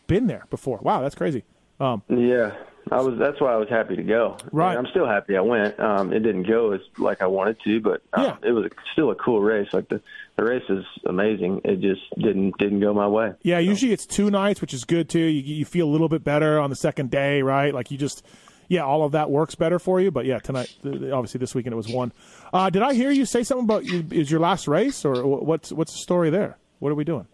been 0.07 0.27
there 0.27 0.45
before. 0.49 0.79
Wow, 0.81 1.01
that's 1.01 1.15
crazy. 1.15 1.43
Um, 1.79 2.01
Yeah, 2.09 2.53
I 2.91 3.01
was. 3.01 3.17
That's 3.17 3.41
why 3.41 3.53
I 3.53 3.57
was 3.57 3.69
happy 3.69 3.95
to 3.95 4.03
go. 4.03 4.37
Right. 4.51 4.75
And 4.77 4.85
I'm 4.85 4.91
still 4.91 5.07
happy 5.07 5.35
I 5.35 5.41
went. 5.41 5.79
Um, 5.79 6.13
it 6.13 6.19
didn't 6.19 6.43
go 6.47 6.71
as 6.71 6.81
like 6.97 7.21
I 7.21 7.27
wanted 7.27 7.57
to, 7.63 7.79
but 7.79 8.01
um, 8.13 8.37
it 8.43 8.51
was 8.51 8.69
still 8.93 9.11
a 9.11 9.15
cool 9.15 9.41
race. 9.41 9.67
Like 9.73 9.89
the 9.89 10.01
the 10.35 10.43
race 10.43 10.63
is 10.69 10.85
amazing. 11.05 11.61
It 11.63 11.81
just 11.81 12.01
didn't 12.17 12.57
didn't 12.57 12.81
go 12.81 12.93
my 12.93 13.07
way. 13.07 13.33
yeah, 13.41 13.59
usually 13.59 13.91
it's 13.91 14.05
two 14.05 14.29
nights, 14.29 14.61
which 14.61 14.73
is 14.73 14.83
good 14.83 15.09
too. 15.09 15.19
You, 15.19 15.55
you 15.55 15.65
feel 15.65 15.87
a 15.87 15.91
little 15.91 16.09
bit 16.09 16.23
better 16.23 16.59
on 16.59 16.69
the 16.69 16.75
second 16.75 17.09
day, 17.09 17.41
right? 17.41 17.73
Like 17.73 17.89
you 17.89 17.97
just, 17.97 18.23
yeah, 18.67 18.81
all 18.81 19.03
of 19.03 19.13
that 19.13 19.31
works 19.31 19.55
better 19.55 19.79
for 19.79 19.99
you. 19.99 20.11
But 20.11 20.25
yeah, 20.25 20.39
tonight, 20.39 20.75
obviously 20.83 21.39
this 21.39 21.55
weekend 21.55 21.73
it 21.73 21.77
was 21.77 21.87
one. 21.89 22.11
Uh, 22.53 22.69
did 22.69 22.83
I 22.83 22.93
hear 22.93 23.09
you 23.11 23.25
say 23.25 23.43
something 23.43 23.65
about 23.65 23.83
is 23.83 24.29
your 24.29 24.39
last 24.39 24.67
race 24.67 25.05
or 25.05 25.25
what's 25.25 25.71
what's 25.71 25.93
the 25.93 25.99
story 25.99 26.29
there? 26.29 26.57
What 26.79 26.91
are 26.91 26.95
we 26.95 27.03
doing? 27.03 27.27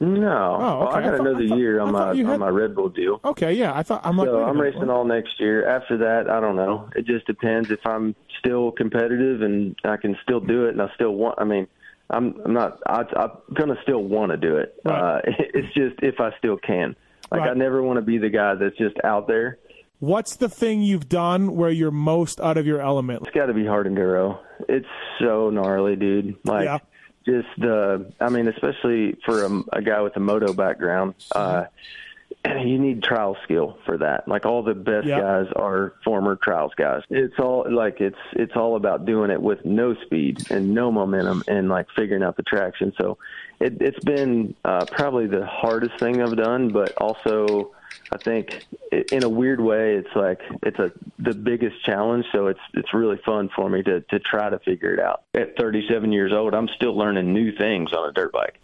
No, 0.00 0.56
Oh, 0.60 0.78
Well. 0.80 0.88
I 0.88 1.00
got 1.00 1.14
I 1.14 1.16
thought- 1.16 1.26
another 1.26 1.48
thought- 1.48 1.58
year 1.58 1.80
on 1.80 1.92
my 1.92 2.12
you 2.12 2.26
on 2.28 2.40
my 2.40 2.48
Red 2.48 2.74
Bull 2.74 2.88
deal. 2.88 3.20
Okay, 3.24 3.52
yeah, 3.54 3.72
I 3.74 3.82
thought 3.82 4.02
I'm 4.04 4.16
like, 4.16 4.28
so 4.28 4.42
I'm 4.44 4.60
racing 4.60 4.90
all 4.90 5.04
next 5.04 5.40
year. 5.40 5.66
After 5.66 5.96
that, 5.98 6.28
I 6.28 6.40
don't 6.40 6.56
know. 6.56 6.88
It 6.96 7.06
just 7.06 7.26
depends 7.26 7.70
if 7.70 7.80
I'm 7.86 8.14
still 8.38 8.72
competitive 8.72 9.42
and 9.42 9.74
I 9.84 9.96
can 9.96 10.16
still 10.22 10.40
do 10.40 10.66
it, 10.66 10.70
and 10.70 10.82
I 10.82 10.90
still 10.94 11.12
want. 11.14 11.36
I 11.38 11.44
mean, 11.44 11.66
I'm 12.10 12.34
I'm 12.44 12.52
not. 12.52 12.78
I, 12.86 13.04
I'm 13.16 13.30
gonna 13.54 13.76
still 13.82 14.02
want 14.02 14.32
to 14.32 14.36
do 14.36 14.56
it. 14.56 14.74
Uh, 14.84 15.20
it's 15.24 15.72
just 15.72 15.96
if 16.02 16.20
I 16.20 16.30
still 16.38 16.58
can. 16.58 16.94
Like 17.32 17.42
I 17.42 17.54
never 17.54 17.82
want 17.82 17.96
to 17.96 18.02
be 18.02 18.18
the 18.18 18.28
guy 18.30 18.54
that's 18.54 18.76
just 18.76 18.96
out 19.02 19.26
there. 19.28 19.58
What's 19.98 20.36
the 20.36 20.48
thing 20.50 20.82
you've 20.82 21.08
done 21.08 21.56
where 21.56 21.70
you're 21.70 21.90
most 21.90 22.38
out 22.40 22.58
of 22.58 22.66
your 22.66 22.80
element? 22.82 23.22
It's 23.26 23.34
got 23.34 23.46
to 23.46 23.54
be 23.54 23.64
hard 23.66 23.86
enduro. 23.86 24.38
It's 24.68 24.86
so 25.18 25.48
gnarly, 25.50 25.96
dude. 25.96 26.36
Like 26.44 26.64
Yeah. 26.66 26.78
Just 27.26 27.48
the. 27.58 28.12
I 28.20 28.30
mean, 28.30 28.48
especially 28.48 29.18
for 29.24 29.44
a, 29.44 29.62
a 29.72 29.82
guy 29.82 30.00
with 30.00 30.16
a 30.16 30.20
moto 30.20 30.52
background. 30.52 31.14
Uh, 31.34 31.64
you 32.64 32.78
need 32.78 33.02
trial 33.02 33.36
skill 33.44 33.78
for 33.84 33.98
that. 33.98 34.26
Like 34.28 34.46
all 34.46 34.62
the 34.62 34.74
best 34.74 35.06
Yep. 35.06 35.20
guys 35.20 35.46
are 35.56 35.94
former 36.04 36.36
trials 36.36 36.72
guys. 36.76 37.02
It's 37.10 37.38
all 37.38 37.66
like 37.70 38.00
it's 38.00 38.18
it's 38.32 38.52
all 38.56 38.76
about 38.76 39.04
doing 39.04 39.30
it 39.30 39.40
with 39.40 39.64
no 39.64 39.94
speed 40.04 40.46
and 40.50 40.74
no 40.74 40.90
momentum 40.90 41.44
and 41.46 41.68
like 41.68 41.86
figuring 41.96 42.22
out 42.22 42.36
the 42.36 42.42
traction. 42.42 42.92
So 43.00 43.18
it, 43.60 43.76
it's 43.80 43.98
been 44.00 44.54
uh, 44.64 44.86
probably 44.86 45.26
the 45.26 45.46
hardest 45.46 45.98
thing 46.00 46.20
I've 46.22 46.36
done, 46.36 46.70
but 46.72 46.92
also 47.00 47.72
I 48.12 48.18
think 48.18 48.64
in 49.12 49.24
a 49.24 49.28
weird 49.28 49.60
way 49.60 49.96
it's 49.96 50.14
like 50.14 50.40
it's 50.62 50.78
a 50.78 50.92
the 51.18 51.34
biggest 51.34 51.84
challenge. 51.84 52.24
So 52.32 52.46
it's 52.46 52.60
it's 52.74 52.94
really 52.94 53.18
fun 53.24 53.50
for 53.54 53.68
me 53.68 53.82
to 53.82 54.00
to 54.00 54.18
try 54.18 54.50
to 54.50 54.58
figure 54.60 54.94
it 54.94 55.00
out. 55.00 55.22
At 55.34 55.56
37 55.56 56.12
years 56.12 56.32
old, 56.32 56.54
I'm 56.54 56.68
still 56.76 56.96
learning 56.96 57.32
new 57.32 57.52
things 57.56 57.92
on 57.92 58.08
a 58.08 58.12
dirt 58.12 58.32
bike. 58.32 58.60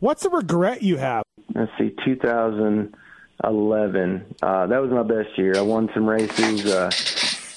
What's 0.00 0.24
a 0.24 0.30
regret 0.30 0.82
you 0.82 0.96
have? 0.96 1.24
let's 1.54 1.70
see, 1.78 1.94
2011. 2.04 4.34
Uh, 4.42 4.66
that 4.66 4.82
was 4.82 4.90
my 4.90 5.02
best 5.02 5.38
year. 5.38 5.56
I 5.56 5.62
won 5.62 5.90
some 5.94 6.06
races. 6.08 6.66
Uh, 6.66 6.90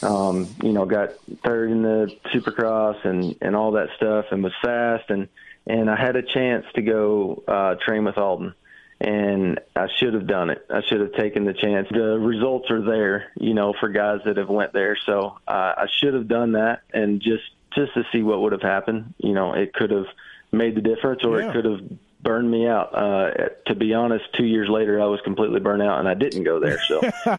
um, 0.03 0.47
you 0.61 0.73
know, 0.73 0.85
got 0.85 1.13
third 1.43 1.71
in 1.71 1.81
the 1.81 2.15
Supercross 2.33 3.03
and 3.05 3.35
and 3.41 3.55
all 3.55 3.71
that 3.71 3.89
stuff, 3.97 4.25
and 4.31 4.43
was 4.43 4.53
fast. 4.61 5.09
And 5.09 5.27
and 5.65 5.89
I 5.89 5.95
had 5.95 6.15
a 6.15 6.21
chance 6.21 6.65
to 6.75 6.81
go 6.81 7.43
uh, 7.47 7.75
train 7.83 8.05
with 8.05 8.17
Aldon, 8.17 8.53
and 8.99 9.59
I 9.75 9.87
should 9.97 10.13
have 10.13 10.27
done 10.27 10.49
it. 10.49 10.65
I 10.69 10.81
should 10.81 11.01
have 11.01 11.13
taken 11.13 11.45
the 11.45 11.53
chance. 11.53 11.87
The 11.91 12.17
results 12.19 12.69
are 12.71 12.81
there, 12.81 13.31
you 13.35 13.53
know, 13.53 13.73
for 13.79 13.89
guys 13.89 14.21
that 14.25 14.37
have 14.37 14.49
went 14.49 14.73
there. 14.73 14.97
So 15.05 15.37
uh, 15.47 15.73
I 15.77 15.85
should 15.99 16.13
have 16.13 16.27
done 16.27 16.53
that, 16.53 16.81
and 16.93 17.21
just 17.21 17.43
just 17.75 17.93
to 17.93 18.03
see 18.11 18.23
what 18.23 18.41
would 18.41 18.53
have 18.53 18.61
happened. 18.61 19.13
You 19.17 19.33
know, 19.33 19.53
it 19.53 19.73
could 19.73 19.91
have 19.91 20.07
made 20.51 20.75
the 20.75 20.81
difference, 20.81 21.23
or 21.23 21.39
Yeah. 21.39 21.49
it 21.49 21.53
could 21.53 21.65
have 21.65 21.81
burned 22.23 22.49
me 22.49 22.67
out. 22.67 22.95
Uh, 22.95 23.49
to 23.67 23.75
be 23.75 23.93
honest, 23.93 24.25
two 24.35 24.45
years 24.45 24.69
later, 24.69 24.99
I 25.01 25.05
was 25.05 25.19
completely 25.21 25.59
burnt 25.59 25.83
out, 25.83 25.99
and 25.99 26.07
I 26.07 26.13
didn't 26.15 26.43
go 26.43 26.59
there. 26.59 26.79
So. 26.87 27.01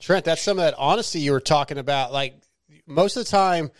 Trent, 0.00 0.24
that's 0.26 0.42
some 0.42 0.58
of 0.58 0.64
that 0.64 0.74
honesty 0.76 1.20
you 1.20 1.32
were 1.32 1.40
talking 1.40 1.78
about. 1.78 2.12
Like 2.12 2.34
most 2.86 3.16
of 3.16 3.24
the 3.24 3.30
time, 3.30 3.70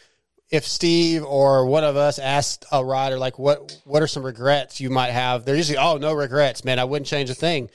if 0.55 0.65
Steve 0.67 1.25
or 1.25 1.67
one 1.67 1.83
of 1.83 1.97
us 1.97 2.21
asked 2.21 2.65
a 2.71 2.85
rider, 2.85 3.19
like, 3.19 3.39
what 3.39 3.77
what 3.85 4.03
are 4.03 4.07
some 4.07 4.23
regrets 4.23 4.81
you 4.81 4.89
might 4.89 5.11
have? 5.11 5.45
They're 5.45 5.57
usually, 5.57 5.79
oh, 5.79 5.97
no 5.97 6.13
regrets, 6.15 6.65
man. 6.65 6.79
I 6.79 6.85
wouldn't 6.85 7.09
change 7.09 7.29
a 7.29 7.35
thing. 7.35 7.71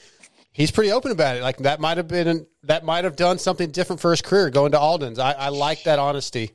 He's 0.52 0.70
pretty 0.70 0.90
open 0.90 1.12
about 1.12 1.36
it. 1.36 1.42
Like 1.42 1.58
that 1.58 1.78
might 1.78 1.98
have 1.98 2.08
been 2.08 2.46
that 2.64 2.84
might 2.84 3.04
have 3.04 3.16
done 3.16 3.38
something 3.38 3.70
different 3.70 4.00
for 4.00 4.10
his 4.10 4.22
career 4.22 4.50
going 4.50 4.72
to 4.72 4.80
Aldon's. 4.80 5.18
I, 5.18 5.32
I 5.32 5.48
like 5.50 5.84
that 5.84 5.98
honesty. 5.98 6.52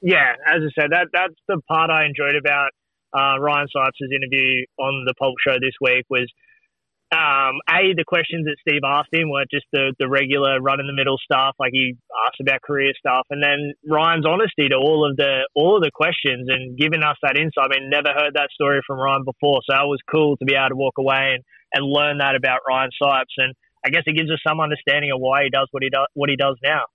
yeah, 0.00 0.32
as 0.46 0.62
I 0.62 0.80
said, 0.80 0.90
that 0.90 1.08
that's 1.12 1.34
the 1.46 1.60
part 1.68 1.90
I 1.90 2.06
enjoyed 2.06 2.34
about 2.34 2.70
uh, 3.14 3.38
Ryan 3.38 3.68
Sipes' 3.74 4.10
interview 4.10 4.64
on 4.78 5.04
the 5.06 5.14
Pulp 5.18 5.36
Show 5.46 5.58
this 5.60 5.74
week 5.80 6.06
was 6.10 6.30
um, 7.12 7.60
a 7.68 7.92
the 7.92 8.04
questions 8.08 8.46
that 8.46 8.56
Steve 8.64 8.80
asked 8.84 9.12
him 9.12 9.28
were 9.28 9.44
just 9.52 9.66
the 9.72 9.92
the 9.98 10.08
regular 10.08 10.60
run 10.60 10.80
in 10.80 10.86
the 10.86 10.96
middle 10.96 11.18
stuff, 11.22 11.54
like 11.60 11.72
he 11.72 11.94
asked 12.26 12.40
about 12.40 12.62
career 12.62 12.92
stuff, 12.98 13.26
and 13.28 13.42
then 13.42 13.74
Ryan's 13.86 14.24
honesty 14.24 14.68
to 14.68 14.76
all 14.76 15.04
of 15.08 15.16
the 15.16 15.46
all 15.54 15.76
of 15.76 15.82
the 15.82 15.90
questions 15.92 16.48
and 16.48 16.76
giving 16.76 17.02
us 17.02 17.16
that 17.22 17.36
insight. 17.36 17.68
I 17.68 17.78
mean, 17.78 17.90
never 17.90 18.08
heard 18.16 18.32
that 18.34 18.48
story 18.54 18.80
from 18.86 18.98
Ryan 18.98 19.24
before, 19.24 19.60
so 19.68 19.76
it 19.76 19.88
was 19.92 20.00
cool 20.10 20.36
to 20.38 20.44
be 20.44 20.54
able 20.54 20.70
to 20.70 20.76
walk 20.76 20.94
away 20.96 21.36
and, 21.36 21.44
and 21.74 21.84
learn 21.84 22.18
that 22.18 22.34
about 22.34 22.60
Ryan 22.66 22.90
Sipes, 22.96 23.36
and 23.36 23.54
I 23.84 23.90
guess 23.90 24.04
it 24.06 24.16
gives 24.16 24.30
us 24.30 24.40
some 24.46 24.60
understanding 24.60 25.10
of 25.12 25.20
why 25.20 25.44
he 25.44 25.50
does 25.50 25.68
what 25.70 25.82
he 25.82 25.90
does 25.90 26.06
what 26.14 26.30
he 26.30 26.36
does 26.36 26.56
now. 26.64 26.88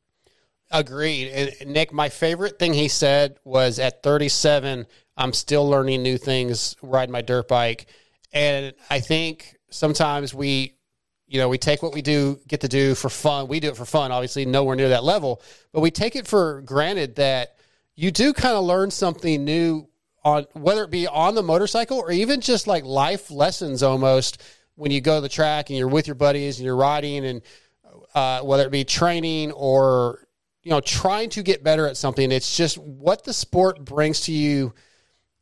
Agreed. 0.71 1.29
And 1.29 1.71
Nick, 1.71 1.93
my 1.93 2.09
favorite 2.09 2.59
thing 2.59 2.73
he 2.73 2.87
said 2.89 3.37
was 3.45 3.79
at 3.79 4.03
37, 4.03 4.85
I'm 5.15 5.31
still 5.31 5.69
learning 5.69 6.03
new 6.03 6.17
things 6.17 6.75
riding 6.81 7.13
my 7.13 7.21
dirt 7.21 7.47
bike. 7.47 7.87
And 8.33 8.73
I 8.89 8.99
think 8.99 9.56
sometimes 9.69 10.33
we, 10.33 10.75
you 11.27 11.39
know, 11.39 11.49
we 11.49 11.57
take 11.57 11.83
what 11.83 11.93
we 11.93 12.01
do, 12.01 12.39
get 12.47 12.61
to 12.61 12.67
do 12.67 12.95
for 12.95 13.09
fun. 13.09 13.47
We 13.47 13.59
do 13.59 13.69
it 13.69 13.77
for 13.77 13.85
fun, 13.85 14.11
obviously, 14.11 14.45
nowhere 14.45 14.75
near 14.75 14.89
that 14.89 15.03
level, 15.03 15.41
but 15.71 15.81
we 15.81 15.91
take 15.91 16.15
it 16.15 16.27
for 16.27 16.61
granted 16.61 17.15
that 17.15 17.55
you 17.95 18.11
do 18.11 18.31
kind 18.31 18.55
of 18.55 18.63
learn 18.63 18.91
something 18.91 19.43
new 19.43 19.87
on 20.23 20.45
whether 20.53 20.83
it 20.83 20.91
be 20.91 21.07
on 21.07 21.35
the 21.35 21.43
motorcycle 21.43 21.97
or 21.97 22.11
even 22.11 22.41
just 22.41 22.67
like 22.67 22.83
life 22.83 23.31
lessons 23.31 23.83
almost 23.83 24.41
when 24.75 24.91
you 24.91 25.01
go 25.01 25.15
to 25.15 25.21
the 25.21 25.29
track 25.29 25.69
and 25.69 25.77
you're 25.77 25.87
with 25.87 26.07
your 26.07 26.15
buddies 26.15 26.57
and 26.57 26.65
you're 26.65 26.75
riding 26.75 27.25
and 27.25 27.41
uh, 28.13 28.41
whether 28.41 28.65
it 28.65 28.71
be 28.71 28.83
training 28.83 29.51
or 29.53 30.27
you 30.63 30.69
know 30.69 30.81
trying 30.81 31.29
to 31.29 31.41
get 31.41 31.63
better 31.63 31.87
at 31.87 31.97
something 31.97 32.31
it's 32.31 32.57
just 32.57 32.77
what 32.77 33.23
the 33.23 33.33
sport 33.33 33.83
brings 33.83 34.21
to 34.21 34.31
you 34.31 34.73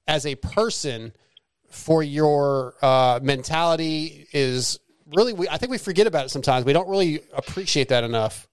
as 0.08 0.26
a 0.26 0.36
person 0.36 1.12
for 1.76 2.02
your 2.02 2.76
uh, 2.82 3.20
mentality 3.22 4.28
is 4.34 4.80
really 5.16 5.34
we, 5.34 5.48
i 5.50 5.58
think 5.58 5.72
we 5.72 5.78
forget 5.78 6.08
about 6.08 6.26
it 6.26 6.30
sometimes 6.30 6.66
we 6.66 6.74
don't 6.74 6.90
really 6.90 7.22
appreciate 7.34 7.90
that 7.90 8.04
enough 8.04 8.48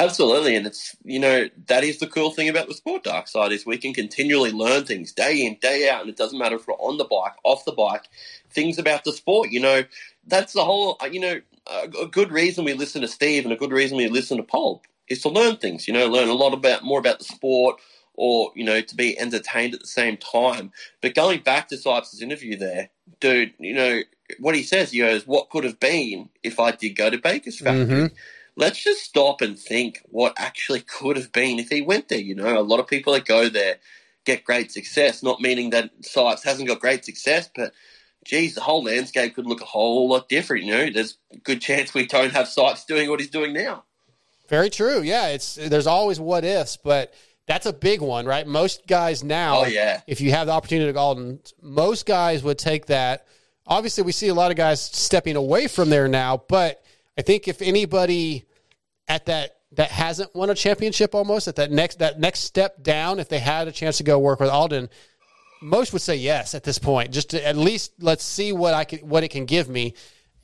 Absolutely, 0.00 0.54
and 0.54 0.64
it's 0.64 0.96
you 1.02 1.18
know 1.18 1.48
that 1.66 1.82
is 1.82 1.98
the 1.98 2.06
cool 2.06 2.30
thing 2.30 2.48
about 2.48 2.68
the 2.68 2.74
sport 2.74 3.02
dark 3.02 3.26
side 3.26 3.50
is 3.50 3.66
we 3.66 3.76
can 3.76 3.92
continually 3.92 4.52
learn 4.52 4.84
things 4.84 5.10
day 5.10 5.44
in 5.44 5.56
day 5.60 5.90
out, 5.90 6.02
and 6.02 6.08
it 6.08 6.16
doesn't 6.16 6.38
matter 6.38 6.54
if 6.54 6.68
we're 6.68 6.74
on 6.74 6.98
the 6.98 7.04
bike, 7.04 7.32
off 7.42 7.64
the 7.64 7.72
bike, 7.72 8.04
things 8.48 8.78
about 8.78 9.02
the 9.02 9.12
sport. 9.12 9.50
You 9.50 9.58
know, 9.58 9.82
that's 10.24 10.52
the 10.52 10.64
whole. 10.64 10.98
uh, 11.02 11.06
You 11.06 11.18
know, 11.18 11.40
a, 11.66 12.06
good 12.06 12.30
reason 12.30 12.64
we 12.64 12.74
listen 12.74 13.02
to 13.02 13.08
Steve 13.08 13.42
and 13.42 13.52
a 13.52 13.56
good 13.56 13.72
reason 13.72 13.96
we 13.96 14.06
listen 14.06 14.36
to 14.36 14.44
Pulp 14.44 14.86
is 15.08 15.20
to 15.22 15.30
learn 15.30 15.56
things. 15.56 15.88
You 15.88 15.94
know, 15.94 16.06
learn 16.06 16.28
a 16.28 16.34
lot 16.34 16.54
about 16.54 16.84
more 16.84 17.00
about 17.00 17.18
the 17.18 17.24
sport, 17.24 17.80
or 18.18 18.50
you 18.56 18.64
know, 18.64 18.80
to 18.80 18.96
be 18.96 19.18
entertained 19.18 19.74
at 19.74 19.80
the 19.80 19.86
same 19.86 20.16
time. 20.16 20.72
But 21.00 21.14
going 21.14 21.40
back 21.40 21.68
to 21.68 21.76
Sipes' 21.76 22.20
interview 22.20 22.56
there, 22.56 22.90
dude, 23.20 23.54
you 23.58 23.74
know 23.74 24.00
what 24.40 24.56
he 24.56 24.64
says. 24.64 24.90
He 24.90 24.98
goes, 24.98 25.26
"What 25.26 25.50
could 25.50 25.62
have 25.64 25.78
been 25.78 26.28
if 26.42 26.58
I 26.58 26.72
did 26.72 26.90
go 26.90 27.08
to 27.08 27.18
Baker's 27.18 27.60
mm-hmm. 27.60 27.88
factory." 27.88 28.10
let's 28.56 28.82
just 28.82 29.04
stop 29.04 29.40
and 29.40 29.56
think 29.56 30.02
what 30.10 30.34
actually 30.36 30.80
could 30.80 31.16
have 31.16 31.30
been 31.30 31.60
if 31.60 31.68
he 31.68 31.80
went 31.80 32.08
there. 32.08 32.18
You 32.18 32.34
know, 32.34 32.58
a 32.58 32.60
lot 32.60 32.80
of 32.80 32.88
people 32.88 33.12
that 33.12 33.24
go 33.24 33.48
there 33.48 33.76
get 34.24 34.42
great 34.44 34.72
success, 34.72 35.22
not 35.22 35.40
meaning 35.40 35.70
that 35.70 36.02
Sipes 36.02 36.42
hasn't 36.42 36.68
got 36.68 36.80
great 36.80 37.04
success, 37.04 37.48
but 37.54 37.72
geez, 38.24 38.56
the 38.56 38.60
whole 38.60 38.82
landscape 38.82 39.36
could 39.36 39.46
look 39.46 39.60
a 39.60 39.64
whole 39.64 40.08
lot 40.08 40.28
different. 40.28 40.64
You 40.64 40.72
know, 40.72 40.90
there's 40.90 41.16
a 41.32 41.38
good 41.38 41.60
chance 41.60 41.94
we 41.94 42.04
don't 42.04 42.32
have 42.32 42.48
Sipes 42.48 42.84
doing 42.84 43.08
what 43.08 43.20
he's 43.20 43.30
doing 43.30 43.52
now. 43.52 43.84
very 44.48 44.70
true 44.70 45.02
yeah 45.02 45.28
it's 45.28 45.56
there's 45.56 45.86
always 45.86 46.18
what 46.18 46.42
ifs 46.42 46.78
but 46.78 47.12
that's 47.48 47.66
a 47.66 47.72
big 47.72 48.00
one 48.00 48.26
right? 48.26 48.46
Most 48.46 48.86
guys 48.86 49.24
now 49.24 49.62
Oh, 49.62 49.66
yeah. 49.66 50.00
if 50.06 50.20
you 50.20 50.30
have 50.30 50.46
the 50.46 50.52
opportunity 50.52 50.86
to 50.88 50.92
go 50.92 51.00
Aldon, 51.00 51.40
most 51.60 52.06
guys 52.06 52.42
would 52.44 52.58
take 52.58 52.86
that. 52.86 53.26
Obviously 53.66 54.04
we 54.04 54.12
see 54.12 54.28
a 54.28 54.34
lot 54.34 54.50
of 54.50 54.56
guys 54.56 54.80
stepping 54.80 55.34
away 55.36 55.66
from 55.66 55.90
there 55.90 56.06
now 56.08 56.42
but 56.48 56.82
i 57.18 57.22
think 57.22 57.48
if 57.48 57.60
anybody 57.60 58.44
at 59.08 59.26
that 59.26 59.56
that 59.72 59.90
hasn't 59.90 60.34
won 60.34 60.48
a 60.48 60.54
championship 60.54 61.14
almost 61.14 61.48
at 61.48 61.56
that 61.56 61.70
next 61.70 61.98
that 61.98 62.18
next 62.18 62.40
step 62.40 62.82
down 62.82 63.18
if 63.18 63.28
they 63.28 63.38
had 63.38 63.68
a 63.68 63.72
chance 63.72 63.98
to 63.98 64.04
go 64.04 64.18
work 64.18 64.40
with 64.40 64.48
aldon 64.48 64.88
most 65.60 65.92
would 65.92 66.00
say 66.00 66.16
yes 66.16 66.54
at 66.54 66.62
this 66.64 66.78
point 66.78 67.10
just 67.12 67.30
to 67.30 67.46
at 67.46 67.56
least 67.56 67.92
let's 68.00 68.24
see 68.24 68.52
what 68.52 68.72
i 68.72 68.84
can 68.84 69.00
what 69.00 69.24
it 69.24 69.28
can 69.28 69.44
give 69.44 69.68
me. 69.68 69.92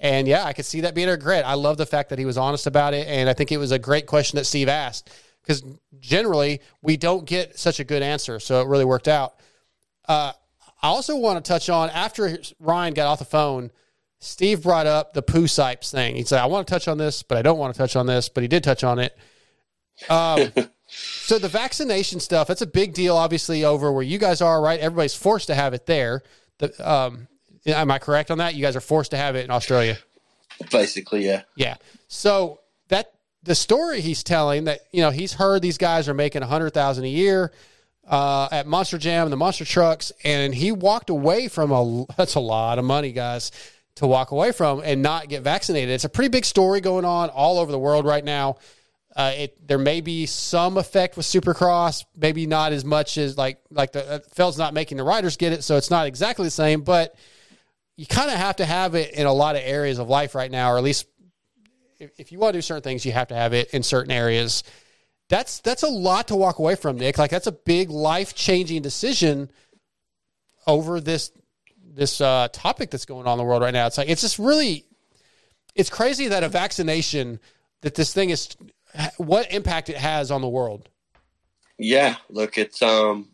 And 0.01 0.27
yeah 0.29 0.45
i 0.45 0.53
could 0.53 0.67
see 0.67 0.81
that 0.83 0.95
being 0.95 1.09
a 1.09 1.13
regret. 1.13 1.47
I 1.47 1.55
love 1.55 1.77
the 1.79 1.87
fact 1.87 2.11
that 2.11 2.19
he 2.19 2.25
was 2.27 2.37
honest 2.37 2.67
about 2.67 2.93
it 2.93 3.07
and 3.07 3.31
i 3.31 3.33
think 3.33 3.53
it 3.53 3.59
was 3.59 3.71
a 3.71 3.79
great 3.79 4.07
question 4.07 4.37
that 4.37 4.45
steve 4.45 4.69
asked 4.69 5.09
because 5.45 5.63
generally 6.01 6.61
we 6.83 6.97
don't 6.97 7.27
get 7.27 7.59
such 7.59 7.81
a 7.81 7.85
good 7.85 8.03
answer 8.03 8.41
so 8.41 8.61
it 8.61 8.69
really 8.69 8.85
worked 8.85 9.09
out 9.09 9.35
uh, 10.09 10.33
i 10.83 10.89
also 10.89 11.17
want 11.17 11.43
to 11.43 11.49
touch 11.49 11.69
on 11.69 11.91
after 11.91 12.39
ryan 12.59 12.95
got 12.95 13.07
off 13.07 13.19
the 13.19 13.25
phone 13.25 13.71
Steve 14.25 14.63
brought 14.63 14.87
up 14.87 15.13
the 15.13 15.21
poo 15.21 15.45
sipes 15.45 15.91
thing. 15.91 16.17
He 16.17 16.25
said, 16.25 16.41
I 16.41 16.47
want 16.47 16.67
to 16.67 16.73
touch 16.73 16.89
on 16.89 16.97
this, 16.97 17.23
but 17.23 17.37
I 17.37 17.43
don't 17.43 17.59
want 17.59 17.75
to 17.75 17.79
touch 17.79 17.95
on 17.95 18.07
this, 18.07 18.31
but 18.31 18.43
he 18.43 18.49
did 18.49 18.65
touch 18.65 18.83
on 18.83 18.99
it. 18.99 19.17
Um, 20.09 20.51
so 20.87 21.39
the 21.39 21.49
vaccination 21.49 22.21
stuff, 22.21 22.49
that's 22.49 22.63
a 22.63 22.67
big 22.67 22.95
deal, 22.95 23.17
obviously, 23.17 23.65
over 23.65 23.93
where 23.93 24.03
you 24.03 24.19
guys 24.19 24.41
are, 24.41 24.63
right? 24.63 24.81
Everybody's 24.81 25.15
forced 25.15 25.49
to 25.49 25.55
have 25.55 25.75
it 25.75 25.85
there. 25.85 26.23
The, 26.59 26.91
um, 26.91 27.29
am 27.67 27.91
I 27.91 27.99
correct 27.99 28.31
on 28.31 28.39
that? 28.39 28.55
You 28.55 28.63
guys 28.63 28.77
are 28.77 28.81
forced 28.81 29.11
to 29.11 29.19
have 29.19 29.37
it 29.37 29.45
in 29.45 29.51
Australia. 29.51 29.99
Basically, 30.71 31.27
yeah. 31.27 31.43
Yeah. 31.55 31.77
So 32.09 32.61
that 32.89 33.13
the 33.45 33.55
story 33.55 34.01
he's 34.01 34.23
telling 34.23 34.65
that 34.65 34.81
you 34.93 35.03
know 35.03 35.11
he's 35.11 35.35
heard 35.35 35.63
these 35.63 35.79
guys 35.79 36.09
are 36.09 36.15
making 36.15 36.43
a 36.43 36.47
hundred 36.47 36.71
thousand 36.71 37.05
a 37.05 37.09
year 37.09 37.53
uh, 38.07 38.49
at 38.51 38.67
Monster 38.67 38.99
Jam 38.99 39.25
and 39.25 39.33
the 39.33 39.37
monster 39.37 39.65
trucks, 39.65 40.13
and 40.25 40.55
he 40.55 40.73
walked 40.73 41.11
away 41.11 41.49
from 41.49 41.71
a 41.71 42.07
that's 42.17 42.35
a 42.35 42.41
lot 42.41 42.79
of 42.79 42.85
money, 42.85 43.13
guys, 43.13 43.53
to 43.97 44.07
walk 44.07 44.31
away 44.31 44.53
from 44.53 44.81
and 44.85 45.03
not 45.03 45.29
get 45.29 45.43
vaccinated. 45.43 45.91
It's 45.91 46.05
a 46.05 46.09
pretty 46.09 46.29
big 46.29 46.45
story 46.45 46.81
going 46.81 47.05
on 47.05 47.31
all 47.31 47.59
over 47.59 47.71
the 47.71 47.79
world 47.79 48.05
right 48.05 48.25
now. 48.25 48.57
Uh, 49.15 49.33
it 49.37 49.69
there 49.69 49.79
may 49.79 50.01
be 50.01 50.27
some 50.27 50.77
effect 50.77 51.17
with 51.17 51.25
Supercross, 51.25 52.05
maybe 52.17 52.47
not 52.47 52.73
as 52.73 52.85
much 52.85 53.17
as 53.17 53.39
like 53.39 53.61
like 53.71 53.93
the 53.93 54.09
uh, 54.09 54.19
Feld's 54.33 54.59
not 54.59 54.75
making 54.75 54.99
the 54.99 55.05
riders 55.05 55.37
get 55.37 55.53
it, 55.53 55.63
so 55.63 55.77
it's 55.77 55.91
not 55.91 56.07
exactly 56.07 56.47
the 56.47 56.51
same, 56.51 56.83
but 56.83 57.15
you 57.97 58.07
kind 58.07 58.29
of 58.29 58.37
have 58.37 58.57
to 58.57 58.65
have 58.65 58.97
it 58.97 59.15
in 59.15 59.27
a 59.27 59.33
lot 59.33 59.55
of 59.55 59.63
areas 59.65 60.01
of 60.01 60.09
life 60.09 60.35
right 60.35 60.51
now, 60.51 60.73
or 60.73 60.79
at 60.79 60.83
least 60.83 61.07
if, 61.99 62.11
if 62.19 62.33
you 62.33 62.39
want 62.39 62.53
to 62.53 62.59
do 62.59 62.63
certain 62.63 62.83
things, 62.83 63.05
you 63.05 63.13
have 63.13 63.29
to 63.29 63.35
have 63.35 63.53
it 63.53 63.71
in 63.71 63.83
certain 63.83 64.13
areas. 64.13 64.63
That's 65.29 65.61
that's 65.61 65.83
a 65.83 65.89
lot 65.89 66.29
to 66.29 66.37
walk 66.37 66.59
away 66.59 66.77
from, 66.77 66.99
Nick. 66.99 67.19
Like 67.19 67.31
that's 67.31 67.47
a 67.47 67.53
big 67.53 67.91
life 67.91 68.35
changing 68.35 68.83
decision 68.83 69.51
over 70.67 71.01
this 71.01 71.33
this 71.83 72.21
uh, 72.21 72.49
topic 72.53 72.91
that's 72.91 73.05
going 73.05 73.27
on 73.27 73.35
in 73.35 73.39
the 73.39 73.45
world 73.45 73.63
right 73.63 73.73
now. 73.73 73.87
It's 73.87 73.99
like 73.99 74.09
it's 74.09 74.21
just 74.21 74.39
really. 74.39 74.85
it's 75.75 75.91
crazy 75.91 76.29
that 76.29 76.43
a 76.43 76.49
vaccination 76.49 77.41
that 77.81 77.95
this 77.95 78.13
thing 78.13 78.31
is 78.31 78.57
what 79.17 79.53
impact 79.53 79.89
it 79.89 79.97
has 79.97 80.31
on 80.31 80.41
the 80.41 80.49
world. 80.49 80.89
Yeah, 81.79 82.17
look, 82.29 82.59
it's 82.59 82.83
um, 82.83 83.29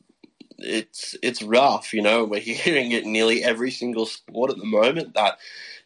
it's 0.59 1.17
it's 1.23 1.43
rough. 1.43 1.93
You 1.93 2.03
know, 2.03 2.25
we're 2.25 2.41
hearing 2.65 2.93
it 2.93 3.05
nearly 3.05 3.43
every 3.43 3.71
single 3.71 4.07
sport 4.07 4.51
at 4.51 4.59
the 4.59 4.65
moment 4.65 5.15
that 5.15 5.39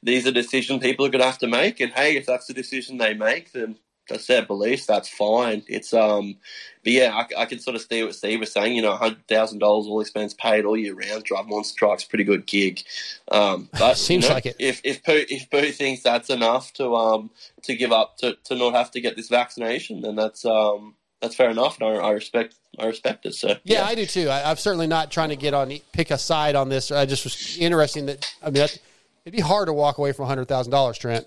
these 0.05 0.27
are 0.27 0.31
decisions 0.31 0.83
people 0.83 1.05
are 1.07 1.09
going 1.09 1.21
to 1.21 1.27
have 1.27 1.39
to 1.39 1.49
make. 1.49 1.81
And 1.81 1.93
hey, 1.93 2.17
if 2.17 2.27
that's 2.27 2.47
the 2.47 2.55
decision 2.55 2.99
they 2.99 3.15
make, 3.15 3.53
then 3.53 3.77
that's 4.09 4.27
their 4.27 4.45
beliefs. 4.45 4.85
That's 4.85 5.09
fine. 5.09 5.63
It's 5.67 5.95
um, 5.95 6.37
but 6.83 6.93
yeah, 6.93 7.15
I, 7.15 7.43
I 7.43 7.45
can 7.47 7.59
sort 7.59 7.75
of 7.75 7.83
see 7.83 8.05
what 8.05 8.15
Steve 8.15 8.41
was 8.41 8.53
saying. 8.53 8.77
You 8.77 8.83
know, 8.83 8.95
hundred 8.95 9.27
thousand 9.27 9.61
dollars 9.61 9.87
all 9.87 10.01
expense 10.01 10.35
paid 10.35 10.67
all 10.67 10.77
year 10.77 10.95
round. 10.95 11.25
Drive 11.25 11.47
monster 11.47 11.79
trucks, 11.79 12.05
pretty 12.05 12.25
good 12.25 12.47
gig. 12.47 12.83
Um, 13.31 13.71
but 13.73 13.97
Seems 13.97 14.25
you 14.25 14.29
know, 14.29 14.35
like 14.35 14.47
it. 14.47 14.57
If 14.59 14.83
if 14.85 15.03
Pooh, 15.03 15.25
if 15.29 15.51
Pooh 15.51 15.73
thinks 15.73 16.03
that's 16.03 16.29
enough 16.29 16.73
to 16.75 16.95
um 16.95 17.31
to 17.63 17.75
give 17.75 17.93
up 17.93 18.19
to, 18.19 18.37
to 18.45 18.55
not 18.55 18.75
have 18.75 18.91
to 18.93 19.01
get 19.01 19.17
this 19.17 19.29
vaccination, 19.29 20.03
then 20.03 20.17
that's 20.17 20.45
um 20.45 20.95
that's 21.23 21.35
fair 21.35 21.49
enough, 21.49 21.81
and 21.81 21.89
I, 21.89 22.09
I 22.09 22.11
respect 22.11 22.57
I 22.79 22.87
respect 22.87 23.25
it. 23.25 23.35
So 23.35 23.57
Yeah, 23.65 23.87
I 23.87 23.95
do 23.95 24.05
too. 24.05 24.29
I, 24.29 24.51
I'm 24.51 24.57
certainly 24.57 24.87
not 24.87 25.11
trying 25.11 25.31
to 25.31 25.37
get 25.37 25.55
on 25.55 25.73
pick 25.93 26.11
a 26.11 26.19
side 26.19 26.57
on 26.57 26.69
this. 26.69 26.91
I 26.91 27.07
just 27.07 27.25
was 27.25 27.57
interesting 27.57 28.07
that 28.07 28.31
I 28.43 28.47
mean 28.47 28.55
that, 28.55 28.79
it'd 29.25 29.37
be 29.37 29.43
hard 29.43 29.67
to 29.67 29.73
walk 29.73 29.99
away 29.99 30.13
from 30.13 30.27
hundred 30.27 30.49
thousand 30.49 30.71
dollars, 30.71 30.99
Trent. 30.99 31.27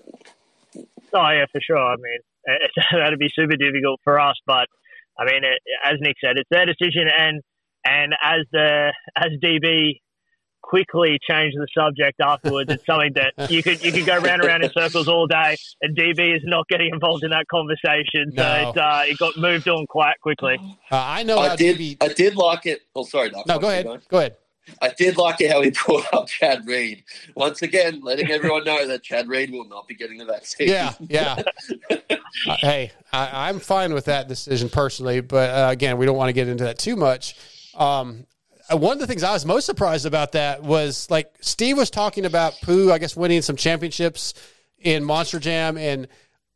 Oh 0.76 1.30
yeah, 1.30 1.46
for 1.52 1.60
sure. 1.60 1.78
I 1.78 1.96
mean, 1.96 2.18
it, 2.44 2.70
that'd 2.92 3.18
be 3.18 3.30
super 3.34 3.56
difficult 3.56 4.00
for 4.04 4.20
us, 4.20 4.36
but 4.46 4.68
I 5.18 5.24
mean, 5.24 5.44
it, 5.44 5.60
as 5.84 5.96
Nick 6.00 6.16
said, 6.22 6.36
it's 6.36 6.48
their 6.50 6.66
decision, 6.66 7.08
and 7.16 7.40
and 7.84 8.14
as 8.22 8.40
the 8.52 8.92
as 9.16 9.30
DB 9.42 10.00
quickly 10.60 11.18
changed 11.28 11.56
the 11.56 11.66
subject 11.74 12.20
afterwards, 12.20 12.70
it's 12.70 12.84
something 12.84 13.12
that 13.14 13.50
you 13.50 13.62
could 13.62 13.82
you 13.82 13.90
could 13.90 14.04
go 14.04 14.14
round 14.18 14.42
and 14.42 14.44
round 14.44 14.64
in 14.64 14.70
circles 14.72 15.08
all 15.08 15.26
day, 15.26 15.56
and 15.80 15.96
DB 15.96 16.36
is 16.36 16.42
not 16.44 16.68
getting 16.68 16.90
involved 16.92 17.24
in 17.24 17.30
that 17.30 17.46
conversation, 17.48 18.30
so 18.36 18.42
No. 18.42 18.68
it's, 18.68 18.78
uh, 18.78 19.02
it 19.06 19.18
got 19.18 19.36
moved 19.38 19.66
on 19.68 19.86
quite 19.86 20.20
quickly. 20.20 20.58
Uh, 20.90 20.96
I 21.06 21.22
know 21.22 21.38
I 21.38 21.56
did. 21.56 21.78
DB 21.78 21.96
I 22.02 22.08
did 22.08 22.36
like 22.36 22.66
it. 22.66 22.82
Oh, 22.94 23.04
sorry, 23.04 23.30
Doc. 23.30 23.46
No, 23.46 23.58
go 23.58 23.68
ahead. 23.68 23.86
Go 24.08 24.18
ahead. 24.18 24.36
I 24.80 24.90
did 24.90 25.16
like 25.16 25.40
how 25.48 25.62
he 25.62 25.70
brought 25.86 26.12
up 26.12 26.28
Chad 26.28 26.66
Reed. 26.66 27.04
Once 27.34 27.62
again, 27.62 28.00
letting 28.02 28.30
everyone 28.30 28.64
know 28.64 28.86
that 28.86 29.02
Chad 29.02 29.28
Reed 29.28 29.50
will 29.50 29.66
not 29.66 29.88
be 29.88 29.94
getting 29.94 30.18
the 30.18 30.24
vaccine. 30.24 30.68
Yeah, 30.68 30.92
yeah. 31.00 31.42
Uh, 32.46 32.56
hey, 32.60 32.92
I, 33.12 33.48
I'm 33.48 33.58
fine 33.58 33.94
with 33.94 34.04
that 34.04 34.28
decision 34.28 34.68
personally, 34.68 35.20
but 35.20 35.50
uh, 35.50 35.70
again, 35.70 35.96
we 35.96 36.04
don't 36.06 36.16
want 36.16 36.28
to 36.28 36.32
get 36.34 36.46
into 36.46 36.64
that 36.64 36.78
too 36.78 36.94
much. 36.94 37.34
Um, 37.74 38.26
uh, 38.70 38.76
one 38.76 38.92
of 38.92 39.00
the 39.00 39.06
things 39.06 39.22
I 39.22 39.32
was 39.32 39.46
most 39.46 39.64
surprised 39.64 40.06
about 40.06 40.32
that 40.32 40.62
was 40.62 41.10
like 41.10 41.32
Steve 41.40 41.78
was 41.78 41.90
talking 41.90 42.26
about 42.26 42.54
Pooh, 42.62 42.92
I 42.92 42.98
guess, 42.98 43.16
winning 43.16 43.42
some 43.42 43.56
championships 43.56 44.34
in 44.78 45.04
Monster 45.04 45.40
Jam, 45.40 45.78
and 45.78 46.06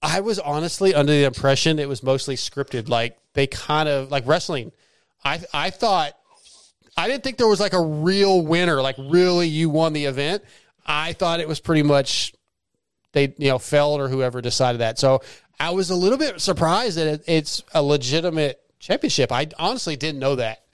I 0.02 0.20
was 0.20 0.38
honestly 0.38 0.94
under 0.94 1.12
the 1.12 1.24
impression 1.24 1.78
it 1.78 1.88
was 1.88 2.02
mostly 2.02 2.36
scripted. 2.36 2.88
Like 2.88 3.18
they 3.34 3.46
kind 3.46 3.88
of 3.88 4.10
like 4.10 4.26
wrestling. 4.26 4.72
I 5.24 5.40
I 5.54 5.70
thought 5.70 6.12
I 6.96 7.08
didn't 7.08 7.24
think 7.24 7.38
there 7.38 7.48
was 7.48 7.60
like 7.60 7.72
a 7.72 7.80
real 7.80 8.44
winner, 8.44 8.82
like 8.82 8.96
really 8.98 9.48
you 9.48 9.70
won 9.70 9.92
the 9.92 10.04
event. 10.04 10.42
I 10.86 11.12
thought 11.12 11.40
it 11.40 11.48
was 11.48 11.60
pretty 11.60 11.82
much 11.82 12.34
they, 13.12 13.34
you 13.38 13.48
know, 13.48 13.58
Feld 13.58 14.00
or 14.00 14.08
whoever 14.08 14.40
decided 14.40 14.80
that. 14.80 14.98
So 14.98 15.22
I 15.60 15.70
was 15.70 15.90
a 15.90 15.94
little 15.94 16.18
bit 16.18 16.40
surprised 16.40 16.96
that 16.96 17.06
it, 17.06 17.24
it's 17.26 17.62
a 17.72 17.82
legitimate 17.82 18.60
championship. 18.78 19.30
I 19.30 19.48
honestly 19.58 19.96
didn't 19.96 20.18
know 20.18 20.36
that. 20.36 20.64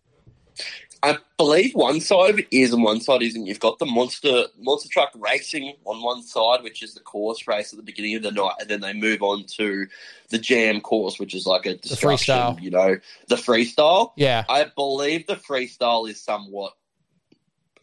I 1.03 1.19
believe 1.37 1.75
one 1.75 2.01
side 2.01 2.31
of 2.31 2.39
it 2.41 2.49
is 2.51 2.73
and 2.73 2.83
one 2.83 3.01
side 3.01 3.23
isn't. 3.23 3.47
You've 3.47 3.61
got 3.61 3.79
the 3.79 3.87
monster 3.87 4.45
monster 4.59 4.89
truck 4.89 5.11
racing 5.15 5.75
on 5.85 6.03
one 6.03 6.23
side, 6.23 6.63
which 6.63 6.83
is 6.83 6.95
the 6.95 7.01
course 7.01 7.47
race 7.47 7.73
at 7.73 7.77
the 7.77 7.85
beginning 7.85 8.17
of 8.17 8.23
the 8.23 8.33
night, 8.33 8.55
and 8.61 8.69
then 8.69 8.81
they 8.81 8.93
move 8.93 9.23
on 9.23 9.45
to 9.57 9.87
the 10.31 10.39
jam 10.39 10.81
course, 10.81 11.19
which 11.19 11.35
is 11.35 11.47
like 11.47 11.67
a 11.67 11.77
destruction, 11.77 12.35
freestyle. 12.35 12.61
you 12.61 12.71
know, 12.71 12.97
the 13.29 13.37
freestyle. 13.37 14.13
Yeah. 14.17 14.45
I 14.49 14.65
believe 14.65 15.27
the 15.27 15.37
freestyle 15.37 16.09
is 16.09 16.21
somewhat 16.21 16.75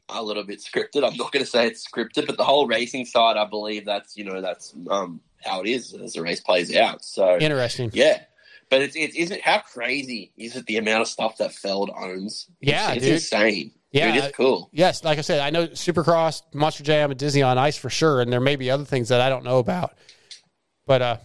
a 0.09 0.21
little 0.21 0.43
bit 0.43 0.59
scripted. 0.59 1.07
I'm 1.07 1.17
not 1.17 1.31
going 1.31 1.43
to 1.43 1.49
say 1.49 1.67
it's 1.67 1.87
scripted, 1.87 2.27
but 2.27 2.37
the 2.37 2.43
whole 2.43 2.67
racing 2.67 3.05
side, 3.05 3.37
I 3.37 3.45
believe 3.45 3.85
that's 3.85 4.17
you 4.17 4.25
know 4.25 4.41
that's 4.41 4.73
um, 4.89 5.21
how 5.43 5.61
it 5.61 5.67
is 5.67 5.93
as 5.93 6.13
the 6.13 6.21
race 6.21 6.41
plays 6.41 6.75
out. 6.75 7.03
So 7.03 7.37
Interesting. 7.37 7.91
yeah. 7.93 8.23
But 8.69 8.81
it's, 8.81 8.95
it's 8.95 9.15
isn't 9.15 9.41
how 9.41 9.59
crazy 9.59 10.31
is 10.37 10.55
it 10.55 10.65
the 10.65 10.77
amount 10.77 11.01
of 11.01 11.07
stuff 11.07 11.37
that 11.37 11.53
Feld 11.53 11.91
owns? 11.95 12.47
Yeah, 12.61 12.93
it's, 12.93 12.97
it's 12.97 13.05
dude. 13.05 13.13
insane. 13.13 13.71
Yeah, 13.91 14.11
Dude, 14.11 14.23
it's 14.25 14.35
cool. 14.35 14.69
Yes, 14.73 15.05
like 15.05 15.19
I 15.19 15.21
said, 15.21 15.39
I 15.39 15.51
know 15.51 15.67
Supercross, 15.67 16.41
Monster 16.53 16.83
Jam, 16.83 17.11
and 17.11 17.19
Disney 17.19 17.43
on 17.43 17.57
Ice 17.57 17.77
for 17.77 17.89
sure, 17.89 18.19
and 18.19 18.33
there 18.33 18.41
may 18.41 18.57
be 18.57 18.69
other 18.69 18.83
things 18.83 19.07
that 19.07 19.21
I 19.21 19.29
don't 19.29 19.45
know 19.45 19.59
about. 19.59 19.93
But 20.85 21.01
uh, 21.01 21.17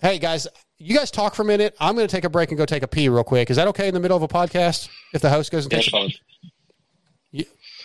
hey, 0.00 0.18
guys, 0.18 0.46
you 0.76 0.94
guys 0.94 1.10
talk 1.10 1.34
for 1.34 1.40
a 1.40 1.46
minute. 1.46 1.74
I'm 1.80 1.94
going 1.94 2.06
to 2.06 2.14
take 2.14 2.24
a 2.24 2.28
break 2.28 2.50
and 2.50 2.58
go 2.58 2.66
take 2.66 2.82
a 2.82 2.88
pee 2.88 3.08
real 3.08 3.24
quick. 3.24 3.48
Is 3.48 3.56
that 3.56 3.68
okay 3.68 3.88
in 3.88 3.94
the 3.94 4.00
middle 4.00 4.16
of 4.16 4.22
a 4.22 4.28
podcast? 4.28 4.90
If 5.14 5.22
the 5.22 5.30
host 5.30 5.50
goes 5.50 5.64
and 5.64 5.72
Yeah, 5.72 5.78
takes 5.78 5.88
a 5.88 5.90
fine. 5.90 6.12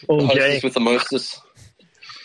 Oh, 0.10 0.26
Hostess 0.26 0.64
with 0.64 0.74
the 0.74 0.80
mostest. 0.80 1.40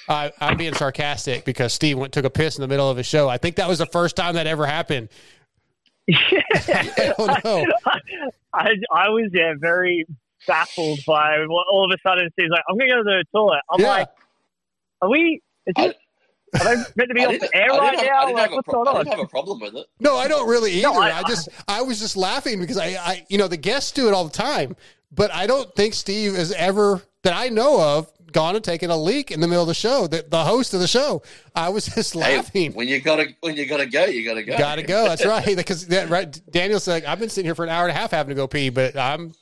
I, 0.08 0.32
I'm 0.40 0.56
being 0.56 0.74
sarcastic 0.74 1.44
because 1.44 1.72
Steve 1.72 1.98
went 1.98 2.12
took 2.12 2.24
a 2.24 2.30
piss 2.30 2.56
in 2.56 2.62
the 2.62 2.68
middle 2.68 2.90
of 2.90 2.96
his 2.96 3.06
show. 3.06 3.28
I 3.28 3.38
think 3.38 3.56
that 3.56 3.68
was 3.68 3.78
the 3.78 3.86
first 3.86 4.16
time 4.16 4.34
that 4.34 4.46
ever 4.46 4.66
happened. 4.66 5.08
Oh, 7.18 7.28
I 7.28 7.40
don't 7.40 7.44
know. 7.44 7.66
I, 8.52 8.70
I 8.94 9.08
was 9.08 9.30
yeah 9.32 9.54
very 9.58 10.06
baffled 10.46 11.00
by 11.06 11.38
what 11.46 11.66
all 11.70 11.84
of 11.84 11.90
a 11.94 12.08
sudden 12.08 12.28
Steve's 12.32 12.50
like, 12.50 12.62
I'm 12.68 12.76
going 12.76 12.88
to 12.90 12.94
go 12.96 13.02
to 13.02 13.04
the 13.04 13.24
toilet. 13.32 13.60
I'm 13.70 13.80
Yeah. 13.80 13.88
like, 13.88 14.08
are 15.02 15.10
we? 15.10 15.40
Is 15.66 15.74
this, 15.76 15.94
are 16.60 16.64
they 16.64 16.82
meant 16.96 17.08
to 17.08 17.14
be 17.14 17.22
I 17.22 17.26
off 17.26 17.40
the 17.40 17.50
air 17.56 17.68
right 17.70 17.98
have- 17.98 18.06
now? 18.06 18.32
Like, 18.34 18.50
what's 18.52 18.64
pro- 18.68 18.84
going 18.84 18.96
I 18.96 18.98
on? 19.00 19.04
didn't 19.04 19.18
have 19.18 19.26
a 19.26 19.28
problem 19.28 19.60
with 19.60 19.74
it. 19.74 19.86
No, 20.00 20.16
I 20.16 20.28
don't 20.28 20.48
really 20.48 20.72
either. 20.72 20.82
No, 20.88 21.00
I, 21.00 21.18
I- 21.18 21.22
just 21.24 21.48
I 21.68 21.82
was 21.82 21.98
just 21.98 22.16
laughing 22.16 22.60
because 22.60 22.78
I, 22.78 22.86
I 22.98 23.26
you 23.28 23.38
know 23.38 23.48
the 23.48 23.56
guests 23.56 23.90
do 23.92 24.06
it 24.08 24.14
all 24.14 24.24
the 24.24 24.30
time, 24.30 24.76
but 25.12 25.32
I 25.34 25.46
don't 25.46 25.74
think 25.74 25.94
Steve 25.94 26.34
has 26.36 26.52
ever 26.52 27.02
that 27.24 27.34
I 27.34 27.48
know 27.48 27.80
of 27.80 28.12
gone 28.36 28.54
and 28.54 28.62
taken 28.64 28.90
a 28.90 28.96
leak 28.96 29.30
in 29.30 29.40
the 29.40 29.48
middle 29.48 29.62
of 29.62 29.68
the 29.68 29.74
show. 29.74 30.06
The, 30.06 30.24
the 30.28 30.44
host 30.44 30.74
of 30.74 30.80
the 30.80 30.86
show, 30.86 31.22
I 31.54 31.70
was 31.70 31.86
just 31.94 32.12
Hey, 32.14 32.36
laughing. 32.36 32.72
when 32.74 32.86
you 32.86 33.00
gotta 33.00 33.28
when 33.40 33.56
you 33.56 33.64
gotta 33.66 33.86
go, 33.86 34.04
you 34.04 34.24
gotta 34.28 34.42
go. 34.44 34.58
Got 34.58 34.76
to 34.76 34.82
go. 34.82 35.04
That's 35.08 35.24
right. 35.24 35.44
Because 35.56 35.86
that, 35.88 36.10
right, 36.10 36.38
Daniel's 36.50 36.86
like, 36.86 37.06
I've 37.06 37.18
been 37.18 37.30
sitting 37.30 37.46
here 37.46 37.54
for 37.54 37.64
an 37.64 37.70
hour 37.70 37.86
and 37.88 37.96
a 37.96 37.98
half 37.98 38.10
having 38.10 38.28
to 38.30 38.34
go 38.34 38.46
pee, 38.46 38.68
but 38.68 38.96
I'm 38.96 39.32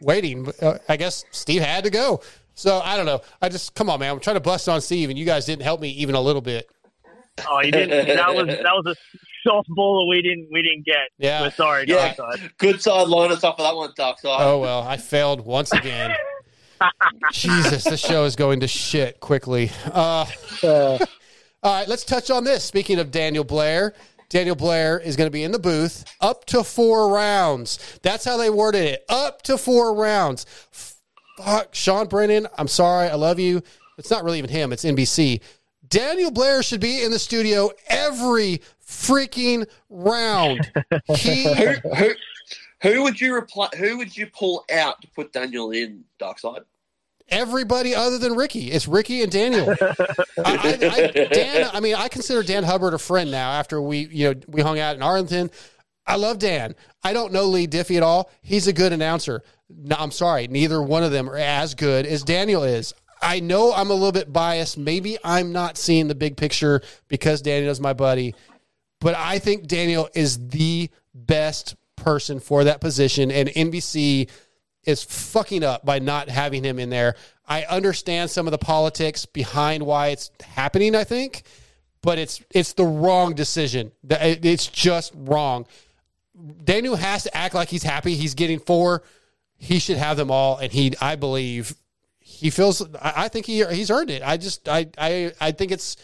waiting. 0.00 0.46
Uh, 0.62 0.78
I 0.88 0.96
guess 0.96 1.24
Steve 1.32 1.62
had 1.62 1.82
to 1.84 1.90
go. 1.90 2.20
So 2.54 2.80
I 2.80 2.96
don't 2.96 3.06
know. 3.06 3.20
I 3.42 3.48
just 3.48 3.74
come 3.74 3.90
on, 3.90 3.98
man. 4.00 4.12
I'm 4.12 4.20
trying 4.20 4.36
to 4.36 4.40
bust 4.40 4.68
on 4.68 4.80
Steve, 4.80 5.10
and 5.10 5.18
you 5.18 5.24
guys 5.24 5.44
didn't 5.46 5.62
help 5.62 5.80
me 5.80 5.90
even 5.90 6.14
a 6.14 6.20
little 6.20 6.42
bit. 6.42 6.68
Oh, 7.48 7.60
you 7.60 7.70
didn't. 7.72 8.06
That 8.16 8.34
was 8.34 8.46
that 8.46 8.62
was 8.62 8.86
a 8.86 9.48
softball 9.48 10.00
that 10.02 10.06
we 10.10 10.22
didn't 10.22 10.48
we 10.52 10.62
didn't 10.62 10.84
get. 10.84 11.08
Yeah. 11.18 11.42
We're 11.42 11.50
sorry, 11.50 11.84
Yeah, 11.88 12.14
Dark 12.14 12.38
Side. 12.38 12.50
good 12.58 12.82
side 12.82 13.08
line 13.08 13.30
us 13.32 13.42
off 13.44 13.58
of 13.58 13.64
that 13.64 13.76
one, 13.76 13.90
Dark 13.96 14.18
Side. 14.20 14.38
Oh 14.40 14.58
well, 14.60 14.82
I 14.82 14.96
failed 14.96 15.44
once 15.44 15.72
again. 15.72 16.14
Jesus, 17.32 17.84
this 17.84 18.00
show 18.00 18.24
is 18.24 18.36
going 18.36 18.60
to 18.60 18.68
shit 18.68 19.20
quickly. 19.20 19.70
Uh, 19.86 20.26
all 20.62 20.98
right, 21.64 21.88
let's 21.88 22.04
touch 22.04 22.30
on 22.30 22.44
this. 22.44 22.64
Speaking 22.64 22.98
of 22.98 23.10
Daniel 23.10 23.44
Blair, 23.44 23.94
Daniel 24.28 24.56
Blair 24.56 24.98
is 24.98 25.16
going 25.16 25.26
to 25.26 25.32
be 25.32 25.42
in 25.42 25.52
the 25.52 25.58
booth 25.58 26.04
up 26.20 26.44
to 26.46 26.62
four 26.62 27.12
rounds. 27.12 27.98
That's 28.02 28.24
how 28.24 28.36
they 28.36 28.50
worded 28.50 28.84
it. 28.84 29.04
Up 29.08 29.42
to 29.42 29.56
four 29.56 29.94
rounds. 29.94 30.44
Fuck, 31.38 31.74
Sean 31.74 32.08
Brennan. 32.08 32.46
I'm 32.58 32.68
sorry. 32.68 33.08
I 33.08 33.14
love 33.14 33.38
you. 33.38 33.62
It's 33.96 34.10
not 34.10 34.24
really 34.24 34.38
even 34.38 34.50
him. 34.50 34.72
It's 34.72 34.84
NBC. 34.84 35.40
Daniel 35.88 36.30
Blair 36.30 36.62
should 36.62 36.80
be 36.80 37.02
in 37.02 37.10
the 37.10 37.18
studio 37.18 37.70
every 37.88 38.60
freaking 38.86 39.66
round. 39.88 40.70
He 41.16 41.44
who, 41.44 41.72
who, 41.94 42.10
who 42.82 43.02
would 43.02 43.20
you 43.20 43.34
reply? 43.34 43.68
Who 43.76 43.98
would 43.98 44.16
you 44.16 44.26
pull 44.26 44.64
out 44.72 45.00
to 45.02 45.08
put 45.08 45.32
Daniel 45.32 45.70
in? 45.70 46.04
Dark 46.18 46.38
Side. 46.38 46.62
everybody 47.28 47.94
other 47.94 48.18
than 48.18 48.34
Ricky. 48.34 48.70
It's 48.70 48.88
Ricky 48.88 49.22
and 49.22 49.30
Daniel. 49.30 49.68
I, 49.80 49.98
I, 50.44 51.20
I, 51.24 51.24
Dan, 51.32 51.70
I 51.72 51.80
mean, 51.80 51.94
I 51.94 52.08
consider 52.08 52.42
Dan 52.42 52.64
Hubbard 52.64 52.94
a 52.94 52.98
friend 52.98 53.30
now. 53.30 53.52
After 53.52 53.80
we, 53.80 54.06
you 54.08 54.34
know, 54.34 54.40
we 54.46 54.62
hung 54.62 54.78
out 54.78 54.96
in 54.96 55.02
Arlington. 55.02 55.50
I 56.06 56.16
love 56.16 56.38
Dan. 56.38 56.74
I 57.02 57.12
don't 57.12 57.32
know 57.32 57.44
Leigh 57.44 57.66
Diffey 57.66 57.98
at 57.98 58.02
all. 58.02 58.30
He's 58.40 58.66
a 58.66 58.72
good 58.72 58.92
announcer. 58.92 59.42
No, 59.68 59.96
I'm 59.98 60.10
sorry, 60.10 60.46
neither 60.48 60.80
one 60.82 61.02
of 61.04 61.12
them 61.12 61.28
are 61.28 61.36
as 61.36 61.74
good 61.74 62.06
as 62.06 62.22
Daniel 62.22 62.64
is. 62.64 62.94
I 63.20 63.40
know 63.40 63.74
I'm 63.74 63.90
a 63.90 63.94
little 63.94 64.12
bit 64.12 64.32
biased. 64.32 64.78
Maybe 64.78 65.18
I'm 65.22 65.52
not 65.52 65.76
seeing 65.76 66.08
the 66.08 66.14
big 66.14 66.36
picture 66.36 66.80
because 67.08 67.42
Daniel's 67.42 67.80
my 67.80 67.92
buddy, 67.92 68.34
but 69.00 69.14
I 69.16 69.38
think 69.38 69.66
Daniel 69.66 70.08
is 70.14 70.48
the 70.48 70.88
best 71.12 71.76
person 71.98 72.40
for 72.40 72.64
that 72.64 72.80
position, 72.80 73.30
and 73.30 73.48
NBC 73.48 74.28
is 74.84 75.02
fucking 75.02 75.62
up 75.62 75.84
by 75.84 75.98
not 75.98 76.28
having 76.28 76.64
him 76.64 76.78
in 76.78 76.90
there. 76.90 77.14
I 77.46 77.64
understand 77.64 78.30
some 78.30 78.46
of 78.46 78.52
the 78.52 78.58
politics 78.58 79.26
behind 79.26 79.82
why 79.82 80.08
it's 80.08 80.30
happening, 80.42 80.94
I 80.94 81.04
think, 81.04 81.42
but 82.02 82.18
it's 82.18 82.42
it's 82.50 82.74
the 82.74 82.84
wrong 82.84 83.34
decision. 83.34 83.92
It's 84.08 84.66
just 84.66 85.12
wrong. 85.14 85.66
Daniel 86.64 86.96
has 86.96 87.24
to 87.24 87.36
act 87.36 87.54
like 87.54 87.68
he's 87.68 87.82
happy. 87.82 88.14
He's 88.14 88.34
getting 88.34 88.58
four. 88.58 89.02
He 89.56 89.78
should 89.78 89.96
have 89.96 90.16
them 90.16 90.30
all, 90.30 90.58
and 90.58 90.72
he, 90.72 90.94
I 91.00 91.16
believe, 91.16 91.74
he 92.20 92.50
feels. 92.50 92.86
I 93.00 93.28
think 93.28 93.46
he 93.46 93.64
he's 93.66 93.90
earned 93.90 94.10
it. 94.10 94.22
I 94.22 94.36
just, 94.36 94.68
I, 94.68 94.88
I, 94.96 95.32
I 95.40 95.52
think 95.52 95.72
it's. 95.72 95.96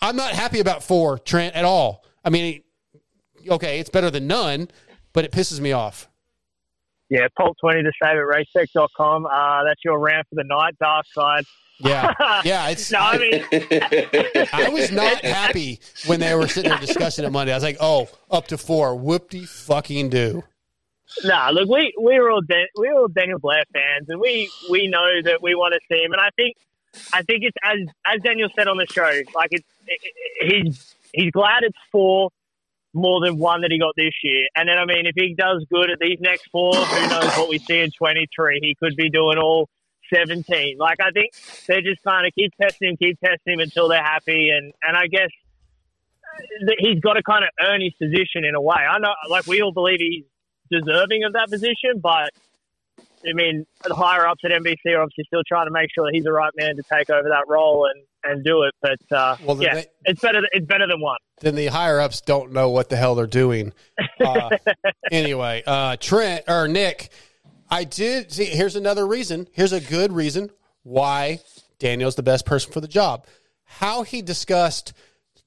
I'm 0.00 0.16
not 0.16 0.32
happy 0.32 0.60
about 0.60 0.82
four 0.82 1.18
Trent 1.18 1.54
at 1.54 1.64
all. 1.64 2.04
I 2.24 2.30
mean, 2.30 2.62
okay, 3.48 3.80
it's 3.80 3.90
better 3.90 4.10
than 4.10 4.26
none, 4.26 4.68
but 5.14 5.24
it 5.24 5.32
pisses 5.32 5.58
me 5.60 5.72
off. 5.72 6.08
Yeah, 7.08 7.28
Pulp 7.36 7.56
twenty 7.58 7.82
to 7.82 7.92
save 8.02 8.16
at 8.16 8.24
racetech.com. 8.24 9.26
Uh, 9.26 9.64
that's 9.64 9.80
your 9.84 9.98
round 9.98 10.26
for 10.28 10.34
the 10.34 10.44
night, 10.44 10.76
dark 10.78 11.06
side. 11.14 11.44
Yeah, 11.78 12.12
yeah. 12.44 12.68
It's 12.68 12.90
no, 12.90 12.98
I 13.00 13.18
mean, 13.18 13.44
I 14.52 14.68
was 14.70 14.90
not 14.92 15.24
happy 15.24 15.80
when 16.06 16.20
they 16.20 16.34
were 16.34 16.48
sitting 16.48 16.70
there 16.70 16.78
discussing 16.78 17.24
it 17.24 17.30
Monday. 17.30 17.52
I 17.52 17.56
was 17.56 17.64
like, 17.64 17.76
oh, 17.80 18.08
up 18.30 18.46
to 18.48 18.58
four. 18.58 18.94
Whoop-de 18.96 19.44
fucking 19.44 20.08
do. 20.10 20.44
Nah, 21.24 21.50
look, 21.50 21.68
we 21.68 21.92
we 22.00 22.18
were 22.18 22.30
all 22.30 22.40
Dan- 22.42 22.66
we 22.78 22.88
were 22.88 23.00
all 23.00 23.08
Daniel 23.08 23.38
Blair 23.38 23.64
fans, 23.72 24.08
and 24.08 24.20
we 24.20 24.50
we 24.70 24.88
know 24.88 25.20
that 25.24 25.42
we 25.42 25.54
want 25.54 25.74
to 25.74 25.80
see 25.88 26.02
him. 26.02 26.12
And 26.12 26.20
I 26.20 26.30
think 26.36 26.56
I 27.12 27.22
think 27.22 27.42
it's 27.44 27.56
as 27.62 27.78
as 28.06 28.22
Daniel 28.22 28.48
said 28.56 28.66
on 28.66 28.76
the 28.78 28.86
show, 28.86 29.10
like 29.34 29.48
it's 29.50 29.68
it, 29.86 30.00
it- 30.02 30.64
he's 30.64 30.94
he's 31.12 31.30
glad 31.32 31.62
it's 31.64 31.76
four 31.92 32.30
more 32.94 33.20
than 33.24 33.38
one 33.38 33.60
that 33.62 33.70
he 33.70 33.78
got 33.78 33.94
this 33.96 34.14
year. 34.22 34.46
And 34.56 34.68
then 34.68 34.78
I 34.78 34.84
mean, 34.86 35.06
if 35.06 35.14
he 35.16 35.34
does 35.36 35.64
good 35.72 35.90
at 35.90 35.98
these 35.98 36.18
next 36.20 36.48
four, 36.50 36.74
who 36.74 37.08
knows 37.08 37.36
what 37.36 37.48
we 37.48 37.58
see 37.58 37.80
in 37.80 37.90
twenty 37.90 38.26
three? 38.34 38.58
He 38.62 38.76
could 38.80 38.96
be 38.96 39.10
doing 39.10 39.38
all 39.38 39.68
seventeen. 40.12 40.76
Like 40.78 40.98
I 41.00 41.10
think 41.10 41.32
they're 41.66 41.82
just 41.82 42.02
kind 42.02 42.26
of 42.26 42.32
keep 42.34 42.52
testing 42.60 42.90
him, 42.90 42.96
keep 42.96 43.18
testing 43.20 43.54
him 43.54 43.60
until 43.60 43.88
they're 43.88 44.02
happy. 44.02 44.50
And 44.50 44.72
and 44.82 44.96
I 44.96 45.06
guess 45.08 45.30
he's 46.78 47.00
got 47.00 47.14
to 47.14 47.22
kind 47.22 47.44
of 47.44 47.50
earn 47.66 47.80
his 47.80 47.92
position 47.94 48.44
in 48.44 48.54
a 48.54 48.60
way. 48.60 48.76
I 48.76 48.98
know, 48.98 49.14
like 49.28 49.46
we 49.46 49.62
all 49.62 49.72
believe 49.72 49.98
he's 50.00 50.24
deserving 50.70 51.24
of 51.24 51.34
that 51.34 51.50
position, 51.50 52.00
but 52.02 52.30
I 53.28 53.32
mean, 53.32 53.64
the 53.84 53.94
higher 53.94 54.26
ups 54.26 54.40
at 54.44 54.50
NBC 54.50 54.94
are 54.96 55.02
obviously 55.02 55.24
still 55.26 55.42
trying 55.46 55.66
to 55.66 55.72
make 55.72 55.88
sure 55.94 56.04
that 56.06 56.14
he's 56.14 56.24
the 56.24 56.32
right 56.32 56.52
man 56.56 56.76
to 56.76 56.82
take 56.92 57.10
over 57.10 57.28
that 57.28 57.44
role 57.48 57.88
and, 57.92 58.04
and 58.32 58.44
do 58.44 58.62
it. 58.64 58.74
But 58.82 59.16
uh, 59.16 59.36
Well, 59.44 59.62
yeah, 59.62 59.74
they- 59.74 59.86
it's 60.04 60.20
better. 60.20 60.40
It's 60.52 60.66
better 60.66 60.86
than 60.86 61.00
one. 61.00 61.16
Then 61.40 61.54
the 61.56 61.66
higher 61.66 62.00
ups 62.00 62.20
don't 62.20 62.52
know 62.52 62.70
what 62.70 62.88
the 62.90 62.96
hell 62.96 63.14
they're 63.14 63.26
doing. 63.26 63.72
Uh, 64.24 64.50
anyway, 65.10 65.62
uh, 65.66 65.96
Trent 65.96 66.44
or 66.48 66.68
Nick, 66.68 67.10
I 67.70 67.84
did 67.84 68.30
see. 68.32 68.44
Here's 68.44 68.76
another 68.76 69.06
reason. 69.06 69.48
Here's 69.52 69.72
a 69.72 69.80
good 69.80 70.12
reason 70.12 70.50
why 70.84 71.40
Daniel's 71.78 72.14
the 72.14 72.22
best 72.22 72.46
person 72.46 72.72
for 72.72 72.80
the 72.80 72.88
job. 72.88 73.26
How 73.64 74.02
he 74.04 74.22
discussed 74.22 74.92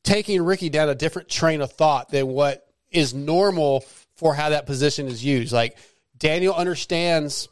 taking 0.04 0.42
Ricky 0.42 0.70
down 0.70 0.90
a 0.90 0.96
different 0.96 1.30
train 1.30 1.62
of 1.62 1.72
thought 1.72 2.10
than 2.10 2.28
what 2.28 2.66
is 2.92 3.14
normal 3.14 3.82
for 4.16 4.34
how 4.34 4.50
that 4.50 4.66
position 4.66 5.08
is 5.08 5.24
used. 5.24 5.54
Like 5.54 5.78
Daniel 6.18 6.54
understands 6.54 7.48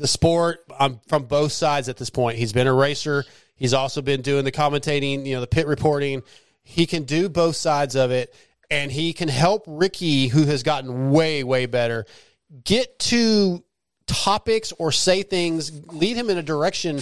the 0.00 0.08
sport 0.08 0.64
um, 0.78 1.00
from 1.08 1.24
both 1.24 1.52
sides 1.52 1.88
at 1.88 1.96
this 1.96 2.10
point. 2.10 2.38
He's 2.38 2.52
been 2.52 2.66
a 2.66 2.72
racer. 2.72 3.24
He's 3.56 3.74
also 3.74 4.02
been 4.02 4.22
doing 4.22 4.44
the 4.44 4.52
commentating, 4.52 5.26
you 5.26 5.34
know, 5.34 5.40
the 5.40 5.46
pit 5.46 5.66
reporting. 5.66 6.22
He 6.62 6.86
can 6.86 7.04
do 7.04 7.28
both 7.28 7.56
sides 7.56 7.94
of 7.94 8.10
it, 8.10 8.34
and 8.70 8.90
he 8.90 9.12
can 9.12 9.28
help 9.28 9.64
Ricky, 9.66 10.28
who 10.28 10.44
has 10.44 10.62
gotten 10.62 11.10
way, 11.10 11.44
way 11.44 11.66
better, 11.66 12.06
get 12.64 12.98
to 13.00 13.62
topics 14.06 14.72
or 14.78 14.92
say 14.92 15.22
things, 15.22 15.86
lead 15.92 16.16
him 16.16 16.30
in 16.30 16.38
a 16.38 16.42
direction 16.42 17.00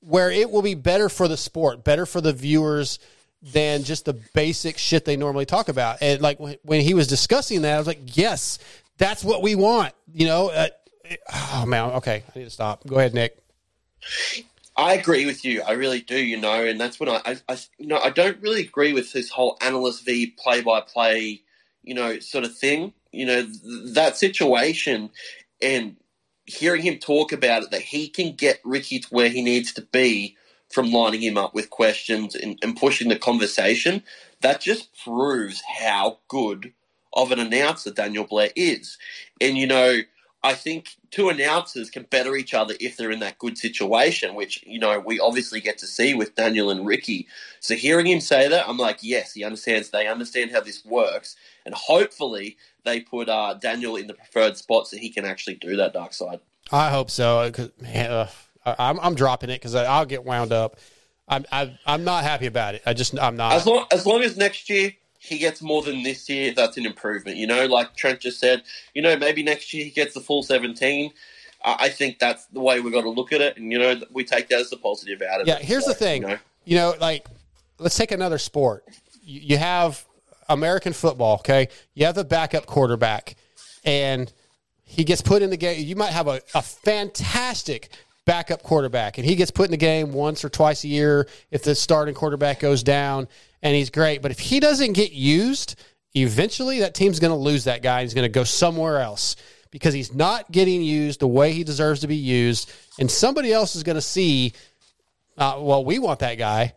where 0.00 0.30
it 0.30 0.50
will 0.50 0.62
be 0.62 0.74
better 0.74 1.08
for 1.08 1.28
the 1.28 1.36
sport, 1.36 1.84
better 1.84 2.06
for 2.06 2.20
the 2.20 2.32
viewers 2.32 2.98
than 3.42 3.84
just 3.84 4.04
the 4.04 4.14
basic 4.34 4.78
shit 4.78 5.04
they 5.04 5.16
normally 5.16 5.46
talk 5.46 5.68
about. 5.68 5.98
And 6.00 6.20
like 6.20 6.40
when, 6.40 6.56
when 6.62 6.80
he 6.80 6.94
was 6.94 7.06
discussing 7.06 7.62
that, 7.62 7.74
I 7.74 7.78
was 7.78 7.86
like, 7.86 8.16
yes, 8.16 8.58
that's 8.96 9.22
what 9.22 9.42
we 9.42 9.54
want. 9.54 9.94
You 10.12 10.26
know, 10.26 10.50
uh, 10.50 10.68
oh 11.32 11.64
man, 11.66 11.90
okay, 11.92 12.22
I 12.34 12.38
need 12.38 12.44
to 12.44 12.50
stop. 12.50 12.86
Go 12.86 12.96
ahead, 12.96 13.14
Nick. 13.14 13.38
I 14.76 14.94
agree 14.94 15.26
with 15.26 15.44
you. 15.44 15.62
I 15.62 15.72
really 15.72 16.00
do. 16.00 16.18
You 16.18 16.40
know, 16.40 16.64
and 16.64 16.80
that's 16.80 17.00
when 17.00 17.08
I, 17.08 17.20
I, 17.24 17.36
I 17.48 17.58
you 17.78 17.86
know, 17.86 17.98
I 17.98 18.10
don't 18.10 18.40
really 18.40 18.62
agree 18.62 18.92
with 18.92 19.12
this 19.12 19.30
whole 19.30 19.56
analyst 19.60 20.04
v 20.04 20.28
play 20.38 20.60
by 20.60 20.80
play, 20.80 21.42
you 21.82 21.94
know, 21.94 22.18
sort 22.20 22.44
of 22.44 22.56
thing. 22.56 22.92
You 23.12 23.26
know, 23.26 23.42
th- 23.42 23.94
that 23.94 24.16
situation, 24.16 25.10
and 25.60 25.96
hearing 26.46 26.82
him 26.82 26.98
talk 26.98 27.32
about 27.32 27.64
it, 27.64 27.70
that 27.70 27.82
he 27.82 28.08
can 28.08 28.34
get 28.34 28.60
Ricky 28.64 29.00
to 29.00 29.08
where 29.08 29.28
he 29.28 29.42
needs 29.42 29.72
to 29.74 29.82
be 29.82 30.36
from 30.70 30.92
lining 30.92 31.22
him 31.22 31.38
up 31.38 31.54
with 31.54 31.70
questions 31.70 32.34
and, 32.34 32.58
and 32.62 32.76
pushing 32.76 33.08
the 33.08 33.18
conversation. 33.18 34.02
That 34.42 34.60
just 34.60 34.90
proves 35.02 35.62
how 35.80 36.18
good 36.28 36.72
of 37.14 37.32
an 37.32 37.40
announcer 37.40 37.90
Daniel 37.90 38.24
Blair 38.24 38.50
is. 38.54 38.98
And 39.40 39.56
you 39.56 39.66
know, 39.66 40.00
I 40.42 40.54
think 40.54 40.96
two 41.10 41.28
announcers 41.30 41.90
can 41.90 42.04
better 42.04 42.36
each 42.36 42.54
other 42.54 42.74
if 42.80 42.96
they're 42.96 43.10
in 43.10 43.18
that 43.20 43.38
good 43.38 43.58
situation, 43.58 44.34
which, 44.34 44.62
you 44.64 44.78
know, 44.78 45.00
we 45.00 45.18
obviously 45.18 45.60
get 45.60 45.78
to 45.78 45.86
see 45.86 46.14
with 46.14 46.36
Daniel 46.36 46.70
and 46.70 46.86
Ricky. 46.86 47.26
So 47.58 47.74
hearing 47.74 48.06
him 48.06 48.20
say 48.20 48.48
that, 48.48 48.68
I'm 48.68 48.76
like, 48.76 48.98
yes, 49.02 49.32
he 49.32 49.42
understands. 49.42 49.90
They 49.90 50.06
understand 50.06 50.52
how 50.52 50.60
this 50.60 50.84
works. 50.84 51.34
And 51.66 51.74
hopefully 51.74 52.56
they 52.84 53.00
put 53.00 53.28
uh, 53.28 53.54
Daniel 53.54 53.96
in 53.96 54.06
the 54.06 54.14
preferred 54.14 54.56
spot 54.56 54.86
so 54.86 54.96
he 54.96 55.10
can 55.10 55.24
actually 55.24 55.56
do 55.56 55.76
that 55.76 55.92
dark 55.92 56.12
side. 56.12 56.38
I 56.70 56.90
hope 56.90 57.10
so. 57.10 57.50
man, 57.80 58.10
uh, 58.10 58.28
I'm, 58.64 59.00
I'm 59.00 59.16
dropping 59.16 59.50
it 59.50 59.56
because 59.56 59.74
I'll 59.74 60.06
get 60.06 60.24
wound 60.24 60.52
up. 60.52 60.78
I'm, 61.26 61.46
I, 61.50 61.76
I'm 61.84 62.04
not 62.04 62.22
happy 62.22 62.46
about 62.46 62.76
it. 62.76 62.82
I 62.86 62.94
just, 62.94 63.18
I'm 63.18 63.36
not. 63.36 63.54
As 63.54 63.66
long, 63.66 63.86
as 63.90 64.06
long 64.06 64.22
as 64.22 64.36
next 64.36 64.70
year 64.70 64.92
he 65.18 65.38
gets 65.38 65.60
more 65.62 65.82
than 65.82 66.02
this 66.02 66.28
year, 66.28 66.52
that's 66.54 66.76
an 66.76 66.86
improvement. 66.86 67.36
You 67.36 67.46
know, 67.46 67.66
like 67.66 67.96
Trent 67.96 68.20
just 68.20 68.38
said, 68.38 68.62
you 68.94 69.02
know, 69.02 69.16
maybe 69.16 69.42
next 69.42 69.72
year 69.74 69.84
he 69.84 69.90
gets 69.90 70.14
the 70.14 70.20
full 70.20 70.42
17. 70.42 71.12
I 71.64 71.88
think 71.88 72.20
that's 72.20 72.46
the 72.46 72.60
way 72.60 72.78
we've 72.80 72.92
got 72.92 73.02
to 73.02 73.10
look 73.10 73.32
at 73.32 73.40
it. 73.40 73.56
And, 73.56 73.72
you 73.72 73.78
know, 73.78 74.00
we 74.12 74.22
take 74.24 74.48
that 74.48 74.60
as 74.60 74.70
the 74.70 74.76
positive 74.76 75.20
out 75.22 75.40
of 75.40 75.48
Yeah, 75.48 75.56
it. 75.56 75.60
Yeah, 75.60 75.66
here's 75.66 75.84
So, 75.84 75.90
the 75.90 75.96
thing. 75.96 76.22
You 76.22 76.28
know, 76.28 76.38
You 76.64 76.76
know, 76.76 76.94
like 77.00 77.26
let's 77.78 77.96
take 77.96 78.12
another 78.12 78.38
sport. 78.38 78.84
You, 79.22 79.40
you 79.40 79.56
have 79.58 80.04
American 80.48 80.92
football. 80.92 81.34
Okay, 81.36 81.68
you 81.94 82.06
have 82.06 82.14
the 82.14 82.24
backup 82.24 82.66
quarterback, 82.66 83.34
and 83.84 84.32
he 84.84 85.02
gets 85.02 85.20
put 85.20 85.42
in 85.42 85.50
the 85.50 85.56
game. 85.56 85.84
You 85.84 85.96
might 85.96 86.12
have 86.12 86.28
a, 86.28 86.40
a 86.54 86.62
fantastic 86.62 87.90
backup 88.28 88.62
quarterback, 88.62 89.16
and 89.16 89.26
he 89.26 89.34
gets 89.34 89.50
put 89.50 89.64
in 89.64 89.70
the 89.70 89.78
game 89.78 90.12
once 90.12 90.44
or 90.44 90.50
twice 90.50 90.84
a 90.84 90.88
year 90.88 91.26
if 91.50 91.64
the 91.64 91.74
starting 91.74 92.14
quarterback 92.14 92.60
goes 92.60 92.82
down, 92.82 93.26
and 93.62 93.74
he's 93.74 93.88
great. 93.88 94.20
But 94.20 94.30
if 94.30 94.38
he 94.38 94.60
doesn't 94.60 94.92
get 94.92 95.12
used, 95.12 95.76
eventually 96.14 96.80
that 96.80 96.94
team's 96.94 97.20
going 97.20 97.32
to 97.32 97.36
lose 97.38 97.64
that 97.64 97.82
guy. 97.82 98.02
He's 98.02 98.12
going 98.12 98.26
to 98.26 98.28
go 98.28 98.44
somewhere 98.44 99.00
else 99.00 99.36
because 99.70 99.94
he's 99.94 100.14
not 100.14 100.52
getting 100.52 100.82
used 100.82 101.20
the 101.20 101.26
way 101.26 101.52
he 101.52 101.64
deserves 101.64 102.00
to 102.02 102.06
be 102.06 102.16
used, 102.16 102.70
and 103.00 103.10
somebody 103.10 103.50
else 103.50 103.74
is 103.74 103.82
going 103.82 103.96
to 103.96 104.02
see 104.02 104.52
uh, 105.38 105.56
well, 105.60 105.84
we 105.84 105.98
want 105.98 106.18
that 106.18 106.34
guy. 106.36 106.74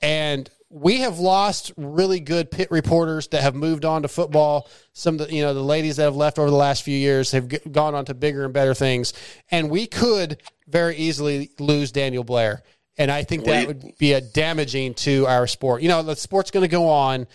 And 0.00 0.50
we 0.70 0.98
have 1.00 1.18
lost 1.18 1.72
really 1.76 2.20
good 2.20 2.50
pit 2.50 2.70
reporters 2.70 3.28
that 3.28 3.42
have 3.42 3.54
moved 3.54 3.84
on 3.84 4.02
to 4.02 4.08
football. 4.08 4.68
Some 4.92 5.18
of 5.18 5.26
the, 5.28 5.34
you 5.34 5.42
know, 5.42 5.54
the 5.54 5.62
ladies 5.62 5.96
that 5.96 6.02
have 6.04 6.16
left 6.16 6.38
over 6.38 6.50
the 6.50 6.56
last 6.56 6.82
few 6.82 6.96
years 6.96 7.32
have 7.32 7.48
g- 7.48 7.58
gone 7.72 7.94
on 7.94 8.04
to 8.06 8.14
bigger 8.14 8.44
and 8.44 8.52
better 8.52 8.74
things. 8.74 9.14
And 9.50 9.70
we 9.70 9.86
could 9.86 10.42
very 10.66 10.96
easily 10.96 11.50
lose 11.58 11.90
Daniel 11.90 12.22
Blair. 12.24 12.62
And 12.98 13.10
I 13.10 13.22
think 13.24 13.44
that 13.44 13.66
would 13.68 13.96
be 13.98 14.12
a 14.12 14.20
damaging 14.20 14.92
to 14.94 15.26
our 15.26 15.46
sport. 15.46 15.80
You 15.82 15.88
know, 15.88 16.02
the 16.02 16.16
sport's 16.16 16.50
going 16.50 16.64
to 16.64 16.68
go 16.68 16.88
on, 16.88 17.26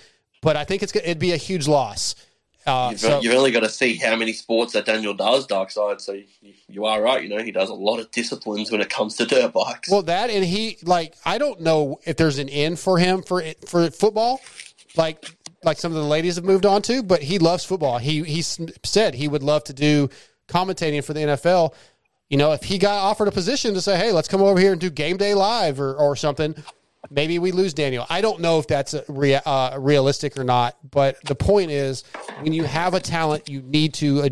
but 0.42 0.56
I 0.56 0.66
think 0.66 0.84
it's 0.84 0.92
gonna- 0.92 1.06
it'd 1.06 1.20
be 1.20 1.32
a 1.32 1.38
huge 1.38 1.68
loss. 1.68 2.16
Uh, 2.66 2.90
you've, 2.92 3.00
so, 3.00 3.22
you've 3.22 3.34
only 3.34 3.52
got 3.52 3.62
to 3.62 3.70
see 3.70 3.96
how 3.96 4.16
many 4.16 4.34
sports 4.34 4.74
that 4.74 4.86
Daniel 4.86 5.14
does 5.14 5.46
dark 5.46 5.70
side. 5.70 6.00
So 6.00 6.14
you, 6.14 6.54
you 6.68 6.86
are 6.86 7.02
right. 7.02 7.22
You 7.22 7.30
know, 7.30 7.44
he 7.44 7.52
does 7.52 7.70
a 7.70 7.74
lot 7.74 8.00
of 8.00 8.10
disciplines 8.12 8.72
when 8.72 8.80
it 8.80 8.90
comes 8.90 9.16
to 9.18 9.26
dirt 9.26 9.54
bikes. 9.54 9.90
Well, 9.90 10.04
that 10.04 10.30
and 10.30 10.46
he 10.46 10.78
like 10.84 11.16
I 11.26 11.38
don't 11.38 11.62
know 11.62 12.00
if 12.06 12.18
there's 12.18 12.40
an 12.40 12.50
end 12.50 12.80
for 12.80 12.98
him 12.98 13.22
for 13.22 13.44
for 13.68 13.90
football, 13.92 14.42
like 14.96 15.26
like 15.64 15.78
some 15.78 15.92
of 15.92 15.98
the 15.98 16.08
ladies 16.08 16.36
have 16.36 16.46
moved 16.46 16.66
on 16.66 16.82
to, 16.84 17.04
but 17.04 17.22
he 17.22 17.40
loves 17.40 17.66
football. 17.66 17.98
He 17.98 18.24
he 18.24 18.42
said 18.42 19.16
he 19.16 19.28
would 19.28 19.44
love 19.44 19.66
to 19.66 19.74
do 19.74 20.10
commentating 20.48 21.04
for 21.04 21.14
the 21.14 21.22
NFL. 21.22 21.74
You 22.30 22.38
know, 22.38 22.54
if 22.54 22.64
he 22.64 22.78
got 22.78 22.98
offered 22.98 23.28
a 23.28 23.32
position 23.32 23.74
to 23.74 23.82
say, 23.82 23.98
"Hey, 23.98 24.12
let's 24.12 24.28
come 24.28 24.42
over 24.42 24.60
here 24.60 24.72
and 24.72 24.82
do 24.82 24.90
game 24.90 25.18
day 25.18 25.34
live" 25.34 25.80
or 25.80 25.94
or 25.96 26.16
something, 26.16 26.56
maybe 27.10 27.40
we 27.40 27.52
lose 27.52 27.74
Daniel. 27.74 28.06
I 28.10 28.22
don't 28.22 28.40
know 28.42 28.60
if 28.60 28.68
that's 28.68 28.94
a 28.94 29.04
rea- 29.08 29.42
uh, 29.46 29.78
realistic 29.80 30.38
or 30.38 30.44
not, 30.44 30.78
but 30.90 31.18
the 31.26 31.36
point 31.36 31.72
is, 31.72 32.04
when 32.42 32.54
you 32.54 32.64
have 32.64 32.94
a 32.94 33.00
talent, 33.00 33.50
you 33.50 33.62
need 33.62 33.94
to 33.96 34.22
uh, 34.22 34.30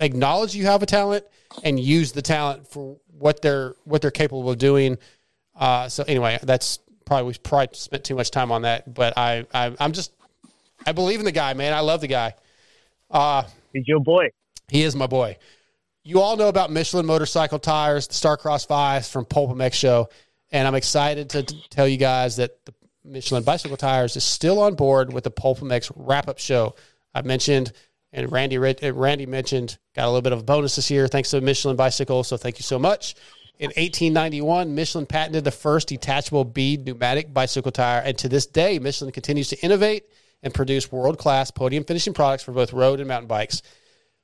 acknowledge 0.00 0.54
you 0.54 0.66
have 0.66 0.82
a 0.82 0.86
talent 0.86 1.24
and 1.64 1.78
use 1.78 2.12
the 2.12 2.22
talent 2.22 2.66
for 2.66 2.96
what 3.18 3.42
they're 3.42 3.74
what 3.84 4.02
they're 4.02 4.10
capable 4.10 4.50
of 4.50 4.58
doing. 4.58 4.98
Uh, 5.56 5.88
so 5.88 6.04
anyway, 6.04 6.38
that's 6.42 6.78
probably 7.04 7.28
we 7.32 7.38
probably 7.38 7.68
spent 7.72 8.04
too 8.04 8.14
much 8.14 8.30
time 8.30 8.50
on 8.50 8.62
that, 8.62 8.92
but 8.92 9.16
I, 9.16 9.46
I 9.52 9.74
I'm 9.78 9.92
just 9.92 10.12
I 10.86 10.92
believe 10.92 11.18
in 11.18 11.24
the 11.24 11.32
guy, 11.32 11.54
man. 11.54 11.72
I 11.72 11.80
love 11.80 12.00
the 12.00 12.08
guy. 12.08 12.34
Uh, 13.10 13.44
He's 13.72 13.86
your 13.86 14.00
boy. 14.00 14.28
He 14.68 14.82
is 14.82 14.96
my 14.96 15.06
boy. 15.06 15.36
You 16.04 16.20
all 16.20 16.36
know 16.36 16.48
about 16.48 16.72
Michelin 16.72 17.06
motorcycle 17.06 17.58
tires, 17.58 18.08
the 18.08 18.14
Starcross 18.14 18.66
Fives 18.66 19.08
from 19.08 19.24
Pulp 19.24 19.50
MX 19.50 19.74
Show, 19.74 20.08
and 20.52 20.68
I'm 20.68 20.74
excited 20.74 21.30
to 21.30 21.42
t- 21.42 21.64
tell 21.70 21.88
you 21.88 21.96
guys 21.96 22.36
that 22.36 22.64
the 22.64 22.74
Michelin 23.04 23.42
bicycle 23.42 23.76
tires 23.76 24.16
is 24.16 24.22
still 24.22 24.60
on 24.60 24.74
board 24.74 25.12
with 25.12 25.24
the 25.24 25.30
Pulp 25.30 25.58
wrap 25.96 26.28
up 26.28 26.38
show. 26.38 26.74
I 27.14 27.22
mentioned 27.22 27.72
and 28.12 28.30
Randy 28.30 28.58
Randy 28.58 29.26
mentioned 29.26 29.78
got 29.94 30.04
a 30.04 30.08
little 30.08 30.22
bit 30.22 30.32
of 30.32 30.40
a 30.40 30.44
bonus 30.44 30.76
this 30.76 30.90
year 30.90 31.08
thanks 31.08 31.30
to 31.30 31.40
Michelin 31.40 31.76
bicycle. 31.76 32.22
So 32.24 32.36
thank 32.36 32.58
you 32.58 32.62
so 32.62 32.78
much. 32.78 33.14
In 33.58 33.68
1891, 33.68 34.74
Michelin 34.74 35.06
patented 35.06 35.44
the 35.44 35.50
first 35.50 35.88
detachable 35.88 36.44
bead 36.44 36.84
pneumatic 36.84 37.32
bicycle 37.32 37.70
tire, 37.70 38.00
and 38.00 38.18
to 38.18 38.28
this 38.28 38.46
day, 38.46 38.78
Michelin 38.78 39.12
continues 39.12 39.48
to 39.48 39.64
innovate 39.64 40.04
and 40.42 40.52
produce 40.52 40.90
world 40.90 41.18
class 41.18 41.50
podium 41.50 41.84
finishing 41.84 42.12
products 42.12 42.42
for 42.42 42.52
both 42.52 42.72
road 42.72 42.98
and 42.98 43.08
mountain 43.08 43.28
bikes. 43.28 43.62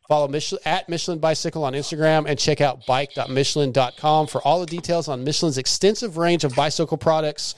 Follow 0.08 0.26
Michelin, 0.26 0.62
at 0.64 0.88
Michelin 0.88 1.18
Bicycle 1.18 1.64
on 1.64 1.74
Instagram 1.74 2.26
and 2.26 2.38
check 2.38 2.62
out 2.62 2.86
bike.michelin.com 2.86 4.26
for 4.26 4.40
all 4.40 4.60
the 4.60 4.66
details 4.66 5.06
on 5.06 5.22
Michelin's 5.22 5.58
extensive 5.58 6.16
range 6.16 6.44
of 6.44 6.54
bicycle 6.56 6.96
products, 6.96 7.54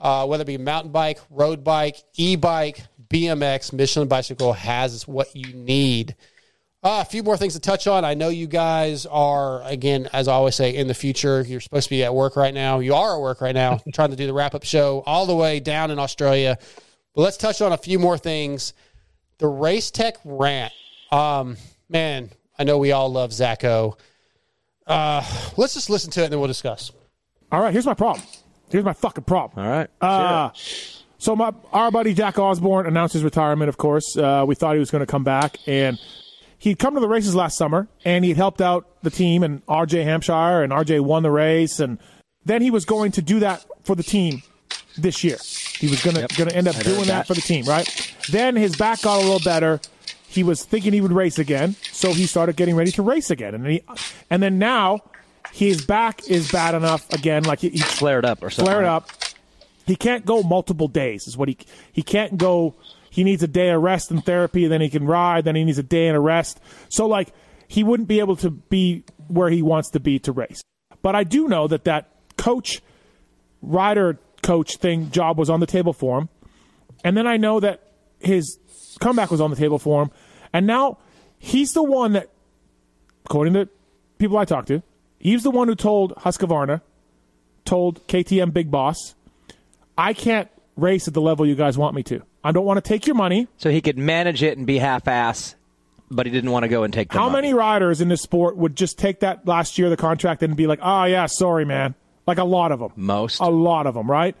uh, 0.00 0.24
whether 0.26 0.42
it 0.42 0.46
be 0.46 0.56
mountain 0.58 0.92
bike, 0.92 1.18
road 1.28 1.64
bike, 1.64 1.96
e 2.14 2.36
bike, 2.36 2.82
BMX. 3.08 3.72
Michelin 3.72 4.06
Bicycle 4.06 4.52
has 4.52 5.08
what 5.08 5.34
you 5.34 5.52
need. 5.54 6.14
Uh, 6.84 7.02
a 7.02 7.04
few 7.04 7.22
more 7.22 7.36
things 7.36 7.54
to 7.54 7.60
touch 7.60 7.86
on. 7.86 8.04
I 8.04 8.14
know 8.14 8.28
you 8.28 8.46
guys 8.46 9.06
are, 9.06 9.62
again, 9.62 10.08
as 10.12 10.26
I 10.26 10.32
always 10.32 10.54
say, 10.54 10.74
in 10.74 10.88
the 10.88 10.94
future. 10.94 11.42
You're 11.42 11.60
supposed 11.60 11.84
to 11.84 11.90
be 11.90 12.02
at 12.02 12.14
work 12.14 12.36
right 12.36 12.54
now. 12.54 12.78
You 12.78 12.94
are 12.94 13.16
at 13.16 13.20
work 13.20 13.40
right 13.40 13.54
now, 13.54 13.80
trying 13.92 14.10
to 14.10 14.16
do 14.16 14.26
the 14.26 14.32
wrap 14.32 14.54
up 14.54 14.64
show 14.64 15.02
all 15.04 15.26
the 15.26 15.34
way 15.34 15.60
down 15.60 15.90
in 15.90 15.98
Australia. 15.98 16.58
But 17.14 17.22
let's 17.22 17.36
touch 17.36 17.60
on 17.60 17.72
a 17.72 17.76
few 17.76 17.98
more 17.98 18.18
things. 18.18 18.72
The 19.38 19.48
Race 19.48 19.90
Tech 19.90 20.16
rant. 20.24 20.72
Um, 21.12 21.56
man, 21.92 22.30
I 22.58 22.64
know 22.64 22.78
we 22.78 22.92
all 22.92 23.10
love 23.12 23.30
ZachO. 23.30 23.98
Uh, 24.86 25.24
let's 25.56 25.74
just 25.74 25.90
listen 25.90 26.10
to 26.12 26.22
it 26.22 26.24
and 26.24 26.32
then 26.32 26.40
we'll 26.40 26.48
discuss. 26.48 26.90
All 27.52 27.60
right, 27.60 27.72
here's 27.72 27.86
my 27.86 27.94
problem. 27.94 28.26
Here's 28.70 28.84
my 28.84 28.94
fucking 28.94 29.24
problem. 29.24 29.64
All 29.64 29.70
right. 29.70 29.90
Uh, 30.00 30.50
so 31.18 31.36
my 31.36 31.52
our 31.72 31.90
buddy 31.90 32.14
Zach 32.14 32.38
Osborne 32.38 32.86
announced 32.86 33.12
his 33.12 33.22
retirement. 33.22 33.68
Of 33.68 33.76
course, 33.76 34.16
uh, 34.16 34.44
we 34.46 34.54
thought 34.54 34.72
he 34.72 34.80
was 34.80 34.90
going 34.90 35.00
to 35.00 35.06
come 35.06 35.22
back, 35.22 35.58
and 35.66 36.00
he'd 36.58 36.78
come 36.78 36.94
to 36.94 37.00
the 37.00 37.08
races 37.08 37.34
last 37.34 37.58
summer, 37.58 37.86
and 38.04 38.24
he'd 38.24 38.38
helped 38.38 38.62
out 38.62 38.88
the 39.02 39.10
team 39.10 39.42
and 39.42 39.64
RJ 39.66 40.04
Hampshire, 40.04 40.62
and 40.62 40.72
RJ 40.72 41.00
won 41.00 41.22
the 41.22 41.30
race, 41.30 41.78
and 41.78 41.98
then 42.44 42.62
he 42.62 42.70
was 42.70 42.84
going 42.86 43.12
to 43.12 43.22
do 43.22 43.40
that 43.40 43.64
for 43.84 43.94
the 43.94 44.02
team 44.02 44.42
this 44.96 45.22
year. 45.22 45.36
He 45.78 45.88
was 45.88 46.02
gonna 46.02 46.26
gonna 46.36 46.52
end 46.52 46.66
up 46.68 46.76
I 46.76 46.82
doing 46.82 46.98
that. 47.00 47.06
that. 47.06 47.26
for 47.26 47.34
the 47.34 47.40
team, 47.40 47.66
right? 47.66 47.86
Then 48.30 48.56
his 48.56 48.74
back 48.76 49.02
got 49.02 49.18
a 49.18 49.22
little 49.22 49.40
better. 49.40 49.80
He 50.32 50.42
was 50.42 50.64
thinking 50.64 50.94
he 50.94 51.02
would 51.02 51.12
race 51.12 51.38
again, 51.38 51.76
so 51.92 52.14
he 52.14 52.24
started 52.24 52.56
getting 52.56 52.74
ready 52.74 52.90
to 52.92 53.02
race 53.02 53.30
again, 53.30 53.54
and 53.54 53.66
he, 53.66 53.82
and 54.30 54.42
then 54.42 54.58
now 54.58 55.00
his 55.52 55.84
back 55.84 56.26
is 56.26 56.50
bad 56.50 56.74
enough 56.74 57.12
again, 57.12 57.42
like 57.42 57.60
he, 57.60 57.68
he 57.68 57.80
flared 57.80 58.24
up 58.24 58.42
or 58.42 58.48
something. 58.48 58.72
flared 58.72 58.86
up. 58.86 59.10
He 59.86 59.94
can't 59.94 60.24
go 60.24 60.42
multiple 60.42 60.88
days. 60.88 61.26
Is 61.26 61.36
what 61.36 61.48
he 61.48 61.58
he 61.92 62.02
can't 62.02 62.38
go. 62.38 62.74
He 63.10 63.24
needs 63.24 63.42
a 63.42 63.46
day 63.46 63.68
of 63.68 63.82
rest 63.82 64.10
and 64.10 64.24
therapy, 64.24 64.66
then 64.66 64.80
he 64.80 64.88
can 64.88 65.04
ride. 65.04 65.44
Then 65.44 65.54
he 65.54 65.64
needs 65.64 65.76
a 65.76 65.82
day 65.82 66.06
and 66.06 66.16
a 66.16 66.20
rest. 66.20 66.60
So 66.88 67.06
like 67.06 67.34
he 67.68 67.84
wouldn't 67.84 68.08
be 68.08 68.20
able 68.20 68.36
to 68.36 68.50
be 68.50 69.04
where 69.28 69.50
he 69.50 69.60
wants 69.60 69.90
to 69.90 70.00
be 70.00 70.18
to 70.20 70.32
race. 70.32 70.62
But 71.02 71.14
I 71.14 71.24
do 71.24 71.46
know 71.46 71.68
that 71.68 71.84
that 71.84 72.08
coach 72.38 72.80
rider 73.60 74.18
coach 74.42 74.76
thing 74.76 75.10
job 75.10 75.36
was 75.36 75.50
on 75.50 75.60
the 75.60 75.66
table 75.66 75.92
for 75.92 76.18
him, 76.18 76.28
and 77.04 77.16
then 77.16 77.26
I 77.26 77.36
know 77.36 77.60
that 77.60 77.82
his 78.18 78.58
comeback 79.00 79.30
was 79.30 79.40
on 79.40 79.50
the 79.50 79.56
table 79.56 79.78
for 79.78 80.02
him, 80.02 80.10
and 80.52 80.66
now 80.66 80.98
he's 81.38 81.72
the 81.72 81.82
one 81.82 82.12
that, 82.12 82.28
according 83.24 83.54
to 83.54 83.68
people 84.18 84.38
I 84.38 84.44
talked 84.44 84.68
to, 84.68 84.82
he's 85.18 85.42
the 85.42 85.50
one 85.50 85.68
who 85.68 85.74
told 85.74 86.14
Husqvarna, 86.16 86.80
told 87.64 88.06
KTM 88.06 88.52
Big 88.52 88.70
Boss, 88.70 89.14
I 89.96 90.12
can't 90.12 90.48
race 90.76 91.06
at 91.08 91.14
the 91.14 91.20
level 91.20 91.46
you 91.46 91.54
guys 91.54 91.76
want 91.76 91.94
me 91.94 92.02
to. 92.04 92.22
I 92.44 92.52
don't 92.52 92.64
want 92.64 92.82
to 92.82 92.88
take 92.88 93.06
your 93.06 93.14
money. 93.14 93.46
So 93.58 93.70
he 93.70 93.80
could 93.80 93.98
manage 93.98 94.42
it 94.42 94.56
and 94.58 94.66
be 94.66 94.78
half 94.78 95.06
ass, 95.06 95.54
but 96.10 96.26
he 96.26 96.32
didn't 96.32 96.50
want 96.50 96.64
to 96.64 96.68
go 96.68 96.82
and 96.82 96.92
take 96.92 97.10
the 97.10 97.18
How 97.18 97.28
money. 97.28 97.48
many 97.48 97.54
riders 97.54 98.00
in 98.00 98.08
this 98.08 98.22
sport 98.22 98.56
would 98.56 98.76
just 98.76 98.98
take 98.98 99.20
that 99.20 99.46
last 99.46 99.78
year, 99.78 99.86
of 99.86 99.90
the 99.90 99.96
contract, 99.96 100.42
and 100.42 100.56
be 100.56 100.66
like, 100.66 100.80
oh, 100.82 101.04
yeah, 101.04 101.26
sorry, 101.26 101.64
man? 101.64 101.94
Like 102.26 102.38
a 102.38 102.44
lot 102.44 102.72
of 102.72 102.80
them. 102.80 102.92
Most. 102.96 103.40
A 103.40 103.48
lot 103.48 103.86
of 103.86 103.94
them, 103.94 104.10
right? 104.10 104.34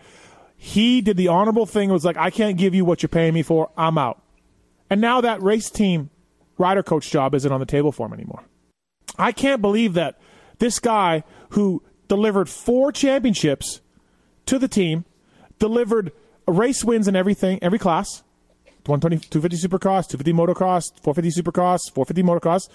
He 0.56 1.00
did 1.00 1.16
the 1.16 1.28
honorable 1.28 1.66
thing, 1.66 1.90
was 1.90 2.04
like, 2.04 2.16
I 2.16 2.30
can't 2.30 2.56
give 2.56 2.74
you 2.74 2.84
what 2.84 3.02
you're 3.02 3.08
paying 3.08 3.34
me 3.34 3.42
for. 3.42 3.70
I'm 3.76 3.98
out. 3.98 4.20
And 4.92 5.00
now 5.00 5.22
that 5.22 5.40
race 5.42 5.70
team 5.70 6.10
rider 6.58 6.82
coach 6.82 7.10
job 7.10 7.34
isn't 7.34 7.50
on 7.50 7.60
the 7.60 7.64
table 7.64 7.92
for 7.92 8.06
him 8.06 8.12
anymore. 8.12 8.44
I 9.18 9.32
can't 9.32 9.62
believe 9.62 9.94
that 9.94 10.20
this 10.58 10.78
guy 10.80 11.24
who 11.52 11.82
delivered 12.08 12.50
four 12.50 12.92
championships 12.92 13.80
to 14.44 14.58
the 14.58 14.68
team, 14.68 15.06
delivered 15.58 16.12
race 16.46 16.84
wins 16.84 17.08
in 17.08 17.16
everything, 17.16 17.58
every 17.62 17.78
class 17.78 18.22
120, 18.84 19.30
250 19.30 19.66
supercross, 19.66 20.10
250 20.10 20.32
motocross, 20.34 20.92
450 21.02 21.40
supercross, 21.40 21.90
450 21.90 22.22
motocross, 22.22 22.68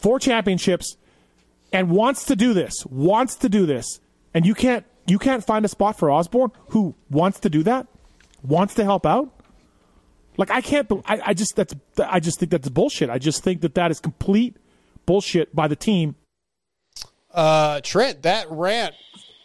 four 0.00 0.20
championships, 0.20 0.98
and 1.72 1.90
wants 1.90 2.26
to 2.26 2.36
do 2.36 2.54
this, 2.54 2.86
wants 2.86 3.34
to 3.34 3.48
do 3.48 3.66
this, 3.66 3.98
and 4.34 4.46
you 4.46 4.54
can't 4.54 4.86
you 5.08 5.18
can't 5.18 5.44
find 5.44 5.64
a 5.64 5.68
spot 5.68 5.98
for 5.98 6.12
Osborne 6.12 6.52
who 6.68 6.94
wants 7.10 7.40
to 7.40 7.50
do 7.50 7.64
that, 7.64 7.88
wants 8.44 8.74
to 8.74 8.84
help 8.84 9.04
out. 9.04 9.41
Like 10.36 10.50
I 10.50 10.60
can't. 10.60 10.90
I, 11.06 11.20
I 11.26 11.34
just 11.34 11.56
that's. 11.56 11.74
I 11.98 12.20
just 12.20 12.38
think 12.38 12.50
that's 12.50 12.68
bullshit. 12.68 13.10
I 13.10 13.18
just 13.18 13.42
think 13.44 13.60
that 13.60 13.74
that 13.74 13.90
is 13.90 14.00
complete 14.00 14.56
bullshit 15.06 15.54
by 15.54 15.68
the 15.68 15.76
team. 15.76 16.16
Uh, 17.32 17.80
Trent, 17.82 18.22
that 18.22 18.46
rant, 18.50 18.94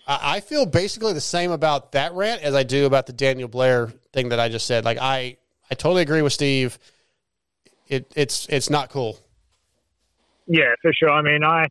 I, 0.07 0.37
I 0.37 0.39
feel 0.41 0.65
basically 0.65 1.13
the 1.13 1.21
same 1.21 1.51
about 1.51 1.93
that 1.93 2.13
rant 2.13 2.41
as 2.41 2.53
I 2.53 2.63
do 2.63 2.85
about 2.85 3.05
the 3.05 3.13
Daniel 3.13 3.47
Blair 3.47 3.87
thing 4.13 4.29
that 4.29 4.39
I 4.39 4.49
just 4.49 4.67
said. 4.67 4.85
Like 4.85 4.97
I, 4.99 5.37
I 5.71 5.75
totally 5.75 6.01
agree 6.01 6.21
with 6.21 6.33
Steve. 6.33 6.79
It, 7.87 8.11
it's, 8.15 8.47
it's 8.49 8.69
not 8.69 8.89
cool. 8.89 9.17
Yeah, 10.47 10.73
for 10.81 10.91
sure. 10.93 11.09
I 11.09 11.21
mean, 11.21 11.43
I 11.43 11.65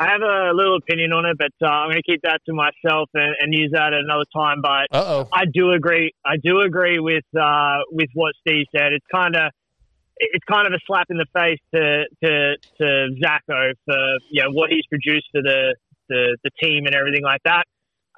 I 0.00 0.08
have 0.10 0.22
a 0.22 0.52
little 0.54 0.76
opinion 0.76 1.12
on 1.12 1.26
it, 1.26 1.36
but 1.36 1.50
uh, 1.60 1.68
I'm 1.68 1.90
going 1.90 2.02
to 2.02 2.06
keep 2.06 2.22
that 2.22 2.40
to 2.46 2.54
myself 2.54 3.10
and, 3.14 3.34
and 3.40 3.52
use 3.52 3.70
that 3.72 3.92
at 3.92 3.98
another 3.98 4.24
time. 4.32 4.62
But 4.62 4.86
Uh-oh. 4.94 5.28
I 5.32 5.44
do 5.52 5.72
agree. 5.72 6.12
I 6.24 6.36
do 6.42 6.60
agree 6.60 7.00
with 7.00 7.24
uh, 7.34 7.78
with 7.90 8.08
what 8.14 8.34
Steve 8.46 8.66
said. 8.70 8.92
It's 8.92 9.06
kind 9.12 9.34
of 9.34 9.50
it's 10.18 10.44
kind 10.44 10.66
of 10.66 10.72
a 10.72 10.78
slap 10.86 11.06
in 11.10 11.16
the 11.16 11.26
face 11.34 11.58
to 11.74 12.04
to 12.22 12.56
to 12.78 13.08
ZachO 13.22 13.72
for 13.84 13.98
you 14.30 14.42
know 14.42 14.50
what 14.52 14.70
he's 14.70 14.86
produced 14.86 15.26
for 15.32 15.42
the 15.42 15.74
the, 16.08 16.38
the 16.44 16.50
team 16.62 16.86
and 16.86 16.94
everything 16.94 17.22
like 17.22 17.42
that. 17.44 17.64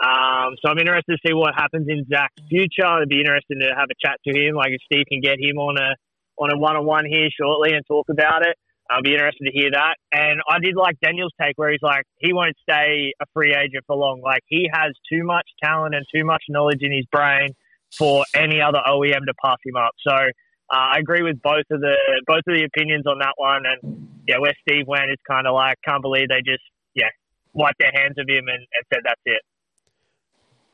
Um, 0.00 0.56
so 0.62 0.70
I'm 0.70 0.78
interested 0.78 1.12
to 1.12 1.28
see 1.28 1.34
what 1.34 1.54
happens 1.54 1.86
in 1.88 2.06
Zach's 2.08 2.40
future. 2.48 2.88
It'd 2.96 3.08
be 3.08 3.20
interesting 3.20 3.60
to 3.60 3.74
have 3.76 3.88
a 3.90 3.96
chat 4.00 4.16
to 4.24 4.32
him. 4.32 4.54
Like 4.54 4.72
if 4.72 4.80
Steve 4.84 5.04
can 5.10 5.20
get 5.20 5.40
him 5.40 5.56
on 5.56 5.76
a 5.76 5.96
on 6.36 6.52
a 6.52 6.58
one 6.58 6.76
on 6.76 6.86
one 6.86 7.04
here 7.06 7.28
shortly 7.32 7.72
and 7.72 7.84
talk 7.86 8.08
about 8.10 8.46
it. 8.46 8.56
I'll 8.90 9.02
be 9.02 9.12
interested 9.12 9.44
to 9.44 9.52
hear 9.52 9.70
that. 9.70 9.94
And 10.12 10.40
I 10.50 10.58
did 10.58 10.74
like 10.74 10.98
Daniel's 11.00 11.32
take 11.40 11.56
where 11.56 11.70
he's 11.70 11.82
like, 11.82 12.04
he 12.18 12.32
won't 12.32 12.56
stay 12.62 13.12
a 13.20 13.24
free 13.32 13.54
agent 13.54 13.84
for 13.86 13.96
long. 13.96 14.20
Like 14.22 14.42
he 14.46 14.68
has 14.72 14.92
too 15.10 15.22
much 15.22 15.46
talent 15.62 15.94
and 15.94 16.04
too 16.14 16.24
much 16.24 16.42
knowledge 16.48 16.80
in 16.80 16.92
his 16.92 17.06
brain 17.12 17.54
for 17.96 18.24
any 18.34 18.60
other 18.60 18.80
OEM 18.86 19.26
to 19.26 19.34
pass 19.42 19.58
him 19.64 19.76
up. 19.76 19.92
So 20.06 20.12
uh, 20.12 20.28
I 20.72 20.98
agree 20.98 21.22
with 21.22 21.40
both 21.40 21.64
of 21.70 21.80
the 21.80 21.94
both 22.26 22.42
of 22.48 22.54
the 22.54 22.64
opinions 22.64 23.06
on 23.06 23.18
that 23.20 23.34
one. 23.36 23.62
And 23.64 24.08
yeah, 24.26 24.38
where 24.38 24.54
Steve 24.68 24.86
went 24.86 25.10
is 25.10 25.18
kind 25.28 25.46
of 25.46 25.54
like, 25.54 25.76
can't 25.84 26.02
believe 26.02 26.28
they 26.28 26.42
just 26.44 26.62
yeah 26.94 27.08
wiped 27.52 27.78
their 27.78 27.92
hands 27.94 28.16
of 28.18 28.28
him 28.28 28.44
and, 28.48 28.58
and 28.58 28.84
said 28.92 29.00
that's 29.04 29.20
it. 29.24 29.42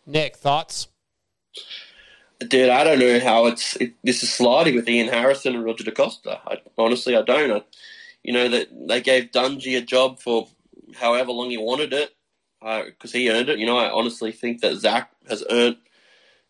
Nick, 0.06 0.36
thoughts? 0.36 0.88
Dude, 2.38 2.68
I 2.68 2.84
don't 2.84 2.98
know 2.98 3.18
how 3.18 3.46
it's 3.46 3.76
it, 3.76 3.94
this 4.04 4.22
is 4.22 4.32
sliding 4.32 4.76
with 4.76 4.88
Ian 4.88 5.08
Harrison 5.08 5.54
and 5.54 5.64
Roger 5.64 5.84
De 5.84 5.90
Coster. 5.90 6.38
I, 6.46 6.60
honestly, 6.76 7.16
I 7.16 7.22
don't. 7.22 7.50
I, 7.50 7.64
you 8.26 8.32
know 8.32 8.48
that 8.48 8.68
they 8.88 9.00
gave 9.00 9.30
Dungey 9.30 9.78
a 9.78 9.80
job 9.80 10.18
for 10.18 10.48
however 10.96 11.30
long 11.30 11.48
he 11.48 11.58
wanted 11.58 11.92
it 11.92 12.10
because 12.60 13.12
he 13.12 13.30
earned 13.30 13.48
it. 13.48 13.60
You 13.60 13.66
know, 13.66 13.78
I 13.78 13.88
honestly 13.88 14.32
think 14.32 14.62
that 14.62 14.74
Zach 14.78 15.12
has 15.28 15.44
earned 15.48 15.76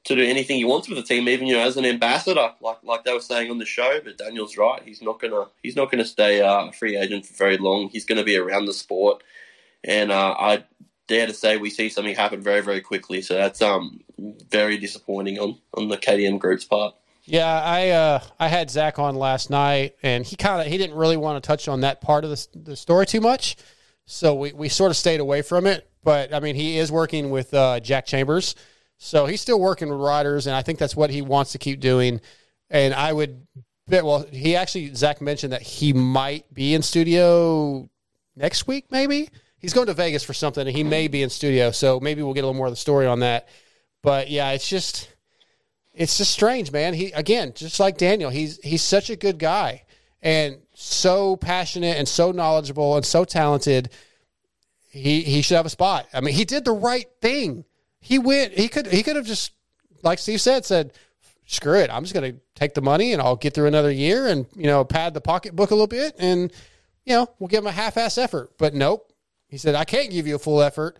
to 0.04 0.16
do 0.16 0.22
anything 0.22 0.56
he 0.56 0.64
wants 0.64 0.88
with 0.88 0.96
the 0.96 1.04
team, 1.04 1.28
even 1.28 1.46
you 1.46 1.54
know 1.54 1.66
as 1.66 1.76
an 1.76 1.84
ambassador, 1.84 2.54
like 2.62 2.78
like 2.82 3.04
they 3.04 3.12
were 3.12 3.20
saying 3.20 3.50
on 3.50 3.58
the 3.58 3.66
show. 3.66 4.00
But 4.02 4.16
Daniel's 4.16 4.56
right; 4.56 4.80
he's 4.86 5.02
not 5.02 5.20
gonna 5.20 5.48
he's 5.62 5.76
not 5.76 5.90
gonna 5.90 6.06
stay 6.06 6.40
uh, 6.40 6.68
a 6.68 6.72
free 6.72 6.96
agent 6.96 7.26
for 7.26 7.34
very 7.34 7.58
long. 7.58 7.90
He's 7.90 8.06
to 8.06 8.24
be 8.24 8.38
around 8.38 8.64
the 8.64 8.72
sport, 8.72 9.22
and 9.84 10.10
uh, 10.10 10.34
I 10.38 10.64
dare 11.08 11.26
to 11.26 11.34
say 11.34 11.58
we 11.58 11.68
see 11.68 11.90
something 11.90 12.14
happen 12.14 12.40
very 12.40 12.62
very 12.62 12.80
quickly. 12.80 13.20
So 13.20 13.34
that's 13.34 13.60
um 13.60 14.00
very 14.50 14.78
disappointing 14.78 15.38
on 15.38 15.58
on 15.74 15.88
the 15.88 15.98
KTM 15.98 16.38
group's 16.38 16.64
part. 16.64 16.94
Yeah, 17.26 17.60
I 17.60 17.88
uh, 17.88 18.20
I 18.38 18.46
had 18.46 18.70
Zach 18.70 19.00
on 19.00 19.16
last 19.16 19.50
night, 19.50 19.96
and 20.02 20.24
he 20.24 20.36
kind 20.36 20.60
of 20.60 20.68
he 20.68 20.78
didn't 20.78 20.96
really 20.96 21.16
want 21.16 21.42
to 21.42 21.46
touch 21.46 21.66
on 21.66 21.80
that 21.80 22.00
part 22.00 22.24
of 22.24 22.30
the, 22.30 22.46
the 22.54 22.76
story 22.76 23.04
too 23.04 23.20
much, 23.20 23.56
so 24.04 24.34
we, 24.34 24.52
we 24.52 24.68
sort 24.68 24.92
of 24.92 24.96
stayed 24.96 25.18
away 25.18 25.42
from 25.42 25.66
it. 25.66 25.90
But 26.04 26.32
I 26.32 26.38
mean, 26.38 26.54
he 26.54 26.78
is 26.78 26.92
working 26.92 27.30
with 27.30 27.52
uh, 27.52 27.80
Jack 27.80 28.06
Chambers, 28.06 28.54
so 28.96 29.26
he's 29.26 29.40
still 29.40 29.58
working 29.58 29.88
with 29.88 29.98
riders, 29.98 30.46
and 30.46 30.54
I 30.54 30.62
think 30.62 30.78
that's 30.78 30.94
what 30.94 31.10
he 31.10 31.20
wants 31.20 31.50
to 31.52 31.58
keep 31.58 31.80
doing. 31.80 32.20
And 32.70 32.94
I 32.94 33.12
would 33.12 33.44
bet. 33.88 34.04
Well, 34.04 34.24
he 34.30 34.54
actually 34.54 34.94
Zach 34.94 35.20
mentioned 35.20 35.52
that 35.52 35.62
he 35.62 35.92
might 35.92 36.52
be 36.54 36.74
in 36.74 36.82
studio 36.82 37.90
next 38.36 38.68
week. 38.68 38.86
Maybe 38.92 39.30
he's 39.58 39.72
going 39.72 39.88
to 39.88 39.94
Vegas 39.94 40.22
for 40.22 40.32
something, 40.32 40.64
and 40.64 40.76
he 40.76 40.84
may 40.84 41.08
be 41.08 41.24
in 41.24 41.30
studio. 41.30 41.72
So 41.72 41.98
maybe 41.98 42.22
we'll 42.22 42.34
get 42.34 42.44
a 42.44 42.46
little 42.46 42.56
more 42.56 42.66
of 42.68 42.72
the 42.72 42.76
story 42.76 43.06
on 43.06 43.18
that. 43.20 43.48
But 44.04 44.30
yeah, 44.30 44.52
it's 44.52 44.68
just 44.68 45.08
it's 45.96 46.18
just 46.18 46.30
strange, 46.30 46.70
man. 46.70 46.94
He 46.94 47.10
again, 47.12 47.52
just 47.54 47.80
like 47.80 47.96
Daniel, 47.96 48.30
he's 48.30 48.58
he's 48.62 48.82
such 48.82 49.10
a 49.10 49.16
good 49.16 49.38
guy 49.38 49.84
and 50.22 50.58
so 50.74 51.36
passionate 51.36 51.96
and 51.96 52.06
so 52.06 52.32
knowledgeable 52.32 52.96
and 52.96 53.04
so 53.04 53.24
talented. 53.24 53.90
he 54.90 55.22
he 55.22 55.42
should 55.42 55.56
have 55.56 55.66
a 55.66 55.70
spot. 55.70 56.06
I 56.12 56.20
mean, 56.20 56.34
he 56.34 56.44
did 56.44 56.64
the 56.64 56.72
right 56.72 57.06
thing. 57.20 57.64
He 58.00 58.18
went. 58.18 58.52
He 58.52 58.68
could 58.68 58.86
he 58.86 59.02
could 59.02 59.16
have 59.16 59.26
just 59.26 59.52
like 60.02 60.18
Steve 60.18 60.40
said 60.40 60.64
said, 60.64 60.92
screw 61.46 61.78
it. 61.78 61.90
I'm 61.90 62.02
just 62.02 62.14
going 62.14 62.32
to 62.32 62.40
take 62.54 62.74
the 62.74 62.82
money 62.82 63.12
and 63.12 63.22
I'll 63.22 63.36
get 63.36 63.54
through 63.54 63.66
another 63.66 63.90
year 63.90 64.26
and 64.26 64.46
you 64.54 64.66
know 64.66 64.84
pad 64.84 65.14
the 65.14 65.20
pocketbook 65.20 65.70
a 65.70 65.74
little 65.74 65.86
bit 65.86 66.14
and 66.18 66.52
you 67.04 67.14
know 67.14 67.28
we'll 67.38 67.48
give 67.48 67.62
him 67.62 67.68
a 67.68 67.72
half-ass 67.72 68.18
effort. 68.18 68.50
But 68.58 68.74
nope, 68.74 69.12
he 69.48 69.58
said 69.58 69.74
I 69.74 69.84
can't 69.84 70.10
give 70.10 70.26
you 70.26 70.36
a 70.36 70.38
full 70.38 70.60
effort, 70.60 70.98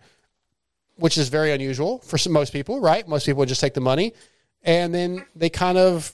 which 0.95 1.17
is 1.17 1.29
very 1.29 1.51
unusual 1.51 1.99
for 1.99 2.17
some, 2.17 2.33
most 2.33 2.51
people. 2.51 2.79
Right? 2.79 3.07
Most 3.07 3.25
people 3.25 3.39
would 3.39 3.49
just 3.49 3.61
take 3.61 3.73
the 3.73 3.81
money, 3.81 4.13
and 4.63 4.93
then 4.93 5.25
they 5.35 5.49
kind 5.49 5.77
of 5.77 6.13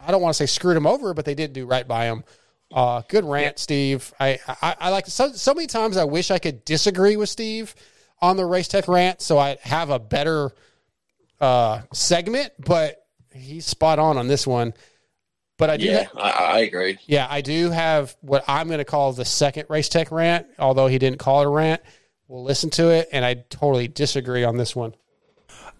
I 0.00 0.10
don't 0.10 0.22
want 0.22 0.34
to 0.34 0.38
say 0.38 0.46
screwed 0.46 0.76
him 0.76 0.86
over, 0.86 1.14
but 1.14 1.24
they 1.24 1.34
did 1.34 1.52
do 1.52 1.66
right 1.66 1.86
by 1.86 2.06
him. 2.06 2.24
Uh, 2.72 3.02
good 3.08 3.24
rant, 3.24 3.58
Steve. 3.58 4.12
I, 4.20 4.38
I, 4.48 4.76
I 4.80 4.90
like 4.90 5.06
so, 5.06 5.32
so 5.32 5.54
many 5.54 5.66
times 5.66 5.96
I 5.96 6.04
wish 6.04 6.30
I 6.30 6.38
could 6.38 6.64
disagree 6.64 7.16
with 7.16 7.28
Steve 7.28 7.74
on 8.20 8.36
the 8.36 8.44
race 8.46 8.66
tech 8.68 8.88
rant 8.88 9.20
so 9.20 9.38
I 9.38 9.56
have 9.62 9.90
a 9.90 9.98
better 9.98 10.50
uh, 11.40 11.82
segment, 11.92 12.52
but 12.58 13.04
he's 13.32 13.66
spot 13.66 13.98
on 13.98 14.16
on 14.18 14.26
this 14.28 14.46
one. 14.46 14.74
But 15.58 15.70
I 15.70 15.76
do, 15.76 15.86
Yeah, 15.86 16.04
ha- 16.04 16.18
I, 16.18 16.30
I 16.30 16.58
agree. 16.60 16.98
yeah, 17.06 17.26
I 17.30 17.40
do 17.40 17.70
have 17.70 18.14
what 18.20 18.44
I'm 18.46 18.66
going 18.66 18.78
to 18.78 18.84
call 18.84 19.12
the 19.12 19.24
second 19.24 19.66
race 19.70 19.88
tech 19.88 20.10
rant, 20.10 20.46
although 20.58 20.86
he 20.86 20.98
didn't 20.98 21.18
call 21.18 21.40
it 21.42 21.46
a 21.46 21.50
rant. 21.50 21.80
We'll 22.28 22.44
listen 22.44 22.70
to 22.70 22.90
it, 22.90 23.08
and 23.12 23.24
I 23.24 23.34
totally 23.48 23.88
disagree 23.88 24.44
on 24.44 24.56
this 24.56 24.74
one. 24.76 24.94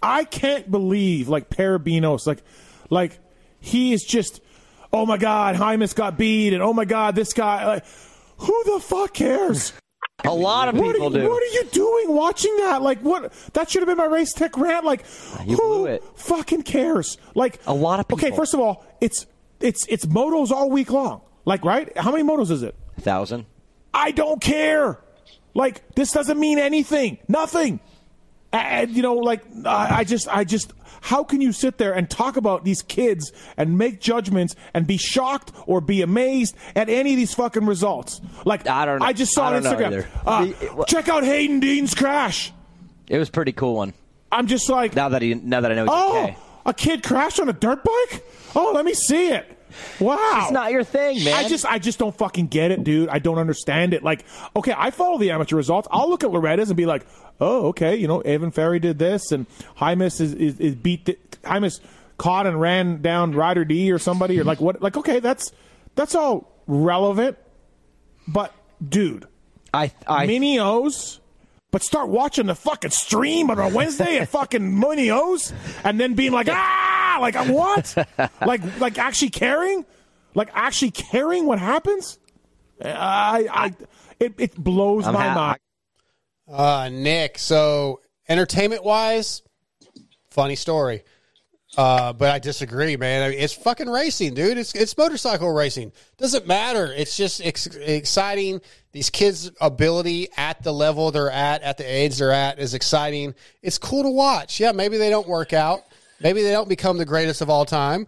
I 0.02 0.24
can't 0.24 0.70
believe 0.70 1.28
like 1.28 1.48
Perebijnos, 1.50 2.26
like 2.26 2.42
like 2.90 3.18
he 3.60 3.92
is 3.92 4.04
just 4.04 4.40
oh 4.92 5.06
my 5.06 5.16
god, 5.18 5.56
Hymus 5.56 5.94
got 5.94 6.16
beat, 6.18 6.52
and 6.52 6.62
oh 6.62 6.72
my 6.72 6.84
god, 6.84 7.14
this 7.14 7.32
guy 7.32 7.66
like 7.66 7.84
who 8.38 8.64
the 8.64 8.80
fuck 8.80 9.14
cares? 9.14 9.72
A 10.24 10.32
lot 10.34 10.68
of 10.68 10.76
What 10.76 10.90
are, 10.90 10.92
people 10.94 11.12
you, 11.12 11.20
do. 11.20 11.28
what 11.28 11.42
are 11.42 11.46
you 11.46 11.64
doing 11.72 12.14
watching 12.14 12.54
that? 12.58 12.82
Like 12.82 13.00
what 13.00 13.32
that 13.52 13.70
should 13.70 13.80
have 13.82 13.86
been 13.86 13.98
my 13.98 14.06
race 14.06 14.32
tech 14.32 14.56
rant. 14.56 14.84
Like 14.84 15.04
ah, 15.34 15.42
You 15.44 15.56
who 15.56 15.62
blew 15.62 15.86
it. 15.86 16.02
fucking 16.16 16.62
cares? 16.62 17.18
Like 17.34 17.60
A 17.66 17.74
lot 17.74 18.00
of 18.00 18.08
people. 18.08 18.24
Okay, 18.26 18.34
first 18.34 18.54
of 18.54 18.60
all, 18.60 18.84
it's 19.00 19.26
it's 19.60 19.86
it's 19.88 20.06
motos 20.06 20.50
all 20.50 20.70
week 20.70 20.90
long. 20.90 21.20
Like 21.44 21.64
right? 21.64 21.96
How 21.96 22.10
many 22.12 22.24
motos 22.24 22.50
is 22.50 22.62
it? 22.62 22.74
A 22.96 23.00
Thousand. 23.02 23.44
I 23.92 24.10
don't 24.10 24.40
care. 24.40 24.98
Like 25.54 25.82
this 25.94 26.12
doesn't 26.12 26.38
mean 26.40 26.58
anything. 26.58 27.18
Nothing. 27.28 27.80
And 28.52 28.90
you 28.90 29.02
know, 29.02 29.14
like 29.16 29.42
I, 29.64 29.98
I 29.98 30.04
just, 30.04 30.28
I 30.28 30.44
just, 30.44 30.72
how 31.00 31.24
can 31.24 31.40
you 31.40 31.52
sit 31.52 31.78
there 31.78 31.92
and 31.92 32.08
talk 32.08 32.36
about 32.36 32.64
these 32.64 32.82
kids 32.82 33.32
and 33.56 33.76
make 33.76 34.00
judgments 34.00 34.54
and 34.72 34.86
be 34.86 34.96
shocked 34.96 35.52
or 35.66 35.80
be 35.80 36.00
amazed 36.02 36.56
at 36.74 36.88
any 36.88 37.12
of 37.12 37.16
these 37.16 37.34
fucking 37.34 37.66
results? 37.66 38.20
Like 38.44 38.66
I 38.68 38.84
don't- 38.86 39.00
know. 39.00 39.06
I 39.06 39.12
just 39.12 39.32
saw 39.32 39.50
I 39.50 39.56
on 39.56 39.62
Instagram. 39.62 40.06
Uh, 40.24 40.44
The- 40.46 40.84
check 40.88 41.08
out 41.08 41.22
Hayden 41.24 41.60
Dean's 41.60 41.94
crash. 41.94 42.52
It 43.08 43.18
was 43.18 43.28
a 43.28 43.32
pretty 43.32 43.52
cool 43.52 43.74
one. 43.76 43.92
I'm 44.32 44.46
just 44.46 44.68
like, 44.68 44.94
Now 44.96 45.10
that 45.10 45.22
he, 45.22 45.34
now 45.34 45.60
that 45.60 45.70
I 45.70 45.74
know 45.74 45.82
he's 45.84 45.90
oh, 45.92 46.22
okay. 46.24 46.36
a 46.64 46.74
kid 46.74 47.02
crashed 47.02 47.38
on 47.40 47.48
a 47.48 47.52
dirt 47.52 47.84
bike. 47.84 48.24
Oh, 48.54 48.72
let 48.74 48.84
me 48.84 48.94
see 48.94 49.28
it. 49.28 49.52
Wow, 50.00 50.16
It's 50.42 50.52
not 50.52 50.72
your 50.72 50.84
thing, 50.84 51.22
man. 51.24 51.34
I 51.34 51.48
just 51.48 51.66
I 51.66 51.78
just 51.78 51.98
don't 51.98 52.16
fucking 52.16 52.46
get 52.46 52.70
it, 52.70 52.82
dude. 52.82 53.08
I 53.10 53.18
don't 53.18 53.38
understand 53.38 53.92
it. 53.94 54.02
Like, 54.02 54.24
okay, 54.54 54.72
I 54.76 54.90
follow 54.90 55.18
the 55.18 55.30
amateur 55.32 55.56
results. 55.56 55.86
I'll 55.90 56.08
look 56.08 56.24
at 56.24 56.30
Loretta's 56.30 56.70
and 56.70 56.76
be 56.76 56.86
like, 56.86 57.04
oh, 57.40 57.68
okay, 57.68 57.96
you 57.96 58.06
know, 58.06 58.20
Evan 58.20 58.50
Ferry 58.50 58.78
did 58.78 58.98
this, 58.98 59.32
and 59.32 59.46
Hymus 59.78 60.20
is 60.20 60.32
is, 60.34 60.58
is 60.60 60.74
beat. 60.74 61.04
The, 61.06 61.18
Hymus 61.44 61.80
caught 62.18 62.46
and 62.46 62.60
ran 62.60 63.02
down 63.02 63.32
Ryder 63.32 63.64
D 63.64 63.92
or 63.92 63.98
somebody, 63.98 64.40
or 64.40 64.44
like 64.44 64.60
what? 64.60 64.80
Like, 64.82 64.96
okay, 64.96 65.20
that's 65.20 65.52
that's 65.94 66.14
all 66.14 66.52
relevant, 66.66 67.38
but 68.26 68.52
dude, 68.86 69.26
I 69.72 69.92
I 70.06 70.26
mini 70.26 70.58
O's. 70.58 71.20
But 71.72 71.82
start 71.82 72.08
watching 72.08 72.46
the 72.46 72.54
fucking 72.54 72.92
stream 72.92 73.50
on 73.50 73.58
a 73.58 73.68
Wednesday 73.68 74.18
at 74.18 74.28
fucking 74.30 74.78
Mini 74.80 75.10
O's, 75.10 75.52
and 75.84 76.00
then 76.00 76.14
being 76.14 76.32
like, 76.32 76.48
ah, 76.48 77.18
like 77.20 77.34
what? 77.48 77.94
like, 78.40 78.80
like 78.80 78.98
actually 78.98 79.28
caring, 79.28 79.84
like 80.34 80.48
actually 80.54 80.92
caring 80.92 81.44
what 81.44 81.58
happens. 81.58 82.18
I, 82.82 83.48
I, 83.50 83.74
it, 84.18 84.34
it 84.38 84.56
blows 84.56 85.06
I'm 85.06 85.12
my 85.14 85.28
ha- 85.28 85.34
mind. 85.34 85.58
Uh, 86.48 86.88
Nick, 86.92 87.38
so 87.38 88.00
entertainment 88.28 88.84
wise, 88.84 89.42
funny 90.30 90.56
story. 90.56 91.02
Uh, 91.76 92.12
but 92.14 92.30
I 92.30 92.38
disagree, 92.38 92.96
man. 92.96 93.22
I 93.22 93.28
mean, 93.30 93.38
it's 93.38 93.52
fucking 93.52 93.88
racing, 93.88 94.32
dude. 94.32 94.56
It's 94.56 94.74
it's 94.74 94.96
motorcycle 94.96 95.52
racing. 95.52 95.92
Doesn't 96.16 96.46
matter. 96.46 96.90
It's 96.90 97.16
just 97.16 97.44
ex- 97.44 97.66
exciting. 97.66 98.62
These 98.92 99.10
kids' 99.10 99.50
ability 99.60 100.28
at 100.38 100.62
the 100.62 100.72
level 100.72 101.10
they're 101.10 101.30
at, 101.30 101.62
at 101.62 101.76
the 101.76 101.84
age 101.84 102.16
they're 102.16 102.32
at, 102.32 102.58
is 102.58 102.72
exciting. 102.72 103.34
It's 103.60 103.76
cool 103.76 104.04
to 104.04 104.10
watch. 104.10 104.58
Yeah, 104.58 104.72
maybe 104.72 104.96
they 104.96 105.10
don't 105.10 105.28
work 105.28 105.52
out. 105.52 105.82
Maybe 106.18 106.42
they 106.42 106.52
don't 106.52 106.68
become 106.68 106.96
the 106.96 107.04
greatest 107.04 107.42
of 107.42 107.50
all 107.50 107.66
time, 107.66 108.06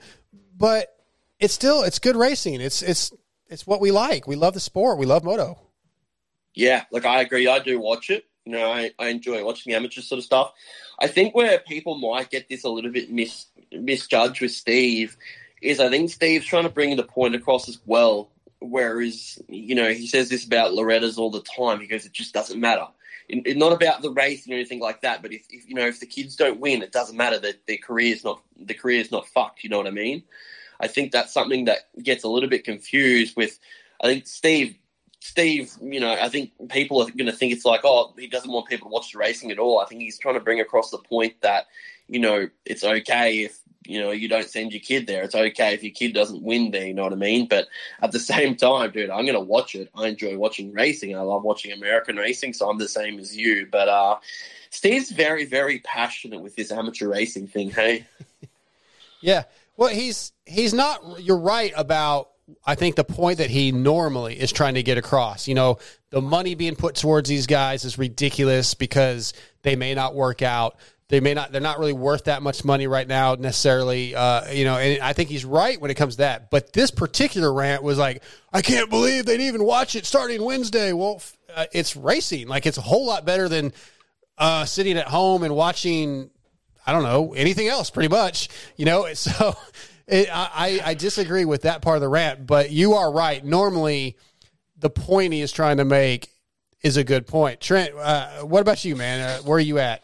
but 0.56 0.89
it's 1.39 1.52
still 1.52 1.82
it's 1.82 1.98
good 1.98 2.16
racing. 2.16 2.62
It's 2.62 2.81
it's 2.81 3.12
it's 3.48 3.66
what 3.66 3.82
we 3.82 3.90
like. 3.90 4.27
We 4.27 4.36
love 4.36 4.55
the 4.55 4.60
sport. 4.60 4.97
We 4.97 5.05
love 5.05 5.24
moto. 5.24 5.59
Yeah, 6.55 6.85
like 6.90 7.05
I 7.05 7.20
agree. 7.20 7.48
I 7.48 7.59
do 7.59 7.78
watch 7.78 8.09
it. 8.09 8.24
You 8.48 8.54
know, 8.54 8.72
I, 8.72 8.92
I 8.98 9.08
enjoy 9.08 9.44
watching 9.44 9.70
the 9.70 9.76
amateur 9.76 10.00
sort 10.00 10.18
of 10.18 10.24
stuff. 10.24 10.54
I 10.98 11.06
think 11.06 11.34
where 11.34 11.58
people 11.58 11.98
might 11.98 12.30
get 12.30 12.48
this 12.48 12.64
a 12.64 12.70
little 12.70 12.90
bit 12.90 13.10
mis, 13.10 13.44
misjudged 13.70 14.40
with 14.40 14.52
Steve 14.52 15.18
is 15.60 15.80
I 15.80 15.90
think 15.90 16.08
Steve's 16.08 16.46
trying 16.46 16.62
to 16.62 16.70
bring 16.70 16.96
the 16.96 17.02
point 17.02 17.34
across 17.34 17.68
as 17.68 17.78
well. 17.84 18.30
Whereas, 18.60 19.38
you 19.48 19.74
know, 19.74 19.90
he 19.90 20.06
says 20.06 20.30
this 20.30 20.46
about 20.46 20.72
Loretta's 20.72 21.18
all 21.18 21.30
the 21.30 21.42
time. 21.42 21.78
He 21.80 21.86
goes, 21.86 22.06
it 22.06 22.12
just 22.14 22.32
doesn't 22.32 22.58
matter. 22.58 22.86
It, 23.28 23.46
it- 23.46 23.56
not 23.58 23.74
about 23.74 24.00
the 24.00 24.12
race 24.12 24.48
or 24.48 24.54
anything 24.54 24.80
like 24.80 25.02
that. 25.02 25.20
But 25.20 25.34
if, 25.34 25.42
if 25.50 25.68
you 25.68 25.74
know, 25.74 25.86
if 25.86 26.00
the 26.00 26.06
kids 26.06 26.34
don't 26.34 26.58
win, 26.58 26.80
it 26.80 26.90
doesn't 26.90 27.18
matter. 27.18 27.38
That 27.38 27.66
their 27.66 27.76
career's 27.76 28.24
not 28.24 28.40
the 28.58 28.72
career's 28.72 29.12
not 29.12 29.28
fucked. 29.28 29.62
You 29.62 29.68
know 29.68 29.76
what 29.76 29.86
I 29.86 29.90
mean? 29.90 30.22
I 30.80 30.88
think 30.88 31.12
that's 31.12 31.34
something 31.34 31.66
that 31.66 31.80
gets 32.02 32.24
a 32.24 32.28
little 32.28 32.48
bit 32.48 32.64
confused 32.64 33.36
with. 33.36 33.58
I 34.02 34.06
think 34.06 34.26
Steve 34.26 34.78
Steve, 35.28 35.70
you 35.82 36.00
know, 36.00 36.10
I 36.10 36.30
think 36.30 36.52
people 36.70 37.02
are 37.02 37.10
going 37.10 37.26
to 37.26 37.32
think 37.32 37.52
it's 37.52 37.66
like, 37.66 37.82
oh, 37.84 38.14
he 38.18 38.28
doesn't 38.28 38.50
want 38.50 38.66
people 38.66 38.88
to 38.88 38.94
watch 38.94 39.12
the 39.12 39.18
racing 39.18 39.50
at 39.50 39.59
all. 39.59 39.78
I 39.78 39.84
think 39.84 40.00
he's 40.00 40.18
trying 40.18 40.36
to 40.36 40.40
bring 40.40 40.59
across 40.59 40.90
the 40.90 40.96
point 40.96 41.34
that, 41.42 41.66
you 42.09 42.18
know, 42.18 42.48
it's 42.64 42.82
okay 42.82 43.40
if, 43.40 43.59
you 43.86 44.00
know, 44.00 44.10
you 44.10 44.26
don't 44.26 44.48
send 44.48 44.72
your 44.72 44.80
kid 44.80 45.06
there. 45.06 45.22
It's 45.22 45.34
okay 45.34 45.74
if 45.74 45.82
your 45.82 45.92
kid 45.92 46.14
doesn't 46.14 46.42
win 46.42 46.70
there, 46.70 46.86
you 46.86 46.94
know 46.94 47.02
what 47.02 47.12
I 47.12 47.16
mean? 47.16 47.46
But 47.46 47.68
at 48.00 48.10
the 48.10 48.18
same 48.32 48.56
time, 48.56 48.90
dude, 48.90 49.10
I'm 49.10 49.26
going 49.26 49.34
to 49.34 49.40
watch 49.40 49.74
it. 49.74 49.90
I 49.94 50.09
enjoy 50.09 50.38
watching 50.38 50.72
racing. 50.72 51.14
I 51.14 51.20
love 51.20 51.42
watching 51.42 51.72
American 51.72 52.16
racing, 52.16 52.55
so 52.55 52.70
I'm 52.70 52.78
the 52.78 52.88
same 52.88 53.18
as 53.18 53.36
you. 53.36 53.68
But 53.70 53.90
uh, 53.90 54.16
Steve's 54.70 55.10
very, 55.10 55.44
very 55.44 55.80
passionate 55.80 56.40
with 56.40 56.56
this 56.56 56.72
amateur 56.72 57.09
racing 57.09 57.48
thing, 57.48 57.70
hey? 57.70 58.06
Yeah. 59.20 59.44
Well, 59.76 59.88
he's 59.88 60.32
he's 60.46 60.72
not. 60.72 61.20
You're 61.20 61.38
right 61.40 61.72
about. 61.76 62.30
I 62.64 62.74
think 62.74 62.96
the 62.96 63.04
point 63.04 63.38
that 63.38 63.50
he 63.50 63.72
normally 63.72 64.38
is 64.38 64.52
trying 64.52 64.74
to 64.74 64.82
get 64.82 64.98
across. 64.98 65.48
You 65.48 65.54
know, 65.54 65.78
the 66.10 66.20
money 66.20 66.54
being 66.54 66.76
put 66.76 66.94
towards 66.94 67.28
these 67.28 67.46
guys 67.46 67.84
is 67.84 67.98
ridiculous 67.98 68.74
because 68.74 69.32
they 69.62 69.76
may 69.76 69.94
not 69.94 70.14
work 70.14 70.42
out. 70.42 70.76
They 71.08 71.20
may 71.20 71.32
not. 71.32 71.52
They're 71.52 71.60
not 71.60 71.78
really 71.78 71.94
worth 71.94 72.24
that 72.24 72.42
much 72.42 72.64
money 72.64 72.86
right 72.86 73.08
now 73.08 73.34
necessarily. 73.34 74.14
Uh, 74.14 74.50
you 74.50 74.64
know, 74.64 74.76
and 74.76 75.02
I 75.02 75.14
think 75.14 75.30
he's 75.30 75.44
right 75.44 75.80
when 75.80 75.90
it 75.90 75.94
comes 75.94 76.16
to 76.16 76.18
that. 76.18 76.50
But 76.50 76.72
this 76.74 76.90
particular 76.90 77.52
rant 77.52 77.82
was 77.82 77.96
like, 77.96 78.22
I 78.52 78.60
can't 78.60 78.90
believe 78.90 79.24
they'd 79.24 79.40
even 79.40 79.64
watch 79.64 79.96
it 79.96 80.04
starting 80.04 80.42
Wednesday. 80.42 80.92
Well, 80.92 81.22
uh, 81.54 81.64
it's 81.72 81.96
racing. 81.96 82.48
Like 82.48 82.66
it's 82.66 82.76
a 82.76 82.82
whole 82.82 83.06
lot 83.06 83.24
better 83.24 83.48
than 83.48 83.72
uh, 84.36 84.66
sitting 84.66 84.98
at 84.98 85.08
home 85.08 85.44
and 85.44 85.54
watching 85.54 86.30
I 86.88 86.92
don't 86.92 87.02
know 87.02 87.34
anything 87.34 87.68
else, 87.68 87.90
pretty 87.90 88.08
much. 88.08 88.48
You 88.76 88.86
know, 88.86 89.12
so 89.14 89.54
it, 90.09 90.28
I 90.32 90.80
I 90.85 90.94
disagree 90.94 91.44
with 91.44 91.62
that 91.62 91.82
part 91.82 91.97
of 91.97 92.01
the 92.01 92.09
rant, 92.09 92.47
but 92.47 92.70
you 92.70 92.94
are 92.94 93.12
right. 93.12 93.44
Normally, 93.44 94.16
the 94.78 94.90
point 94.90 95.32
he 95.32 95.40
is 95.40 95.52
trying 95.52 95.76
to 95.76 95.85
make 95.85 96.30
is 96.82 96.97
a 96.97 97.05
good 97.05 97.26
point. 97.26 97.60
Trent, 97.60 97.94
uh, 97.97 98.40
what 98.43 98.60
about 98.60 98.85
you, 98.85 98.97
man? 98.97 99.20
Uh, 99.20 99.39
where 99.43 99.56
are 99.59 99.60
you 99.60 99.78
at? 99.78 100.02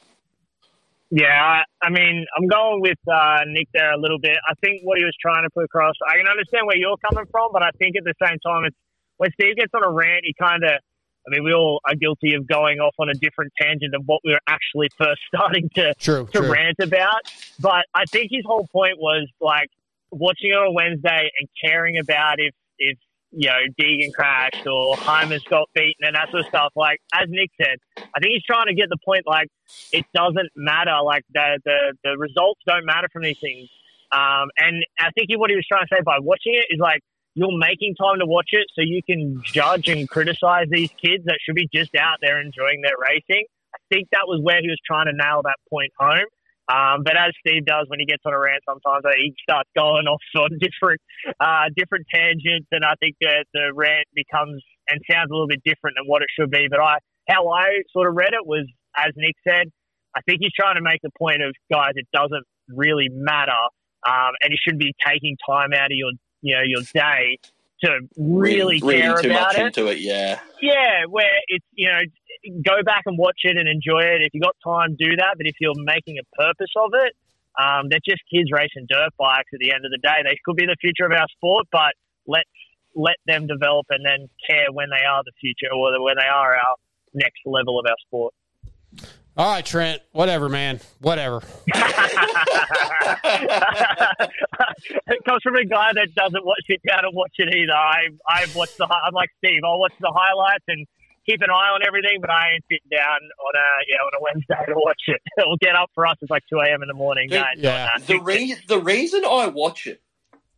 Yeah, 1.11 1.27
I, 1.27 1.63
I 1.81 1.91
mean, 1.91 2.27
I'm 2.37 2.49
going 2.49 2.81
with 2.81 2.99
uh, 3.07 3.45
Nick 3.47 3.69
there 3.73 3.93
a 3.93 3.99
little 3.99 4.19
bit. 4.19 4.37
I 4.49 4.55
think 4.65 4.81
what 4.83 4.99
he 4.99 5.05
was 5.05 5.15
trying 5.21 5.45
to 5.45 5.51
put 5.51 5.65
across, 5.65 5.95
I 6.09 6.17
can 6.17 6.27
understand 6.27 6.67
where 6.67 6.77
you're 6.77 6.97
coming 6.97 7.25
from, 7.31 7.51
but 7.53 7.63
I 7.63 7.71
think 7.79 7.95
at 7.97 8.03
the 8.03 8.15
same 8.21 8.39
time, 8.45 8.65
it's 8.65 8.77
when 9.19 9.31
Steve 9.39 9.55
gets 9.57 9.73
on 9.75 9.85
a 9.85 9.91
rant, 9.91 10.25
he 10.25 10.35
kind 10.41 10.65
of, 10.65 10.71
I 10.73 11.29
mean, 11.29 11.45
we 11.45 11.53
all 11.55 11.81
are 11.87 11.95
guilty 11.95 12.35
of 12.35 12.49
going 12.49 12.81
off 12.81 12.95
on 12.99 13.11
a 13.11 13.15
different 13.15 13.53
tangent 13.61 13.95
of 13.95 14.03
what 14.07 14.21
we 14.25 14.33
were 14.33 14.41
actually 14.49 14.89
first 14.99 15.21
starting 15.35 15.71
to 15.77 15.95
True, 15.95 16.27
to 16.33 16.39
true. 16.41 16.53
rant 16.53 16.77
about. 16.83 17.21
But 17.61 17.85
I 17.95 18.07
think 18.07 18.33
his 18.33 18.43
whole 18.45 18.67
point 18.73 18.99
was 18.99 19.29
like 19.41 19.71
watching 20.15 20.51
it 20.51 20.55
on 20.55 20.75
Wednesday 20.75 21.31
and 21.39 21.49
caring 21.63 21.99
about 21.99 22.37
if 22.39 22.55
if 22.79 22.99
you 23.31 23.49
know 23.49 23.61
Deegan 23.81 24.13
crashed 24.13 24.67
or 24.67 24.97
Hyman's 24.97 25.43
got 25.45 25.69
beaten 25.75 26.03
and 26.03 26.15
that 26.15 26.31
sort 26.31 26.41
of 26.41 26.49
stuff. 26.49 26.73
Like 26.77 27.01
as 27.15 27.29
Nick 27.29 27.51
said, 27.61 27.77
I 27.99 28.21
think 28.21 28.33
he's 28.33 28.45
trying 28.45 28.67
to 28.67 28.75
get 28.75 28.89
the 28.89 28.99
point 29.05 29.23
like 29.27 29.49
it 29.93 30.07
doesn't 30.15 30.51
matter. 30.57 30.97
Like 31.05 31.25
the 31.33 31.61
the 31.65 31.95
the 32.05 32.17
results 32.19 32.61
don't 32.67 32.87
matter 32.87 33.09
from 33.13 33.23
these 33.23 33.39
things. 33.41 33.69
Um, 34.13 34.49
and 34.59 34.85
I 35.01 35.11
think 35.11 35.29
what 35.39 35.51
he 35.51 35.57
was 35.57 35.67
trying 35.67 35.87
to 35.87 35.89
say 35.91 36.01
by 36.05 36.19
watching 36.21 36.55
it 36.55 36.67
is 36.71 36.79
like 36.79 37.01
you're 37.35 37.57
making 37.57 37.97
time 37.97 38.21
to 38.21 38.27
watch 38.27 38.51
it 38.53 38.67
so 38.75 38.83
you 38.83 39.03
can 39.03 39.43
judge 39.45 39.89
and 39.89 40.09
criticize 40.09 40.67
these 40.71 40.91
kids 41.03 41.25
that 41.25 41.39
should 41.45 41.57
be 41.57 41.69
just 41.75 41.91
out 41.97 42.19
there 42.23 42.41
enjoying 42.41 42.81
their 42.83 42.95
racing. 42.97 43.45
I 43.75 43.79
think 43.91 44.09
that 44.13 44.27
was 44.27 44.41
where 44.41 44.61
he 44.61 44.69
was 44.69 44.79
trying 44.87 45.07
to 45.07 45.13
nail 45.13 45.43
that 45.43 45.59
point 45.69 45.91
home. 45.99 46.27
Um, 46.69 47.05
but 47.05 47.13
as 47.17 47.33
Steve 47.45 47.67
does 47.67 47.85
when 47.89 48.01
he 48.01 48.07
gets 48.07 48.23
on 48.25 48.33
a 48.33 48.41
rant, 48.41 48.63
sometimes 48.65 49.05
he 49.17 49.35
starts 49.43 49.69
going 49.77 50.07
off 50.13 50.23
on 50.37 50.51
different 50.61 51.01
uh, 51.41 51.69
different 51.77 52.07
tangents, 52.13 52.69
and 52.73 52.85
I 52.85 52.95
think 53.01 53.17
that 53.21 53.45
the 53.53 53.73
rant 53.75 54.09
becomes 54.15 54.63
and 54.89 55.01
sounds 55.11 55.31
a 55.31 55.35
little 55.35 55.49
bit 55.49 55.63
different 55.65 55.97
than 55.97 56.07
what 56.07 56.23
it 56.23 56.29
should 56.39 56.51
be. 56.51 56.69
But 56.71 56.81
I, 56.81 56.97
how 57.29 57.49
I 57.49 57.85
sort 57.93 58.09
of 58.09 58.15
read 58.17 58.33
it 58.33 58.47
was, 58.47 58.65
as 58.97 59.13
Nick 59.17 59.37
said, 59.47 59.69
I 60.17 60.21
think 60.27 60.39
he's 60.41 60.53
trying 60.59 60.77
to 60.77 60.83
make 60.83 61.01
the 61.03 61.11
point 61.19 61.43
of 61.43 61.55
guys, 61.71 61.93
it 61.97 62.07
doesn't 62.13 62.45
really 62.69 63.09
matter, 63.11 63.53
um, 64.07 64.33
and 64.43 64.51
you 64.51 64.57
shouldn't 64.63 64.83
be 64.83 64.95
taking 65.05 65.37
time 65.47 65.73
out 65.75 65.93
of 65.93 65.97
your 65.97 66.13
you 66.41 66.57
know 66.57 66.63
your 66.65 66.83
day 66.95 67.39
to 67.83 68.01
really 68.17 68.81
reading 68.83 69.03
care 69.03 69.23
too 69.23 69.31
about 69.31 69.53
much 69.53 69.59
it. 69.59 69.67
into 69.67 69.87
it. 69.89 69.99
Yeah, 69.99 70.41
Yeah, 70.63 71.05
where 71.09 71.27
it's 71.49 71.67
you 71.75 71.89
know 71.89 72.01
go 72.63 72.83
back 72.85 73.03
and 73.07 73.19
watch 73.19 73.41
it 73.45 73.57
and 73.57 73.69
enjoy 73.69 74.01
it. 74.01 74.23
If 74.23 74.35
you 74.35 74.41
got 74.41 74.57
time, 74.65 74.97
do 74.99 75.17
that. 75.17 75.35
But 75.37 75.47
if 75.47 75.57
you're 75.61 75.75
making 75.77 76.17
a 76.19 76.27
purpose 76.37 76.73
of 76.77 76.91
it, 76.95 77.13
um, 77.59 77.89
they're 77.89 78.05
just 78.05 78.23
kids 78.33 78.51
racing 78.53 78.87
dirt 78.89 79.11
bikes. 79.19 79.51
At 79.53 79.61
the 79.61 79.73
end 79.73 79.85
of 79.85 79.91
the 79.91 79.99
day, 80.03 80.23
they 80.25 80.39
could 80.45 80.57
be 80.57 80.67
the 80.67 80.77
future 80.81 81.07
of 81.07 81.13
our 81.13 81.27
sport, 81.37 81.67
but 81.71 81.95
let's 82.27 82.49
let 82.95 83.17
them 83.27 83.47
develop 83.47 83.87
and 83.91 84.05
then 84.05 84.29
care 84.49 84.67
when 84.73 84.89
they 84.91 85.05
are 85.05 85.23
the 85.25 85.33
future 85.41 85.73
or 85.73 85.91
when 86.03 86.17
they 86.17 86.27
are 86.27 86.57
our 86.57 86.75
next 87.13 87.41
level 87.47 87.79
of 87.79 87.87
our 87.89 87.97
sport. 88.07 88.35
All 89.37 89.51
right, 89.51 89.67
Trent. 89.67 90.01
Whatever, 90.13 90.49
man. 90.49 90.79
Whatever. 91.01 91.43
it 95.07 95.25
comes 95.25 95.43
from 95.43 95.57
a 95.57 95.65
guy 95.65 95.93
that 95.95 96.15
doesn't 96.15 96.45
watch 96.45 96.65
it 96.69 96.81
down 96.89 97.05
and 97.05 97.15
watch 97.15 97.33
it 97.39 97.53
either. 97.55 97.73
I 97.73 98.09
I 98.29 98.47
watch 98.55 98.77
the 98.77 98.85
I'm 98.85 99.13
like 99.13 99.31
Steve. 99.45 99.61
I'll 99.65 99.81
watch 99.81 99.95
the 100.01 100.13
highlights 100.15 100.65
and 100.69 100.87
keep 101.27 101.41
an 101.43 101.51
eye 101.51 101.71
on 101.75 101.81
everything, 101.87 102.19
but 102.21 102.31
I 102.31 102.55
ain't 102.55 102.65
sitting 102.71 102.91
down 102.91 103.19
on 103.19 103.55
a 103.57 103.69
yeah 103.89 103.99
on 103.99 104.13
a 104.15 104.23
Wednesday 104.23 104.73
to 104.73 104.75
watch 104.77 105.03
it. 105.09 105.21
It'll 105.39 105.57
get 105.57 105.75
up 105.75 105.91
for 105.95 106.07
us. 106.07 106.17
It's 106.21 106.31
like 106.31 106.45
two 106.49 106.59
a.m. 106.59 106.83
in 106.83 106.89
the 106.89 106.95
morning. 106.95 107.29
No, 107.31 107.45
it's 107.53 107.63
not 107.63 107.91
that. 107.97 108.07
The, 108.07 108.21
re- 108.21 108.57
the 108.69 108.81
reason 108.81 109.25
I 109.25 109.49
watch 109.49 109.87
it 109.87 110.01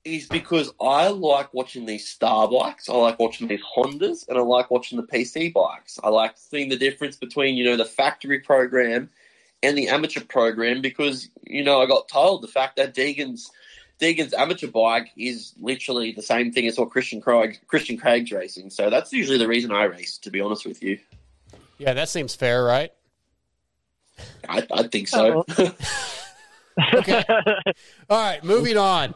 is 0.05 0.27
because 0.29 0.73
I 0.81 1.09
like 1.09 1.53
watching 1.53 1.85
these 1.85 2.09
star 2.09 2.49
bikes. 2.49 2.89
I 2.89 2.95
like 2.95 3.19
watching 3.19 3.49
these 3.49 3.63
Hondas, 3.77 4.29
and 4.29 4.39
I 4.39 4.41
like 4.41 4.71
watching 4.71 4.99
the 4.99 5.07
PC 5.07 5.53
bikes. 5.53 5.99
I 6.03 6.11
like 6.11 6.35
seeing 6.37 6.69
the 6.69 6.77
difference 6.77 7.17
between 7.17 7.57
you 7.57 7.65
know 7.65 7.77
the 7.77 7.85
factory 7.85 8.41
program 8.41 9.11
and 9.63 9.77
the 9.77 9.89
amateur 9.89 10.21
program 10.21 10.81
because 10.81 11.29
you 11.43 11.65
know 11.65 11.83
I 11.83 11.87
got 11.87 12.09
told 12.09 12.43
the 12.43 12.49
fact 12.49 12.77
that 12.77 12.95
Deegan's 12.95 13.51
Deegan's 13.99 14.35
amateur 14.35 14.69
bike 14.69 15.11
is 15.17 15.55
literally 15.59 16.13
the 16.13 16.23
same 16.23 16.53
thing 16.53 16.67
as 16.67 16.79
what 16.79 16.91
Christian 16.91 17.21
Craig 17.21 17.61
Christian 17.67 17.97
Craig's 17.97 18.31
racing. 18.31 18.71
So 18.71 18.91
that's 18.91 19.13
usually 19.13 19.39
the 19.39 19.49
reason 19.49 19.73
I 19.73 19.85
race. 19.85 20.19
To 20.19 20.31
be 20.31 20.41
honest 20.41 20.67
with 20.67 20.83
you, 20.83 20.99
Yeah, 21.79 21.95
that 21.95 22.09
seems 22.09 22.35
fair, 22.35 22.65
right? 22.65 22.93
I, 24.49 24.67
I 24.73 24.83
think 24.85 25.09
so. 25.09 25.45
okay. 26.95 27.25
All 28.09 28.23
right, 28.23 28.43
moving 28.45 28.77
on. 28.77 29.15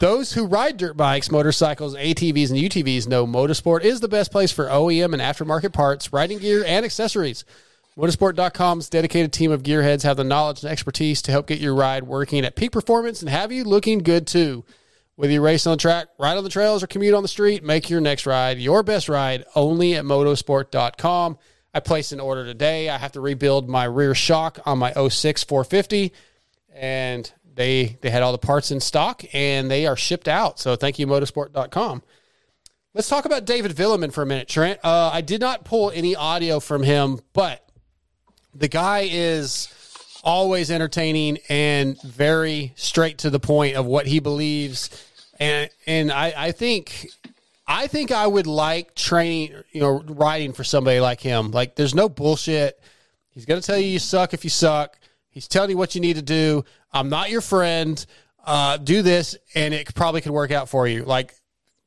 Those 0.00 0.32
who 0.32 0.46
ride 0.46 0.78
dirt 0.78 0.96
bikes, 0.96 1.30
motorcycles, 1.30 1.94
ATVs, 1.94 2.50
and 2.50 2.58
UTVs 2.58 3.06
know 3.06 3.26
MotoSport 3.26 3.82
is 3.82 4.00
the 4.00 4.08
best 4.08 4.32
place 4.32 4.50
for 4.50 4.66
OEM 4.66 5.12
and 5.12 5.22
aftermarket 5.22 5.72
parts, 5.72 6.12
riding 6.12 6.38
gear, 6.38 6.64
and 6.66 6.84
accessories. 6.84 7.44
MotoSport.com's 7.96 8.88
dedicated 8.88 9.32
team 9.34 9.52
of 9.52 9.62
gearheads 9.62 10.02
have 10.02 10.16
the 10.16 10.24
knowledge 10.24 10.62
and 10.62 10.72
expertise 10.72 11.20
to 11.22 11.30
help 11.30 11.46
get 11.46 11.58
your 11.58 11.74
ride 11.74 12.04
working 12.04 12.44
at 12.44 12.56
peak 12.56 12.72
performance 12.72 13.20
and 13.20 13.28
have 13.28 13.52
you 13.52 13.64
looking 13.64 13.98
good 13.98 14.26
too. 14.26 14.64
Whether 15.16 15.34
you 15.34 15.42
race 15.42 15.66
on 15.66 15.72
the 15.72 15.76
track, 15.76 16.08
ride 16.18 16.38
on 16.38 16.44
the 16.44 16.48
trails, 16.48 16.82
or 16.82 16.86
commute 16.86 17.12
on 17.12 17.22
the 17.22 17.28
street, 17.28 17.62
make 17.62 17.90
your 17.90 18.00
next 18.00 18.24
ride 18.24 18.58
your 18.58 18.82
best 18.82 19.10
ride 19.10 19.44
only 19.54 19.94
at 19.94 20.04
motosport.com. 20.04 21.36
I 21.74 21.80
placed 21.80 22.12
an 22.12 22.20
order 22.20 22.46
today. 22.46 22.88
I 22.88 22.96
have 22.96 23.12
to 23.12 23.20
rebuild 23.20 23.68
my 23.68 23.84
rear 23.84 24.14
shock 24.14 24.58
on 24.64 24.78
my 24.78 24.92
06 24.92 25.44
450 25.44 26.12
and 26.74 27.30
they 27.54 27.98
they 28.00 28.08
had 28.08 28.22
all 28.22 28.32
the 28.32 28.38
parts 28.38 28.70
in 28.70 28.80
stock 28.80 29.22
and 29.34 29.70
they 29.70 29.86
are 29.86 29.96
shipped 29.96 30.28
out. 30.28 30.58
So 30.58 30.76
thank 30.76 30.98
you 30.98 31.06
motosport.com. 31.06 32.02
Let's 32.94 33.08
talk 33.08 33.26
about 33.26 33.44
David 33.44 33.72
Vuillemin 33.72 34.12
for 34.12 34.22
a 34.22 34.26
minute, 34.26 34.48
Trent. 34.48 34.80
Uh, 34.82 35.10
I 35.12 35.20
did 35.20 35.40
not 35.40 35.64
pull 35.64 35.90
any 35.90 36.14
audio 36.14 36.60
from 36.60 36.82
him, 36.82 37.20
but 37.32 37.66
the 38.54 38.68
guy 38.68 39.08
is 39.10 39.68
always 40.22 40.70
entertaining 40.70 41.38
and 41.48 42.00
very 42.02 42.72
straight 42.76 43.18
to 43.18 43.30
the 43.30 43.40
point 43.40 43.76
of 43.76 43.86
what 43.86 44.06
he 44.06 44.20
believes. 44.20 44.90
And 45.38 45.68
and 45.86 46.12
I, 46.12 46.32
I 46.36 46.52
think 46.52 47.08
I 47.66 47.86
think 47.86 48.12
I 48.12 48.26
would 48.26 48.46
like 48.46 48.94
training, 48.94 49.54
you 49.72 49.80
know, 49.80 50.02
riding 50.06 50.52
for 50.52 50.64
somebody 50.64 51.00
like 51.00 51.20
him. 51.20 51.50
Like 51.50 51.74
there's 51.74 51.94
no 51.94 52.08
bullshit. 52.08 52.80
He's 53.30 53.44
gonna 53.44 53.60
tell 53.60 53.78
you 53.78 53.86
you 53.86 53.98
suck 53.98 54.34
if 54.34 54.44
you 54.44 54.50
suck. 54.50 54.98
He's 55.30 55.48
telling 55.48 55.70
you 55.70 55.76
what 55.76 55.94
you 55.94 56.00
need 56.00 56.16
to 56.16 56.22
do. 56.22 56.64
I'm 56.92 57.08
not 57.08 57.30
your 57.30 57.40
friend. 57.40 58.04
Uh, 58.44 58.76
do 58.76 59.02
this, 59.02 59.36
and 59.54 59.72
it 59.72 59.94
probably 59.94 60.20
could 60.20 60.32
work 60.32 60.50
out 60.50 60.68
for 60.68 60.88
you. 60.88 61.04
Like, 61.04 61.32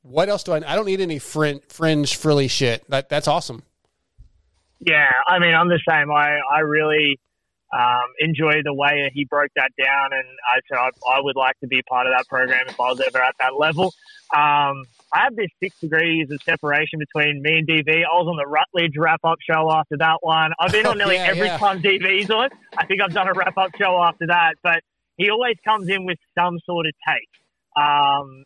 what 0.03 0.29
else 0.29 0.43
do 0.43 0.53
I? 0.53 0.57
I 0.65 0.75
don't 0.75 0.85
need 0.85 1.01
any 1.01 1.19
fringe, 1.19 1.61
fringe 1.67 2.15
frilly 2.15 2.47
shit. 2.47 2.89
That 2.89 3.09
that's 3.09 3.27
awesome. 3.27 3.63
Yeah, 4.85 5.09
I 5.27 5.39
mean, 5.39 5.53
I'm 5.55 5.67
the 5.69 5.79
same. 5.87 6.11
I, 6.11 6.37
I 6.53 6.59
really 6.59 7.19
um, 7.73 8.05
enjoy 8.19 8.61
the 8.63 8.73
way 8.73 9.09
he 9.13 9.25
broke 9.25 9.51
that 9.55 9.71
down, 9.77 10.13
and 10.13 10.25
I 10.53 10.59
said 10.69 10.77
I, 10.77 10.89
I 11.17 11.21
would 11.21 11.35
like 11.35 11.59
to 11.61 11.67
be 11.67 11.81
part 11.89 12.07
of 12.07 12.13
that 12.15 12.27
program 12.27 12.65
if 12.67 12.79
I 12.79 12.89
was 12.89 13.01
ever 13.01 13.21
at 13.21 13.35
that 13.39 13.57
level. 13.57 13.85
Um, 14.35 14.83
I 15.13 15.23
have 15.23 15.35
this 15.35 15.49
six 15.61 15.79
degrees 15.79 16.29
of 16.31 16.41
separation 16.43 16.99
between 16.99 17.41
me 17.41 17.59
and 17.59 17.67
DV. 17.67 17.89
I 17.89 18.15
was 18.15 18.27
on 18.27 18.37
the 18.37 18.47
Rutledge 18.47 18.93
wrap 18.97 19.21
up 19.23 19.37
show 19.41 19.71
after 19.71 19.97
that 19.97 20.17
one. 20.21 20.51
I've 20.59 20.71
been 20.71 20.85
on 20.85 20.97
nearly 20.99 21.15
Yeah, 21.15 21.27
every 21.29 21.47
yeah. 21.47 21.57
time 21.57 21.81
DV's 21.81 22.29
on. 22.29 22.49
I 22.77 22.85
think 22.85 23.01
I've 23.01 23.13
done 23.13 23.27
a 23.27 23.33
wrap 23.33 23.57
up 23.57 23.71
show 23.77 24.01
after 24.03 24.27
that, 24.27 24.55
but 24.63 24.81
he 25.17 25.29
always 25.29 25.55
comes 25.65 25.89
in 25.89 26.05
with 26.05 26.17
some 26.37 26.59
sort 26.65 26.85
of 26.87 26.93
take 27.07 27.29
um, 27.81 28.43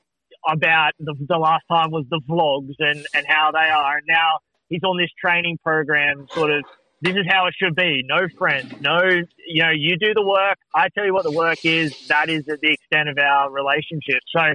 about 0.48 0.91
the, 0.99 1.16
the 1.28 1.38
last 1.38 1.64
time 1.72 1.91
was 1.91 2.06
the 2.10 2.22
vlogs 2.30 2.76
and, 2.80 3.06
and 3.14 3.26
how 3.28 3.52
they 3.52 3.70
are. 3.70 3.98
And 3.98 4.06
now 4.07 4.40
he's 4.69 4.83
on 4.83 4.97
this 4.97 5.09
training 5.19 5.57
program, 5.63 6.27
sort 6.31 6.51
of. 6.51 6.63
This 7.01 7.15
is 7.15 7.25
how 7.29 7.47
it 7.47 7.53
should 7.57 7.75
be. 7.75 8.03
No 8.05 8.27
friends. 8.37 8.73
No, 8.81 8.99
you 9.47 9.63
know, 9.63 9.69
you 9.69 9.97
do 9.97 10.13
the 10.13 10.25
work. 10.25 10.57
I 10.75 10.89
tell 10.89 11.05
you 11.05 11.13
what 11.13 11.23
the 11.23 11.31
work 11.31 11.63
is. 11.63 12.07
That 12.09 12.29
is 12.29 12.47
at 12.49 12.59
the 12.59 12.73
extent 12.73 13.07
of 13.07 13.17
our 13.17 13.49
relationship. 13.49 14.19
So 14.35 14.53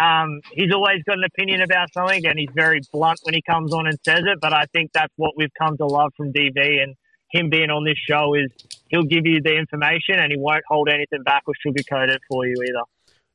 um, 0.00 0.40
he's 0.52 0.72
always 0.72 1.02
got 1.06 1.18
an 1.18 1.24
opinion 1.24 1.60
about 1.60 1.92
something, 1.92 2.26
and 2.26 2.38
he's 2.38 2.48
very 2.54 2.80
blunt 2.90 3.20
when 3.22 3.34
he 3.34 3.42
comes 3.42 3.72
on 3.74 3.86
and 3.86 3.98
says 4.04 4.22
it. 4.24 4.38
But 4.40 4.54
I 4.54 4.64
think 4.72 4.92
that's 4.92 5.12
what 5.16 5.32
we've 5.36 5.52
come 5.60 5.76
to 5.76 5.86
love 5.86 6.12
from 6.16 6.32
DV, 6.32 6.56
and 6.56 6.94
him 7.30 7.50
being 7.50 7.70
on 7.70 7.84
this 7.84 7.98
show 7.98 8.34
is 8.34 8.50
he'll 8.88 9.04
give 9.04 9.26
you 9.26 9.40
the 9.42 9.54
information, 9.56 10.18
and 10.18 10.32
he 10.32 10.38
won't 10.38 10.64
hold 10.66 10.88
anything 10.88 11.22
back 11.22 11.42
or 11.46 11.54
sugarcoat 11.64 12.08
it 12.08 12.20
for 12.28 12.46
you 12.46 12.54
either. 12.62 12.82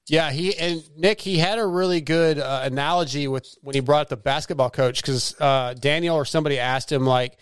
Yeah, 0.10 0.31
he 0.31 0.56
and 0.57 0.84
Nick 0.98 1.22
he 1.22 1.38
had 1.38 1.60
a 1.60 1.65
really 1.65 2.02
good 2.02 2.40
uh, 2.40 2.61
analogy 2.64 3.27
with 3.27 3.56
when 3.61 3.76
he 3.76 3.80
brought 3.80 4.02
up 4.02 4.10
the 4.10 4.18
basketball 4.18 4.69
coach 4.69 5.02
because 5.02 5.40
uh, 5.40 5.76
Daniel 5.80 6.15
or 6.15 6.26
somebody 6.26 6.57
asked 6.57 6.91
him 6.91 7.06
like, 7.06 7.38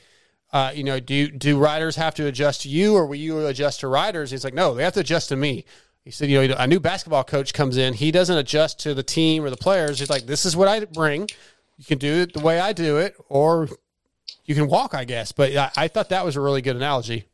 uh, 0.51 0.71
you 0.75 0.83
know, 0.83 0.99
do 0.99 1.29
do 1.29 1.57
riders 1.57 1.95
have 1.95 2.13
to 2.15 2.27
adjust 2.27 2.63
to 2.63 2.69
you 2.69 2.95
or 2.95 3.05
will 3.05 3.15
you 3.15 3.45
adjust 3.47 3.79
to 3.81 3.87
riders? 3.87 4.31
He's 4.31 4.43
like, 4.43 4.53
no, 4.53 4.73
they 4.73 4.83
have 4.83 4.93
to 4.93 4.99
adjust 4.99 5.29
to 5.29 5.35
me. 5.35 5.65
He 6.03 6.11
said, 6.11 6.29
you 6.29 6.47
know, 6.47 6.55
a 6.57 6.67
new 6.67 6.79
basketball 6.79 7.23
coach 7.23 7.53
comes 7.53 7.77
in, 7.77 7.93
he 7.93 8.11
doesn't 8.11 8.37
adjust 8.37 8.79
to 8.81 8.93
the 8.93 9.03
team 9.03 9.43
or 9.43 9.49
the 9.49 9.57
players. 9.57 9.99
He's 9.99 10.09
like, 10.09 10.25
this 10.25 10.45
is 10.45 10.55
what 10.55 10.67
I 10.67 10.83
bring. 10.85 11.27
You 11.77 11.85
can 11.85 11.97
do 11.97 12.13
it 12.21 12.33
the 12.33 12.39
way 12.39 12.59
I 12.59 12.73
do 12.73 12.97
it, 12.97 13.15
or 13.29 13.69
you 14.45 14.55
can 14.55 14.67
walk, 14.67 14.93
I 14.93 15.03
guess. 15.03 15.31
But 15.31 15.55
I, 15.55 15.71
I 15.75 15.87
thought 15.87 16.09
that 16.09 16.25
was 16.25 16.35
a 16.35 16.41
really 16.41 16.61
good 16.61 16.75
analogy. 16.75 17.25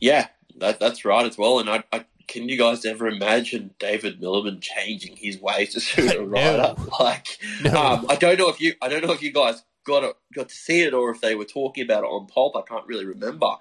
Yeah, 0.00 0.28
that, 0.56 0.80
that's 0.80 1.04
right 1.04 1.24
as 1.24 1.38
well. 1.38 1.60
And 1.60 1.70
I, 1.70 1.84
I, 1.92 2.04
can 2.26 2.48
you 2.48 2.56
guys 2.56 2.84
ever 2.84 3.06
imagine 3.06 3.74
David 3.78 4.20
Vuillemin 4.20 4.60
changing 4.60 5.16
his 5.16 5.40
ways 5.40 5.74
to 5.74 5.80
suit 5.80 6.14
a 6.14 6.22
rider? 6.24 6.74
Like, 6.98 7.38
um, 7.66 8.06
I 8.08 8.16
don't 8.16 8.38
know 8.38 8.48
if 8.48 8.60
you, 8.60 8.74
I 8.80 8.88
don't 8.88 9.04
know 9.04 9.12
if 9.12 9.22
you 9.22 9.32
guys 9.32 9.62
got 9.84 10.02
it, 10.02 10.16
got 10.34 10.48
to 10.48 10.54
see 10.54 10.82
it 10.82 10.94
or 10.94 11.10
if 11.10 11.20
they 11.20 11.34
were 11.34 11.44
talking 11.44 11.84
about 11.84 12.04
it 12.04 12.08
on 12.08 12.26
Pulp. 12.26 12.56
I 12.56 12.62
can't 12.62 12.86
really 12.86 13.06
remember. 13.06 13.56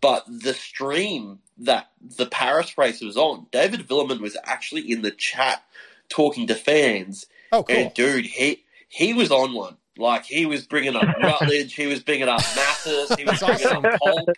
But 0.00 0.24
the 0.26 0.52
stream 0.52 1.38
that 1.58 1.90
the 2.00 2.26
Paris 2.26 2.76
race 2.76 3.00
was 3.00 3.16
on, 3.16 3.46
David 3.52 3.86
Vuillemin 3.86 4.20
was 4.20 4.36
actually 4.44 4.90
in 4.90 5.02
the 5.02 5.12
chat 5.12 5.62
talking 6.08 6.46
to 6.48 6.54
fans. 6.54 7.26
Oh, 7.52 7.62
cool. 7.62 7.76
And 7.76 7.94
dude, 7.94 8.26
he 8.26 8.64
he 8.88 9.14
was 9.14 9.30
on 9.30 9.54
one. 9.54 9.76
Like 9.96 10.24
he 10.24 10.46
was 10.46 10.66
bringing 10.66 10.96
up 10.96 11.06
Rutledge, 11.22 11.74
he 11.74 11.86
was 11.86 12.00
bringing 12.00 12.28
up 12.28 12.40
Mathis, 12.56 13.14
he 13.14 13.24
was 13.24 13.40
bringing 13.40 13.66
up 13.66 14.00
Polk. 14.00 14.28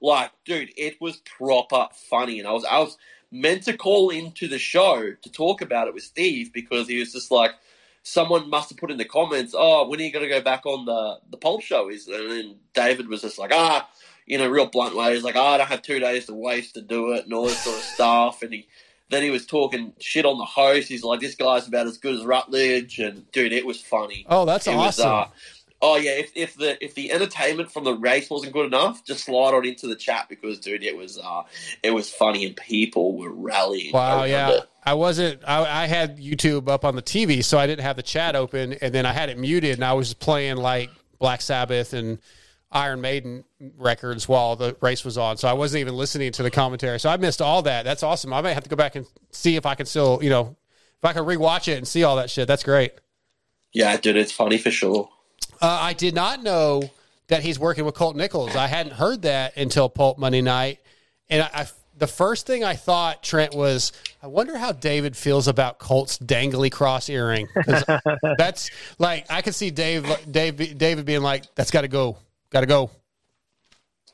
Like, 0.00 0.30
dude, 0.46 0.72
it 0.76 1.00
was 1.00 1.18
proper 1.18 1.88
funny, 2.08 2.38
and 2.38 2.48
I 2.48 2.52
was 2.52 2.64
I 2.64 2.78
was 2.78 2.96
meant 3.32 3.62
to 3.64 3.76
call 3.76 4.10
into 4.10 4.48
the 4.48 4.58
show 4.58 5.12
to 5.22 5.30
talk 5.30 5.62
about 5.62 5.88
it 5.88 5.94
with 5.94 6.02
Steve 6.02 6.52
because 6.52 6.88
he 6.88 6.98
was 6.98 7.12
just 7.12 7.30
like, 7.30 7.52
someone 8.02 8.48
must 8.50 8.70
have 8.70 8.78
put 8.78 8.90
in 8.90 8.98
the 8.98 9.04
comments, 9.04 9.54
"Oh, 9.56 9.88
when 9.88 10.00
are 10.00 10.02
you 10.02 10.12
going 10.12 10.24
to 10.24 10.28
go 10.28 10.40
back 10.40 10.66
on 10.66 10.84
the 10.86 11.18
the 11.30 11.36
Pulp 11.36 11.62
show?" 11.62 11.88
Is 11.88 12.08
and 12.08 12.30
then 12.30 12.56
David 12.74 13.08
was 13.08 13.22
just 13.22 13.38
like, 13.38 13.52
"Ah." 13.52 13.88
You 14.26 14.38
know, 14.38 14.48
real 14.48 14.66
blunt 14.66 14.94
way. 14.94 15.14
He's 15.14 15.24
like, 15.24 15.34
oh, 15.34 15.42
I 15.42 15.58
don't 15.58 15.66
have 15.66 15.82
two 15.82 15.98
days 15.98 16.26
to 16.26 16.34
waste 16.34 16.74
to 16.74 16.82
do 16.82 17.14
it 17.14 17.24
and 17.24 17.34
all 17.34 17.46
this 17.46 17.64
sort 17.64 17.78
of 17.78 17.82
stuff. 17.82 18.42
And 18.42 18.52
he 18.52 18.68
then 19.08 19.24
he 19.24 19.30
was 19.30 19.44
talking 19.44 19.92
shit 19.98 20.24
on 20.24 20.38
the 20.38 20.44
host. 20.44 20.88
He's 20.88 21.02
like, 21.02 21.18
"This 21.18 21.34
guy's 21.34 21.66
about 21.66 21.88
as 21.88 21.98
good 21.98 22.14
as 22.14 22.24
Rutledge," 22.24 23.00
and 23.00 23.28
dude, 23.32 23.52
it 23.52 23.66
was 23.66 23.80
funny. 23.80 24.24
Oh, 24.28 24.44
that's 24.44 24.68
It 24.68 24.76
was, 24.76 25.00
awesome. 25.00 25.10
uh, 25.10 25.24
oh 25.82 25.96
yeah, 25.96 26.12
if, 26.12 26.32
if 26.34 26.56
the 26.56 26.82
if 26.84 26.94
the 26.94 27.12
entertainment 27.12 27.70
from 27.70 27.84
the 27.84 27.94
race 27.94 28.30
wasn't 28.30 28.52
good 28.52 28.66
enough, 28.66 29.04
just 29.04 29.24
slide 29.24 29.54
on 29.54 29.64
into 29.66 29.86
the 29.86 29.96
chat 29.96 30.28
because 30.28 30.58
dude, 30.58 30.82
it 30.82 30.96
was 30.96 31.18
uh, 31.18 31.42
it 31.82 31.92
was 31.92 32.10
funny 32.10 32.46
and 32.46 32.56
people 32.56 33.16
were 33.16 33.32
rallying. 33.32 33.92
Wow, 33.92 34.24
yeah. 34.24 34.50
it. 34.50 34.70
I 34.84 34.94
wasn't. 34.94 35.42
I, 35.46 35.82
I 35.82 35.86
had 35.86 36.18
YouTube 36.18 36.68
up 36.68 36.84
on 36.84 36.96
the 36.96 37.02
TV, 37.02 37.44
so 37.44 37.58
I 37.58 37.66
didn't 37.66 37.82
have 37.82 37.96
the 37.96 38.02
chat 38.02 38.36
open, 38.36 38.74
and 38.74 38.94
then 38.94 39.06
I 39.06 39.12
had 39.12 39.28
it 39.28 39.38
muted, 39.38 39.74
and 39.74 39.84
I 39.84 39.92
was 39.92 40.08
just 40.08 40.20
playing 40.20 40.56
like 40.56 40.90
Black 41.18 41.42
Sabbath 41.42 41.92
and 41.92 42.18
Iron 42.72 43.00
Maiden 43.00 43.44
records 43.76 44.28
while 44.28 44.56
the 44.56 44.76
race 44.80 45.04
was 45.04 45.18
on. 45.18 45.36
So 45.36 45.48
I 45.48 45.52
wasn't 45.52 45.80
even 45.80 45.94
listening 45.94 46.32
to 46.32 46.42
the 46.42 46.50
commentary. 46.50 47.00
So 47.00 47.10
I 47.10 47.16
missed 47.16 47.42
all 47.42 47.62
that. 47.62 47.84
That's 47.84 48.02
awesome. 48.02 48.32
I 48.32 48.40
might 48.40 48.52
have 48.52 48.64
to 48.64 48.70
go 48.70 48.76
back 48.76 48.94
and 48.94 49.06
see 49.30 49.56
if 49.56 49.66
I 49.66 49.74
can 49.74 49.86
still, 49.86 50.20
you 50.22 50.30
know, 50.30 50.56
if 50.98 51.04
I 51.04 51.12
can 51.12 51.24
rewatch 51.24 51.68
it 51.68 51.78
and 51.78 51.86
see 51.86 52.04
all 52.04 52.16
that 52.16 52.30
shit. 52.30 52.46
That's 52.46 52.62
great. 52.62 52.92
Yeah, 53.72 53.96
dude, 53.96 54.16
it's 54.16 54.32
funny 54.32 54.58
for 54.58 54.70
sure. 54.70 55.08
Uh, 55.60 55.78
I 55.80 55.92
did 55.92 56.14
not 56.14 56.42
know 56.42 56.82
that 57.28 57.42
he's 57.42 57.58
working 57.58 57.84
with 57.84 57.94
Colt 57.94 58.16
Nichols. 58.16 58.56
I 58.56 58.66
hadn't 58.66 58.92
heard 58.92 59.22
that 59.22 59.56
until 59.56 59.88
Pulp 59.88 60.18
Monday 60.18 60.40
night, 60.40 60.80
and 61.28 61.42
I, 61.42 61.50
I 61.52 61.66
the 62.00 62.06
first 62.06 62.46
thing 62.46 62.64
I 62.64 62.74
thought 62.74 63.22
Trent 63.22 63.54
was, 63.54 63.92
I 64.22 64.26
wonder 64.26 64.56
how 64.56 64.72
David 64.72 65.14
feels 65.16 65.48
about 65.48 65.78
Colt's 65.78 66.18
dangly 66.18 66.72
cross 66.72 67.10
earring. 67.10 67.46
that's 68.38 68.70
like 68.98 69.26
I 69.30 69.42
could 69.42 69.54
see 69.54 69.70
Dave, 69.70 70.06
Dave, 70.30 70.78
David 70.78 71.04
being 71.04 71.22
like, 71.22 71.54
"That's 71.54 71.70
got 71.70 71.82
to 71.82 71.88
go, 71.88 72.16
got 72.50 72.60
to 72.60 72.66
go." 72.66 72.90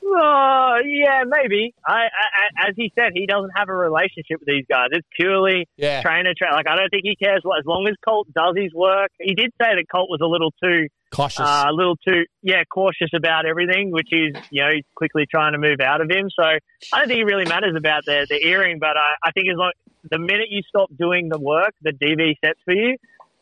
Uh, 0.06 0.76
yeah, 0.86 1.24
maybe. 1.26 1.74
I, 1.86 2.04
I, 2.06 2.68
as 2.68 2.74
he 2.76 2.92
said, 2.98 3.10
he 3.14 3.26
doesn't 3.26 3.50
have 3.56 3.68
a 3.68 3.74
relationship 3.74 4.38
with 4.40 4.46
these 4.46 4.64
guys. 4.68 4.88
It's 4.92 5.06
purely 5.18 5.66
Yeah. 5.76 6.02
trainer 6.02 6.32
train. 6.36 6.52
Like 6.52 6.68
I 6.68 6.76
don't 6.76 6.88
think 6.90 7.02
he 7.04 7.16
cares. 7.16 7.40
What 7.42 7.58
as 7.58 7.64
long 7.66 7.86
as 7.88 7.94
Colt 8.06 8.28
does 8.34 8.54
his 8.56 8.72
work. 8.72 9.10
He 9.20 9.34
did 9.34 9.50
say 9.60 9.74
that 9.74 9.84
Colt 9.92 10.08
was 10.10 10.20
a 10.22 10.26
little 10.26 10.52
too 10.62 10.86
Cautious. 11.10 11.40
uh, 11.40 11.64
a 11.68 11.72
little 11.72 11.96
too 11.96 12.24
yeah 12.42 12.62
cautious 12.72 13.10
about 13.14 13.46
everything, 13.46 13.90
which 13.90 14.08
is 14.12 14.34
you 14.50 14.62
know 14.62 14.70
he's 14.74 14.84
quickly 14.94 15.24
trying 15.30 15.52
to 15.52 15.58
move 15.58 15.80
out 15.80 16.00
of 16.00 16.10
him. 16.10 16.28
So 16.30 16.42
I 16.44 16.58
don't 16.98 17.08
think 17.08 17.20
it 17.20 17.24
really 17.24 17.46
matters 17.46 17.74
about 17.76 18.04
the 18.04 18.26
the 18.28 18.44
earring, 18.46 18.78
but 18.78 18.96
I, 18.96 19.14
I 19.24 19.30
think 19.32 19.48
as 19.48 19.56
long 19.56 19.72
the 20.10 20.18
minute 20.18 20.46
you 20.50 20.62
stop 20.68 20.88
doing 20.96 21.28
the 21.28 21.38
work 21.38 21.74
that 21.82 21.98
DV 21.98 22.34
sets 22.44 22.60
for 22.64 22.74
you, 22.74 22.96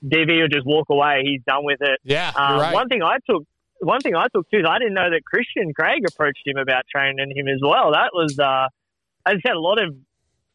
DV 0.05 0.41
will 0.41 0.49
just 0.49 0.67
walk 0.67 0.87
away. 0.91 1.23
He's 1.25 1.41
done 1.47 1.65
with 1.65 1.81
it. 1.83 1.99
Yeah, 2.05 2.33
Um, 2.37 2.61
right. 2.61 2.73
One 2.75 2.89
thing 2.89 3.03
I 3.03 3.17
took, 3.29 3.45
one 3.85 4.01
thing 4.01 4.15
I 4.17 4.27
took 4.35 4.49
too 4.51 4.59
is 4.59 4.65
I 4.69 4.79
didn't 4.79 4.95
know 4.95 5.11
that 5.11 5.25
Christian 5.25 5.73
Craig 5.75 6.03
approached 6.09 6.43
him 6.47 6.57
about 6.57 6.85
training 6.91 7.33
him 7.35 7.49
as 7.49 7.61
well. 7.63 7.93
That 7.93 8.11
was, 8.13 8.39
uh, 8.39 8.69
I 9.27 9.33
said, 9.45 9.53
a 9.55 9.61
lot 9.61 9.83
of 9.83 9.95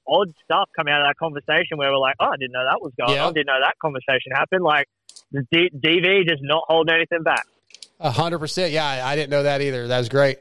odd 0.08 0.34
stuff 0.44 0.70
coming 0.76 0.94
out 0.94 1.02
of 1.02 1.08
that 1.08 1.18
conversation 1.18 1.78
where 1.78 1.92
we're 1.92 1.98
like, 2.00 2.16
oh, 2.20 2.26
I 2.26 2.38
didn't 2.38 2.52
know 2.54 2.64
that 2.70 2.82
was 2.82 2.92
going 2.98 3.16
Yeah. 3.16 3.26
on. 3.26 3.30
I 3.30 3.34
didn't 3.34 3.48
know 3.48 3.60
that 3.62 3.76
conversation 3.82 4.32
happened. 4.34 4.64
Like 4.64 4.88
the 5.32 5.46
D- 5.52 5.70
DV 5.76 6.28
just 6.28 6.42
not 6.42 6.64
holding 6.68 6.96
anything 6.96 7.24
back. 7.24 7.46
A 8.00 8.10
hundred 8.12 8.40
percent. 8.40 8.72
Yeah, 8.72 8.86
I, 8.88 9.12
I 9.12 9.16
didn't 9.16 9.30
know 9.30 9.44
that 9.44 9.62
either. 9.62 9.88
That 9.88 9.98
was 10.00 10.10
great. 10.10 10.40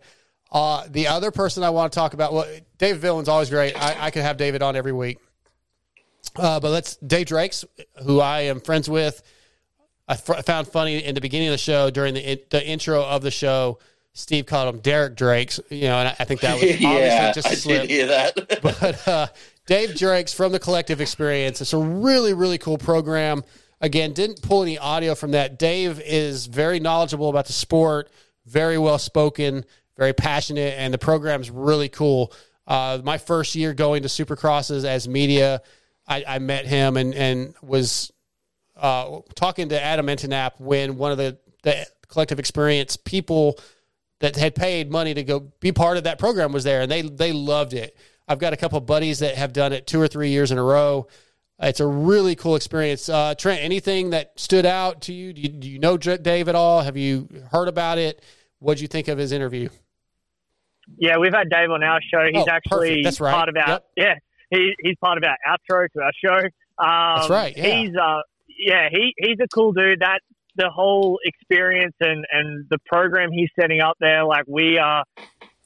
Uh, 0.51 0.87
the 0.89 1.09
other 1.09 1.31
person 1.31 1.63
I 1.63 1.71
want 1.71 1.93
to 1.93 1.99
talk 1.99 2.15
about, 2.15 2.33
well, 2.33 2.47
David 2.79 3.03
Vuillemin's 3.03 3.29
always 3.29 3.51
great. 3.51 3.77
I, 3.77 4.07
I 4.07 4.11
could 4.11 4.23
have 4.23 4.37
David 4.39 4.63
on 4.63 4.77
every 4.77 4.93
week. 4.93 5.19
Uh, 6.37 6.61
but 6.61 6.71
let's 6.71 6.97
Dave 6.97 7.27
Drakes, 7.27 7.65
who 8.05 8.21
I 8.21 8.43
am 8.43 8.61
friends 8.61 8.89
with. 8.89 9.23
I 10.09 10.15
f- 10.15 10.45
found 10.45 10.69
funny 10.69 10.99
in 11.05 11.15
the 11.15 11.21
beginning 11.21 11.49
of 11.49 11.53
the 11.53 11.59
show 11.59 11.91
during 11.91 12.15
the 12.15 12.33
in, 12.33 12.39
the 12.51 12.67
intro 12.67 13.05
of 13.05 13.23
the 13.23 13.31
show. 13.31 13.79
Steve 14.15 14.47
called 14.47 14.75
him 14.75 14.81
Derek 14.81 15.15
Drakes, 15.15 15.61
you 15.71 15.83
know, 15.83 15.99
and 15.99 16.09
I, 16.09 16.17
I 16.19 16.25
think 16.25 16.41
that 16.41 16.55
was 16.61 16.63
obviously 16.65 16.87
yeah, 16.87 17.33
just 17.33 17.47
a 17.47 17.51
I 17.51 17.55
slip. 17.55 17.83
did 17.83 17.91
hear 17.91 18.07
that. 18.07 18.59
but 18.63 19.07
uh, 19.07 19.27
Dave 19.67 19.95
Drakes 19.95 20.33
from 20.33 20.51
the 20.51 20.59
Collective 20.59 21.01
Experience. 21.01 21.61
It's 21.61 21.73
a 21.73 21.79
really, 21.79 22.35
really 22.35 22.59
cool 22.59 22.79
program. 22.79 23.45
Again, 23.81 24.13
didn't 24.15 24.43
pull 24.43 24.63
any 24.63 24.77
audio 24.77 25.15
from 25.15 25.33
that. 25.33 25.59
Dave 25.59 26.01
is 26.01 26.47
very 26.47 26.81
knowledgeable 26.81 27.29
about 27.29 27.47
the 27.47 27.53
sport, 27.53 28.11
very 28.45 28.77
well 28.79 28.99
spoken, 28.99 29.65
very 29.97 30.13
passionate, 30.13 30.75
and 30.79 30.93
the 30.93 30.99
program's 30.99 31.51
really 31.51 31.89
cool. 31.89 32.33
Uh, 32.67 33.01
my 33.05 33.19
first 33.19 33.55
year 33.55 33.73
going 33.73 34.03
to 34.03 34.09
Supercrosses 34.09 34.85
as 34.85 35.07
media, 35.07 35.63
I, 36.09 36.25
I 36.27 36.39
met 36.39 36.67
him 36.67 36.97
and 36.97 37.15
and 37.15 37.55
was 37.63 38.11
uh, 38.79 39.21
talking 39.35 39.69
to 39.71 39.83
Adam 39.83 40.07
Enticknap 40.07 40.53
when 40.61 40.97
one 40.97 41.13
of 41.13 41.19
the, 41.19 41.39
the 41.63 41.87
Collective 42.09 42.39
Experience 42.39 42.97
people 42.97 43.59
that 44.21 44.37
had 44.37 44.55
paid 44.55 44.91
money 44.91 45.15
to 45.15 45.23
go 45.23 45.41
be 45.61 45.73
part 45.73 45.97
of 45.97 46.05
that 46.05 46.19
program 46.19 46.53
was 46.53 46.65
there, 46.65 46.81
and 46.83 46.91
they 46.91 47.03
they 47.03 47.33
loved 47.33 47.75
it. 47.75 47.97
I've 48.27 48.39
got 48.39 48.53
a 48.53 48.57
couple 48.57 48.81
buddies 48.81 49.21
that 49.21 49.37
have 49.37 49.53
done 49.53 49.73
it 49.73 49.87
two 49.87 50.01
or 50.01 50.09
three 50.09 50.31
years 50.31 50.51
in 50.51 50.59
a 50.59 50.63
row. 50.63 51.07
It's 51.61 51.81
a 51.81 51.87
really 51.87 52.37
cool 52.37 52.55
experience. 52.57 53.09
Uh, 53.09 53.35
Trent, 53.35 53.61
anything 53.63 54.11
that 54.11 54.39
stood 54.39 54.65
out 54.67 55.01
to 55.03 55.13
you? 55.13 55.33
Do 55.33 55.41
you, 55.41 55.49
do 55.49 55.69
you 55.69 55.79
know 55.79 55.97
Dave 55.97 56.49
at 56.49 56.55
all? 56.55 56.83
Have 56.83 56.97
you 56.97 57.29
heard 57.51 57.67
about 57.69 57.99
it? 57.99 58.23
What'd 58.61 58.81
you 58.81 58.87
think 58.87 59.09
of 59.09 59.19
his 59.19 59.33
interview? 59.33 59.69
Yeah, 60.99 61.19
we've 61.19 61.33
had 61.35 61.51
Dave 61.51 61.71
on 61.71 61.83
our 61.83 62.01
show. 62.01 62.25
He's 62.33 62.45
Oh, 62.45 62.51
actually. 62.51 63.03
That's 63.03 63.21
right. 63.21 63.33
part 63.35 63.49
of 63.49 63.57
our 63.57 63.69
Yep. 63.69 63.87
yeah. 63.97 64.15
He, 64.51 64.73
he's 64.83 64.97
part 65.03 65.19
of 65.19 65.25
our 65.25 65.37
outro 65.47 65.87
to 65.93 66.01
our 66.03 66.13
show. 66.25 66.47
Um, 66.79 67.17
That's 67.19 67.31
right, 67.31 67.57
yeah. 67.57 67.75
He's 67.75 67.91
uh 67.97 68.21
yeah 68.59 68.89
he 68.91 69.15
he's 69.17 69.39
a 69.43 69.49
cool 69.55 69.73
dude. 69.73 70.01
That 70.01 70.21
the 70.59 70.69
whole 70.69 71.21
experience 71.25 71.95
and 72.01 72.27
and 72.31 72.67
the 72.69 72.79
program 72.87 73.31
he's 73.33 73.49
setting 73.59 73.81
up 73.81 73.97
there. 74.01 74.25
Like 74.25 74.45
we 74.47 74.79
uh 74.79 75.05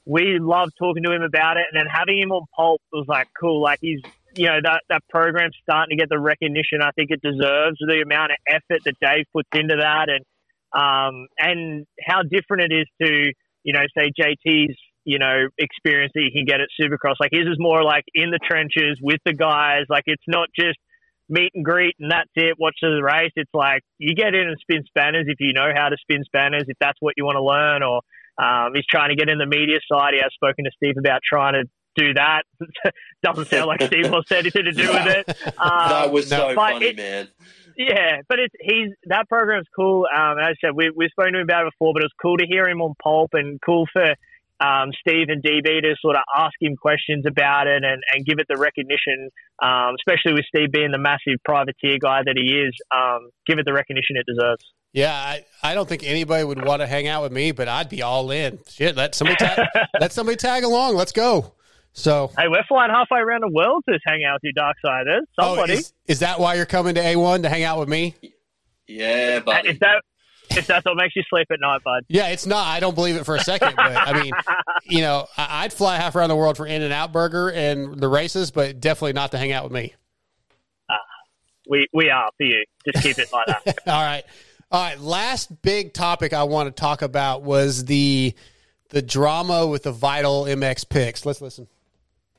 we 0.05 0.39
love 0.39 0.69
talking 0.79 1.03
to 1.05 1.13
him 1.13 1.23
about 1.23 1.57
it, 1.57 1.65
and 1.73 1.81
then 1.81 1.87
having 1.91 2.19
him 2.19 2.31
on 2.31 2.45
Pulp 2.55 2.81
was 2.93 3.07
like 3.09 3.29
cool. 3.39 3.63
Like 3.63 3.79
he's 3.81 4.01
you 4.37 4.47
know 4.47 4.59
that 4.63 4.83
that 4.89 5.03
program's 5.11 5.57
starting 5.63 5.97
to 5.97 6.01
get 6.01 6.09
the 6.09 6.19
recognition 6.19 6.81
I 6.83 6.91
think 6.93 7.11
it 7.11 7.21
deserves. 7.23 7.79
The 7.81 8.03
amount 8.05 8.33
of 8.33 8.39
effort 8.47 8.81
that 8.85 8.95
Dave 9.01 9.25
puts 9.33 9.49
into 9.55 9.77
that, 9.81 10.09
and 10.09 10.25
um 10.73 11.27
and 11.39 11.87
how 12.07 12.23
different 12.23 12.71
it 12.71 12.75
is 12.75 12.87
to 13.03 13.33
you 13.65 13.73
know 13.73 13.85
say 13.97 14.11
JT's 14.19 14.77
you 15.05 15.19
know 15.19 15.49
experience 15.59 16.13
that 16.15 16.23
you 16.23 16.31
can 16.33 16.45
get 16.45 16.61
at 16.61 16.69
Supercross. 16.81 17.17
Like 17.19 17.33
his 17.33 17.47
is 17.47 17.57
more 17.59 17.83
like 17.83 18.05
in 18.15 18.31
the 18.31 18.39
trenches 18.39 18.99
with 19.01 19.21
the 19.25 19.33
guys. 19.33 19.85
Like 19.89 20.05
it's 20.07 20.25
not 20.29 20.49
just 20.59 20.79
meet 21.33 21.51
and 21.55 21.65
greet 21.65 21.97
and 21.99 22.11
that's 22.13 22.31
it. 22.37 22.57
Watch 22.61 22.77
the 22.83 23.03
race. 23.03 23.33
It's 23.37 23.51
like 23.55 23.83
you 23.99 24.15
get 24.15 24.35
in 24.35 24.47
and 24.49 24.57
spin 24.61 24.85
spanners 24.87 25.25
if 25.27 25.39
you 25.41 25.53
know 25.53 25.71
how 25.75 25.89
to 25.89 25.97
spin 26.01 26.23
spanners, 26.25 26.65
if 26.69 26.77
that's 26.79 26.99
what 27.01 27.15
you 27.17 27.25
want 27.25 27.37
to 27.37 27.43
learn. 27.43 27.83
Or 27.83 28.01
um, 28.43 28.73
he's 28.75 28.87
trying 28.89 29.09
to 29.11 29.17
get 29.17 29.29
in 29.29 29.39
the 29.39 29.47
media 29.47 29.79
side. 29.91 30.13
He 30.15 30.21
has 30.21 30.33
spoken 30.35 30.65
to 30.65 30.71
Steve 30.77 30.95
about 30.99 31.21
trying 31.29 31.55
to 31.55 31.65
do 31.97 32.15
that. 32.15 32.43
Doesn't 33.23 33.49
sound 33.49 33.67
like 33.67 33.83
Steve 33.83 34.11
wants 34.11 34.31
anything 34.33 34.65
to 34.65 34.73
do 34.73 34.89
with 34.89 35.07
it. 35.07 35.37
Um, 35.59 35.89
that 35.91 36.11
was 36.13 36.29
so 36.29 36.55
funny, 36.55 36.87
it- 36.87 36.97
man. 36.97 37.29
yeah, 37.77 38.17
but 38.29 38.39
it's 38.41 38.55
he's 38.61 38.89
that 39.07 39.29
program's 39.29 39.67
cool. 39.77 40.07
Um, 40.13 40.39
as 40.39 40.47
I 40.47 40.55
said, 40.61 40.71
we 40.75 40.91
we've 40.95 41.11
spoken 41.11 41.35
to 41.35 41.39
him 41.41 41.45
about 41.45 41.67
it 41.67 41.73
before, 41.73 41.93
but 41.95 42.03
it's 42.03 42.15
cool 42.21 42.37
to 42.39 42.47
hear 42.47 42.67
him 42.69 42.81
on 42.81 42.95
Pulp 43.03 43.31
and 43.35 43.61
cool 43.65 43.87
for 43.93 44.15
um, 44.63 44.91
Steve 45.01 45.27
and 45.29 45.43
DB 45.43 45.83
to 45.83 45.95
sort 46.01 46.17
of 46.17 46.23
ask 46.37 46.55
him 46.61 46.77
questions 46.77 47.25
about 47.27 47.67
it 47.67 47.83
and, 47.83 48.03
and 48.15 48.25
give 48.25 48.39
it 48.39 48.47
the 48.49 48.57
recognition, 48.57 49.29
um, 49.63 49.97
especially 49.99 50.35
with 50.35 50.45
Steve 50.47 50.71
being 50.71 50.93
the 50.93 50.99
massive 50.99 51.39
privateer 51.45 51.99
guy 52.01 52.21
that 52.25 52.37
he 52.37 52.61
is. 52.61 52.73
Um, 52.95 53.31
give 53.47 53.59
it 53.59 53.65
the 53.67 53.73
recognition 53.73 54.17
it 54.17 54.27
deserves. 54.27 54.65
Yeah, 54.93 55.13
I, 55.13 55.45
I 55.63 55.75
don't 55.75 55.89
think 55.89 56.05
anybody 56.05 56.45
would 56.45 56.65
want 56.65 56.81
to 56.83 56.87
hang 56.87 57.09
out 57.09 57.23
with 57.23 57.33
me, 57.33 57.51
but 57.53 57.67
I'd 57.67 57.89
be 57.89 58.03
all 58.03 58.31
in. 58.31 58.59
Shit, 58.69 58.95
let 58.95 59.15
somebody 59.15 59.37
tag, 59.37 59.59
let 60.01 60.13
somebody 60.13 60.37
tag 60.37 60.65
along. 60.65 60.97
Let's 60.97 61.13
go. 61.13 61.55
So, 61.95 62.31
Hey, 62.39 62.45
we're 62.49 62.63
flying 62.69 62.91
halfway 62.91 63.19
around 63.21 63.41
the 63.43 63.51
world 63.53 63.85
to 63.89 63.99
hang 64.07 64.23
out 64.25 64.41
with 64.43 64.45
you, 64.45 64.53
Darksiders. 64.55 65.23
oh, 65.39 65.57
Somebody. 65.57 65.73
is, 65.75 65.93
is 66.07 66.19
that 66.21 66.39
why 66.41 66.55
you're 66.55 66.67
coming 66.67 66.95
to 66.95 67.01
A1 67.03 67.43
to 67.43 67.49
hang 67.49 67.65
out 67.65 67.79
with 67.81 67.89
me? 67.89 68.15
Yeah, 68.87 69.41
buddy. 69.41 69.71
if 69.71 69.79
that 69.81 70.03
if 70.57 70.67
that's 70.67 70.85
what 70.85 70.97
makes 70.97 71.17
you 71.17 71.23
sleep 71.29 71.49
at 71.51 71.61
night, 71.61 71.83
bud. 71.85 72.05
Yeah, 72.09 72.29
it's 72.29 72.47
not. 72.47 72.67
I 72.67 72.81
don't 72.81 72.95
believe 72.95 73.17
it 73.17 73.25
for 73.25 73.37
a 73.37 73.41
second. 73.41 73.75
But 73.77 73.97
I 73.97 74.23
mean, 74.23 74.33
you 74.85 75.01
know, 75.01 75.27
I- 75.37 75.65
I'd 75.65 75.73
fly 75.73 75.97
half 75.97 76.15
around 76.17 76.29
the 76.29 76.37
world 76.37 76.57
for 76.57 76.67
In 76.67 76.83
and 76.83 76.93
Out 76.93 77.13
Burger 77.13 77.51
and 77.51 77.99
the 78.01 78.09
races, 78.09 78.51
but 78.51 78.81
definitely 78.81 79.13
not 79.15 79.31
to 79.33 79.39
hang 79.39 79.53
out 79.53 79.65
with 79.65 79.73
me. 79.73 79.95
We 81.69 81.87
we 81.93 82.11
are 82.11 82.29
for 82.37 82.43
you. 82.45 82.65
Just 82.85 83.05
keep 83.05 83.19
it 83.19 83.33
like 83.33 83.47
that. 83.47 83.79
All 83.87 84.03
right. 84.03 84.25
All 84.73 84.83
right. 84.83 84.99
Last 84.99 85.63
big 85.63 85.93
topic 85.95 86.33
I 86.33 86.43
want 86.43 86.75
to 86.75 86.79
talk 86.81 87.03
about 87.03 87.43
was 87.43 87.85
the 87.85 88.35
the 88.91 89.01
drama 89.01 89.67
with 89.67 89.85
the 89.85 89.93
Vital 89.93 90.45
MX 90.45 90.89
picks. 90.89 91.25
Let's 91.25 91.41
listen. 91.41 91.69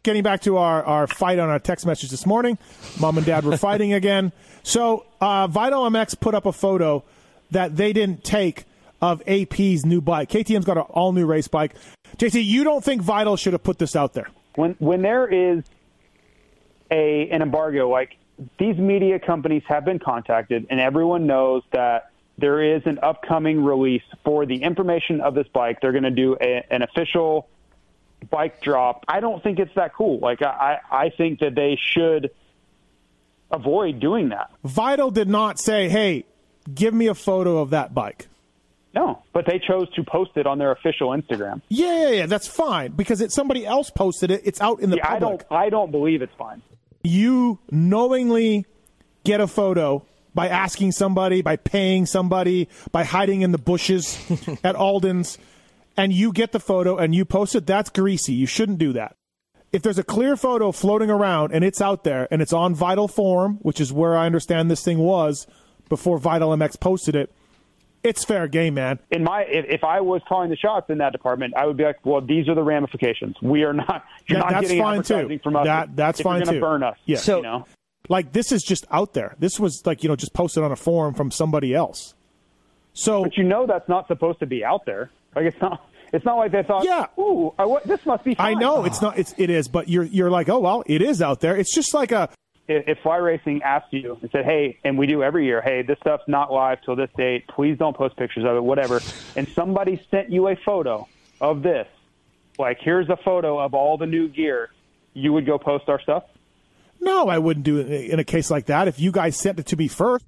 Getting 0.04 0.24
back 0.24 0.42
to 0.42 0.58
our, 0.58 0.84
our 0.84 1.08
fight 1.08 1.40
on 1.40 1.48
our 1.48 1.60
text 1.60 1.86
message 1.86 2.10
this 2.10 2.26
morning, 2.26 2.58
mom 3.00 3.18
and 3.18 3.26
dad 3.26 3.46
were 3.46 3.56
fighting 3.56 3.94
again. 3.94 4.34
So 4.62 5.06
uh, 5.22 5.48
Vital 5.48 5.90
MX 5.90 6.20
put 6.20 6.36
up 6.36 6.46
a 6.46 6.52
photo 6.52 7.06
that 7.54 7.76
they 7.76 7.94
didn't 7.94 8.24
take 8.24 8.66
of 9.02 9.22
AP's 9.28 9.86
new 9.86 10.02
bike. 10.02 10.30
KTM's 10.30 10.66
got 10.66 10.78
an 10.78 10.84
all 10.90 11.12
new 11.12 11.26
race 11.26 11.48
bike. 11.48 11.74
JC, 12.18 12.44
you 12.46 12.64
don't 12.64 12.84
think 12.84 13.02
Vital 13.02 13.36
should 13.36 13.54
have 13.54 13.64
put 13.64 13.80
this 13.80 13.96
out 13.96 14.14
there? 14.14 14.28
when 14.56 14.76
when 14.80 15.02
there 15.02 15.28
is 15.28 15.64
a 16.92 17.30
an 17.30 17.42
embargo 17.42 17.90
like 17.90 18.18
these 18.60 18.78
media 18.78 19.20
companies 19.20 19.64
have 19.68 19.86
been 19.86 20.00
contacted 20.00 20.68
and 20.70 20.80
everyone 20.80 21.26
knows 21.26 21.64
that 21.72 22.12
there 22.38 22.76
is 22.76 22.82
an 22.86 23.00
upcoming 23.02 23.64
release 23.64 24.04
for 24.24 24.46
the 24.46 24.62
information 24.62 25.22
of 25.22 25.34
this 25.34 25.48
bike 25.54 25.80
they're 25.82 25.92
going 25.92 26.04
to 26.04 26.12
do 26.12 26.38
a, 26.40 26.64
an 26.70 26.82
official 26.82 27.48
bike 28.30 28.62
drop 28.62 29.06
i 29.08 29.20
don't 29.20 29.42
think 29.42 29.60
it's 29.60 29.74
that 29.76 29.94
cool 29.96 30.20
like 30.20 30.42
i 30.42 30.78
i 30.92 31.10
think 31.10 31.40
that 31.40 31.56
they 31.56 31.78
should 31.94 32.30
avoid 33.52 34.00
doing 34.00 34.30
that. 34.30 34.50
Vital 34.64 35.12
did 35.12 35.30
not 35.30 35.60
say, 35.60 35.88
"Hey, 35.88 36.26
give 36.74 36.94
me 36.94 37.08
a 37.08 37.16
photo 37.16 37.58
of 37.60 37.70
that 37.72 37.94
bike." 37.94 38.28
No, 38.96 39.24
but 39.34 39.46
they 39.48 39.58
chose 39.60 39.90
to 39.96 40.04
post 40.04 40.32
it 40.36 40.46
on 40.46 40.60
their 40.60 40.72
official 40.72 41.10
Instagram. 41.10 41.62
Yeah, 41.70 42.02
yeah, 42.04 42.10
yeah 42.10 42.26
that's 42.28 42.48
fine 42.48 42.92
because 42.92 43.22
it, 43.22 43.32
somebody 43.32 43.66
else 43.66 43.90
posted 43.90 44.30
it. 44.30 44.42
It's 44.46 44.62
out 44.62 44.82
in 44.82 44.92
the 44.92 44.98
Yeah, 44.98 45.08
I 45.12 45.20
public. 45.20 45.50
don't. 45.50 45.58
I 45.58 45.70
don't 45.70 45.90
believe 45.92 46.22
it's 46.22 46.36
fine. 46.38 46.62
you 47.04 47.58
knowingly 47.72 48.66
get 49.24 49.42
a 49.42 49.48
photo 49.48 50.06
by 50.36 50.48
asking 50.48 50.92
somebody, 50.92 51.42
by 51.42 51.56
paying 51.56 52.06
somebody, 52.06 52.68
by 52.92 53.04
hiding 53.04 53.42
in 53.42 53.52
the 53.52 53.58
bushes 53.58 54.18
at 54.64 54.76
Aldon's, 54.76 55.38
and 55.98 56.12
you 56.14 56.32
get 56.32 56.52
the 56.52 56.60
photo 56.60 56.98
and 56.98 57.14
you 57.16 57.24
post 57.26 57.56
it, 57.56 57.66
that's 57.68 57.90
greasy. 57.90 58.34
You 58.34 58.48
shouldn't 58.48 58.80
do 58.80 58.94
that. 58.94 59.16
If 59.72 59.82
there's 59.82 59.98
a 60.00 60.04
clear 60.04 60.36
photo 60.36 60.72
floating 60.72 61.10
around 61.10 61.52
and 61.52 61.64
it's 61.64 61.82
out 61.82 62.04
there 62.04 62.28
and 62.32 62.42
it's 62.42 62.54
on 62.54 62.74
Vital 62.76 63.08
Forum, 63.08 63.58
which 63.62 63.80
is 63.82 63.92
where 63.94 64.16
I 64.18 64.26
understand 64.28 64.70
this 64.72 64.84
thing 64.84 65.00
was 65.00 65.46
before 65.94 66.18
Vital 66.18 66.50
MX 66.50 66.80
posted 66.80 67.16
it, 67.16 67.32
it's 68.04 68.24
fair 68.26 68.48
game, 68.48 68.74
man. 68.74 68.98
In 69.12 69.24
my, 69.24 69.44
if, 69.44 69.66
if 69.70 69.84
I 69.84 70.02
was 70.02 70.22
calling 70.28 70.50
the 70.50 70.58
shots 70.58 70.90
in 70.90 70.98
that 70.98 71.12
department, 71.12 71.54
I 71.56 71.66
would 71.68 71.78
be 71.78 71.84
like, 71.84 72.04
"Well, 72.06 72.20
these 72.20 72.50
are 72.50 72.56
the 72.56 72.64
ramifications. 72.64 73.36
We 73.42 73.64
are 73.64 73.74
not. 73.74 74.04
You're 74.28 74.40
That- 74.40 74.46
not 74.46 74.50
that's 74.52 74.62
getting 74.68 74.82
fine 74.84 75.00
advertising 75.00 75.38
too. 75.40 75.44
from 75.44 75.56
us. 75.56 75.66
That 75.66 75.96
that's 75.96 76.20
if 76.20 76.24
fine 76.24 76.42
you're 76.44 76.54
too. 76.56 76.60
burn 76.60 76.82
us. 76.84 76.98
Yeah. 77.06 77.20
you 77.28 77.42
know. 77.44 77.66
Like 78.10 78.34
this 78.34 78.52
is 78.52 78.64
just 78.64 78.86
out 78.92 79.14
there. 79.14 79.36
This 79.40 79.60
was 79.60 79.86
like 79.86 80.02
you 80.04 80.10
know 80.10 80.16
just 80.16 80.34
posted 80.34 80.64
on 80.64 80.72
a 80.72 80.76
forum 80.76 81.14
from 81.14 81.32
somebody 81.32 81.74
else. 81.76 82.16
So, 82.94 83.24
but 83.24 83.38
you 83.38 83.44
know 83.44 83.66
that's 83.68 83.88
not 83.88 84.08
supposed 84.08 84.40
to 84.40 84.46
be 84.48 84.66
out 84.66 84.86
there. 84.86 85.10
Like 85.36 85.46
it's 85.46 85.62
not. 85.62 85.88
It's 86.12 86.26
not 86.26 86.36
like 86.36 86.52
they 86.52 86.62
thought. 86.62 86.84
Yeah. 86.86 87.08
Ooh, 87.18 87.54
I, 87.58 87.66
what, 87.66 87.86
this 87.88 88.06
must 88.06 88.24
be. 88.24 88.36
Fine. 88.36 88.58
I 88.58 88.60
know 88.60 88.84
it's 88.84 89.02
not. 89.02 89.18
It's 89.18 89.34
it 89.38 89.50
is, 89.50 89.68
but 89.68 89.88
you're 89.90 90.04
you're 90.04 90.30
like, 90.30 90.48
oh 90.50 90.60
well, 90.60 90.84
it 90.86 91.02
is 91.02 91.22
out 91.22 91.40
there. 91.40 91.56
It's 91.56 91.74
just 91.74 91.94
like 91.94 92.12
a 92.12 92.30
if, 92.68 92.88
if 92.88 93.00
Fly 93.00 93.18
Racing 93.18 93.62
asked 93.64 93.92
you 93.92 94.18
and 94.22 94.32
said, 94.32 94.46
"Hey," 94.46 94.78
and 94.84 94.98
we 94.98 95.08
do 95.08 95.22
every 95.24 95.46
year, 95.46 95.62
"Hey, 95.62 95.82
this 95.82 95.98
stuff's 96.00 96.28
not 96.28 96.52
live 96.52 96.82
till 96.84 96.96
this 96.96 97.10
date. 97.18 97.48
Please 97.48 97.78
don't 97.78 97.96
post 97.96 98.16
pictures 98.16 98.46
of 98.46 98.56
it, 98.56 98.64
whatever." 98.64 99.02
and 99.36 99.48
somebody 99.50 100.02
sent 100.10 100.30
you 100.32 100.48
a 100.48 100.56
photo 100.56 101.08
of 101.42 101.62
this, 101.64 101.88
like, 102.58 102.80
"Here's 102.80 103.10
a 103.10 103.18
photo 103.18 103.60
of 103.60 103.74
all 103.74 103.98
the 103.98 104.06
new 104.06 104.28
gear," 104.28 104.70
you 105.14 105.34
would 105.34 105.46
go 105.46 105.58
post 105.58 105.90
our 105.90 106.00
stuff. 106.02 106.24
no. 107.02 107.28
I 107.28 107.38
wouldn't 107.38 107.66
do 107.66 107.80
it 107.80 107.90
in 108.10 108.20
a 108.20 108.24
case 108.24 108.50
like 108.50 108.68
that. 108.68 108.88
If 108.88 109.00
you 109.00 109.12
guys 109.12 109.36
sent 109.36 109.60
it 109.60 109.66
to 109.68 109.76
me 109.78 109.88
first, 109.88 110.26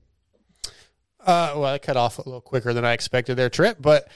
Uh, 1.25 1.53
well, 1.55 1.65
I 1.73 1.77
cut 1.79 1.97
off 1.97 2.19
a 2.19 2.21
little 2.21 2.41
quicker 2.41 2.71
than 2.73 2.85
I 2.85 2.93
expected 2.93 3.35
their 3.35 3.49
trip, 3.49 3.77
but 3.79 4.07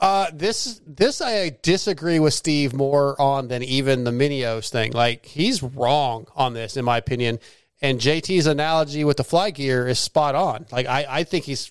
uh, 0.00 0.28
this 0.32 0.80
this 0.86 1.20
I 1.20 1.58
disagree 1.62 2.18
with 2.18 2.32
Steve 2.34 2.72
more 2.72 3.20
on 3.20 3.48
than 3.48 3.62
even 3.62 4.04
the 4.04 4.12
Mini 4.12 4.44
O's 4.46 4.70
thing. 4.70 4.92
Like 4.92 5.26
he's 5.26 5.62
wrong 5.62 6.26
on 6.34 6.54
this, 6.54 6.76
in 6.76 6.84
my 6.84 6.96
opinion. 6.96 7.38
And 7.84 8.00
JT's 8.00 8.46
analogy 8.46 9.04
with 9.04 9.18
the 9.18 9.24
fly 9.24 9.50
gear 9.50 9.86
is 9.86 9.98
spot 9.98 10.34
on. 10.34 10.64
Like 10.72 10.86
I, 10.86 11.04
I 11.06 11.24
think 11.24 11.44
he's, 11.44 11.70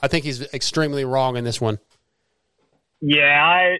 I 0.00 0.06
think 0.06 0.24
he's 0.24 0.40
extremely 0.54 1.04
wrong 1.04 1.36
in 1.36 1.42
this 1.42 1.60
one. 1.60 1.80
Yeah, 3.00 3.44
I, 3.44 3.78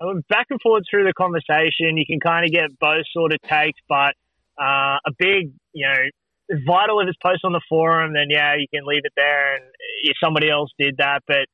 I 0.00 0.04
went 0.04 0.26
back 0.26 0.48
and 0.50 0.60
forth 0.60 0.82
through 0.90 1.04
the 1.04 1.12
conversation. 1.12 1.96
You 1.96 2.04
can 2.04 2.18
kind 2.18 2.44
of 2.44 2.50
get 2.50 2.76
both 2.80 3.04
sort 3.12 3.32
of 3.32 3.40
takes, 3.42 3.78
but 3.88 4.16
uh, 4.60 4.98
a 5.06 5.12
big, 5.16 5.52
you 5.72 5.86
know, 5.86 6.58
vital 6.66 6.98
if 6.98 7.06
it's 7.06 7.18
posted 7.22 7.44
on 7.44 7.52
the 7.52 7.62
forum, 7.68 8.14
then 8.14 8.26
yeah, 8.28 8.56
you 8.56 8.66
can 8.74 8.84
leave 8.84 9.02
it 9.04 9.12
there. 9.14 9.54
And 9.54 9.64
if 10.02 10.16
somebody 10.20 10.50
else 10.50 10.70
did 10.76 10.96
that, 10.98 11.22
but 11.28 11.46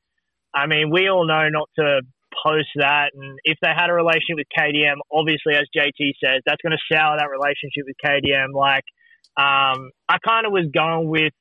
I 0.55 0.67
mean, 0.67 0.89
we 0.91 1.11
all 1.11 1.27
know 1.27 1.47
not 1.51 1.69
to 1.79 2.01
post 2.43 2.69
that. 2.77 3.11
And 3.13 3.39
if 3.45 3.59
they 3.61 3.69
had 3.77 3.91
a 3.91 3.93
relationship 3.93 4.37
with 4.37 4.47
KTM, 4.59 4.97
obviously, 5.13 5.57
as 5.57 5.69
JT 5.77 6.13
says, 6.25 6.41
that's 6.47 6.63
going 6.63 6.73
to 6.73 6.97
sour 6.97 7.19
that 7.19 7.29
relationship 7.29 7.85
with 7.85 7.97
KTM. 8.03 8.55
Like, 8.55 8.85
um, 9.39 9.91
I 10.09 10.19
kind 10.27 10.47
of 10.47 10.53
was 10.53 10.67
going 10.75 11.09
with 11.09 11.33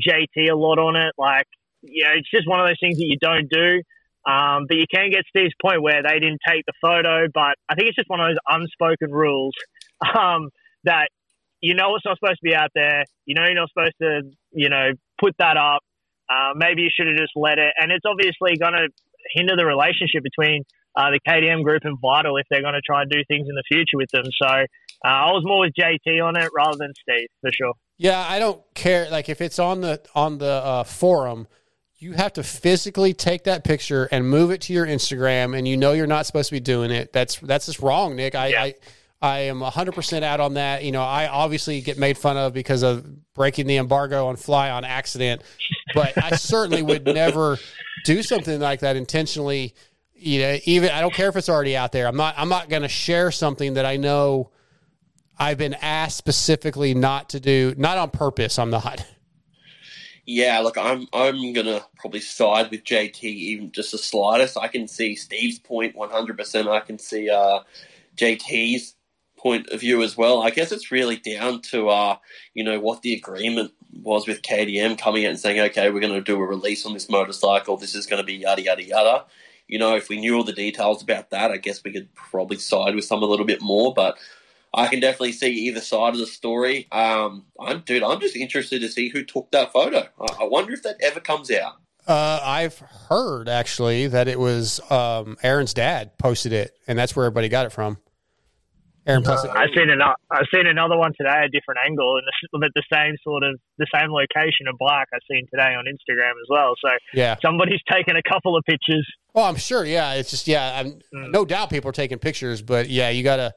JT 0.00 0.50
a 0.50 0.56
lot 0.56 0.78
on 0.78 0.96
it. 0.96 1.12
Like, 1.18 1.46
yeah, 1.82 2.16
it's 2.16 2.30
just 2.30 2.48
one 2.48 2.60
of 2.60 2.66
those 2.66 2.80
things 2.80 2.96
that 2.96 3.04
you 3.04 3.18
don't 3.20 3.48
do. 3.50 3.82
Um, 4.24 4.64
but 4.66 4.78
you 4.78 4.86
can 4.92 5.10
get 5.10 5.24
to 5.28 5.34
this 5.34 5.52
point 5.60 5.82
where 5.82 6.02
they 6.02 6.18
didn't 6.18 6.40
take 6.48 6.64
the 6.66 6.72
photo, 6.80 7.28
but 7.32 7.60
I 7.68 7.74
think 7.74 7.88
it's 7.88 7.96
just 7.96 8.08
one 8.08 8.20
of 8.20 8.28
those 8.30 8.40
unspoken 8.48 9.12
rules 9.12 9.52
um, 10.18 10.48
that 10.84 11.08
you 11.60 11.74
know 11.74 11.94
it's 11.94 12.04
not 12.06 12.16
supposed 12.16 12.40
to 12.40 12.48
be 12.48 12.54
out 12.54 12.70
there. 12.74 13.04
You 13.26 13.34
know 13.34 13.44
you're 13.44 13.54
not 13.54 13.68
supposed 13.68 13.96
to, 14.00 14.22
you 14.52 14.70
know, 14.70 14.92
put 15.20 15.34
that 15.38 15.58
up. 15.58 15.82
Uh, 16.30 16.56
maybe 16.56 16.80
you 16.80 16.88
should 16.88 17.06
have 17.06 17.16
just 17.16 17.32
let 17.36 17.58
it. 17.58 17.72
And 17.78 17.92
it's 17.92 18.06
obviously 18.08 18.56
going 18.56 18.72
to 18.72 18.88
hinder 19.34 19.56
the 19.56 19.66
relationship 19.66 20.22
between 20.22 20.64
uh, 20.96 21.10
the 21.10 21.20
KTM 21.26 21.62
group 21.64 21.82
and 21.84 21.98
Vital 22.00 22.36
if 22.36 22.46
they're 22.50 22.62
going 22.62 22.74
to 22.74 22.80
try 22.80 23.02
and 23.02 23.10
do 23.10 23.18
things 23.28 23.48
in 23.48 23.54
the 23.54 23.64
future 23.68 23.96
with 23.96 24.10
them. 24.12 24.24
So 24.40 24.46
uh, 24.46 24.64
I 25.02 25.32
was 25.32 25.42
more 25.44 25.60
with 25.60 25.72
JT 25.78 26.22
on 26.22 26.36
it 26.36 26.50
rather 26.54 26.76
than 26.78 26.92
Steve 27.02 27.28
for 27.40 27.50
sure. 27.52 27.74
Yeah, 27.96 28.24
I 28.26 28.38
don't 28.38 28.60
care. 28.74 29.08
Like 29.10 29.28
if 29.28 29.40
it's 29.40 29.58
on 29.58 29.80
the 29.80 30.00
on 30.14 30.38
the 30.38 30.46
uh, 30.46 30.84
forum, 30.84 31.46
you 31.98 32.12
have 32.12 32.32
to 32.34 32.42
physically 32.42 33.14
take 33.14 33.44
that 33.44 33.64
picture 33.64 34.08
and 34.10 34.28
move 34.28 34.50
it 34.50 34.62
to 34.62 34.72
your 34.72 34.86
Instagram, 34.86 35.56
and 35.56 35.66
you 35.66 35.76
know 35.76 35.92
you're 35.92 36.06
not 36.06 36.26
supposed 36.26 36.48
to 36.48 36.54
be 36.54 36.60
doing 36.60 36.90
it. 36.90 37.12
That's 37.12 37.38
that's 37.38 37.66
just 37.66 37.80
wrong, 37.80 38.16
Nick. 38.16 38.34
I 38.34 38.46
I, 38.46 38.74
I 39.22 39.38
am 39.40 39.60
100 39.60 39.92
percent 39.92 40.24
out 40.24 40.40
on 40.40 40.54
that. 40.54 40.82
You 40.84 40.92
know, 40.92 41.02
I 41.02 41.28
obviously 41.28 41.80
get 41.80 41.98
made 41.98 42.18
fun 42.18 42.36
of 42.36 42.52
because 42.52 42.82
of 42.82 43.06
breaking 43.34 43.66
the 43.66 43.76
embargo 43.76 44.26
on 44.26 44.36
Fly 44.36 44.70
on 44.70 44.84
accident, 44.84 45.42
but 45.94 46.12
I 46.22 46.36
certainly 46.36 46.82
would 46.82 47.06
never 47.06 47.58
do 48.04 48.22
something 48.22 48.60
like 48.60 48.80
that 48.80 48.96
intentionally. 48.96 49.74
You 50.24 50.40
know, 50.40 50.58
even 50.64 50.90
I 50.90 51.00
don't 51.00 51.12
care 51.12 51.28
if 51.28 51.36
it's 51.36 51.48
already 51.48 51.76
out 51.76 51.92
there. 51.92 52.06
I'm 52.06 52.16
not 52.16 52.34
I'm 52.38 52.48
not 52.48 52.68
going 52.68 52.82
to 52.82 52.88
share 52.88 53.30
something 53.30 53.74
that 53.74 53.84
I 53.84 53.96
know. 53.96 54.50
I've 55.38 55.58
been 55.58 55.74
asked 55.74 56.16
specifically 56.16 56.94
not 56.94 57.30
to 57.30 57.40
do, 57.40 57.74
not 57.76 57.98
on 57.98 58.10
purpose. 58.10 58.58
I'm 58.58 58.70
not. 58.70 59.04
Yeah, 60.26 60.60
look, 60.60 60.78
I'm 60.78 61.06
I'm 61.12 61.52
gonna 61.52 61.84
probably 61.98 62.20
side 62.20 62.70
with 62.70 62.84
JT 62.84 63.22
even 63.24 63.72
just 63.72 63.92
the 63.92 63.98
slightest. 63.98 64.56
I 64.56 64.68
can 64.68 64.88
see 64.88 65.14
Steve's 65.16 65.58
point 65.58 65.94
100. 65.94 66.38
percent 66.38 66.66
I 66.66 66.80
can 66.80 66.98
see 66.98 67.28
uh, 67.28 67.60
JT's 68.16 68.94
point 69.36 69.68
of 69.68 69.80
view 69.80 70.02
as 70.02 70.16
well. 70.16 70.42
I 70.42 70.48
guess 70.48 70.72
it's 70.72 70.90
really 70.90 71.16
down 71.16 71.60
to 71.72 71.90
uh, 71.90 72.16
you 72.54 72.64
know 72.64 72.80
what 72.80 73.02
the 73.02 73.12
agreement 73.12 73.72
was 73.92 74.26
with 74.26 74.40
KTM 74.40 74.98
coming 74.98 75.26
out 75.26 75.30
and 75.30 75.38
saying, 75.38 75.60
okay, 75.60 75.90
we're 75.90 76.00
going 76.00 76.14
to 76.14 76.22
do 76.22 76.40
a 76.40 76.46
release 76.46 76.86
on 76.86 76.94
this 76.94 77.10
motorcycle. 77.10 77.76
This 77.76 77.94
is 77.94 78.06
going 78.06 78.22
to 78.22 78.26
be 78.26 78.34
yada 78.34 78.62
yada 78.62 78.82
yada. 78.82 79.24
You 79.68 79.78
know, 79.78 79.96
if 79.96 80.08
we 80.08 80.18
knew 80.20 80.36
all 80.36 80.44
the 80.44 80.52
details 80.52 81.02
about 81.02 81.30
that, 81.30 81.50
I 81.50 81.56
guess 81.56 81.82
we 81.82 81.92
could 81.92 82.14
probably 82.14 82.58
side 82.58 82.94
with 82.94 83.04
some 83.04 83.22
a 83.22 83.26
little 83.26 83.46
bit 83.46 83.62
more. 83.62 83.94
But 83.94 84.18
I 84.74 84.88
can 84.88 85.00
definitely 85.00 85.32
see 85.32 85.52
either 85.66 85.80
side 85.80 86.14
of 86.14 86.18
the 86.18 86.26
story. 86.26 86.88
Um, 86.92 87.46
I'm, 87.60 87.80
dude, 87.80 88.02
I'm 88.02 88.20
just 88.20 88.36
interested 88.36 88.80
to 88.80 88.88
see 88.88 89.08
who 89.08 89.24
took 89.24 89.50
that 89.52 89.72
photo. 89.72 90.08
I, 90.20 90.42
I 90.42 90.44
wonder 90.44 90.72
if 90.72 90.82
that 90.82 90.96
ever 91.00 91.20
comes 91.20 91.50
out. 91.50 91.74
Uh, 92.06 92.40
I've 92.42 92.78
heard 93.08 93.48
actually 93.48 94.08
that 94.08 94.28
it 94.28 94.38
was 94.38 94.80
um, 94.90 95.38
Aaron's 95.42 95.72
dad 95.72 96.18
posted 96.18 96.52
it, 96.52 96.76
and 96.86 96.98
that's 96.98 97.16
where 97.16 97.24
everybody 97.24 97.48
got 97.48 97.66
it 97.66 97.72
from. 97.72 97.98
Aaron 99.06 99.26
I've 99.26 99.68
seen 99.76 99.90
another. 99.90 100.14
I've 100.30 100.46
seen 100.52 100.66
another 100.66 100.96
one 100.96 101.12
today, 101.18 101.44
a 101.44 101.48
different 101.48 101.80
angle, 101.86 102.16
and 102.16 102.24
the, 102.52 102.70
the 102.74 102.82
same 102.90 103.16
sort 103.22 103.42
of 103.42 103.58
the 103.76 103.86
same 103.94 104.10
location 104.10 104.66
of 104.66 104.76
black. 104.78 105.08
I've 105.12 105.20
seen 105.30 105.46
today 105.50 105.74
on 105.74 105.84
Instagram 105.84 106.30
as 106.30 106.48
well. 106.48 106.72
So 106.82 106.88
Yeah. 107.12 107.36
somebody's 107.42 107.80
taken 107.90 108.16
a 108.16 108.22
couple 108.22 108.56
of 108.56 108.64
pictures. 108.64 109.06
Oh, 109.34 109.42
I'm 109.42 109.56
sure. 109.56 109.84
Yeah, 109.84 110.14
it's 110.14 110.30
just 110.30 110.48
yeah. 110.48 110.80
I'm, 110.80 111.00
No 111.12 111.44
doubt 111.44 111.68
people 111.68 111.90
are 111.90 111.92
taking 111.92 112.18
pictures, 112.18 112.62
but 112.62 112.88
yeah, 112.88 113.10
you 113.10 113.22
gotta. 113.22 113.52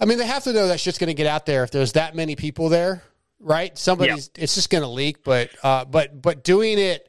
I 0.00 0.04
mean, 0.04 0.18
they 0.18 0.26
have 0.26 0.44
to 0.44 0.52
know 0.52 0.68
that 0.68 0.80
shit's 0.80 0.96
going 0.98 1.08
to 1.08 1.14
get 1.14 1.26
out 1.26 1.44
there 1.44 1.64
if 1.64 1.72
there's 1.72 1.92
that 1.94 2.14
many 2.14 2.36
people 2.36 2.68
there, 2.68 3.02
right? 3.40 3.76
Somebody's. 3.76 4.30
It's 4.36 4.54
just 4.54 4.70
going 4.70 4.82
to 4.82 4.88
leak, 4.88 5.24
but 5.24 5.50
uh, 5.62 5.84
but 5.84 6.22
but 6.22 6.44
doing 6.44 6.78
it, 6.78 7.08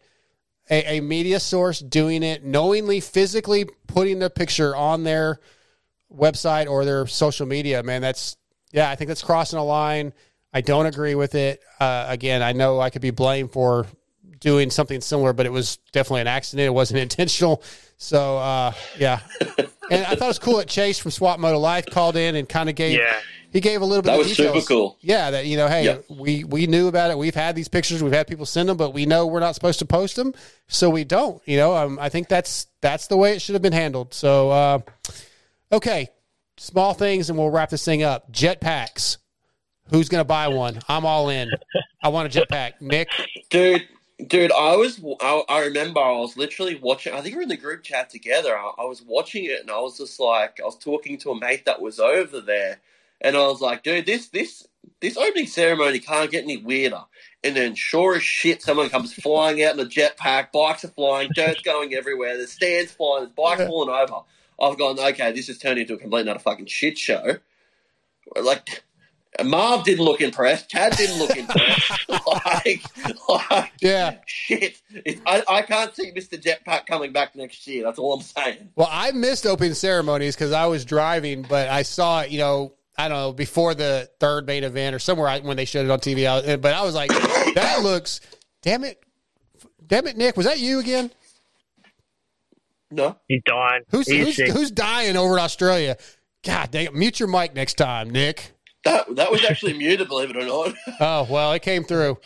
a, 0.69 0.97
a 0.97 0.99
media 1.01 1.39
source 1.39 1.79
doing 1.79 2.23
it 2.23 2.43
knowingly, 2.43 2.99
physically 2.99 3.65
putting 3.87 4.19
the 4.19 4.29
picture 4.29 4.75
on 4.75 5.03
their 5.03 5.39
website 6.15 6.67
or 6.69 6.85
their 6.85 7.05
social 7.07 7.45
media, 7.45 7.83
man, 7.83 8.01
that's 8.01 8.37
yeah. 8.71 8.89
I 8.89 8.95
think 8.95 9.07
that's 9.07 9.23
crossing 9.23 9.59
a 9.59 9.63
line. 9.63 10.13
I 10.53 10.61
don't 10.61 10.85
agree 10.87 11.15
with 11.15 11.35
it. 11.35 11.61
Uh, 11.79 12.05
again, 12.09 12.41
I 12.41 12.53
know 12.53 12.79
I 12.79 12.89
could 12.89 13.01
be 13.01 13.11
blamed 13.11 13.51
for 13.51 13.85
doing 14.39 14.69
something 14.71 15.01
similar, 15.01 15.33
but 15.33 15.45
it 15.45 15.51
was 15.51 15.77
definitely 15.91 16.21
an 16.21 16.27
accident. 16.27 16.65
It 16.65 16.69
wasn't 16.73 16.99
intentional. 17.07 17.61
So 17.97 18.37
uh, 18.37 18.71
yeah, 18.97 19.19
and 19.91 20.05
I 20.05 20.15
thought 20.15 20.21
it 20.25 20.27
was 20.27 20.39
cool 20.39 20.57
that 20.57 20.67
Chase 20.67 20.97
from 20.99 21.11
Swap 21.11 21.39
Moto 21.39 21.59
Live 21.59 21.85
called 21.87 22.15
in 22.15 22.35
and 22.35 22.47
kind 22.47 22.69
of 22.69 22.75
gave 22.75 22.97
Yeah. 22.97 23.13
he 23.51 23.59
gave 23.59 23.81
a 23.81 23.85
little 23.85 24.01
bit 24.01 24.07
That 24.11 24.19
of 24.21 24.25
was 24.25 24.37
details. 24.37 24.53
super 24.63 24.65
cool. 24.67 24.97
Yeah, 25.01 25.31
that 25.31 25.45
you 25.45 25.57
know, 25.57 25.67
hey, 25.67 25.83
Yep. 25.83 26.05
we 26.09 26.43
we 26.45 26.65
knew 26.65 26.87
about 26.87 27.11
it. 27.11 27.17
We've 27.17 27.35
had 27.35 27.55
these 27.57 27.67
pictures. 27.67 28.01
We've 28.01 28.13
had 28.13 28.25
people 28.27 28.45
send 28.45 28.69
them, 28.69 28.77
but 28.77 28.93
we 28.93 29.05
know 29.05 29.27
we're 29.27 29.41
not 29.41 29.53
supposed 29.55 29.79
to 29.79 29.85
post 29.85 30.15
them, 30.15 30.33
so 30.69 30.89
we 30.89 31.03
don't. 31.03 31.41
You 31.45 31.57
know, 31.57 31.75
um, 31.75 31.99
I 31.99 32.07
think 32.09 32.29
that's 32.29 32.67
that's 32.81 33.07
the 33.07 33.17
way 33.17 33.33
it 33.33 33.41
should 33.41 33.55
have 33.55 33.61
been 33.61 33.73
handled. 33.73 34.13
So 34.13 34.49
uh, 34.51 34.79
okay, 35.71 36.09
small 36.57 36.93
things, 36.93 37.29
and 37.29 37.37
we'll 37.37 37.49
wrap 37.49 37.69
this 37.69 37.85
thing 37.85 38.03
up. 38.03 38.31
Jetpacks. 38.31 39.17
Who's 39.89 40.09
going 40.09 40.21
to 40.21 40.25
buy 40.25 40.49
one? 40.49 40.79
I'm 40.87 41.05
all 41.05 41.29
in. 41.29 41.49
I 42.03 42.09
want 42.09 42.33
a 42.33 42.39
jetpack. 42.39 42.73
Nick. 42.79 43.09
Dude, 43.49 43.87
dude, 44.27 44.51
I 44.51 44.75
was, 44.75 45.01
I, 45.19 45.43
I 45.49 45.65
remember 45.65 45.99
I 45.99 46.11
was 46.11 46.37
literally 46.37 46.75
watching, 46.75 47.13
I 47.13 47.21
think 47.21 47.33
we 47.33 47.37
were 47.37 47.43
in 47.43 47.49
the 47.49 47.57
group 47.57 47.83
chat 47.83 48.09
together. 48.09 48.55
I, 48.55 48.71
I 48.79 48.85
was 48.85 49.01
watching 49.01 49.45
it 49.45 49.61
and 49.61 49.71
I 49.71 49.79
was 49.79 49.97
just 49.97 50.19
like, 50.19 50.59
I 50.61 50.65
was 50.65 50.77
talking 50.77 51.17
to 51.19 51.31
a 51.31 51.39
mate 51.39 51.65
that 51.65 51.81
was 51.81 51.99
over 51.99 52.39
there 52.39 52.79
and 53.21 53.35
I 53.35 53.47
was 53.47 53.61
like, 53.61 53.83
dude, 53.83 54.05
this 54.05 54.27
this 54.27 54.65
this 55.01 55.17
opening 55.17 55.47
ceremony 55.47 55.99
can't 55.99 56.31
get 56.31 56.43
any 56.43 56.57
weirder. 56.57 57.03
And 57.43 57.55
then, 57.55 57.75
sure 57.75 58.15
as 58.15 58.23
shit, 58.23 58.61
someone 58.61 58.89
comes 58.89 59.13
flying 59.13 59.63
out 59.63 59.73
in 59.73 59.79
a 59.79 59.85
jetpack. 59.85 60.51
Bikes 60.51 60.83
are 60.83 60.89
flying, 60.89 61.29
dirt's 61.33 61.61
going 61.61 61.93
everywhere. 61.93 62.37
The 62.37 62.47
stands 62.47 62.91
flying, 62.91 63.23
there's 63.23 63.33
bikes 63.33 63.65
falling 63.65 63.89
over. 63.89 64.23
I've 64.61 64.77
gone, 64.77 64.99
okay, 64.99 65.31
this 65.31 65.47
has 65.47 65.57
turned 65.57 65.79
into 65.79 65.93
a 65.93 65.97
complete 65.97 66.21
another 66.21 66.39
fucking 66.39 66.65
shit 66.67 66.97
show. 66.97 67.37
Like, 68.41 68.83
Marv 69.43 69.83
didn't 69.85 70.03
look 70.05 70.21
impressed. 70.21 70.69
Chad 70.69 70.95
didn't 70.97 71.17
look 71.19 71.35
impressed. 71.35 71.91
like, 72.09 72.81
like, 73.51 73.71
Yeah. 73.81 74.17
shit. 74.25 74.81
I, 75.25 75.43
I 75.47 75.61
can't 75.61 75.95
see 75.95 76.11
Mr. 76.11 76.41
Jetpack 76.41 76.85
coming 76.87 77.11
back 77.13 77.35
next 77.35 77.65
year. 77.67 77.83
That's 77.83 77.99
all 77.99 78.13
I'm 78.13 78.21
saying. 78.21 78.69
Well, 78.75 78.89
I 78.91 79.11
missed 79.11 79.45
opening 79.45 79.73
ceremonies 79.75 80.35
because 80.35 80.51
I 80.51 80.65
was 80.65 80.83
driving, 80.85 81.43
but 81.43 81.69
I 81.69 81.83
saw 81.83 82.21
it, 82.21 82.31
you 82.31 82.39
know, 82.39 82.73
I 82.97 83.07
don't 83.07 83.17
know, 83.17 83.31
before 83.33 83.73
the 83.75 84.09
third 84.19 84.45
main 84.45 84.63
event 84.63 84.93
or 84.95 84.99
somewhere 84.99 85.27
I, 85.29 85.39
when 85.39 85.55
they 85.57 85.65
showed 85.65 85.85
it 85.85 85.91
on 85.91 85.99
TV. 85.99 86.27
I, 86.27 86.57
but 86.57 86.73
I 86.73 86.83
was 86.83 86.95
like, 86.95 87.09
that 87.55 87.79
looks, 87.81 88.19
damn 88.61 88.83
it. 88.83 89.01
Damn 89.87 90.05
it, 90.05 90.17
Nick. 90.17 90.37
Was 90.37 90.45
that 90.45 90.59
you 90.59 90.79
again? 90.79 91.09
No. 92.91 93.17
He's 93.27 93.41
dying. 93.45 93.83
Who's, 93.91 94.07
He's 94.07 94.37
who's, 94.37 94.51
who's 94.51 94.71
dying 94.71 95.15
over 95.15 95.37
in 95.37 95.43
Australia? 95.43 95.97
God 96.43 96.71
dang 96.71 96.85
it. 96.85 96.95
Mute 96.95 97.19
your 97.19 97.29
mic 97.29 97.53
next 97.53 97.75
time, 97.75 98.09
Nick. 98.09 98.53
That, 98.85 99.15
that 99.15 99.31
was 99.31 99.43
actually 99.45 99.73
muted, 99.77 100.07
believe 100.07 100.29
it 100.29 100.37
or 100.37 100.45
not. 100.45 100.75
Oh, 100.99 101.27
well, 101.29 101.53
it 101.53 101.61
came 101.61 101.83
through. 101.83 102.17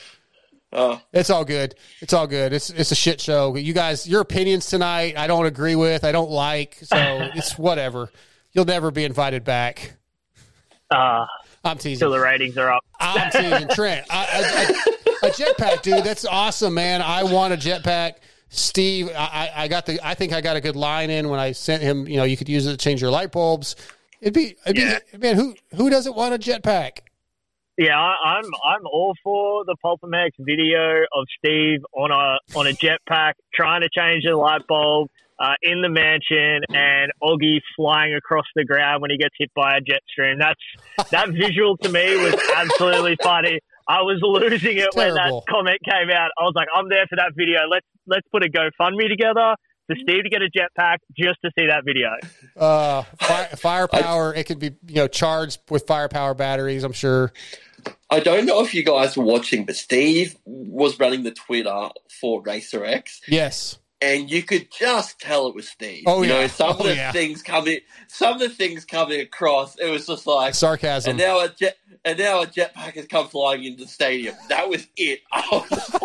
Oh. 0.72 1.02
It's 1.12 1.30
all 1.30 1.46
good. 1.46 1.76
It's 2.02 2.14
all 2.14 2.26
good. 2.26 2.52
It's 2.52 2.72
it's 2.72 2.92
a 2.92 2.96
shit 2.96 3.22
show. 3.22 3.56
You 3.56 3.74
guys, 3.74 4.08
your 4.08 4.22
opinions 4.22 4.66
tonight, 4.66 5.16
I 5.18 5.28
don't 5.28 5.46
agree 5.46 5.76
with. 5.76 6.04
I 6.04 6.12
don't 6.12 6.32
like. 6.32 6.78
So 6.82 6.96
it's 7.36 7.58
whatever. 7.60 8.10
You'll 8.54 8.66
never 8.66 8.90
be 8.90 9.04
invited 9.04 9.44
back. 9.44 9.98
Uh, 10.90 11.26
I'm 11.64 11.78
teasing. 11.78 12.00
till 12.00 12.12
the 12.12 12.20
ratings 12.20 12.58
are 12.58 12.72
up. 12.72 12.84
I'm 13.00 13.32
teasing 13.32 13.68
Trent. 13.70 14.06
I, 14.10 14.26
I, 14.26 15.26
I, 15.26 15.28
a 15.28 15.32
jetpack, 15.32 15.82
dude. 15.84 16.04
That's 16.04 16.26
awesome, 16.26 16.74
man. 16.74 17.02
I 17.02 17.24
want 17.24 17.54
a 17.54 17.58
jetpack. 17.58 18.16
Steve, 18.56 19.10
I, 19.16 19.52
I 19.56 19.68
got 19.68 19.86
the. 19.88 20.00
I 20.06 20.14
think 20.14 20.32
I 20.32 20.42
got 20.42 20.56
a 20.56 20.62
good 20.62 20.76
line 20.76 21.10
in 21.10 21.30
when 21.30 21.40
I 21.40 21.54
sent 21.54 21.82
him. 21.82 22.08
You 22.08 22.18
know, 22.18 22.24
you 22.24 22.38
could 22.38 22.48
use 22.48 22.68
it 22.68 22.72
to 22.72 22.78
change 22.78 23.02
your 23.02 23.10
light 23.10 23.32
bulbs. 23.32 23.76
It'd 24.22 24.34
be, 24.34 24.56
it'd 24.66 24.76
be 25.12 25.18
man. 25.18 25.36
Who 25.36 25.56
who 25.76 25.90
doesn't 25.90 26.16
want 26.16 26.36
a 26.36 26.38
jetpack? 26.38 27.00
Yeah, 27.78 28.00
I, 28.00 28.38
I'm 28.38 28.46
I'm 28.46 28.86
all 28.86 29.16
for 29.24 29.66
the 29.66 29.76
PulpMX 29.84 30.32
video 30.40 31.02
of 31.16 31.26
Steve 31.40 31.80
on 31.94 32.12
a 32.12 32.38
on 32.58 32.68
a 32.68 32.72
jetpack 32.72 33.34
trying 33.56 33.82
to 33.82 33.90
change 33.90 34.24
the 34.24 34.36
light 34.38 34.62
bulb 34.68 35.10
uh, 35.40 35.54
in 35.64 35.82
the 35.82 35.90
mansion, 35.90 36.62
and 36.70 37.12
Oggy 37.24 37.60
flying 37.76 38.14
across 38.14 38.46
the 38.56 38.64
ground 38.64 39.02
when 39.02 39.10
he 39.10 39.18
gets 39.18 39.34
hit 39.38 39.52
by 39.56 39.78
a 39.78 39.82
jet 39.82 40.02
stream. 40.08 40.38
That's 40.38 41.10
that 41.10 41.30
visual 41.30 41.76
to 41.78 41.90
me 41.90 42.16
was 42.18 42.36
absolutely 42.56 43.18
funny. 43.22 43.60
I 43.88 44.02
was 44.02 44.20
losing 44.22 44.78
it 44.78 44.90
when 44.94 45.14
that 45.16 45.44
comment 45.50 45.80
came 45.84 46.10
out. 46.10 46.32
I 46.38 46.44
was 46.44 46.54
like, 46.56 46.68
I'm 46.76 46.90
there 46.90 47.06
for 47.10 47.16
that 47.18 47.32
video. 47.36 47.62
Let's 47.70 47.86
let's 48.08 48.28
put 48.32 48.44
a 48.44 48.50
GoFundMe 48.50 49.08
together 49.10 49.56
for 49.88 49.96
Steve 49.96 50.24
to 50.24 50.30
get 50.30 50.42
a 50.42 50.50
jetpack 50.50 50.98
just 51.18 51.40
to 51.44 51.52
see 51.58 51.68
that 51.68 51.84
video. 51.86 52.10
Uh, 52.56 53.04
fire, 53.20 53.48
firepower. 53.58 54.34
It 54.34 54.46
could 54.46 54.60
be 54.60 54.76
you 54.88 54.96
know 54.96 55.08
charged 55.08 55.60
with 55.70 55.86
firepower 55.88 56.34
batteries. 56.34 56.84
I'm 56.84 56.94
sure. 56.94 57.32
I 58.10 58.20
don't 58.22 58.46
know 58.46 58.64
if 58.64 58.74
you 58.74 58.84
guys 58.84 59.18
were 59.18 59.26
watching, 59.26 59.66
but 59.66 59.76
Steve 59.76 60.38
was 60.46 61.00
running 61.00 61.24
the 61.24 61.32
Twitter 61.32 61.90
for 62.22 62.42
Racer 62.42 62.86
X. 62.86 63.22
Yes. 63.28 63.78
And 64.04 64.30
you 64.30 64.44
could 64.44 64.68
just 64.70 65.20
tell 65.20 65.48
it 65.48 65.56
was 65.56 65.70
Steve. 65.70 66.04
Oh, 66.08 66.22
you 66.24 66.28
know, 66.30 66.42
yeah. 66.42 66.48
some 66.48 66.72
of 66.72 66.82
Oh, 66.82 66.84
the 66.84 66.96
yeah. 66.96 67.12
things 67.14 67.42
coming, 67.42 67.80
some 68.08 68.34
of 68.34 68.40
the 68.40 68.50
things 68.50 68.84
coming 68.84 69.22
across, 69.22 69.78
it 69.78 69.90
was 69.90 70.06
just 70.08 70.28
like 70.28 70.54
Sarcasm. 70.56 71.12
And 71.12 71.20
now 71.20 71.40
a 71.40 71.48
jet, 71.50 71.78
and 72.04 72.20
now 72.20 72.42
a 72.42 72.46
jetpack 72.48 72.96
has 72.96 73.08
come 73.08 73.28
flying 73.30 73.64
into 73.64 73.84
the 73.86 73.90
stadium. 73.90 74.36
That 74.50 74.68
was 74.68 74.86
it. 74.98 75.22
I 75.32 75.48
was 75.52 76.02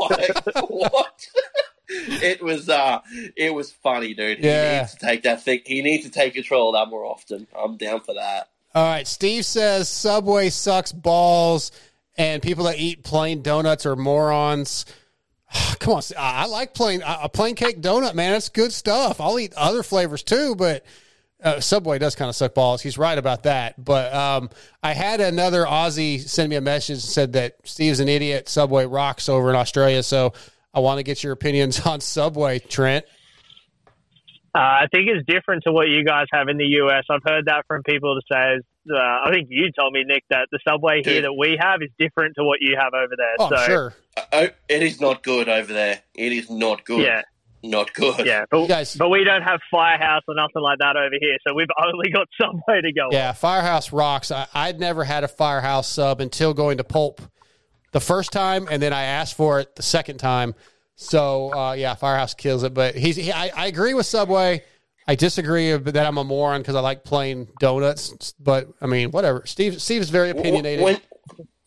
like, 0.54 0.70
what? 0.70 1.26
it 1.88 2.40
was, 2.42 2.68
uh, 2.68 3.00
it 3.36 3.52
was 3.52 3.72
funny, 3.72 4.14
dude. 4.14 4.38
Yeah. 4.44 4.72
He 4.74 4.78
needs 4.78 4.92
to 4.94 4.98
take 5.06 5.22
that 5.24 5.42
thing. 5.42 5.60
He 5.66 5.82
needs 5.82 6.04
to 6.04 6.10
take 6.10 6.34
control 6.34 6.74
of 6.74 6.80
that 6.80 6.90
more 6.90 7.04
often. 7.04 7.46
I'm 7.58 7.76
down 7.76 8.00
for 8.02 8.14
that. 8.14 8.48
All 8.74 8.84
right. 8.84 9.06
Steve 9.08 9.44
says 9.44 9.88
Subway 9.88 10.50
sucks 10.50 10.92
balls, 10.92 11.72
and 12.16 12.42
people 12.42 12.64
that 12.66 12.78
eat 12.78 13.02
plain 13.02 13.42
donuts 13.42 13.86
are 13.86 13.96
morons. 13.96 14.84
Come 15.78 15.94
on, 15.94 16.02
I 16.18 16.42
I 16.42 16.46
like 16.46 16.74
plain 16.74 17.02
a 17.04 17.28
plain 17.28 17.54
cake 17.54 17.80
donut, 17.80 18.14
man. 18.14 18.34
It's 18.34 18.48
good 18.48 18.72
stuff. 18.72 19.20
I'll 19.20 19.38
eat 19.38 19.54
other 19.54 19.82
flavors 19.82 20.22
too, 20.22 20.54
but 20.54 20.84
uh, 21.42 21.60
Subway 21.60 21.98
does 21.98 22.14
kind 22.14 22.28
of 22.28 22.34
suck 22.34 22.54
balls. 22.54 22.82
He's 22.82 22.98
right 22.98 23.16
about 23.16 23.44
that. 23.44 23.82
But 23.82 24.12
um, 24.12 24.50
I 24.82 24.92
had 24.92 25.20
another 25.20 25.64
Aussie 25.64 26.20
send 26.20 26.50
me 26.50 26.56
a 26.56 26.60
message 26.60 26.94
and 26.94 27.02
said 27.02 27.32
that 27.34 27.56
Steve's 27.64 28.00
an 28.00 28.08
idiot. 28.08 28.48
Subway 28.48 28.86
rocks 28.86 29.28
over 29.28 29.50
in 29.50 29.56
Australia, 29.56 30.02
so 30.02 30.32
I 30.74 30.80
want 30.80 30.98
to 30.98 31.04
get 31.04 31.22
your 31.22 31.32
opinions 31.32 31.80
on 31.86 32.00
Subway, 32.00 32.58
Trent. 32.58 33.04
Uh, 34.54 34.60
I 34.60 34.86
think 34.92 35.08
it's 35.08 35.24
different 35.26 35.62
to 35.64 35.72
what 35.72 35.88
you 35.88 36.04
guys 36.04 36.26
have 36.32 36.48
in 36.48 36.56
the 36.56 36.64
US. 36.82 37.04
I've 37.10 37.22
heard 37.24 37.46
that 37.46 37.64
from 37.68 37.82
people 37.82 38.18
to 38.18 38.22
say. 38.32 38.60
Uh, 38.90 38.96
I 38.96 39.30
think 39.30 39.48
you 39.50 39.70
told 39.78 39.92
me, 39.92 40.02
Nick, 40.04 40.24
that 40.30 40.48
the 40.50 40.58
subway 40.66 41.02
here 41.04 41.20
that 41.20 41.34
we 41.34 41.58
have 41.60 41.82
is 41.82 41.90
different 41.98 42.34
to 42.36 42.44
what 42.44 42.58
you 42.60 42.74
have 42.76 42.94
over 42.94 43.14
there. 43.16 43.36
Oh, 43.38 43.50
so, 43.50 43.56
sure. 43.66 43.94
Oh, 44.32 44.48
it 44.68 44.82
is 44.82 45.00
not 45.00 45.22
good 45.22 45.48
over 45.48 45.72
there. 45.72 46.02
It 46.14 46.32
is 46.32 46.50
not 46.50 46.84
good. 46.84 47.02
Yeah. 47.02 47.22
Not 47.62 47.92
good. 47.92 48.24
Yeah, 48.24 48.44
but, 48.50 48.94
but 48.98 49.08
we 49.08 49.24
don't 49.24 49.42
have 49.42 49.58
Firehouse 49.68 50.22
or 50.28 50.34
nothing 50.36 50.62
like 50.62 50.78
that 50.78 50.96
over 50.96 51.16
here, 51.20 51.36
so 51.44 51.54
we've 51.54 51.66
only 51.82 52.08
got 52.10 52.28
Subway 52.40 52.80
to 52.82 52.92
go. 52.92 53.08
Yeah, 53.10 53.32
Firehouse 53.32 53.92
rocks. 53.92 54.30
I, 54.30 54.46
I'd 54.54 54.78
never 54.78 55.02
had 55.02 55.24
a 55.24 55.28
Firehouse 55.28 55.88
sub 55.88 56.20
until 56.20 56.54
going 56.54 56.78
to 56.78 56.84
Pulp 56.84 57.20
the 57.92 58.00
first 58.00 58.30
time, 58.30 58.68
and 58.70 58.80
then 58.80 58.92
I 58.92 59.02
asked 59.02 59.36
for 59.36 59.58
it 59.58 59.74
the 59.74 59.82
second 59.82 60.18
time. 60.18 60.54
So 60.94 61.52
uh, 61.52 61.72
yeah, 61.72 61.94
Firehouse 61.94 62.34
kills 62.34 62.62
it. 62.62 62.74
But 62.74 62.94
he's 62.94 63.16
he, 63.16 63.32
I, 63.32 63.48
I 63.48 63.66
agree 63.66 63.94
with 63.94 64.06
Subway. 64.06 64.62
I 65.06 65.14
disagree 65.14 65.74
that 65.74 66.06
I'm 66.06 66.18
a 66.18 66.24
moron 66.24 66.60
because 66.60 66.74
I 66.74 66.80
like 66.80 67.02
plain 67.02 67.48
donuts. 67.58 68.34
But 68.38 68.68
I 68.80 68.86
mean, 68.86 69.10
whatever. 69.10 69.42
Steve 69.46 69.80
Steve's 69.80 70.10
very 70.10 70.30
opinionated. 70.30 70.84
When 70.84 71.00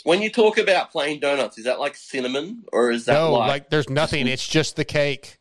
when 0.04 0.22
you 0.22 0.30
talk 0.32 0.58
about 0.58 0.92
plain 0.92 1.20
donuts, 1.20 1.58
is 1.58 1.66
that 1.66 1.80
like 1.80 1.96
cinnamon 1.96 2.64
or 2.72 2.92
is 2.92 3.06
that 3.06 3.14
no, 3.14 3.34
like, 3.34 3.50
like 3.50 3.70
there's 3.70 3.90
nothing. 3.90 4.28
It's 4.28 4.48
just 4.48 4.76
the 4.76 4.86
cake. 4.86 5.38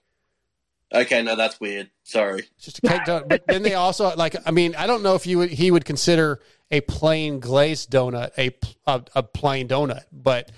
Okay, 0.92 1.22
no, 1.22 1.36
that's 1.36 1.60
weird. 1.60 1.90
Sorry. 2.02 2.48
Just 2.58 2.78
a 2.78 2.80
cake 2.82 3.02
donut. 3.02 3.28
But 3.28 3.46
then 3.46 3.62
they 3.62 3.74
also 3.74 4.14
like. 4.16 4.36
I 4.44 4.50
mean, 4.50 4.74
I 4.74 4.86
don't 4.86 5.02
know 5.02 5.14
if 5.14 5.26
you 5.26 5.38
would, 5.38 5.50
he 5.50 5.70
would 5.70 5.84
consider 5.84 6.40
a 6.70 6.80
plain 6.82 7.40
glazed 7.40 7.90
donut 7.90 8.30
a 8.38 8.56
a, 8.86 9.02
a 9.14 9.22
plain 9.22 9.68
donut, 9.68 10.04
but 10.12 10.50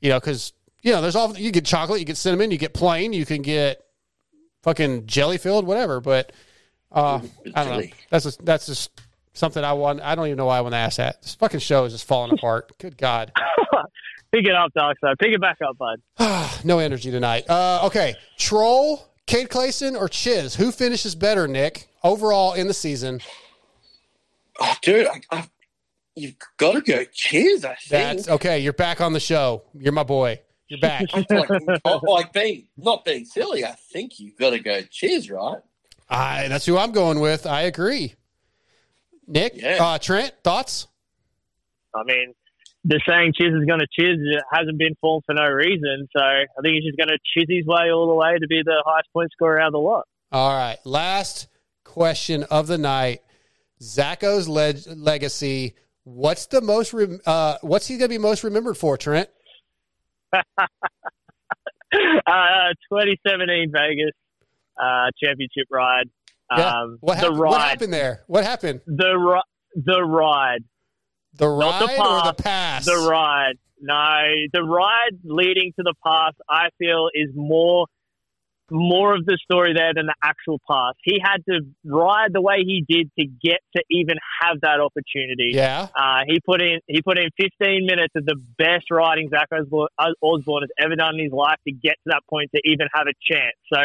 you 0.00 0.08
know, 0.08 0.18
because 0.18 0.52
you 0.82 0.92
know, 0.92 1.00
there's 1.00 1.16
all 1.16 1.36
you 1.36 1.50
get 1.50 1.64
chocolate, 1.64 2.00
you 2.00 2.04
get 2.06 2.16
cinnamon, 2.16 2.50
you 2.50 2.58
get 2.58 2.74
plain, 2.74 3.12
you 3.12 3.26
can 3.26 3.42
get 3.42 3.82
fucking 4.62 5.06
jelly 5.06 5.38
filled, 5.38 5.66
whatever. 5.66 6.00
But 6.00 6.32
uh, 6.92 7.20
I 7.54 7.64
don't 7.64 7.80
know. 7.80 7.86
That's 8.10 8.24
just, 8.24 8.44
that's 8.44 8.66
just 8.66 8.90
something 9.36 9.62
I 9.62 9.74
want. 9.74 10.00
I 10.00 10.14
don't 10.14 10.26
even 10.26 10.38
know 10.38 10.46
why 10.46 10.58
I 10.58 10.60
want 10.60 10.72
to 10.72 10.78
ask 10.78 10.96
that. 10.96 11.22
This 11.22 11.34
fucking 11.34 11.60
show 11.60 11.84
is 11.84 11.92
just 11.92 12.06
falling 12.06 12.32
apart. 12.32 12.72
Good 12.78 12.96
God. 12.96 13.32
Pick 14.32 14.44
it 14.44 14.54
up, 14.54 14.72
Dark 14.74 14.98
Side. 15.00 15.16
Pick 15.18 15.32
it 15.32 15.40
back 15.40 15.58
up, 15.66 15.78
bud. 15.78 16.00
no 16.64 16.78
energy 16.78 17.10
tonight. 17.10 17.48
Uh, 17.48 17.80
okay, 17.84 18.16
Troll, 18.38 19.08
Cade 19.26 19.48
Clason, 19.48 19.96
or 19.96 20.08
Chiz? 20.08 20.56
Who 20.56 20.72
finishes 20.72 21.14
better, 21.14 21.46
Nick? 21.46 21.88
Overall 22.02 22.54
in 22.54 22.66
the 22.66 22.74
season. 22.74 23.20
Oh, 24.60 24.74
dude, 24.82 25.06
I, 25.06 25.20
I, 25.30 25.44
you've 26.14 26.34
got 26.56 26.72
to 26.72 26.80
go. 26.80 27.04
Chiz. 27.12 27.64
I 27.64 27.76
think. 27.76 27.90
That's 27.90 28.28
okay. 28.28 28.58
You're 28.58 28.72
back 28.72 29.00
on 29.00 29.12
the 29.12 29.20
show. 29.20 29.62
You're 29.74 29.92
my 29.92 30.02
boy. 30.02 30.40
You're 30.68 30.80
back. 30.80 31.04
like, 31.30 32.02
like 32.02 32.32
being 32.32 32.66
not 32.76 33.04
being 33.04 33.24
silly. 33.24 33.64
I 33.64 33.72
think 33.92 34.18
you've 34.18 34.36
got 34.36 34.50
to 34.50 34.58
go. 34.58 34.82
Chiz, 34.90 35.30
right? 35.30 35.58
I, 36.08 36.48
that's 36.48 36.66
who 36.66 36.76
I'm 36.76 36.92
going 36.92 37.20
with. 37.20 37.46
I 37.46 37.62
agree. 37.62 38.14
Nick, 39.26 39.54
Yeah. 39.56 39.78
uh, 39.84 39.98
Trent, 39.98 40.32
thoughts? 40.44 40.86
I 41.94 42.02
mean, 42.04 42.34
the 42.84 43.00
saying 43.08 43.32
"Chiz 43.36 43.48
is 43.52 43.64
going 43.66 43.80
to 43.80 43.86
chiz" 43.98 44.18
it 44.20 44.42
hasn't 44.52 44.78
been 44.78 44.94
formed 45.00 45.24
for 45.26 45.34
no 45.34 45.46
reason. 45.48 46.08
So 46.16 46.22
I 46.22 46.44
think 46.62 46.74
he's 46.74 46.84
just 46.84 46.96
going 46.98 47.08
to 47.08 47.18
chiz 47.34 47.46
his 47.48 47.66
way 47.66 47.90
all 47.90 48.06
the 48.08 48.14
way 48.14 48.38
to 48.38 48.46
be 48.46 48.62
the 48.64 48.82
highest 48.86 49.08
point 49.12 49.30
scorer 49.32 49.60
out 49.60 49.68
of 49.68 49.72
the 49.72 49.78
lot. 49.78 50.04
All 50.30 50.52
right. 50.56 50.76
Last 50.84 51.48
question 51.84 52.44
of 52.44 52.66
the 52.66 52.78
night. 52.78 53.22
Zacho's 53.82 54.48
leg- 54.48 54.84
legacy. 54.86 55.74
What's 56.04 56.46
the 56.46 56.60
most? 56.60 56.92
Rem- 56.92 57.20
uh, 57.26 57.56
what's 57.62 57.86
he 57.88 57.96
going 57.98 58.08
to 58.10 58.14
be 58.14 58.18
most 58.18 58.44
remembered 58.44 58.76
for, 58.76 58.96
Trent? 58.96 59.28
uh, 60.32 60.38
2017 61.92 63.72
Vegas 63.72 64.10
uh, 64.80 65.06
championship 65.22 65.66
ride. 65.70 66.08
Yeah. 66.56 66.80
Um, 66.82 66.98
What, 67.00 67.14
the 67.14 67.20
happened, 67.22 67.40
ride. 67.40 67.50
what 67.50 67.60
happened 67.60 67.92
there? 67.92 68.22
What 68.26 68.44
happened? 68.44 68.80
The 68.86 69.14
ri- 69.16 69.82
the 69.82 70.02
ride. 70.02 70.64
The 71.34 71.46
Not 71.46 71.58
ride 71.58 71.82
the 71.82 71.86
pass, 71.88 71.98
or 71.98 72.32
the 72.32 72.42
pass? 72.42 72.84
The 72.86 73.08
ride. 73.10 73.54
No, 73.80 74.24
the 74.52 74.62
ride 74.62 75.18
leading 75.24 75.72
to 75.76 75.82
the 75.82 75.94
pass, 76.04 76.32
I 76.48 76.68
feel, 76.78 77.08
is 77.14 77.30
more 77.34 77.86
more 78.70 79.14
of 79.14 79.24
the 79.24 79.38
story 79.44 79.74
there 79.76 79.92
than 79.94 80.06
the 80.06 80.14
actual 80.24 80.60
pass. 80.68 80.94
He 81.04 81.20
had 81.22 81.38
to 81.48 81.60
ride 81.84 82.32
the 82.32 82.40
way 82.40 82.64
he 82.64 82.84
did 82.88 83.10
to 83.18 83.24
get 83.24 83.60
to 83.76 83.82
even 83.90 84.16
have 84.42 84.60
that 84.62 84.80
opportunity. 84.80 85.50
Yeah. 85.52 85.86
Uh, 85.94 86.22
he 86.26 86.40
put 86.40 86.60
in 86.60 86.80
he 86.88 87.00
put 87.02 87.18
in 87.18 87.28
15 87.36 87.86
minutes 87.86 88.12
of 88.16 88.24
the 88.26 88.34
best 88.58 88.90
riding 88.90 89.28
Zach 89.28 89.46
Osborne, 89.52 89.88
Osborne 90.20 90.62
has 90.62 90.70
ever 90.84 90.96
done 90.96 91.14
in 91.16 91.24
his 91.26 91.32
life 91.32 91.58
to 91.68 91.72
get 91.72 91.92
to 91.92 92.06
that 92.06 92.22
point 92.28 92.50
to 92.54 92.60
even 92.64 92.88
have 92.92 93.06
a 93.06 93.14
chance. 93.22 93.54
So 93.72 93.78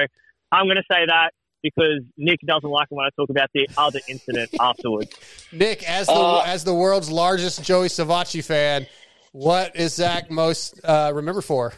I'm 0.52 0.66
going 0.66 0.78
to 0.78 0.90
say 0.92 1.06
that 1.06 1.30
because 1.62 2.02
Nick 2.18 2.40
doesn't 2.46 2.70
like 2.70 2.88
it 2.92 2.96
when 2.96 3.06
I 3.06 3.10
talk 3.16 3.30
about 3.30 3.50
the 3.54 3.70
other 3.78 4.00
incident 4.08 4.50
afterwards. 4.60 5.12
Nick, 5.52 5.88
as 5.90 6.08
the 6.08 6.14
Uh, 6.14 6.44
as 6.46 6.64
the 6.64 6.74
world's 6.74 7.10
largest 7.12 7.64
Joey 7.64 7.88
Savatgy 7.88 8.44
fan, 8.44 8.88
what 9.32 9.76
is 9.76 9.94
Zach 9.96 10.30
most 10.32 10.80
uh, 10.84 11.12
remembered 11.14 11.44
for? 11.46 11.74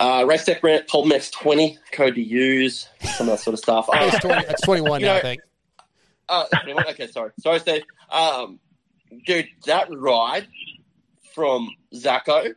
Uh, 0.00 0.24
race 0.26 0.44
tech 0.44 0.62
rent, 0.62 0.86
Pulp 0.88 1.06
MX 1.06 1.32
20, 1.32 1.78
code 1.92 2.14
to 2.14 2.22
use, 2.22 2.88
some 3.02 3.28
of 3.28 3.36
that 3.36 3.40
sort 3.40 3.54
of 3.54 3.60
stuff. 3.60 3.88
I 3.92 4.10
think 4.10 4.14
it's 4.14 4.24
Uh, 4.24 4.28
20 4.28 4.46
it's 4.50 4.62
21 4.62 5.00
you 5.00 5.06
now, 5.06 5.12
know, 5.12 5.18
I 5.18 5.22
think. 5.22 5.40
Uh, 6.28 6.44
okay, 6.90 7.06
sorry. 7.06 7.30
Sorry, 7.40 7.60
Steve. 7.60 7.82
Um, 8.10 8.58
dude, 9.26 9.46
that 9.66 9.88
ride 9.90 10.48
from 11.34 11.70
Zacho 11.94 12.54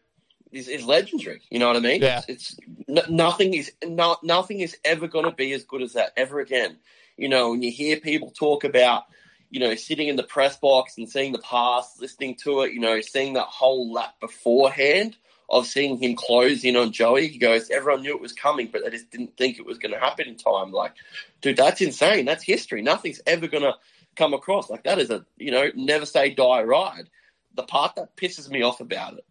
is, 0.51 0.67
is 0.67 0.85
legendary. 0.85 1.41
You 1.49 1.59
know 1.59 1.67
what 1.67 1.76
I 1.76 1.80
mean? 1.80 2.01
Yeah. 2.01 2.21
It's, 2.27 2.57
n- 2.88 3.01
nothing 3.09 3.53
is 3.53 3.71
no, 3.84 4.17
nothing 4.23 4.59
is 4.59 4.77
ever 4.84 5.07
going 5.07 5.26
to 5.26 5.31
be 5.31 5.53
as 5.53 5.63
good 5.63 5.81
as 5.81 5.93
that 5.93 6.13
ever 6.17 6.39
again. 6.39 6.77
You 7.17 7.30
know, 7.30 7.51
when 7.51 7.61
you 7.61 7.71
hear 7.71 7.99
people 7.99 8.31
talk 8.31 8.63
about, 8.63 9.03
you 9.49 9.59
know, 9.59 9.76
sitting 9.76 10.07
in 10.07 10.15
the 10.15 10.23
press 10.23 10.57
box 10.57 10.97
and 10.97 11.09
seeing 11.09 11.31
the 11.31 11.39
pass, 11.39 11.99
listening 11.99 12.35
to 12.43 12.61
it, 12.61 12.73
you 12.73 12.80
know, 12.80 13.01
seeing 13.01 13.34
that 13.34 13.47
whole 13.47 13.91
lap 13.91 14.19
beforehand 14.19 15.17
of 15.49 15.65
seeing 15.65 15.97
him 15.97 16.15
close 16.15 16.63
in 16.63 16.76
on 16.76 16.91
Joey, 16.91 17.27
he 17.27 17.39
goes, 17.39 17.71
everyone 17.71 18.03
knew 18.03 18.15
it 18.15 18.21
was 18.21 18.34
coming, 18.34 18.69
but 18.71 18.84
they 18.84 18.91
just 18.91 19.09
didn't 19.09 19.35
think 19.35 19.57
it 19.57 19.65
was 19.65 19.80
going 19.80 19.91
to 19.91 19.99
happen 19.99 20.27
in 20.27 20.35
time. 20.35 20.71
Like, 20.71 20.93
dude, 21.41 21.57
that's 21.57 21.81
insane. 21.81 22.26
That's 22.26 22.43
history. 22.43 22.84
Nothing's 22.84 23.19
ever 23.26 23.47
going 23.47 23.63
to 23.63 23.73
come 24.15 24.35
across. 24.35 24.69
Like, 24.69 24.84
that 24.84 24.99
is 24.99 25.09
a, 25.09 25.26
you 25.38 25.51
know, 25.51 25.69
never 25.76 26.05
say 26.05 26.30
die 26.30 26.61
ride. 26.61 27.09
The 27.55 27.63
part 27.63 27.95
that 27.95 28.15
pisses 28.15 28.49
me 28.49 28.61
off 28.61 28.80
about 28.80 29.13
it 29.17 29.26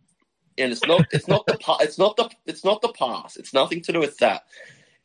and 0.59 0.72
it's 0.72 0.85
not 0.85 1.06
it's 1.12 1.28
not 1.28 1.47
the 1.47 1.59
it's 1.80 1.98
not 1.98 2.16
the 2.16 2.30
it's 2.47 2.64
not 2.64 2.82
the 2.82 2.89
pass. 2.89 3.36
It's 3.36 3.52
nothing 3.55 3.80
to 3.82 3.93
do 3.93 4.01
with 4.01 4.18
that. 4.18 4.44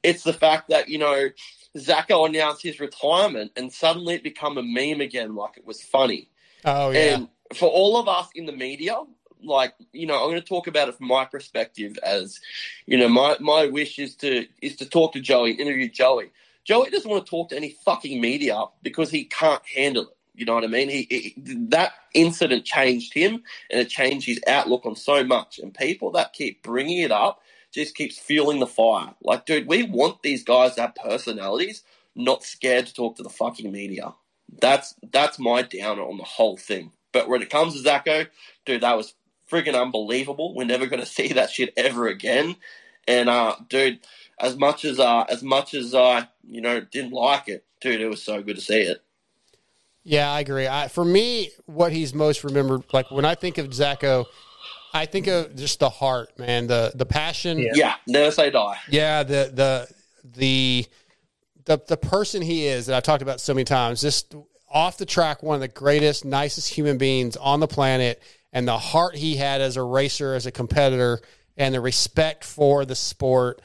It's 0.02 0.24
the 0.24 0.34
fact 0.34 0.70
that 0.70 0.90
you 0.90 0.98
know 0.98 1.30
Zacho 1.78 2.28
announced 2.28 2.62
his 2.62 2.80
retirement, 2.80 3.52
and 3.56 3.72
suddenly 3.72 4.16
it 4.16 4.24
become 4.24 4.58
a 4.58 4.64
meme 4.64 5.02
again, 5.02 5.36
like 5.36 5.58
it 5.58 5.66
was 5.66 5.82
funny. 5.82 6.30
Oh 6.66 6.92
yeah. 6.92 7.16
And 7.16 7.30
for 7.54 7.70
all 7.70 7.98
of 7.98 8.08
us 8.08 8.30
in 8.36 8.46
the 8.46 8.52
media, 8.52 8.98
like 9.44 9.74
you 9.92 10.06
know, 10.06 10.16
I'm 10.16 10.30
going 10.30 10.42
to 10.42 10.42
talk 10.42 10.68
about 10.68 10.90
it 10.90 10.96
from 10.96 11.08
my 11.08 11.26
perspective. 11.26 11.98
As 12.04 12.40
you 12.86 12.98
know, 12.98 13.08
my 13.08 13.38
my 13.40 13.66
wish 13.66 14.00
is 14.00 14.16
to 14.18 14.46
is 14.62 14.76
to 14.78 14.86
talk 14.88 15.14
to 15.14 15.20
Joey, 15.20 15.52
interview 15.52 15.90
Joey. 15.90 16.32
Joey 16.64 16.90
doesn't 16.90 17.10
want 17.10 17.26
to 17.26 17.30
talk 17.30 17.50
to 17.50 17.58
any 17.58 17.76
fucking 17.84 18.22
media 18.22 18.66
because 18.82 19.12
he 19.12 19.26
can't 19.26 19.66
handle 19.66 20.04
it. 20.04 20.18
You 20.36 20.46
know 20.46 20.56
what 20.56 20.64
I 20.64 20.68
mean? 20.68 20.90
He, 20.90 21.04
he 21.10 21.36
that 21.70 21.94
incident 22.14 22.66
changed 22.66 23.14
him, 23.14 23.44
and 23.70 23.80
it 23.80 23.90
changed 23.90 24.26
his 24.26 24.42
outlook 24.48 24.86
on 24.86 24.96
so 24.96 25.24
much. 25.24 25.60
And 25.60 25.74
people 25.74 26.12
that 26.12 26.34
keep 26.34 26.64
bringing 26.64 27.00
it 27.00 27.12
up 27.12 27.42
just 27.72 27.96
keeps 27.96 28.18
fueling 28.18 28.60
the 28.60 28.68
fire. 28.68 29.14
Like, 29.22 29.46
dude, 29.46 29.68
we 29.68 29.84
want 29.84 30.22
these 30.24 30.44
guys 30.44 30.76
to 30.76 30.82
have 30.82 30.96
personalities, 30.96 31.84
not 32.16 32.44
scared 32.44 32.88
to 32.88 32.94
talk 32.94 33.18
to 33.18 33.24
the 33.24 33.30
fucking 33.30 33.72
media. 33.72 34.14
That's 34.62 34.96
that's 35.12 35.40
my 35.40 35.62
downer 35.64 36.04
on 36.04 36.18
the 36.18 36.24
whole 36.24 36.58
thing. 36.58 36.92
But 37.12 37.30
when 37.30 37.42
it 37.42 37.50
comes 37.50 37.82
to 37.82 37.88
Zacho, 37.88 38.28
dude, 38.66 38.82
that 38.82 38.98
was 38.98 39.14
friggin' 39.52 39.80
unbelievable. 39.80 40.56
We're 40.56 40.66
never 40.66 40.88
gonna 40.88 41.06
see 41.08 41.34
that 41.34 41.52
shit 41.52 41.74
ever 41.78 42.08
again. 42.08 42.56
And 43.08 43.30
uh, 43.30 43.56
dude, 43.70 44.00
as 44.40 44.56
much 44.58 44.86
as 44.86 45.00
uh, 45.00 45.26
as 45.30 45.44
much 45.44 45.74
as 45.74 45.94
I, 45.94 46.28
you 46.48 46.62
know, 46.62 46.82
didn't 46.82 47.14
like 47.14 47.48
it, 47.50 47.66
dude, 47.82 48.02
it 48.02 48.08
was 48.10 48.24
so 48.24 48.42
good 48.42 48.56
to 48.56 48.62
see 48.62 48.82
it. 48.82 49.04
Yeah, 50.04 50.32
I 50.32 50.42
agree. 50.42 50.68
I, 50.68 50.90
for 50.90 51.06
me, 51.06 51.50
what 51.66 51.94
he's 51.94 52.14
most 52.14 52.44
remembered, 52.44 52.84
like 52.92 53.10
when 53.10 53.26
I 53.26 53.36
think 53.36 53.58
of 53.58 53.68
Zacho, 53.68 54.26
I 54.94 55.06
think 55.06 55.28
of 55.28 55.56
just 55.56 55.80
the 55.80 55.90
heart, 55.90 56.38
man, 56.38 56.68
the 56.68 56.92
the 56.94 57.06
passion. 57.06 57.66
Yeah, 57.74 57.96
never 58.08 58.32
say 58.32 58.50
die. 58.50 58.78
Yeah, 58.90 59.24
the 59.24 59.52
the 59.54 59.88
the 60.24 60.86
the 61.66 61.82
the 61.88 61.98
person 61.98 62.42
he 62.42 62.68
is 62.68 62.88
that 62.88 62.98
I've 62.98 63.04
talked 63.04 63.24
about 63.24 63.40
so 63.42 63.54
many 63.54 63.64
times, 63.64 64.02
just 64.02 64.36
off 64.70 64.98
the 64.98 65.06
track, 65.06 65.42
one 65.42 65.56
of 65.56 65.62
the 65.62 65.68
greatest, 65.68 66.26
nicest 66.26 66.70
human 66.70 66.98
beings 66.98 67.38
on 67.38 67.60
the 67.60 67.68
planet, 67.68 68.22
and 68.52 68.68
the 68.68 68.78
heart 68.78 69.16
he 69.16 69.36
had 69.36 69.62
as 69.62 69.78
a 69.78 69.84
racer, 69.84 70.34
as 70.36 70.46
a 70.46 70.52
competitor, 70.52 71.22
and 71.58 71.74
the 71.74 71.82
respect 71.82 72.44
for 72.44 72.86
the 72.86 72.96
sport. 72.96 73.62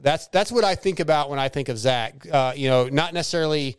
That's 0.00 0.28
that's 0.28 0.52
what 0.52 0.64
I 0.64 0.74
think 0.74 1.00
about 1.00 1.30
when 1.30 1.38
I 1.38 1.48
think 1.48 1.68
of 1.68 1.78
Zach. 1.78 2.26
Uh, 2.30 2.52
you 2.54 2.68
know, 2.68 2.88
not 2.88 3.14
necessarily 3.14 3.78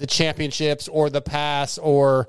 the 0.00 0.06
championships 0.06 0.88
or 0.88 1.10
the 1.10 1.20
pass 1.20 1.78
or 1.78 2.26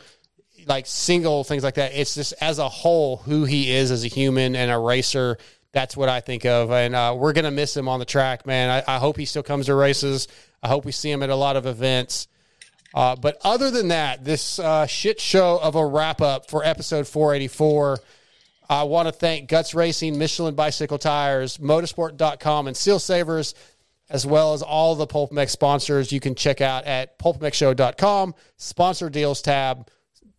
like 0.68 0.86
single 0.86 1.44
things 1.44 1.64
like 1.64 1.76
that. 1.76 1.94
It's 1.94 2.14
just 2.14 2.34
as 2.40 2.60
a 2.60 2.70
whole 2.70 3.18
who 3.18 3.46
he 3.46 3.72
is 3.72 3.90
as 3.90 4.04
a 4.04 4.08
human 4.08 4.56
and 4.56 4.70
a 4.70 4.78
racer. 4.78 5.38
That's 5.72 5.96
what 5.96 6.10
I 6.10 6.20
think 6.20 6.46
of, 6.46 6.70
and 6.70 6.94
uh, 6.94 7.16
we're 7.18 7.32
gonna 7.32 7.50
miss 7.50 7.76
him 7.76 7.88
on 7.88 8.00
the 8.00 8.06
track, 8.06 8.46
man. 8.46 8.70
I, 8.70 8.96
I 8.96 9.00
hope 9.00 9.16
he 9.16 9.24
still 9.24 9.42
comes 9.42 9.68
to 9.68 9.76
races. 9.76 10.28
I 10.62 10.68
hope 10.68 10.84
we 10.84 10.92
see 10.92 11.10
him 11.10 11.24
at 11.24 11.30
a 11.30 11.36
lot 11.36 11.56
of 11.56 11.66
events. 11.66 12.28
Uh, 12.94 13.16
but 13.16 13.38
other 13.42 13.72
than 13.72 13.88
that, 13.88 14.26
this 14.26 14.60
uh, 14.60 14.86
shit 14.86 15.22
show 15.22 15.58
of 15.62 15.76
a 15.76 15.86
wrap 15.86 16.20
up 16.22 16.50
for 16.50 16.64
episode 16.66 17.08
484. 17.08 18.00
I 18.70 18.84
want 18.84 19.08
to 19.08 19.12
thank 19.14 19.50
Guts 19.50 19.74
Racing, 19.74 20.18
Michelin 20.18 20.56
Bicycle 20.56 20.98
Tires, 20.98 21.58
MotoSport.com, 21.58 22.68
and 22.68 22.76
Seal 22.76 23.00
Savers, 23.00 23.56
as 24.12 24.26
well 24.26 24.54
as 24.54 24.62
all 24.62 24.94
the 24.94 25.08
PulpMX 25.08 25.50
sponsors 25.50 26.12
you 26.12 26.20
can 26.20 26.36
check 26.36 26.60
out 26.60 26.84
at 26.84 27.18
pulpmxshow.com. 27.18 28.36
Sponsor 28.58 29.10
deals 29.10 29.42
tab, 29.42 29.90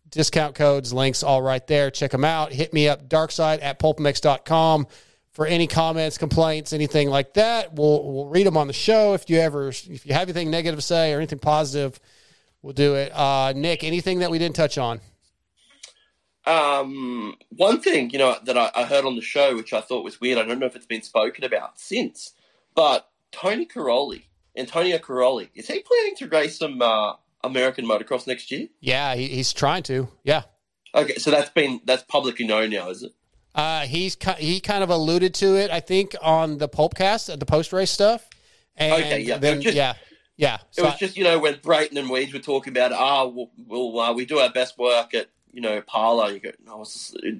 discount 0.09 0.53
codes, 0.53 0.93
links 0.93 1.23
all 1.23 1.41
right 1.41 1.65
there. 1.65 1.89
Check 1.89 2.11
them 2.11 2.23
out. 2.23 2.53
Hit 2.53 2.71
me 2.71 2.87
up, 2.87 3.09
darkside 3.09 3.63
at 3.63 3.79
pulpmx.com 3.79 4.87
for 5.31 5.47
any 5.47 5.65
comments, 5.65 6.19
complaints, 6.19 6.71
anything 6.71 7.09
like 7.09 7.33
that. 7.33 7.73
We'll, 7.73 8.13
we'll 8.13 8.27
read 8.27 8.45
them 8.45 8.57
on 8.57 8.67
the 8.67 8.73
show. 8.73 9.15
If 9.15 9.27
you 9.27 9.39
ever, 9.39 9.69
if 9.69 10.05
you 10.05 10.13
have 10.13 10.29
anything 10.29 10.51
negative 10.51 10.77
to 10.77 10.85
say 10.85 11.11
or 11.11 11.17
anything 11.17 11.39
positive, 11.39 11.99
we'll 12.61 12.73
do 12.73 12.93
it. 12.93 13.11
Uh, 13.11 13.53
Nick, 13.55 13.83
anything 13.83 14.19
that 14.19 14.29
we 14.29 14.37
didn't 14.37 14.55
touch 14.55 14.77
on? 14.77 15.01
Um, 16.45 17.35
one 17.49 17.79
thing 17.81 18.11
you 18.11 18.19
know 18.19 18.35
that 18.43 18.57
I, 18.57 18.69
I 18.75 18.83
heard 18.83 19.05
on 19.05 19.15
the 19.15 19.21
show, 19.21 19.55
which 19.55 19.73
I 19.73 19.81
thought 19.81 20.03
was 20.03 20.21
weird. 20.21 20.37
I 20.37 20.43
don't 20.43 20.59
know 20.59 20.67
if 20.67 20.75
it's 20.75 20.85
been 20.85 21.01
spoken 21.01 21.43
about 21.43 21.79
since, 21.79 22.33
but 22.75 23.09
Tony 23.33 23.65
Cairoli, 23.65 24.23
Antonio 24.55 24.97
Cairoli, 24.99 25.49
is 25.55 25.67
he 25.67 25.81
planning 25.81 26.15
to 26.17 26.27
race 26.27 26.57
some 26.57 26.81
uh, 26.81 27.13
American 27.43 27.85
motocross 27.85 28.27
next 28.27 28.51
year? 28.51 28.67
Yeah, 28.79 29.15
he, 29.15 29.27
he's 29.27 29.51
trying 29.51 29.83
to. 29.83 30.07
Yeah. 30.23 30.43
Okay, 30.95 31.15
so 31.15 31.31
that's 31.31 31.49
been 31.49 31.81
that's 31.85 32.03
publicly 32.03 32.45
known 32.45 32.69
now, 32.69 32.89
is 32.89 33.03
it? 33.03 33.11
Uh, 33.55 33.81
he's 33.81 34.15
he 34.37 34.59
kind 34.59 34.83
of 34.83 34.89
alluded 34.89 35.33
to 35.35 35.55
it, 35.57 35.71
I 35.71 35.79
think, 35.79 36.15
on 36.21 36.57
the 36.59 36.69
Pulpcast, 36.69 37.31
at 37.33 37.39
the 37.39 37.45
post 37.45 37.73
race 37.73 37.91
stuff. 37.91 38.27
And 38.77 38.93
okay, 38.93 39.19
yeah, 39.21 39.37
then, 39.37 39.53
It 39.53 39.55
was 39.57 39.63
just- 39.65 39.77
yeah, 39.77 39.93
yeah. 40.37 40.57
It 40.77 40.81
was 40.81 40.97
just 40.97 41.17
you 41.17 41.23
know 41.23 41.39
when 41.39 41.59
Brayton 41.61 41.97
and 41.97 42.09
Weeds 42.09 42.33
were 42.33 42.39
talking 42.39 42.73
about, 42.73 42.91
ah, 42.91 43.25
we'll, 43.25 43.51
we'll 43.67 43.99
uh, 43.99 44.13
we 44.13 44.25
do 44.25 44.39
our 44.39 44.51
best 44.51 44.77
work 44.77 45.13
at 45.13 45.27
you 45.51 45.61
know 45.61 45.81
Pala. 45.81 46.31
You 46.31 46.39
go, 46.39 46.51
no, 46.65 46.83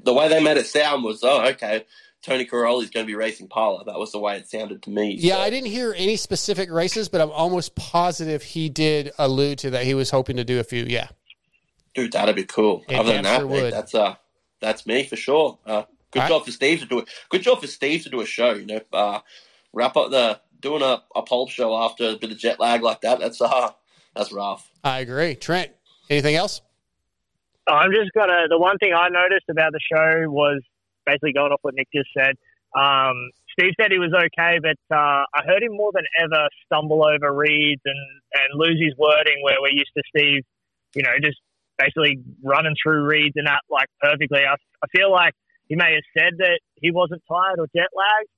the 0.04 0.14
way 0.14 0.28
they 0.30 0.42
made 0.44 0.58
it 0.58 0.68
sound 0.68 1.04
was, 1.04 1.24
oh, 1.24 1.46
okay, 1.50 1.86
Tony 2.24 2.46
Cairoli's 2.46 2.90
going 2.90 3.06
to 3.06 3.08
be 3.08 3.16
racing 3.16 3.50
Pala. 3.50 3.84
That 3.84 4.00
was 4.00 4.14
the 4.14 4.20
way 4.20 4.38
it 4.38 4.48
sounded 4.48 4.82
to 4.84 4.90
me. 4.90 5.16
Yeah, 5.20 5.40
I 5.40 5.50
didn't 5.50 5.70
hear 5.70 5.94
any 5.96 6.16
specific 6.16 6.72
races, 6.72 7.10
but 7.10 7.20
I'm 7.20 7.32
almost 7.32 7.76
positive 7.76 8.42
he 8.42 8.70
did 8.70 9.12
allude 9.20 9.60
to 9.60 9.72
that 9.72 9.84
he 9.84 9.94
was 9.94 10.10
hoping 10.10 10.38
to 10.38 10.46
do 10.46 10.60
a 10.60 10.64
few. 10.64 10.86
Yeah. 10.86 11.10
Dude, 11.94 12.14
that'd 12.14 12.36
be 12.36 12.46
cool. 12.46 12.84
It 12.88 12.96
Other 12.96 13.14
than 13.14 13.24
that, 13.24 13.42
sure 13.42 13.50
mate, 13.50 13.70
that's 13.70 13.94
uh, 13.94 14.16
that's 14.62 14.88
me 14.88 15.04
for 15.04 15.18
sure. 15.18 15.60
Uh, 15.66 15.84
good 16.12 16.20
All 16.20 16.24
right. 16.24 16.30
job 16.30 16.46
for 16.46 16.52
Steve 16.52 16.80
to 16.80 16.86
do 16.86 17.00
it. 17.00 17.10
Good 17.30 17.44
job 17.44 17.60
for 17.62 17.68
Steve 17.68 18.04
to 18.04 18.10
do 18.10 18.22
a 18.22 18.26
show. 18.26 18.54
You 18.54 18.66
know, 18.66 18.80
uh, 18.94 19.20
wrap 19.74 19.96
up 19.98 20.10
the 20.10 20.40
doing 20.60 20.82
a, 20.82 21.04
a 21.16 21.22
pulp 21.22 21.52
show 21.52 21.76
after 21.76 22.10
a 22.10 22.16
bit 22.16 22.32
of 22.32 22.38
jet 22.38 22.60
lag 22.60 22.82
like 22.82 23.02
that. 23.02 23.20
That's 23.20 23.42
uh, 23.42 23.72
that's 24.16 24.32
rough. 24.32 24.72
I 24.84 25.00
agree. 25.00 25.36
Trent, 25.36 25.72
anything 26.10 26.36
else? 26.36 26.62
I'm 27.68 27.92
just 27.92 28.12
gonna. 28.14 28.48
The 28.50 28.58
one 28.58 28.78
thing 28.78 28.94
I 28.94 29.10
noticed 29.10 29.50
about 29.50 29.74
the 29.74 29.80
show 29.92 30.32
was 30.32 30.62
basically 31.06 31.34
going 31.34 31.52
off 31.52 31.60
what 31.62 31.76
Nick 31.76 31.88
just 31.94 32.10
said. 32.18 32.36
Um, 32.74 33.30
Steve 33.54 33.74
said 33.80 33.92
he 33.92 34.00
was 34.00 34.14
okay, 34.14 34.58
but 34.62 34.82
uh, 34.90 35.24
I 35.30 35.46
heard 35.46 35.62
him 35.62 35.78
more 35.78 35.92
than 35.94 36.06
ever 36.20 36.48
stumble 36.66 37.06
over 37.06 37.34
reads 37.34 37.82
and 37.86 38.02
and 38.34 38.60
lose 38.60 38.82
his 38.82 38.98
wording. 38.98 39.42
Where 39.44 39.58
we're 39.62 39.78
used 39.78 39.94
to 39.96 40.04
Steve, 40.10 40.44
you 40.96 41.04
know, 41.04 41.14
just 41.22 41.38
basically 41.78 42.20
running 42.44 42.76
through 42.82 43.06
reads 43.06 43.34
and 43.36 43.48
that 43.48 43.62
like 43.70 43.88
perfectly. 44.02 44.42
I, 44.42 44.56
I 44.56 44.88
feel 44.96 45.12
like 45.12 45.34
he 45.70 45.76
may 45.76 45.94
have 45.94 46.08
said 46.18 46.34
that 46.40 46.60
he 46.76 46.92
wasn't 46.92 47.22
tired 47.30 47.60
or 47.60 47.68
jet 47.76 47.90
lagged, 47.94 48.30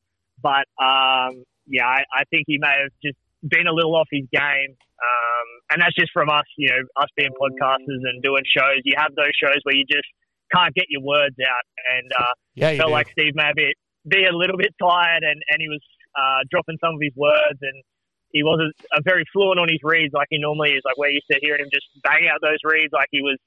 but 0.41 0.67
um, 0.83 1.43
yeah, 1.67 1.87
I, 1.87 2.03
I 2.13 2.23
think 2.29 2.43
he 2.47 2.57
may 2.59 2.83
have 2.83 2.91
just 3.03 3.17
been 3.47 3.67
a 3.67 3.73
little 3.73 3.95
off 3.95 4.07
his 4.11 4.25
game. 4.31 4.75
Um, 4.95 5.47
and 5.71 5.81
that's 5.81 5.95
just 5.95 6.11
from 6.13 6.29
us, 6.29 6.47
you 6.57 6.69
know, 6.69 6.81
us 6.97 7.09
being 7.17 7.31
podcasters 7.35 8.01
and 8.03 8.23
doing 8.23 8.43
shows. 8.45 8.81
You 8.83 8.95
have 8.97 9.13
those 9.15 9.35
shows 9.35 9.59
where 9.63 9.75
you 9.75 9.85
just 9.89 10.07
can't 10.53 10.73
get 10.75 10.85
your 10.89 11.01
words 11.01 11.35
out. 11.39 11.65
And 11.97 12.11
uh, 12.19 12.33
Yeah, 12.55 12.71
you 12.71 12.77
felt 12.77 12.89
do. 12.89 12.93
like 12.93 13.09
Steve 13.11 13.33
may 13.35 13.51
be, 13.55 13.73
be 14.07 14.25
a 14.25 14.35
little 14.35 14.57
bit 14.57 14.73
tired 14.81 15.23
and, 15.23 15.41
and 15.49 15.57
he 15.59 15.69
was 15.69 15.81
uh, 16.17 16.43
dropping 16.51 16.77
some 16.83 16.95
of 16.95 17.01
his 17.01 17.13
words. 17.15 17.59
And 17.61 17.83
he 18.31 18.43
wasn't 18.43 18.73
uh, 18.95 19.01
very 19.03 19.23
fluent 19.33 19.59
on 19.59 19.69
his 19.69 19.79
reads 19.83 20.13
like 20.13 20.27
he 20.29 20.37
normally 20.39 20.71
is. 20.71 20.81
Like 20.85 20.97
where 20.97 21.09
you 21.09 21.19
sit 21.29 21.39
hearing 21.41 21.61
him 21.61 21.69
just 21.73 21.85
bang 22.03 22.27
out 22.31 22.39
those 22.41 22.59
reads 22.63 22.91
like 22.93 23.07
he 23.11 23.21
was 23.21 23.37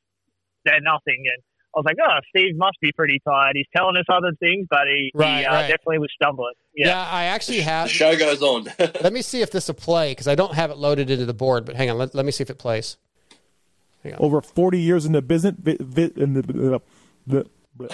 they're 0.64 0.80
nothing. 0.80 1.24
And 1.32 1.42
I 1.74 1.78
was 1.80 1.84
like, 1.84 1.96
oh, 2.02 2.18
Steve 2.34 2.56
must 2.56 2.78
be 2.80 2.90
pretty 2.92 3.20
tired. 3.28 3.52
He's 3.54 3.66
telling 3.76 3.96
us 3.96 4.04
other 4.10 4.32
things, 4.40 4.66
but 4.70 4.86
he, 4.86 5.12
Right, 5.14 5.40
he 5.40 5.44
uh, 5.44 5.52
right. 5.52 5.62
definitely 5.68 5.98
was 5.98 6.10
stumbling. 6.20 6.54
Yeah, 6.74 6.88
Yeah. 6.88 7.06
I 7.10 7.24
actually 7.24 7.60
have. 7.60 7.88
The 7.88 7.92
show 7.94 8.16
goes 8.16 8.40
on. 8.42 8.64
let 9.02 9.12
me 9.12 9.20
see 9.22 9.42
if 9.42 9.50
this 9.50 9.68
will 9.68 9.74
play 9.74 10.12
because 10.12 10.26
I 10.26 10.34
don't 10.34 10.54
have 10.54 10.70
it 10.70 10.78
loaded 10.78 11.10
into 11.10 11.26
the 11.26 11.34
board. 11.34 11.66
But 11.66 11.76
hang 11.76 11.90
on, 11.90 11.98
let, 11.98 12.14
let 12.14 12.24
me 12.24 12.32
see 12.32 12.42
if 12.42 12.50
it 12.50 12.58
plays. 12.58 12.96
Over 14.18 14.40
40 14.40 14.78
years 14.80 15.04
in 15.06 15.12
the 15.12 15.22
business, 15.22 15.54
vi, 15.58 15.76
vi, 15.80 16.10
in 16.16 16.34
the, 16.34 16.42
the, 16.42 16.80
the, 17.26 17.46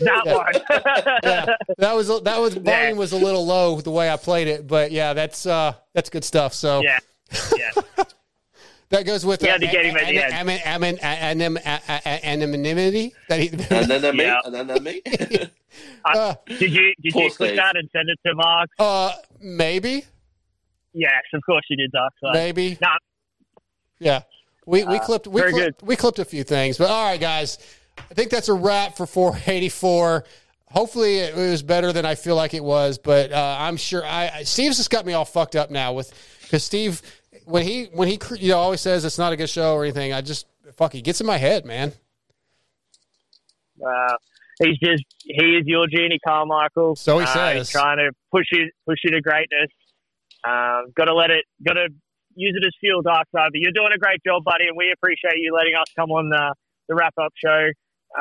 that 0.00 0.26
one. 0.26 0.52
yeah, 1.22 1.46
that 1.78 1.94
was 1.94 2.08
that 2.22 2.40
was 2.40 2.54
volume 2.54 2.96
was 2.98 3.12
a 3.12 3.16
little 3.16 3.44
low 3.46 3.80
the 3.80 3.90
way 3.90 4.10
I 4.10 4.16
played 4.16 4.48
it, 4.48 4.66
but 4.66 4.92
yeah, 4.92 5.12
that's 5.12 5.46
uh 5.46 5.74
that's 5.94 6.10
good 6.10 6.24
stuff. 6.24 6.54
So 6.54 6.82
yeah, 6.82 6.98
yeah. 7.56 7.70
that 8.90 9.04
goes 9.04 9.24
with 9.26 9.42
You 9.42 9.48
had 9.50 9.60
to 9.60 9.66
get 9.66 9.84
him 9.86 9.96
at 9.96 10.06
the 10.06 10.18
end. 10.22 10.98
anonymity 12.24 13.14
that 13.28 13.40
he. 13.40 13.48
and 13.48 13.58
then. 13.90 14.16
Yeah. 14.16 14.40
And 14.44 14.54
then 14.54 14.66
they're 14.66 14.80
me. 14.80 15.02
Uh, 16.04 16.34
did 16.46 16.72
you 16.72 16.92
did 17.02 17.14
you 17.14 17.30
click 17.30 17.32
Steve. 17.32 17.56
that 17.56 17.76
and 17.76 17.88
send 17.92 18.08
it 18.08 18.18
to 18.28 18.34
Mark? 18.34 18.68
Uh, 18.78 19.12
maybe, 19.40 20.04
Yes, 20.94 21.22
of 21.32 21.42
course 21.44 21.64
you 21.70 21.76
did, 21.76 21.90
Dark 21.92 22.12
Side. 22.22 22.34
maybe. 22.34 22.76
Nah, 22.80 22.88
Yeah, 24.02 24.22
we 24.66 24.84
we 24.84 24.96
Uh, 24.96 25.04
clipped 25.04 25.26
we 25.28 25.40
clipped, 25.42 25.82
we 25.82 25.96
clipped 25.96 26.18
a 26.18 26.24
few 26.24 26.44
things, 26.44 26.76
but 26.78 26.90
all 26.90 27.04
right, 27.10 27.20
guys, 27.20 27.58
I 27.98 28.14
think 28.14 28.30
that's 28.30 28.48
a 28.48 28.54
wrap 28.54 28.96
for 28.96 29.06
484. 29.06 30.24
Hopefully, 30.70 31.18
it 31.18 31.36
was 31.36 31.62
better 31.62 31.92
than 31.92 32.04
I 32.06 32.14
feel 32.14 32.34
like 32.34 32.54
it 32.54 32.64
was, 32.64 32.98
but 32.98 33.30
uh, 33.32 33.56
I'm 33.60 33.76
sure 33.76 34.04
I, 34.04 34.30
I 34.36 34.42
Steve's 34.44 34.76
just 34.78 34.90
got 34.90 35.04
me 35.06 35.12
all 35.12 35.24
fucked 35.24 35.54
up 35.56 35.70
now 35.70 35.92
with 35.92 36.12
because 36.42 36.64
Steve 36.64 37.02
when 37.44 37.62
he 37.62 37.84
when 37.92 38.08
he 38.08 38.18
you 38.38 38.48
know 38.52 38.58
always 38.58 38.80
says 38.80 39.04
it's 39.04 39.18
not 39.18 39.32
a 39.32 39.36
good 39.36 39.50
show 39.50 39.74
or 39.74 39.84
anything. 39.84 40.12
I 40.12 40.20
just 40.22 40.46
fuck 40.76 40.92
he 40.92 41.02
gets 41.02 41.20
in 41.20 41.26
my 41.26 41.36
head, 41.38 41.64
man. 41.66 41.92
uh, 43.86 44.14
he's 44.62 44.78
just 44.78 45.04
he 45.24 45.56
is 45.56 45.64
your 45.66 45.86
Genie 45.86 46.18
Carmichael. 46.26 46.96
So 46.96 47.18
he 47.18 47.24
Uh, 47.24 47.34
says. 47.34 47.68
He's 47.68 47.70
trying 47.80 47.98
to 47.98 48.10
push 48.30 48.46
you 48.52 48.70
push 48.86 48.98
you 49.04 49.10
to 49.12 49.20
greatness. 49.20 49.68
Um, 50.44 50.86
got 50.96 51.04
to 51.04 51.14
let 51.14 51.30
it. 51.30 51.44
Got 51.66 51.74
to 51.74 51.88
use 52.34 52.54
it 52.56 52.64
as 52.66 52.72
fuel, 52.80 53.02
Dark 53.02 53.26
Side. 53.34 53.50
But 53.52 53.60
you're 53.60 53.72
doing 53.72 53.92
a 53.94 53.98
great 53.98 54.20
job, 54.24 54.44
buddy, 54.44 54.66
and 54.68 54.76
we 54.76 54.92
appreciate 54.92 55.38
you 55.38 55.54
letting 55.54 55.74
us 55.74 55.86
come 55.96 56.10
on 56.10 56.28
the 56.28 56.54
the 56.88 56.94
wrap 56.94 57.14
up 57.20 57.32
show. 57.36 57.68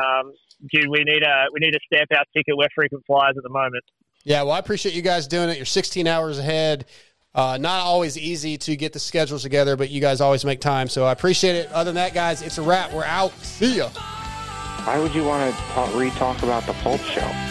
Um, 0.01 0.33
dude, 0.71 0.89
we 0.89 1.03
need 1.03 1.23
a 1.23 1.45
we 1.53 1.59
need 1.59 1.75
a 1.75 1.79
stamp 1.85 2.09
out 2.15 2.25
ticket. 2.35 2.55
We're 2.55 2.67
frequent 2.73 3.05
flyers 3.05 3.35
at 3.37 3.43
the 3.43 3.49
moment. 3.49 3.83
Yeah, 4.23 4.43
well, 4.43 4.53
I 4.53 4.59
appreciate 4.59 4.93
you 4.93 5.01
guys 5.01 5.27
doing 5.27 5.49
it. 5.49 5.57
You're 5.57 5.65
16 5.65 6.05
hours 6.05 6.37
ahead. 6.37 6.85
Uh, 7.33 7.57
not 7.59 7.79
always 7.81 8.17
easy 8.17 8.57
to 8.57 8.75
get 8.75 8.93
the 8.93 8.99
schedules 8.99 9.41
together, 9.41 9.75
but 9.75 9.89
you 9.89 10.01
guys 10.01 10.21
always 10.21 10.45
make 10.45 10.59
time. 10.59 10.87
So 10.87 11.05
I 11.05 11.11
appreciate 11.11 11.55
it. 11.55 11.71
Other 11.71 11.89
than 11.89 11.95
that, 11.95 12.13
guys, 12.13 12.41
it's 12.41 12.57
a 12.57 12.61
wrap. 12.61 12.93
We're 12.93 13.05
out. 13.05 13.31
See 13.39 13.77
ya. 13.77 13.89
Why 14.83 14.99
would 14.99 15.15
you 15.15 15.23
want 15.23 15.53
to 15.53 15.61
talk, 15.61 15.95
re-talk 15.95 16.43
about 16.43 16.65
the 16.65 16.73
Pulp 16.73 16.99
Show? 17.01 17.50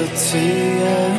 Adversity 0.00 1.09